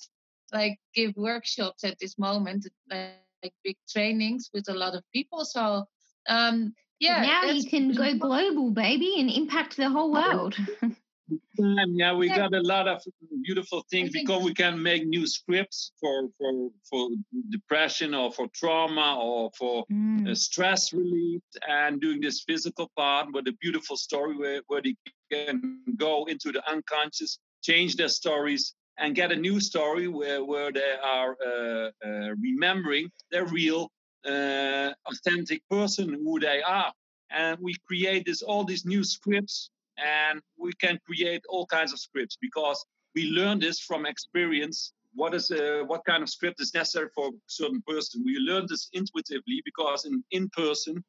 like 0.52 0.78
give 0.94 1.15
workshops 1.16 1.85
at 1.85 1.98
this 2.01 2.19
moment 2.19 2.66
like, 2.90 3.15
like 3.43 3.52
big 3.65 3.77
trainings 3.89 4.51
with 4.52 4.69
a 4.69 4.74
lot 4.74 4.94
of 4.94 5.02
people. 5.12 5.44
So 5.44 5.85
um 6.28 6.74
yeah 6.98 7.23
now 7.23 7.44
you 7.44 7.69
can 7.69 7.93
go 7.93 8.19
global 8.19 8.70
baby 8.70 9.20
and 9.20 9.31
impact 9.31 9.77
the 9.77 9.89
whole 9.89 10.12
world 10.12 10.56
time, 11.57 11.95
yeah, 11.95 12.15
we 12.15 12.29
got 12.29 12.55
a 12.55 12.61
lot 12.61 12.89
of 12.89 13.03
beautiful 13.43 13.85
things 13.91 14.11
because 14.11 14.43
we 14.43 14.55
can 14.55 14.83
make 14.83 15.07
new 15.07 15.27
scripts 15.27 15.93
for 16.01 16.29
for 16.39 16.71
for 16.89 17.09
depression 17.51 18.15
or 18.15 18.33
for 18.33 18.49
trauma 18.55 19.19
or 19.21 19.51
for 19.59 19.85
mm. 19.93 20.29
uh, 20.29 20.35
stress 20.35 20.93
relief, 20.93 21.43
and 21.67 22.01
doing 22.01 22.21
this 22.21 22.43
physical 22.43 22.91
part 22.97 23.29
with 23.33 23.47
a 23.49 23.53
beautiful 23.61 23.97
story 23.97 24.37
where 24.37 24.63
where 24.67 24.83
they 24.83 24.95
can 25.31 25.81
go 25.97 26.25
into 26.25 26.53
the 26.53 26.63
unconscious, 26.71 27.39
change 27.63 27.97
their 27.97 28.09
stories, 28.09 28.75
and 28.99 29.15
get 29.15 29.33
a 29.33 29.37
new 29.37 29.61
story 29.61 30.09
where 30.09 30.45
where 30.45 30.73
they 30.73 30.95
are 31.03 31.37
uh, 31.47 31.91
uh, 32.05 32.35
remembering 32.41 33.11
their 33.31 33.47
real, 33.47 33.91
uh, 34.27 34.91
authentic 35.07 35.63
person 35.71 36.13
who 36.13 36.41
they 36.41 36.63
are, 36.63 36.93
and 37.31 37.59
we 37.61 37.75
create 37.87 38.27
this 38.27 38.43
all 38.43 38.65
these 38.65 38.85
new 38.85 39.05
scripts 39.05 39.71
and 39.99 40.41
we 40.57 40.73
can 40.81 40.99
create 41.07 41.43
all 41.49 41.66
kinds 41.66 41.93
of 41.93 41.99
scripts 41.99 42.37
because 42.41 42.85
we 43.15 43.31
learn 43.31 43.59
this 43.59 43.81
from 43.81 44.07
experience. 44.07 44.93
What 45.15 45.35
is 45.35 45.51
uh, 45.51 45.83
what 45.87 46.05
kind 46.05 46.23
of 46.23 46.29
script 46.29 46.61
is 46.61 46.75
necessary 46.75 47.09
for 47.15 47.29
a 47.29 47.33
certain 47.47 47.83
person? 47.87 48.23
We 48.25 48.37
learn 48.39 48.66
this 48.69 48.89
intuitively 48.93 49.62
because 49.65 50.05
in 50.05 50.23
in 50.31 50.49
person 50.51 51.03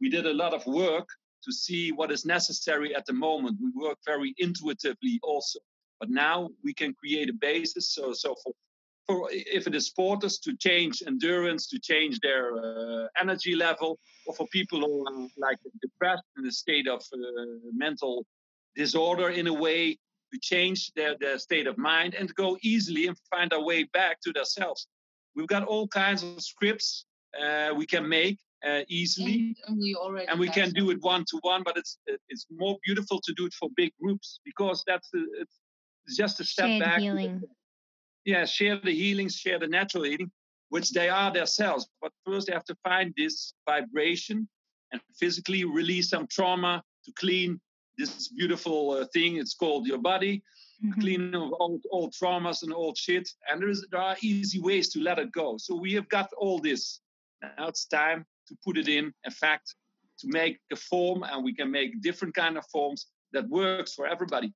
we 0.00 0.08
did 0.10 0.26
a 0.26 0.32
lot 0.32 0.52
of 0.54 0.66
work 0.66 1.08
to 1.44 1.52
see 1.52 1.92
what 1.92 2.10
is 2.10 2.24
necessary 2.24 2.94
at 2.94 3.06
the 3.06 3.12
moment. 3.12 3.58
We 3.62 3.70
work 3.74 3.98
very 4.04 4.34
intuitively 4.38 5.18
also. 5.22 5.58
But 6.00 6.10
now 6.10 6.50
we 6.62 6.74
can 6.74 6.92
create 6.94 7.30
a 7.30 7.32
basis. 7.32 7.94
So 7.94 8.12
so 8.12 8.34
for 8.42 8.52
for 9.06 9.28
if 9.30 9.66
it 9.66 9.74
is 9.74 9.90
sporters 9.90 10.40
to 10.42 10.56
change 10.56 11.02
endurance, 11.06 11.68
to 11.68 11.78
change 11.78 12.18
their 12.20 12.44
uh, 12.56 13.06
energy 13.20 13.54
level, 13.54 13.98
or 14.26 14.34
for 14.34 14.46
people 14.48 14.80
who 14.80 15.06
are 15.06 15.28
like 15.38 15.58
depressed 15.80 16.24
in 16.36 16.46
a 16.46 16.52
state 16.52 16.88
of 16.88 17.00
uh, 17.12 17.18
mental 17.72 18.26
disorder 18.76 19.30
in 19.30 19.46
a 19.46 19.52
way 19.52 19.98
to 20.32 20.38
change 20.40 20.92
their, 20.94 21.16
their 21.18 21.38
state 21.38 21.66
of 21.66 21.78
mind 21.78 22.14
and 22.14 22.34
go 22.34 22.56
easily 22.62 23.06
and 23.06 23.16
find 23.30 23.52
our 23.52 23.62
way 23.62 23.84
back 23.92 24.20
to 24.22 24.32
themselves. 24.32 24.86
We've 25.34 25.46
got 25.46 25.64
all 25.64 25.86
kinds 25.88 26.22
of 26.22 26.42
scripts 26.42 27.06
uh, 27.40 27.72
we 27.76 27.86
can 27.86 28.08
make 28.08 28.38
uh, 28.66 28.80
easily, 28.88 29.54
and 29.66 29.78
we 29.78 29.96
and 30.28 30.40
we 30.40 30.48
can 30.48 30.70
do 30.70 30.90
it 30.90 30.98
one 31.02 31.24
to 31.28 31.38
one. 31.42 31.62
But 31.62 31.76
it's 31.76 31.98
it's 32.28 32.46
more 32.50 32.76
beautiful 32.84 33.20
to 33.22 33.34
do 33.34 33.46
it 33.46 33.54
for 33.54 33.68
big 33.76 33.92
groups 34.02 34.40
because 34.44 34.82
that's 34.86 35.08
the, 35.12 35.26
it's 36.06 36.16
just 36.16 36.40
a 36.40 36.44
step 36.44 36.66
Shared 36.66 36.82
back. 36.82 37.00
healing. 37.00 37.42
Yeah, 38.24 38.44
share 38.44 38.80
the 38.82 38.94
healings, 38.94 39.36
share 39.36 39.58
the 39.58 39.68
natural 39.68 40.04
healing, 40.04 40.30
which 40.70 40.90
they 40.92 41.08
are 41.08 41.32
themselves. 41.32 41.86
But 42.00 42.12
first, 42.24 42.46
they 42.46 42.54
have 42.54 42.64
to 42.64 42.76
find 42.82 43.14
this 43.16 43.52
vibration 43.68 44.48
and 44.92 45.00
physically 45.20 45.64
release 45.64 46.08
some 46.10 46.26
trauma 46.26 46.82
to 47.04 47.12
clean 47.12 47.60
this 47.98 48.28
beautiful 48.28 48.90
uh, 48.92 49.06
thing. 49.12 49.36
It's 49.36 49.54
called 49.54 49.86
your 49.86 49.98
body 49.98 50.42
Mhm. 50.84 51.00
clean 51.00 51.34
of 51.34 51.52
old 51.90 52.12
traumas 52.12 52.62
and 52.62 52.72
old 52.72 52.96
shit. 52.98 53.26
And 53.48 53.60
there 53.60 53.70
is 53.70 53.86
there 53.90 54.00
are 54.10 54.16
easy 54.20 54.60
ways 54.60 54.86
to 54.92 55.00
let 55.00 55.18
it 55.18 55.30
go. 55.32 55.56
So 55.58 55.74
we 55.74 55.94
have 55.94 56.08
got 56.08 56.28
all 56.36 56.58
this. 56.58 57.00
Now 57.42 57.68
it's 57.68 57.86
time 57.86 58.26
to 58.48 58.56
put 58.64 58.76
it 58.76 58.88
in 58.88 59.12
effect, 59.24 59.74
to 60.20 60.26
make 60.28 60.58
a 60.72 60.76
form, 60.76 61.22
and 61.22 61.42
we 61.42 61.54
can 61.54 61.70
make 61.70 62.02
different 62.02 62.34
kind 62.34 62.56
of 62.58 62.64
forms 62.74 63.06
that 63.32 63.48
works 63.48 63.94
for 63.94 64.06
everybody. 64.06 64.52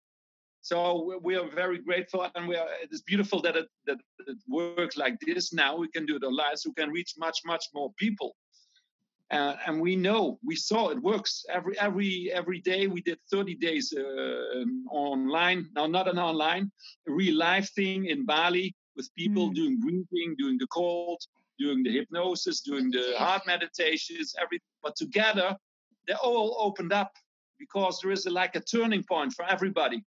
So 0.62 0.79
we- 1.07 1.17
we 1.27 1.37
are 1.37 1.49
very 1.62 1.79
grateful, 1.79 2.31
and 2.35 2.47
we 2.47 2.57
are. 2.57 2.69
It 2.85 2.91
is 2.93 3.03
beautiful 3.11 3.41
that 3.43 3.57
it 3.57 3.69
that 3.89 3.99
it 4.33 4.39
works 4.47 4.97
like 5.05 5.17
this. 5.27 5.53
Now 5.53 5.73
we 5.83 5.89
can 5.89 6.05
do 6.07 6.17
it 6.17 6.25
online, 6.31 6.57
so 6.57 6.69
we 6.71 6.75
can 6.83 6.91
reach 6.99 7.12
much 7.17 7.39
much 7.53 7.65
more 7.73 7.91
people. 8.05 8.37
Uh, 9.31 9.55
and 9.66 9.81
we 9.81 9.94
know 9.94 10.39
we 10.44 10.57
saw 10.57 10.89
it 10.89 11.01
works 11.01 11.44
every 11.48 11.78
every 11.78 12.32
every 12.32 12.61
day. 12.61 12.89
We 12.89 13.01
did 13.01 13.19
30 13.31 13.55
days 13.55 13.94
uh, 13.97 14.61
um, 14.61 14.86
online. 14.90 15.69
Now 15.74 15.86
not 15.86 16.09
an 16.09 16.19
online, 16.19 16.70
real 17.07 17.36
life 17.36 17.70
thing 17.74 18.07
in 18.07 18.27
Bali 18.27 18.74
with 18.97 19.09
people 19.15 19.51
Mm. 19.51 19.55
doing 19.55 19.81
breathing, 19.81 20.35
doing 20.36 20.59
the 20.59 20.66
cold, 20.66 21.20
doing 21.61 21.82
the 21.85 21.93
hypnosis, 21.93 22.61
doing 22.61 22.90
the 22.90 23.15
heart 23.19 23.47
meditations. 23.47 24.35
Every 24.43 24.61
but 24.82 24.97
together, 24.97 25.57
they 26.09 26.15
all 26.15 26.57
opened 26.59 26.93
up 26.93 27.12
because 27.59 28.01
there 28.01 28.11
is 28.11 28.27
a, 28.27 28.31
like 28.31 28.57
a 28.57 28.61
turning 28.61 29.05
point 29.05 29.32
for 29.35 29.44
everybody. 29.44 30.02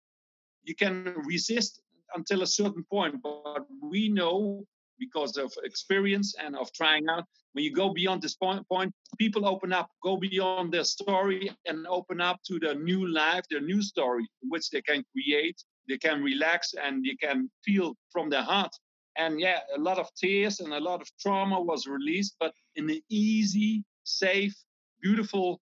You 0.62 0.74
can 0.76 1.14
resist 1.24 1.80
until 2.14 2.42
a 2.42 2.46
certain 2.46 2.84
point, 2.84 3.16
but 3.22 3.66
we 3.82 4.08
know 4.08 4.64
because 4.98 5.36
of 5.36 5.52
experience 5.64 6.34
and 6.42 6.54
of 6.56 6.72
trying 6.72 7.08
out 7.08 7.24
when 7.52 7.64
you 7.64 7.72
go 7.72 7.92
beyond 7.92 8.22
this 8.22 8.34
point, 8.34 8.66
point 8.68 8.92
people 9.18 9.46
open 9.46 9.72
up 9.72 9.90
go 10.02 10.16
beyond 10.16 10.72
their 10.72 10.84
story 10.84 11.50
and 11.66 11.86
open 11.86 12.20
up 12.20 12.38
to 12.46 12.58
their 12.58 12.74
new 12.74 13.06
life 13.08 13.44
their 13.50 13.60
new 13.60 13.82
story 13.82 14.26
which 14.42 14.70
they 14.70 14.82
can 14.82 15.04
create 15.12 15.62
they 15.88 15.98
can 15.98 16.22
relax 16.22 16.74
and 16.82 17.04
they 17.04 17.16
can 17.16 17.50
feel 17.64 17.94
from 18.12 18.28
their 18.28 18.42
heart. 18.42 18.74
And 19.16 19.40
yeah 19.40 19.60
a 19.74 19.80
lot 19.80 19.98
of 19.98 20.08
tears 20.14 20.60
and 20.60 20.72
a 20.72 20.80
lot 20.80 21.00
of 21.00 21.08
trauma 21.20 21.60
was 21.60 21.86
released 21.86 22.36
but 22.38 22.52
in 22.76 22.90
an 22.90 23.00
easy 23.08 23.84
safe 24.04 24.54
beautiful 25.02 25.60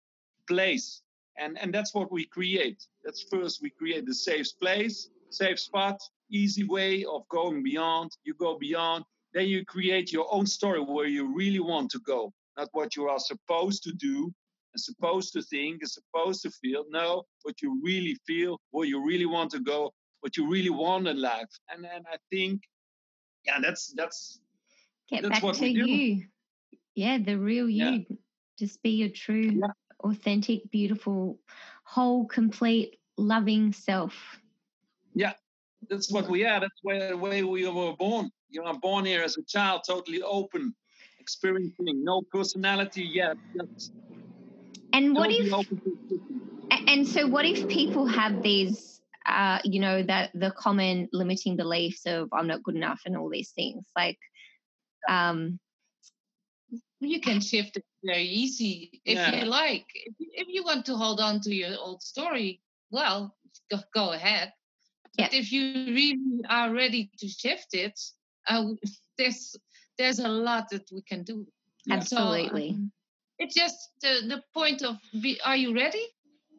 place. 0.49 1.03
And 1.39 1.59
and 1.59 1.73
that's 1.73 1.95
what 1.95 2.11
we 2.11 2.25
create. 2.25 2.81
That's 3.05 3.23
first 3.31 3.63
we 3.63 3.71
create 3.71 4.07
the 4.07 4.15
safe 4.15 4.49
place 4.61 5.09
safe 5.31 5.59
spot 5.59 6.01
easy 6.31 6.65
way 6.65 7.05
of 7.05 7.29
going 7.29 7.63
beyond. 7.63 8.11
You 8.25 8.35
go 8.35 8.59
beyond 8.59 9.05
then 9.37 9.47
you 9.47 9.65
create 9.67 10.13
your 10.13 10.27
own 10.33 10.47
story 10.47 10.81
where 10.81 11.07
you 11.07 11.37
really 11.37 11.61
want 11.61 11.91
to 11.91 11.99
go, 12.01 12.33
not 12.57 12.69
what 12.73 12.97
you 12.97 13.07
are 13.09 13.19
supposed 13.19 13.83
to 13.83 13.93
do 13.93 14.33
and 14.73 14.81
supposed 14.81 15.35
to 15.35 15.43
think 15.43 15.83
and 15.83 15.91
supposed 15.91 16.41
to 16.43 16.51
feel. 16.51 16.85
No, 16.89 17.25
what 17.43 17.61
you 17.61 17.79
really 17.85 18.17
feel, 18.27 18.59
where 18.71 18.87
you 18.87 19.07
really 19.07 19.27
want 19.27 19.51
to 19.51 19.61
go, 19.61 19.93
what 20.23 20.39
you 20.39 20.49
really 20.49 20.71
want 20.71 21.07
in 21.07 21.21
life. 21.21 21.53
And 21.69 21.85
then 21.85 22.03
I 22.11 22.17
think, 22.33 22.63
yeah, 23.45 23.61
that's 23.61 23.93
that's 23.95 24.41
Get 25.09 25.23
That's 25.23 25.37
back 25.37 25.43
what 25.43 25.57
to 25.57 25.69
you. 25.69 26.25
Yeah, 26.95 27.19
the 27.19 27.39
real 27.39 27.69
you. 27.69 28.07
Yeah. 28.09 28.17
Just 28.59 28.83
be 28.83 28.91
your 28.91 29.11
true, 29.11 29.53
Yeah. 29.61 29.69
authentic, 30.03 30.71
beautiful, 30.71 31.39
whole, 31.85 32.27
complete, 32.27 32.99
loving 33.17 33.73
self. 33.73 34.41
Yeah, 35.15 35.35
that's 35.89 36.11
what 36.11 36.29
we 36.29 36.45
are. 36.45 36.61
That's 36.61 36.81
where 36.83 37.11
the 37.11 37.17
way 37.17 37.45
we 37.45 37.69
were 37.69 37.95
born. 37.97 38.31
You 38.57 38.63
are 38.65 38.79
born 38.79 39.05
here 39.05 39.23
as 39.23 39.37
a 39.37 39.43
child, 39.43 39.83
totally 39.87 40.23
open, 40.23 40.75
experiencing 41.21 42.03
no 42.03 42.23
personality 42.23 43.03
yet. 43.05 43.37
Just 43.55 43.93
And 44.93 45.15
what 45.17 45.31
totally 45.31 45.51
if 45.51 45.53
open 45.53 45.77
to 45.85 45.91
existence. 45.93 46.43
A- 46.73 46.91
And 46.91 47.07
so, 47.07 47.27
what 47.27 47.45
if 47.45 47.69
people 47.69 48.07
have 48.07 48.43
these, 48.43 49.01
uh, 49.27 49.59
you 49.65 49.81
know, 49.81 50.03
that 50.03 50.31
the 50.35 50.51
common 50.53 51.09
limiting 51.13 51.57
beliefs 51.57 52.07
of 52.07 52.29
I'm 52.33 52.47
not 52.47 52.63
good 52.63 52.77
enough 52.77 53.03
and 53.05 53.17
all 53.17 53.29
these 53.29 53.51
things? 53.51 53.85
Like, 53.97 54.19
um, 55.09 55.59
you 57.01 57.21
can 57.21 57.41
shift 57.41 57.77
it 57.77 57.85
very 58.05 58.25
easy 58.25 59.03
if 59.05 59.19
Yeah. 59.19 59.41
you 59.41 59.45
like. 59.47 59.87
If, 59.95 60.15
if 60.19 60.49
you 60.49 60.65
want 60.65 60.87
to 60.87 60.97
hold 60.97 61.21
on 61.21 61.41
to 61.43 61.55
your 61.55 61.77
old 61.79 62.03
story, 62.03 62.63
well, 62.91 63.37
go, 63.71 63.79
go 63.95 64.13
ahead. 64.13 64.53
But 65.17 65.35
if 65.35 65.53
you 65.53 65.63
really 65.73 66.43
are 66.49 66.73
ready 66.73 67.11
to 67.19 67.29
shift 67.29 67.75
it, 67.75 67.99
uh, 68.49 68.65
there's 69.19 69.57
there's 69.99 70.19
a 70.19 70.29
lot 70.29 70.69
that 70.71 70.89
we 70.93 71.03
can 71.03 71.23
do. 71.25 71.47
Yeah. 71.87 72.01
So, 72.01 72.19
absolutely, 72.19 72.71
um, 72.71 72.93
it's 73.39 73.55
just 73.55 73.91
the, 74.03 74.23
the 74.29 74.43
point 74.55 74.83
of 74.83 74.97
be, 75.21 75.41
are 75.45 75.57
you 75.57 75.75
ready 75.75 76.05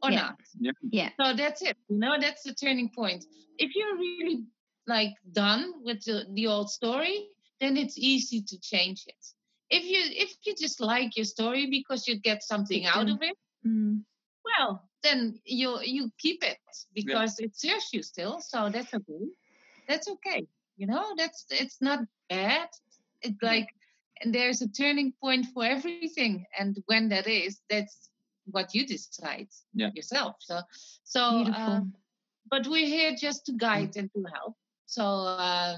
or 0.03 0.11
Yeah. 0.11 0.21
not? 0.21 0.35
yeah, 0.59 0.71
yeah. 0.91 1.09
So 1.19 1.33
that's 1.35 1.61
it. 1.61 1.77
You 1.89 1.97
know, 1.99 2.17
that's 2.19 2.43
the 2.43 2.53
turning 2.53 2.89
point. 2.89 3.25
If 3.57 3.75
you're 3.75 3.95
really 3.97 4.45
like 4.87 5.13
done 5.33 5.73
with 5.83 6.03
the, 6.05 6.25
the 6.33 6.47
old 6.47 6.69
story, 6.69 7.27
then 7.59 7.77
it's 7.77 7.97
easy 7.97 8.41
to 8.41 8.59
change 8.59 9.03
it. 9.07 9.25
If 9.69 9.83
you 9.83 9.99
if 10.23 10.33
you 10.45 10.55
just 10.55 10.79
like 10.79 11.17
your 11.17 11.25
story 11.25 11.67
because 11.69 12.07
you 12.07 12.19
get 12.19 12.43
something 12.43 12.83
Keep 12.83 12.95
out 12.95 13.09
of 13.09 13.21
it, 13.21 13.35
Mm, 13.65 14.03
well, 14.45 14.87
then 15.03 15.39
you 15.45 15.79
you 15.81 16.11
keep 16.17 16.43
it 16.43 16.57
because 16.93 17.39
it 17.39 17.55
serves 17.55 17.89
you 17.91 18.01
still. 18.03 18.39
So 18.39 18.69
that's 18.69 18.93
okay. 18.93 19.25
That's 19.87 20.07
okay. 20.07 20.47
You 20.77 20.87
know, 20.87 21.13
that's 21.17 21.45
it's 21.49 21.81
not 21.81 21.99
bad. 22.29 22.69
It's 23.21 23.41
like 23.41 23.67
and 24.21 24.33
there's 24.33 24.61
a 24.61 24.69
turning 24.69 25.13
point 25.21 25.47
for 25.53 25.63
everything, 25.65 26.45
and 26.57 26.77
when 26.85 27.09
that 27.09 27.27
is, 27.27 27.59
that's 27.69 28.09
what 28.45 28.73
you 28.73 28.85
decide 28.87 29.47
Yeah. 29.73 29.89
yourself. 29.93 30.35
So 30.39 30.61
so 31.03 31.21
uh, 31.21 31.81
but 32.49 32.67
we're 32.67 32.87
here 32.87 33.15
just 33.19 33.45
to 33.47 33.53
guide 33.53 33.97
and 33.97 34.09
to 34.13 34.23
help. 34.33 34.55
So 34.85 35.03
uh, 35.03 35.77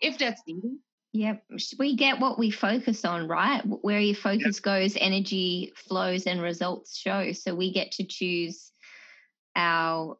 if 0.00 0.18
that's 0.18 0.42
needed, 0.46 0.78
Yep. 1.12 1.42
We 1.78 1.96
get 1.96 2.20
what 2.20 2.38
we 2.38 2.50
focus 2.50 3.04
on, 3.04 3.28
right? 3.28 3.62
Where 3.64 3.98
your 3.98 4.14
focus 4.14 4.60
goes, 4.60 4.94
energy 4.96 5.72
flows 5.74 6.26
and 6.26 6.40
results 6.42 6.96
show. 6.96 7.32
So 7.32 7.54
we 7.54 7.72
get 7.72 7.92
to 7.92 8.04
choose 8.04 8.70
our 9.56 10.18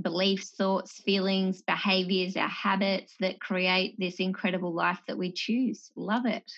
beliefs, 0.00 0.50
thoughts, 0.50 1.00
feelings, 1.02 1.62
behaviors, 1.62 2.36
our 2.36 2.48
habits 2.48 3.14
that 3.20 3.40
create 3.40 3.98
this 3.98 4.16
incredible 4.16 4.72
life 4.72 5.00
that 5.06 5.18
we 5.18 5.30
choose. 5.32 5.90
Love 5.96 6.26
it. 6.26 6.50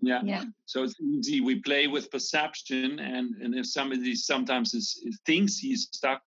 Yeah. 0.00 0.20
Yeah. 0.24 0.44
So 0.66 0.82
it's 0.84 0.94
easy. 1.00 1.40
We 1.40 1.60
play 1.60 1.86
with 1.86 2.10
perception, 2.10 2.98
and 3.00 3.34
and 3.42 3.54
if 3.54 3.66
somebody 3.66 4.14
sometimes 4.14 4.74
is, 4.74 5.02
thinks 5.26 5.58
he's 5.58 5.88
stuck, 5.92 6.22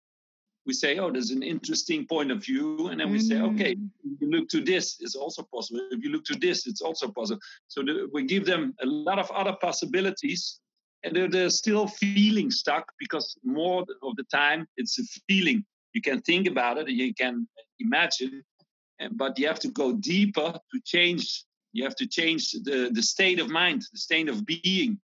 we 0.66 0.74
say, 0.74 0.98
"Oh, 1.00 1.10
there's 1.12 1.32
an 1.32 1.44
interesting 1.44 2.06
point 2.06 2.32
of 2.32 2.44
view," 2.44 2.88
and 2.88 3.00
then 3.00 3.12
we 3.12 3.20
say, 3.20 3.40
"Okay, 3.40 3.76
Mm. 3.76 3.90
if 4.14 4.22
you 4.22 4.30
look 4.30 4.50
to 4.50 4.62
this, 4.62 4.98
it's 5.00 5.16
also 5.16 5.44
possible. 5.44 5.82
If 5.92 6.04
you 6.04 6.12
look 6.12 6.26
to 6.26 6.36
this, 6.36 6.68
it's 6.68 6.82
also 6.82 7.10
possible." 7.12 7.42
So 7.68 7.82
the, 7.82 8.10
we 8.12 8.24
give 8.24 8.46
them 8.46 8.76
a 8.82 8.86
lot 8.86 9.20
of 9.20 9.32
other 9.32 9.56
possibilities, 9.62 10.60
and 11.04 11.16
they're, 11.16 11.30
they're 11.30 11.50
still 11.50 11.88
feeling 11.88 12.52
stuck 12.52 12.92
because 13.00 13.38
more 13.44 13.86
of 14.04 14.16
the 14.18 14.26
time 14.26 14.68
it's 14.76 15.00
a 15.00 15.04
feeling. 15.30 15.66
You 15.94 16.02
can 16.02 16.22
think 16.22 16.48
about 16.48 16.78
it, 16.78 16.90
you 16.90 17.14
can 17.14 17.48
imagine, 17.80 18.44
eh, 19.00 19.10
but 19.12 19.38
you 19.38 19.48
have 19.48 19.60
to 19.60 19.70
go 19.70 19.94
deeper 19.94 20.52
to 20.54 20.82
change. 20.86 21.46
You 21.74 21.84
have 21.84 21.96
to 21.98 22.08
change 22.08 22.52
the, 22.52 22.90
the 22.92 23.02
state 23.02 23.40
of 23.40 23.50
mind, 23.50 23.84
the 23.92 23.98
state 23.98 24.30
of 24.30 24.46
being. 24.46 25.00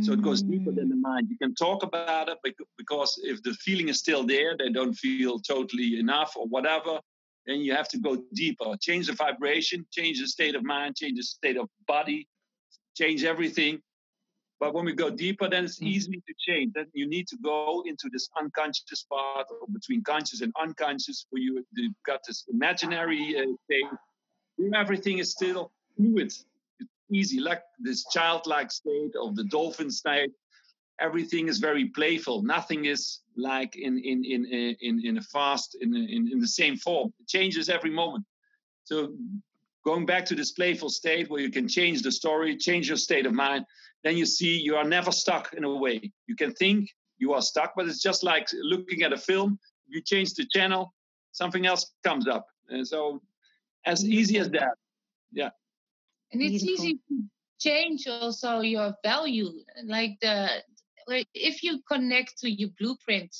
So 0.00 0.12
it 0.12 0.22
goes 0.22 0.42
deeper 0.42 0.70
than 0.70 0.88
the 0.88 0.96
mind. 0.96 1.28
You 1.28 1.38
can 1.38 1.54
talk 1.54 1.82
about 1.82 2.28
it 2.28 2.38
bec- 2.44 2.68
because 2.78 3.20
if 3.24 3.42
the 3.42 3.52
feeling 3.54 3.88
is 3.88 3.98
still 3.98 4.24
there, 4.24 4.56
they 4.56 4.70
don't 4.70 4.94
feel 4.94 5.40
totally 5.40 5.98
enough 5.98 6.36
or 6.36 6.46
whatever, 6.46 7.00
then 7.46 7.60
you 7.60 7.74
have 7.74 7.88
to 7.88 7.98
go 7.98 8.22
deeper. 8.34 8.76
Change 8.80 9.08
the 9.08 9.14
vibration, 9.14 9.84
change 9.90 10.20
the 10.20 10.28
state 10.28 10.54
of 10.54 10.62
mind, 10.64 10.96
change 10.96 11.18
the 11.18 11.22
state 11.24 11.56
of 11.56 11.68
body, 11.86 12.28
change 12.96 13.24
everything. 13.24 13.80
But 14.62 14.74
when 14.74 14.84
we 14.84 14.92
go 14.92 15.10
deeper, 15.10 15.48
then 15.48 15.64
it's 15.64 15.80
Mhm. 15.80 15.88
easy 15.88 16.22
to 16.28 16.34
change. 16.38 16.74
Then 16.74 16.86
you 16.94 17.06
need 17.08 17.26
to 17.32 17.36
go 17.38 17.82
into 17.84 18.08
this 18.12 18.30
unconscious 18.40 19.02
part 19.02 19.48
or 19.50 19.66
between 19.66 20.04
conscious 20.04 20.40
and 20.40 20.52
unconscious, 20.56 21.26
where 21.30 21.42
you, 21.42 21.66
you've 21.72 22.00
got 22.06 22.20
this 22.28 22.44
imaginary 22.48 23.36
uh, 23.40 23.52
state 23.64 23.90
everything 24.74 25.18
is 25.18 25.32
still 25.32 25.72
fluid. 25.96 26.28
It's 26.28 26.46
easy, 27.10 27.40
like 27.40 27.62
this 27.80 28.04
childlike 28.12 28.70
state 28.70 29.14
of 29.16 29.34
the 29.34 29.42
dolphin 29.56 29.90
state. 29.90 30.30
Everything 31.00 31.48
is 31.48 31.58
very 31.58 31.86
playful. 31.86 32.42
Nothing 32.42 32.84
is 32.84 33.22
like 33.36 33.74
in 33.74 33.98
in 33.98 34.24
in 34.24 34.44
in 34.88 34.94
in 35.08 35.18
a 35.18 35.22
fast 35.22 35.74
in 35.80 35.88
in, 35.96 36.30
in 36.32 36.38
the 36.38 36.52
same 36.60 36.76
form. 36.76 37.12
It 37.18 37.26
changes 37.26 37.68
every 37.68 37.90
moment. 37.90 38.24
So 38.84 38.94
going 39.84 40.06
back 40.06 40.24
to 40.26 40.36
this 40.36 40.52
playful 40.52 40.90
state 40.90 41.28
where 41.28 41.40
you 41.40 41.50
can 41.50 41.66
change 41.66 42.02
the 42.02 42.12
story, 42.12 42.56
change 42.56 42.86
your 42.86 42.96
state 43.08 43.26
of 43.26 43.32
mind, 43.32 43.64
then 44.04 44.16
you 44.16 44.26
see 44.26 44.58
you 44.58 44.76
are 44.76 44.84
never 44.84 45.12
stuck 45.12 45.54
in 45.54 45.64
a 45.64 45.74
way. 45.74 46.12
You 46.26 46.36
can 46.36 46.52
think 46.52 46.90
you 47.18 47.32
are 47.34 47.42
stuck, 47.42 47.74
but 47.76 47.86
it's 47.86 48.02
just 48.02 48.22
like 48.22 48.48
looking 48.52 49.02
at 49.02 49.12
a 49.12 49.16
film. 49.16 49.58
You 49.86 50.00
change 50.02 50.34
the 50.34 50.46
channel, 50.50 50.92
something 51.32 51.66
else 51.66 51.92
comes 52.04 52.26
up. 52.26 52.46
And 52.68 52.86
so 52.86 53.22
as 53.84 54.04
easy 54.04 54.38
as 54.38 54.50
that. 54.50 54.74
Yeah. 55.32 55.50
And 56.32 56.42
it's 56.42 56.64
Beautiful. 56.64 56.84
easy 56.84 56.94
to 57.08 57.24
change 57.60 58.06
also 58.08 58.60
your 58.60 58.94
value. 59.04 59.50
Like 59.84 60.18
the 60.20 60.62
if 61.34 61.62
you 61.62 61.80
connect 61.88 62.38
to 62.38 62.50
your 62.50 62.70
blueprint, 62.78 63.34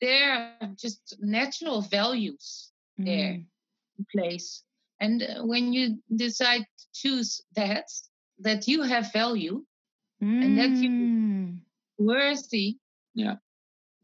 there 0.00 0.56
are 0.60 0.70
just 0.76 1.16
natural 1.20 1.80
values 1.82 2.70
mm. 3.00 3.06
there 3.06 3.32
in 3.32 4.06
place. 4.14 4.62
And 5.00 5.26
when 5.42 5.72
you 5.72 5.98
decide 6.14 6.62
to 6.62 6.86
choose 6.92 7.40
that, 7.56 7.84
that 8.40 8.68
you 8.68 8.82
have 8.82 9.12
value 9.12 9.64
mm. 10.22 10.44
and 10.44 10.58
that 10.58 10.70
you 10.70 11.58
worthy, 11.98 12.78
yeah, 13.14 13.36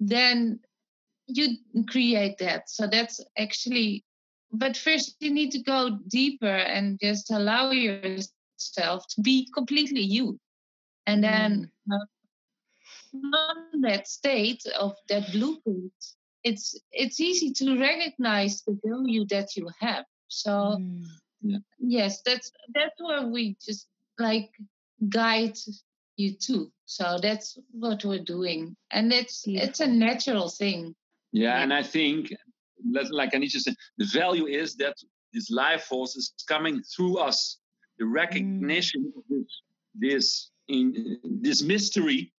then 0.01 0.61
you 1.27 1.57
create 1.89 2.39
that. 2.39 2.69
So 2.69 2.87
that's 2.87 3.21
actually, 3.39 4.05
but 4.53 4.77
first 4.77 5.17
you 5.21 5.33
need 5.33 5.53
to 5.53 5.63
go 5.63 5.99
deeper 6.09 6.47
and 6.47 6.99
just 7.01 7.31
allow 7.31 7.71
yourself 7.71 9.07
to 9.09 9.21
be 9.23 9.49
completely 9.55 10.03
you. 10.03 10.39
And 11.07 11.23
then 11.23 11.71
mm. 11.89 11.95
uh, 11.95 12.05
from 13.11 13.83
that 13.83 14.09
state 14.09 14.63
of 14.79 14.95
that 15.09 15.31
blueprint, 15.33 15.93
it's 16.43 16.79
it's 16.93 17.21
easy 17.21 17.53
to 17.53 17.79
recognize 17.79 18.63
the 18.63 18.79
value 18.85 19.25
that 19.27 19.57
you 19.57 19.69
have. 19.81 20.05
So 20.29 20.51
mm. 20.81 21.05
yeah. 21.43 21.59
yes, 21.79 22.23
that's 22.23 22.51
that's 22.75 23.01
where 23.01 23.27
we 23.27 23.57
just 23.65 23.89
like 24.19 24.51
guide 25.09 25.59
you 26.17 26.35
too. 26.35 26.71
So 26.87 27.19
that's 27.21 27.59
what 27.73 28.05
we're 28.05 28.23
doing, 28.23 28.77
and 28.91 29.13
it's 29.13 29.47
yeah. 29.47 29.65
it's 29.65 29.81
a 29.81 29.87
natural 29.87 30.49
thing. 30.49 30.95
Yeah, 31.33 31.57
yeah. 31.57 31.63
and 31.63 31.73
I 31.73 31.83
think, 31.83 32.33
like 33.11 33.33
Anitra 33.33 33.61
said, 33.61 33.75
the 33.99 34.07
value 34.13 34.47
is 34.47 34.77
that 34.77 34.95
this 35.33 35.51
life 35.51 35.85
force 35.85 36.17
is 36.17 36.33
coming 36.49 36.83
through 36.83 37.19
us. 37.19 37.59
The 37.99 38.07
recognition 38.07 39.13
mm. 39.13 39.19
of 39.19 39.25
this 39.29 39.63
this 39.95 40.51
in 40.69 41.19
this 41.25 41.63
mystery, 41.63 42.33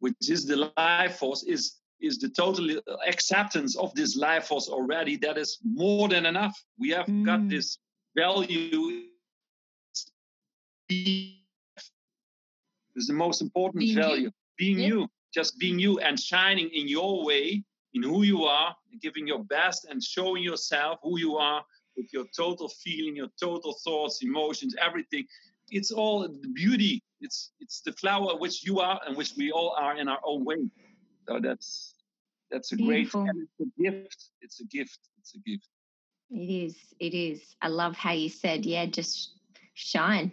which 0.00 0.28
is 0.28 0.46
the 0.46 0.70
life 0.76 1.16
force, 1.16 1.44
is 1.44 1.76
is 2.00 2.18
the 2.18 2.28
total 2.28 2.68
acceptance 3.06 3.76
of 3.76 3.94
this 3.94 4.16
life 4.16 4.46
force 4.46 4.68
already 4.68 5.16
that 5.16 5.38
is 5.38 5.58
more 5.64 6.08
than 6.08 6.26
enough 6.26 6.54
we 6.78 6.90
have 6.90 7.06
mm. 7.06 7.24
got 7.24 7.48
this 7.48 7.78
value 8.16 9.04
is 12.96 13.06
the 13.06 13.12
most 13.12 13.42
important 13.42 13.80
being 13.80 13.96
value 13.96 14.24
you. 14.24 14.30
being 14.56 14.78
yeah. 14.78 14.86
you 14.86 15.08
just 15.32 15.58
being 15.58 15.78
you 15.78 15.98
and 16.00 16.18
shining 16.18 16.68
in 16.72 16.88
your 16.88 17.24
way 17.24 17.62
in 17.94 18.02
who 18.02 18.22
you 18.22 18.44
are 18.44 18.74
giving 19.00 19.26
your 19.26 19.42
best 19.44 19.86
and 19.90 20.02
showing 20.02 20.42
yourself 20.42 20.98
who 21.02 21.18
you 21.18 21.36
are 21.36 21.62
with 21.96 22.06
your 22.12 22.24
total 22.36 22.68
feeling 22.68 23.16
your 23.16 23.28
total 23.40 23.74
thoughts 23.84 24.22
emotions 24.22 24.74
everything 24.80 25.24
it's 25.70 25.90
all 25.90 26.20
the 26.28 26.48
beauty 26.54 27.02
it's 27.20 27.52
it's 27.60 27.80
the 27.80 27.92
flower 27.92 28.36
which 28.38 28.64
you 28.64 28.80
are 28.80 29.00
and 29.06 29.16
which 29.16 29.32
we 29.36 29.50
all 29.50 29.74
are 29.78 29.96
in 29.96 30.08
our 30.08 30.20
own 30.24 30.44
way 30.44 30.56
so 31.26 31.40
that's 31.40 31.94
that's 32.54 32.72
a 32.72 32.76
Beautiful. 32.76 33.24
great 33.24 33.34
it's 33.58 33.60
a 33.60 33.82
gift. 33.82 34.30
It's 34.40 34.60
a 34.60 34.64
gift. 34.64 34.98
It's 35.18 35.34
a 35.34 35.38
gift. 35.38 35.68
It 36.30 36.64
is. 36.64 36.76
It 37.00 37.14
is. 37.14 37.56
I 37.60 37.68
love 37.68 37.96
how 37.96 38.12
you 38.12 38.28
said, 38.28 38.64
yeah, 38.64 38.86
just 38.86 39.34
shine. 39.74 40.32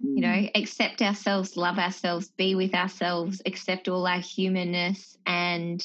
You 0.00 0.20
know, 0.20 0.28
mm. 0.28 0.50
accept 0.54 1.02
ourselves, 1.02 1.56
love 1.56 1.78
ourselves, 1.78 2.28
be 2.36 2.54
with 2.54 2.74
ourselves, 2.74 3.42
accept 3.44 3.88
all 3.88 4.06
our 4.06 4.20
humanness, 4.20 5.16
and 5.26 5.84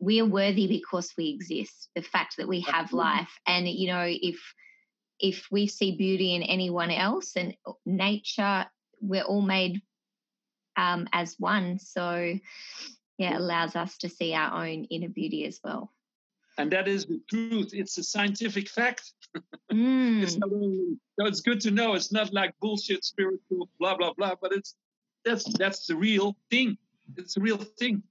we 0.00 0.20
are 0.20 0.26
worthy 0.26 0.66
because 0.66 1.12
we 1.16 1.28
exist. 1.28 1.88
The 1.94 2.02
fact 2.02 2.36
that 2.38 2.48
we 2.48 2.60
have 2.62 2.92
life, 2.92 3.30
and 3.46 3.68
you 3.68 3.88
know, 3.88 4.04
if 4.06 4.40
if 5.20 5.46
we 5.50 5.66
see 5.66 5.96
beauty 5.96 6.34
in 6.34 6.42
anyone 6.42 6.90
else 6.90 7.36
and 7.36 7.54
nature, 7.86 8.66
we're 9.00 9.22
all 9.22 9.42
made 9.42 9.82
um, 10.76 11.08
as 11.12 11.36
one. 11.38 11.78
So 11.78 12.38
yeah, 13.18 13.36
allows 13.36 13.76
us 13.76 13.98
to 13.98 14.08
see 14.08 14.34
our 14.34 14.64
own 14.64 14.84
inner 14.84 15.08
beauty 15.08 15.44
as 15.44 15.60
well. 15.62 15.92
And 16.58 16.72
that 16.72 16.88
is 16.88 17.06
the 17.06 17.20
truth. 17.30 17.70
It's 17.72 17.96
a 17.98 18.02
scientific 18.02 18.68
fact. 18.68 19.12
Mm. 19.70 20.22
it's 20.22 20.38
not 20.38 20.50
only, 20.50 20.96
so 21.20 21.26
it's 21.26 21.42
good 21.42 21.60
to 21.60 21.70
know. 21.70 21.92
It's 21.92 22.10
not 22.10 22.32
like 22.32 22.54
bullshit, 22.58 23.04
spiritual, 23.04 23.68
blah 23.78 23.94
blah 23.98 24.14
blah. 24.14 24.34
But 24.40 24.52
it's 24.52 24.74
that's 25.26 25.44
that's 25.58 25.86
the 25.86 25.94
real 25.94 26.34
thing. 26.50 26.78
It's 27.18 27.36
a 27.36 27.40
real 27.40 27.58
thing. 27.78 28.02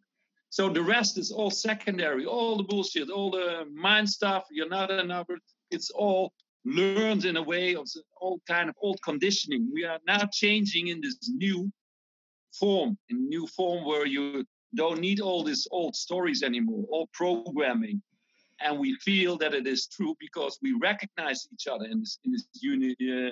So 0.51 0.69
the 0.69 0.83
rest 0.83 1.17
is 1.17 1.31
all 1.31 1.49
secondary. 1.49 2.25
All 2.25 2.57
the 2.57 2.63
bullshit, 2.63 3.09
all 3.09 3.31
the 3.31 3.65
mind 3.73 4.07
stuff. 4.07 4.45
You're 4.51 4.69
not 4.69 4.91
another. 4.91 5.39
It's 5.71 5.89
all 5.89 6.31
learned 6.63 7.25
in 7.25 7.37
a 7.37 7.41
way 7.43 7.75
of 7.75 7.87
all 8.21 8.39
kind 8.47 8.69
of 8.69 8.75
old 8.81 9.01
conditioning. 9.01 9.69
We 9.73 9.83
are 9.83 9.99
now 10.05 10.29
changing 10.31 10.87
in 10.87 11.01
this 11.01 11.17
new 11.27 11.71
form, 12.53 12.97
in 13.09 13.27
new 13.27 13.47
form 13.47 13.83
where 13.83 14.05
you 14.05 14.45
don't 14.75 14.99
need 14.99 15.19
all 15.21 15.43
these 15.43 15.67
old 15.71 15.95
stories 15.95 16.43
anymore, 16.43 16.85
all 16.89 17.07
programming. 17.13 18.01
And 18.59 18.79
we 18.79 18.95
feel 18.95 19.37
that 19.37 19.53
it 19.53 19.67
is 19.67 19.87
true 19.87 20.15
because 20.19 20.57
we 20.61 20.73
recognize 20.73 21.47
each 21.53 21.67
other 21.67 21.85
in 21.85 21.99
this 21.99 22.19
in 22.25 22.31
this, 22.31 22.47
uni, 22.59 22.95
uh, 23.01 23.31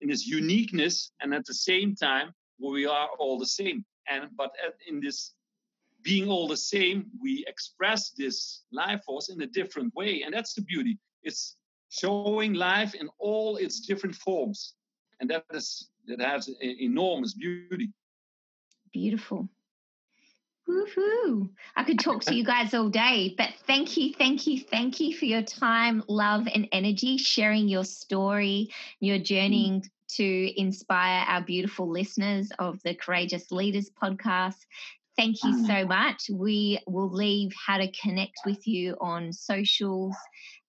in 0.00 0.08
this 0.08 0.26
uniqueness, 0.26 1.12
and 1.20 1.34
at 1.34 1.46
the 1.46 1.54
same 1.54 1.94
time, 1.94 2.32
we 2.60 2.86
are 2.86 3.08
all 3.18 3.38
the 3.38 3.46
same. 3.46 3.84
And 4.08 4.28
but 4.36 4.50
in 4.88 5.00
this 5.00 5.32
being 6.02 6.28
all 6.28 6.46
the 6.46 6.56
same, 6.56 7.06
we 7.20 7.44
express 7.48 8.10
this 8.10 8.62
life 8.70 9.02
force 9.04 9.28
in 9.28 9.40
a 9.42 9.46
different 9.46 9.94
way, 9.94 10.22
and 10.22 10.32
that's 10.32 10.54
the 10.54 10.62
beauty. 10.62 10.98
It's 11.22 11.56
showing 11.88 12.52
life 12.54 12.94
in 12.94 13.08
all 13.18 13.56
its 13.56 13.80
different 13.80 14.14
forms, 14.14 14.74
and 15.20 15.30
that 15.30 15.44
is 15.52 15.88
that 16.06 16.20
has 16.20 16.48
enormous 16.60 17.34
beauty. 17.34 17.90
Beautiful. 18.92 19.48
Woohoo! 20.68 21.48
I 21.76 21.84
could 21.84 22.00
talk 22.00 22.22
to 22.22 22.34
you 22.34 22.44
guys 22.44 22.74
all 22.74 22.88
day, 22.88 23.34
but 23.38 23.50
thank 23.66 23.96
you, 23.96 24.12
thank 24.14 24.46
you, 24.48 24.60
thank 24.60 24.98
you 24.98 25.16
for 25.16 25.24
your 25.24 25.42
time, 25.42 26.02
love, 26.08 26.48
and 26.52 26.68
energy, 26.72 27.18
sharing 27.18 27.68
your 27.68 27.84
story, 27.84 28.70
your 28.98 29.18
journey 29.18 29.70
mm. 29.70 29.88
to 30.16 30.60
inspire 30.60 31.24
our 31.28 31.40
beautiful 31.40 31.88
listeners 31.88 32.50
of 32.58 32.82
the 32.82 32.94
Courageous 32.94 33.52
Leaders 33.52 33.90
podcast. 34.02 34.56
Thank 35.16 35.36
you 35.44 35.64
so 35.66 35.72
mm. 35.72 35.88
much. 35.88 36.24
We 36.32 36.80
will 36.88 37.10
leave 37.10 37.52
how 37.66 37.78
to 37.78 37.90
connect 37.92 38.40
with 38.44 38.66
you 38.66 38.96
on 39.00 39.32
socials 39.32 40.16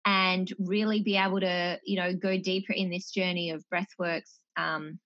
and 0.06 0.52
really 0.60 1.02
be 1.02 1.18
able 1.18 1.40
to, 1.40 1.80
you 1.84 1.98
know, 1.98 2.14
go 2.14 2.38
deeper 2.38 2.72
in 2.72 2.91
this 2.91 3.10
journey 3.10 3.49
of 3.49 3.65
breathworks, 3.74 4.38
um, 4.56 4.99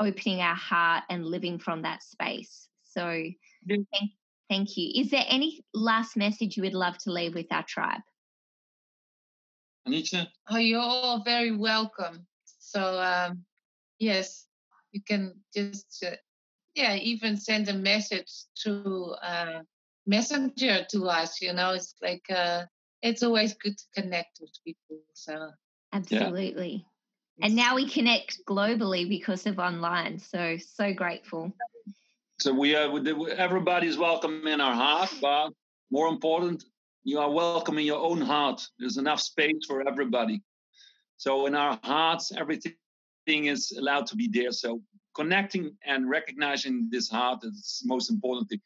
opening 0.00 0.40
our 0.40 0.56
heart 0.56 1.04
and 1.08 1.24
living 1.24 1.60
from 1.60 1.82
that 1.82 2.02
space. 2.02 2.68
So 2.84 3.22
Thank, 3.68 4.10
thank 4.48 4.76
you. 4.76 5.02
Is 5.02 5.10
there 5.10 5.24
any 5.28 5.64
last 5.74 6.16
message 6.16 6.56
you 6.56 6.62
would 6.62 6.74
love 6.74 6.98
to 6.98 7.12
leave 7.12 7.34
with 7.34 7.50
our 7.50 7.64
tribe? 7.64 8.00
Anitra? 9.86 10.26
Oh, 10.48 10.58
you're 10.58 10.80
all 10.80 11.22
very 11.22 11.56
welcome. 11.56 12.26
So, 12.58 13.00
um, 13.00 13.44
yes, 13.98 14.46
you 14.92 15.02
can 15.02 15.34
just, 15.54 16.04
uh, 16.06 16.16
yeah, 16.74 16.94
even 16.96 17.36
send 17.36 17.68
a 17.68 17.74
message 17.74 18.30
through 18.60 19.12
uh, 19.22 19.62
Messenger 20.06 20.86
to 20.90 21.08
us. 21.08 21.40
You 21.40 21.52
know, 21.52 21.72
it's 21.72 21.94
like, 22.02 22.24
uh, 22.30 22.64
it's 23.02 23.22
always 23.22 23.54
good 23.54 23.76
to 23.76 24.02
connect 24.02 24.38
with 24.40 24.50
people. 24.64 25.02
So, 25.14 25.50
absolutely. 25.92 26.86
Yeah. 27.38 27.46
And 27.46 27.56
now 27.56 27.76
we 27.76 27.88
connect 27.88 28.44
globally 28.46 29.08
because 29.08 29.46
of 29.46 29.58
online. 29.58 30.18
So, 30.18 30.58
so 30.58 30.92
grateful. 30.92 31.52
So 32.40 32.54
we 32.54 32.74
are 32.74 32.90
everybody's 33.36 33.98
welcome 33.98 34.46
in 34.46 34.62
our 34.62 34.74
heart, 34.74 35.10
but 35.20 35.50
more 35.90 36.08
important, 36.08 36.64
you 37.04 37.18
are 37.18 37.30
welcome 37.30 37.76
in 37.76 37.84
your 37.84 37.98
own 38.00 38.18
heart. 38.18 38.66
There's 38.78 38.96
enough 38.96 39.20
space 39.20 39.66
for 39.66 39.86
everybody. 39.86 40.40
So 41.18 41.44
in 41.44 41.54
our 41.54 41.78
hearts, 41.84 42.32
everything 42.34 42.76
is 43.26 43.72
allowed 43.72 44.06
to 44.06 44.16
be 44.16 44.26
there. 44.26 44.52
So 44.52 44.80
connecting 45.14 45.76
and 45.84 46.08
recognizing 46.08 46.88
this 46.90 47.10
heart 47.10 47.40
is 47.44 47.82
most 47.84 48.10
important 48.10 48.48
thing. 48.48 48.60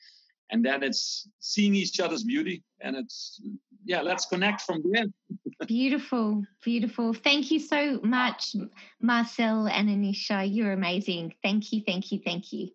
and 0.51 0.65
then 0.65 0.85
it's 0.85 1.29
seeing 1.41 1.75
each 1.75 1.99
other's 1.99 2.23
beauty 2.23 2.63
and 2.81 2.95
it's 2.97 3.41
yeah 3.85 4.03
let's 4.03 4.27
connect 4.27 4.61
from 4.61 4.83
there 4.93 5.07
beautiful 5.67 6.45
beautiful 6.63 7.15
thank 7.15 7.51
you 7.51 7.59
so 7.59 7.99
much 8.03 8.55
marcel 9.01 9.67
and 9.67 9.89
anitra 9.89 10.41
you're 10.55 10.73
amazing 10.73 11.33
thank 11.43 11.73
you 11.73 11.83
thank 11.87 12.13
you 12.13 12.21
thank 12.25 12.53
you 12.53 12.69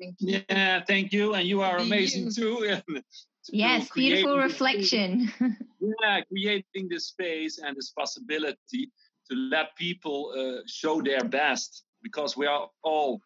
thank 0.00 0.16
you 0.20 0.40
yeah 0.48 0.82
thank 0.86 1.12
you 1.12 1.34
and 1.34 1.46
you 1.46 1.60
are 1.60 1.78
amazing 1.78 2.24
you. 2.26 2.30
too 2.30 2.80
yes 3.52 3.88
beautiful 3.94 4.36
reflection 4.38 5.30
yeah 5.80 6.20
creating 6.30 6.88
this 6.88 7.08
space 7.08 7.58
and 7.58 7.76
this 7.76 7.90
possibility 7.90 8.90
to 9.30 9.36
let 9.36 9.74
people 9.76 10.32
uh, 10.36 10.62
show 10.66 11.00
their 11.02 11.24
best 11.24 11.84
because 12.02 12.36
we 12.36 12.46
are 12.46 12.68
all 12.82 13.20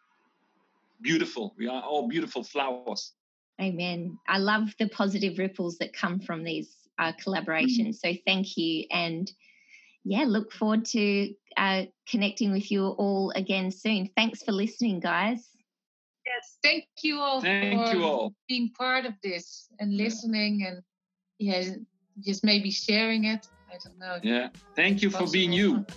beautiful 1.01 1.53
we 1.57 1.67
are 1.67 1.81
all 1.81 2.07
beautiful 2.07 2.43
flowers 2.43 3.13
Amen. 3.61 4.17
I 4.27 4.39
love 4.39 4.73
the 4.79 4.89
positive 4.89 5.37
ripples 5.37 5.77
that 5.77 5.93
come 5.93 6.19
from 6.19 6.43
these 6.43 6.75
uh, 6.97 7.13
collaborations. 7.23 7.95
So 7.95 8.13
thank 8.25 8.57
you. 8.57 8.85
And 8.91 9.31
yeah, 10.03 10.25
look 10.27 10.51
forward 10.51 10.85
to 10.85 11.33
uh, 11.55 11.83
connecting 12.09 12.51
with 12.51 12.71
you 12.71 12.87
all 12.87 13.31
again 13.35 13.71
soon. 13.71 14.09
Thanks 14.15 14.43
for 14.43 14.51
listening, 14.51 14.99
guys. 14.99 15.47
Yes, 16.25 16.57
thank 16.63 16.85
you 17.01 17.19
all 17.19 17.41
thank 17.41 17.85
for 17.85 17.95
you 17.95 18.03
all. 18.03 18.33
being 18.47 18.71
part 18.77 19.05
of 19.05 19.13
this 19.21 19.67
and 19.79 19.95
listening 19.97 20.61
yeah. 20.61 20.67
and 20.67 20.81
yeah, 21.39 21.75
just 22.21 22.43
maybe 22.43 22.71
sharing 22.71 23.25
it. 23.25 23.47
I 23.69 23.77
don't 23.83 23.97
know. 23.97 24.19
Yeah, 24.23 24.49
thank 24.75 25.01
you 25.01 25.09
for 25.09 25.29
being 25.29 25.51
you. 25.51 25.85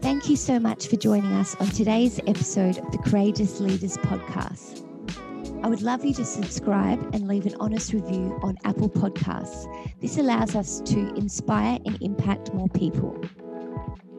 Thank 0.00 0.28
you 0.28 0.36
so 0.36 0.60
much 0.60 0.86
for 0.86 0.96
joining 0.96 1.32
us 1.32 1.56
on 1.56 1.66
today's 1.68 2.20
episode 2.26 2.78
of 2.78 2.92
the 2.92 2.98
Courageous 2.98 3.60
Leaders 3.60 3.96
podcast. 3.98 4.82
I 5.64 5.68
would 5.68 5.82
love 5.82 6.04
you 6.04 6.14
to 6.14 6.24
subscribe 6.24 7.00
and 7.14 7.26
leave 7.26 7.46
an 7.46 7.56
honest 7.60 7.92
review 7.92 8.38
on 8.42 8.56
Apple 8.64 8.88
Podcasts. 8.88 9.66
This 10.00 10.18
allows 10.18 10.54
us 10.54 10.80
to 10.86 11.14
inspire 11.14 11.78
and 11.86 12.00
impact 12.02 12.52
more 12.52 12.68
people. 12.68 13.20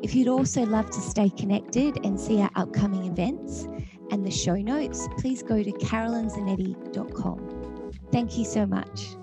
If 0.03 0.13
you'd 0.13 0.27
also 0.27 0.63
love 0.63 0.89
to 0.89 0.99
stay 0.99 1.29
connected 1.29 2.05
and 2.05 2.19
see 2.19 2.41
our 2.41 2.51
upcoming 2.55 3.05
events 3.05 3.69
and 4.11 4.27
the 4.27 4.31
show 4.31 4.55
notes, 4.55 5.07
please 5.17 5.41
go 5.41 5.63
to 5.63 5.71
carolynzanetti.com. 5.71 7.91
Thank 8.11 8.37
you 8.37 8.43
so 8.43 8.65
much. 8.65 9.15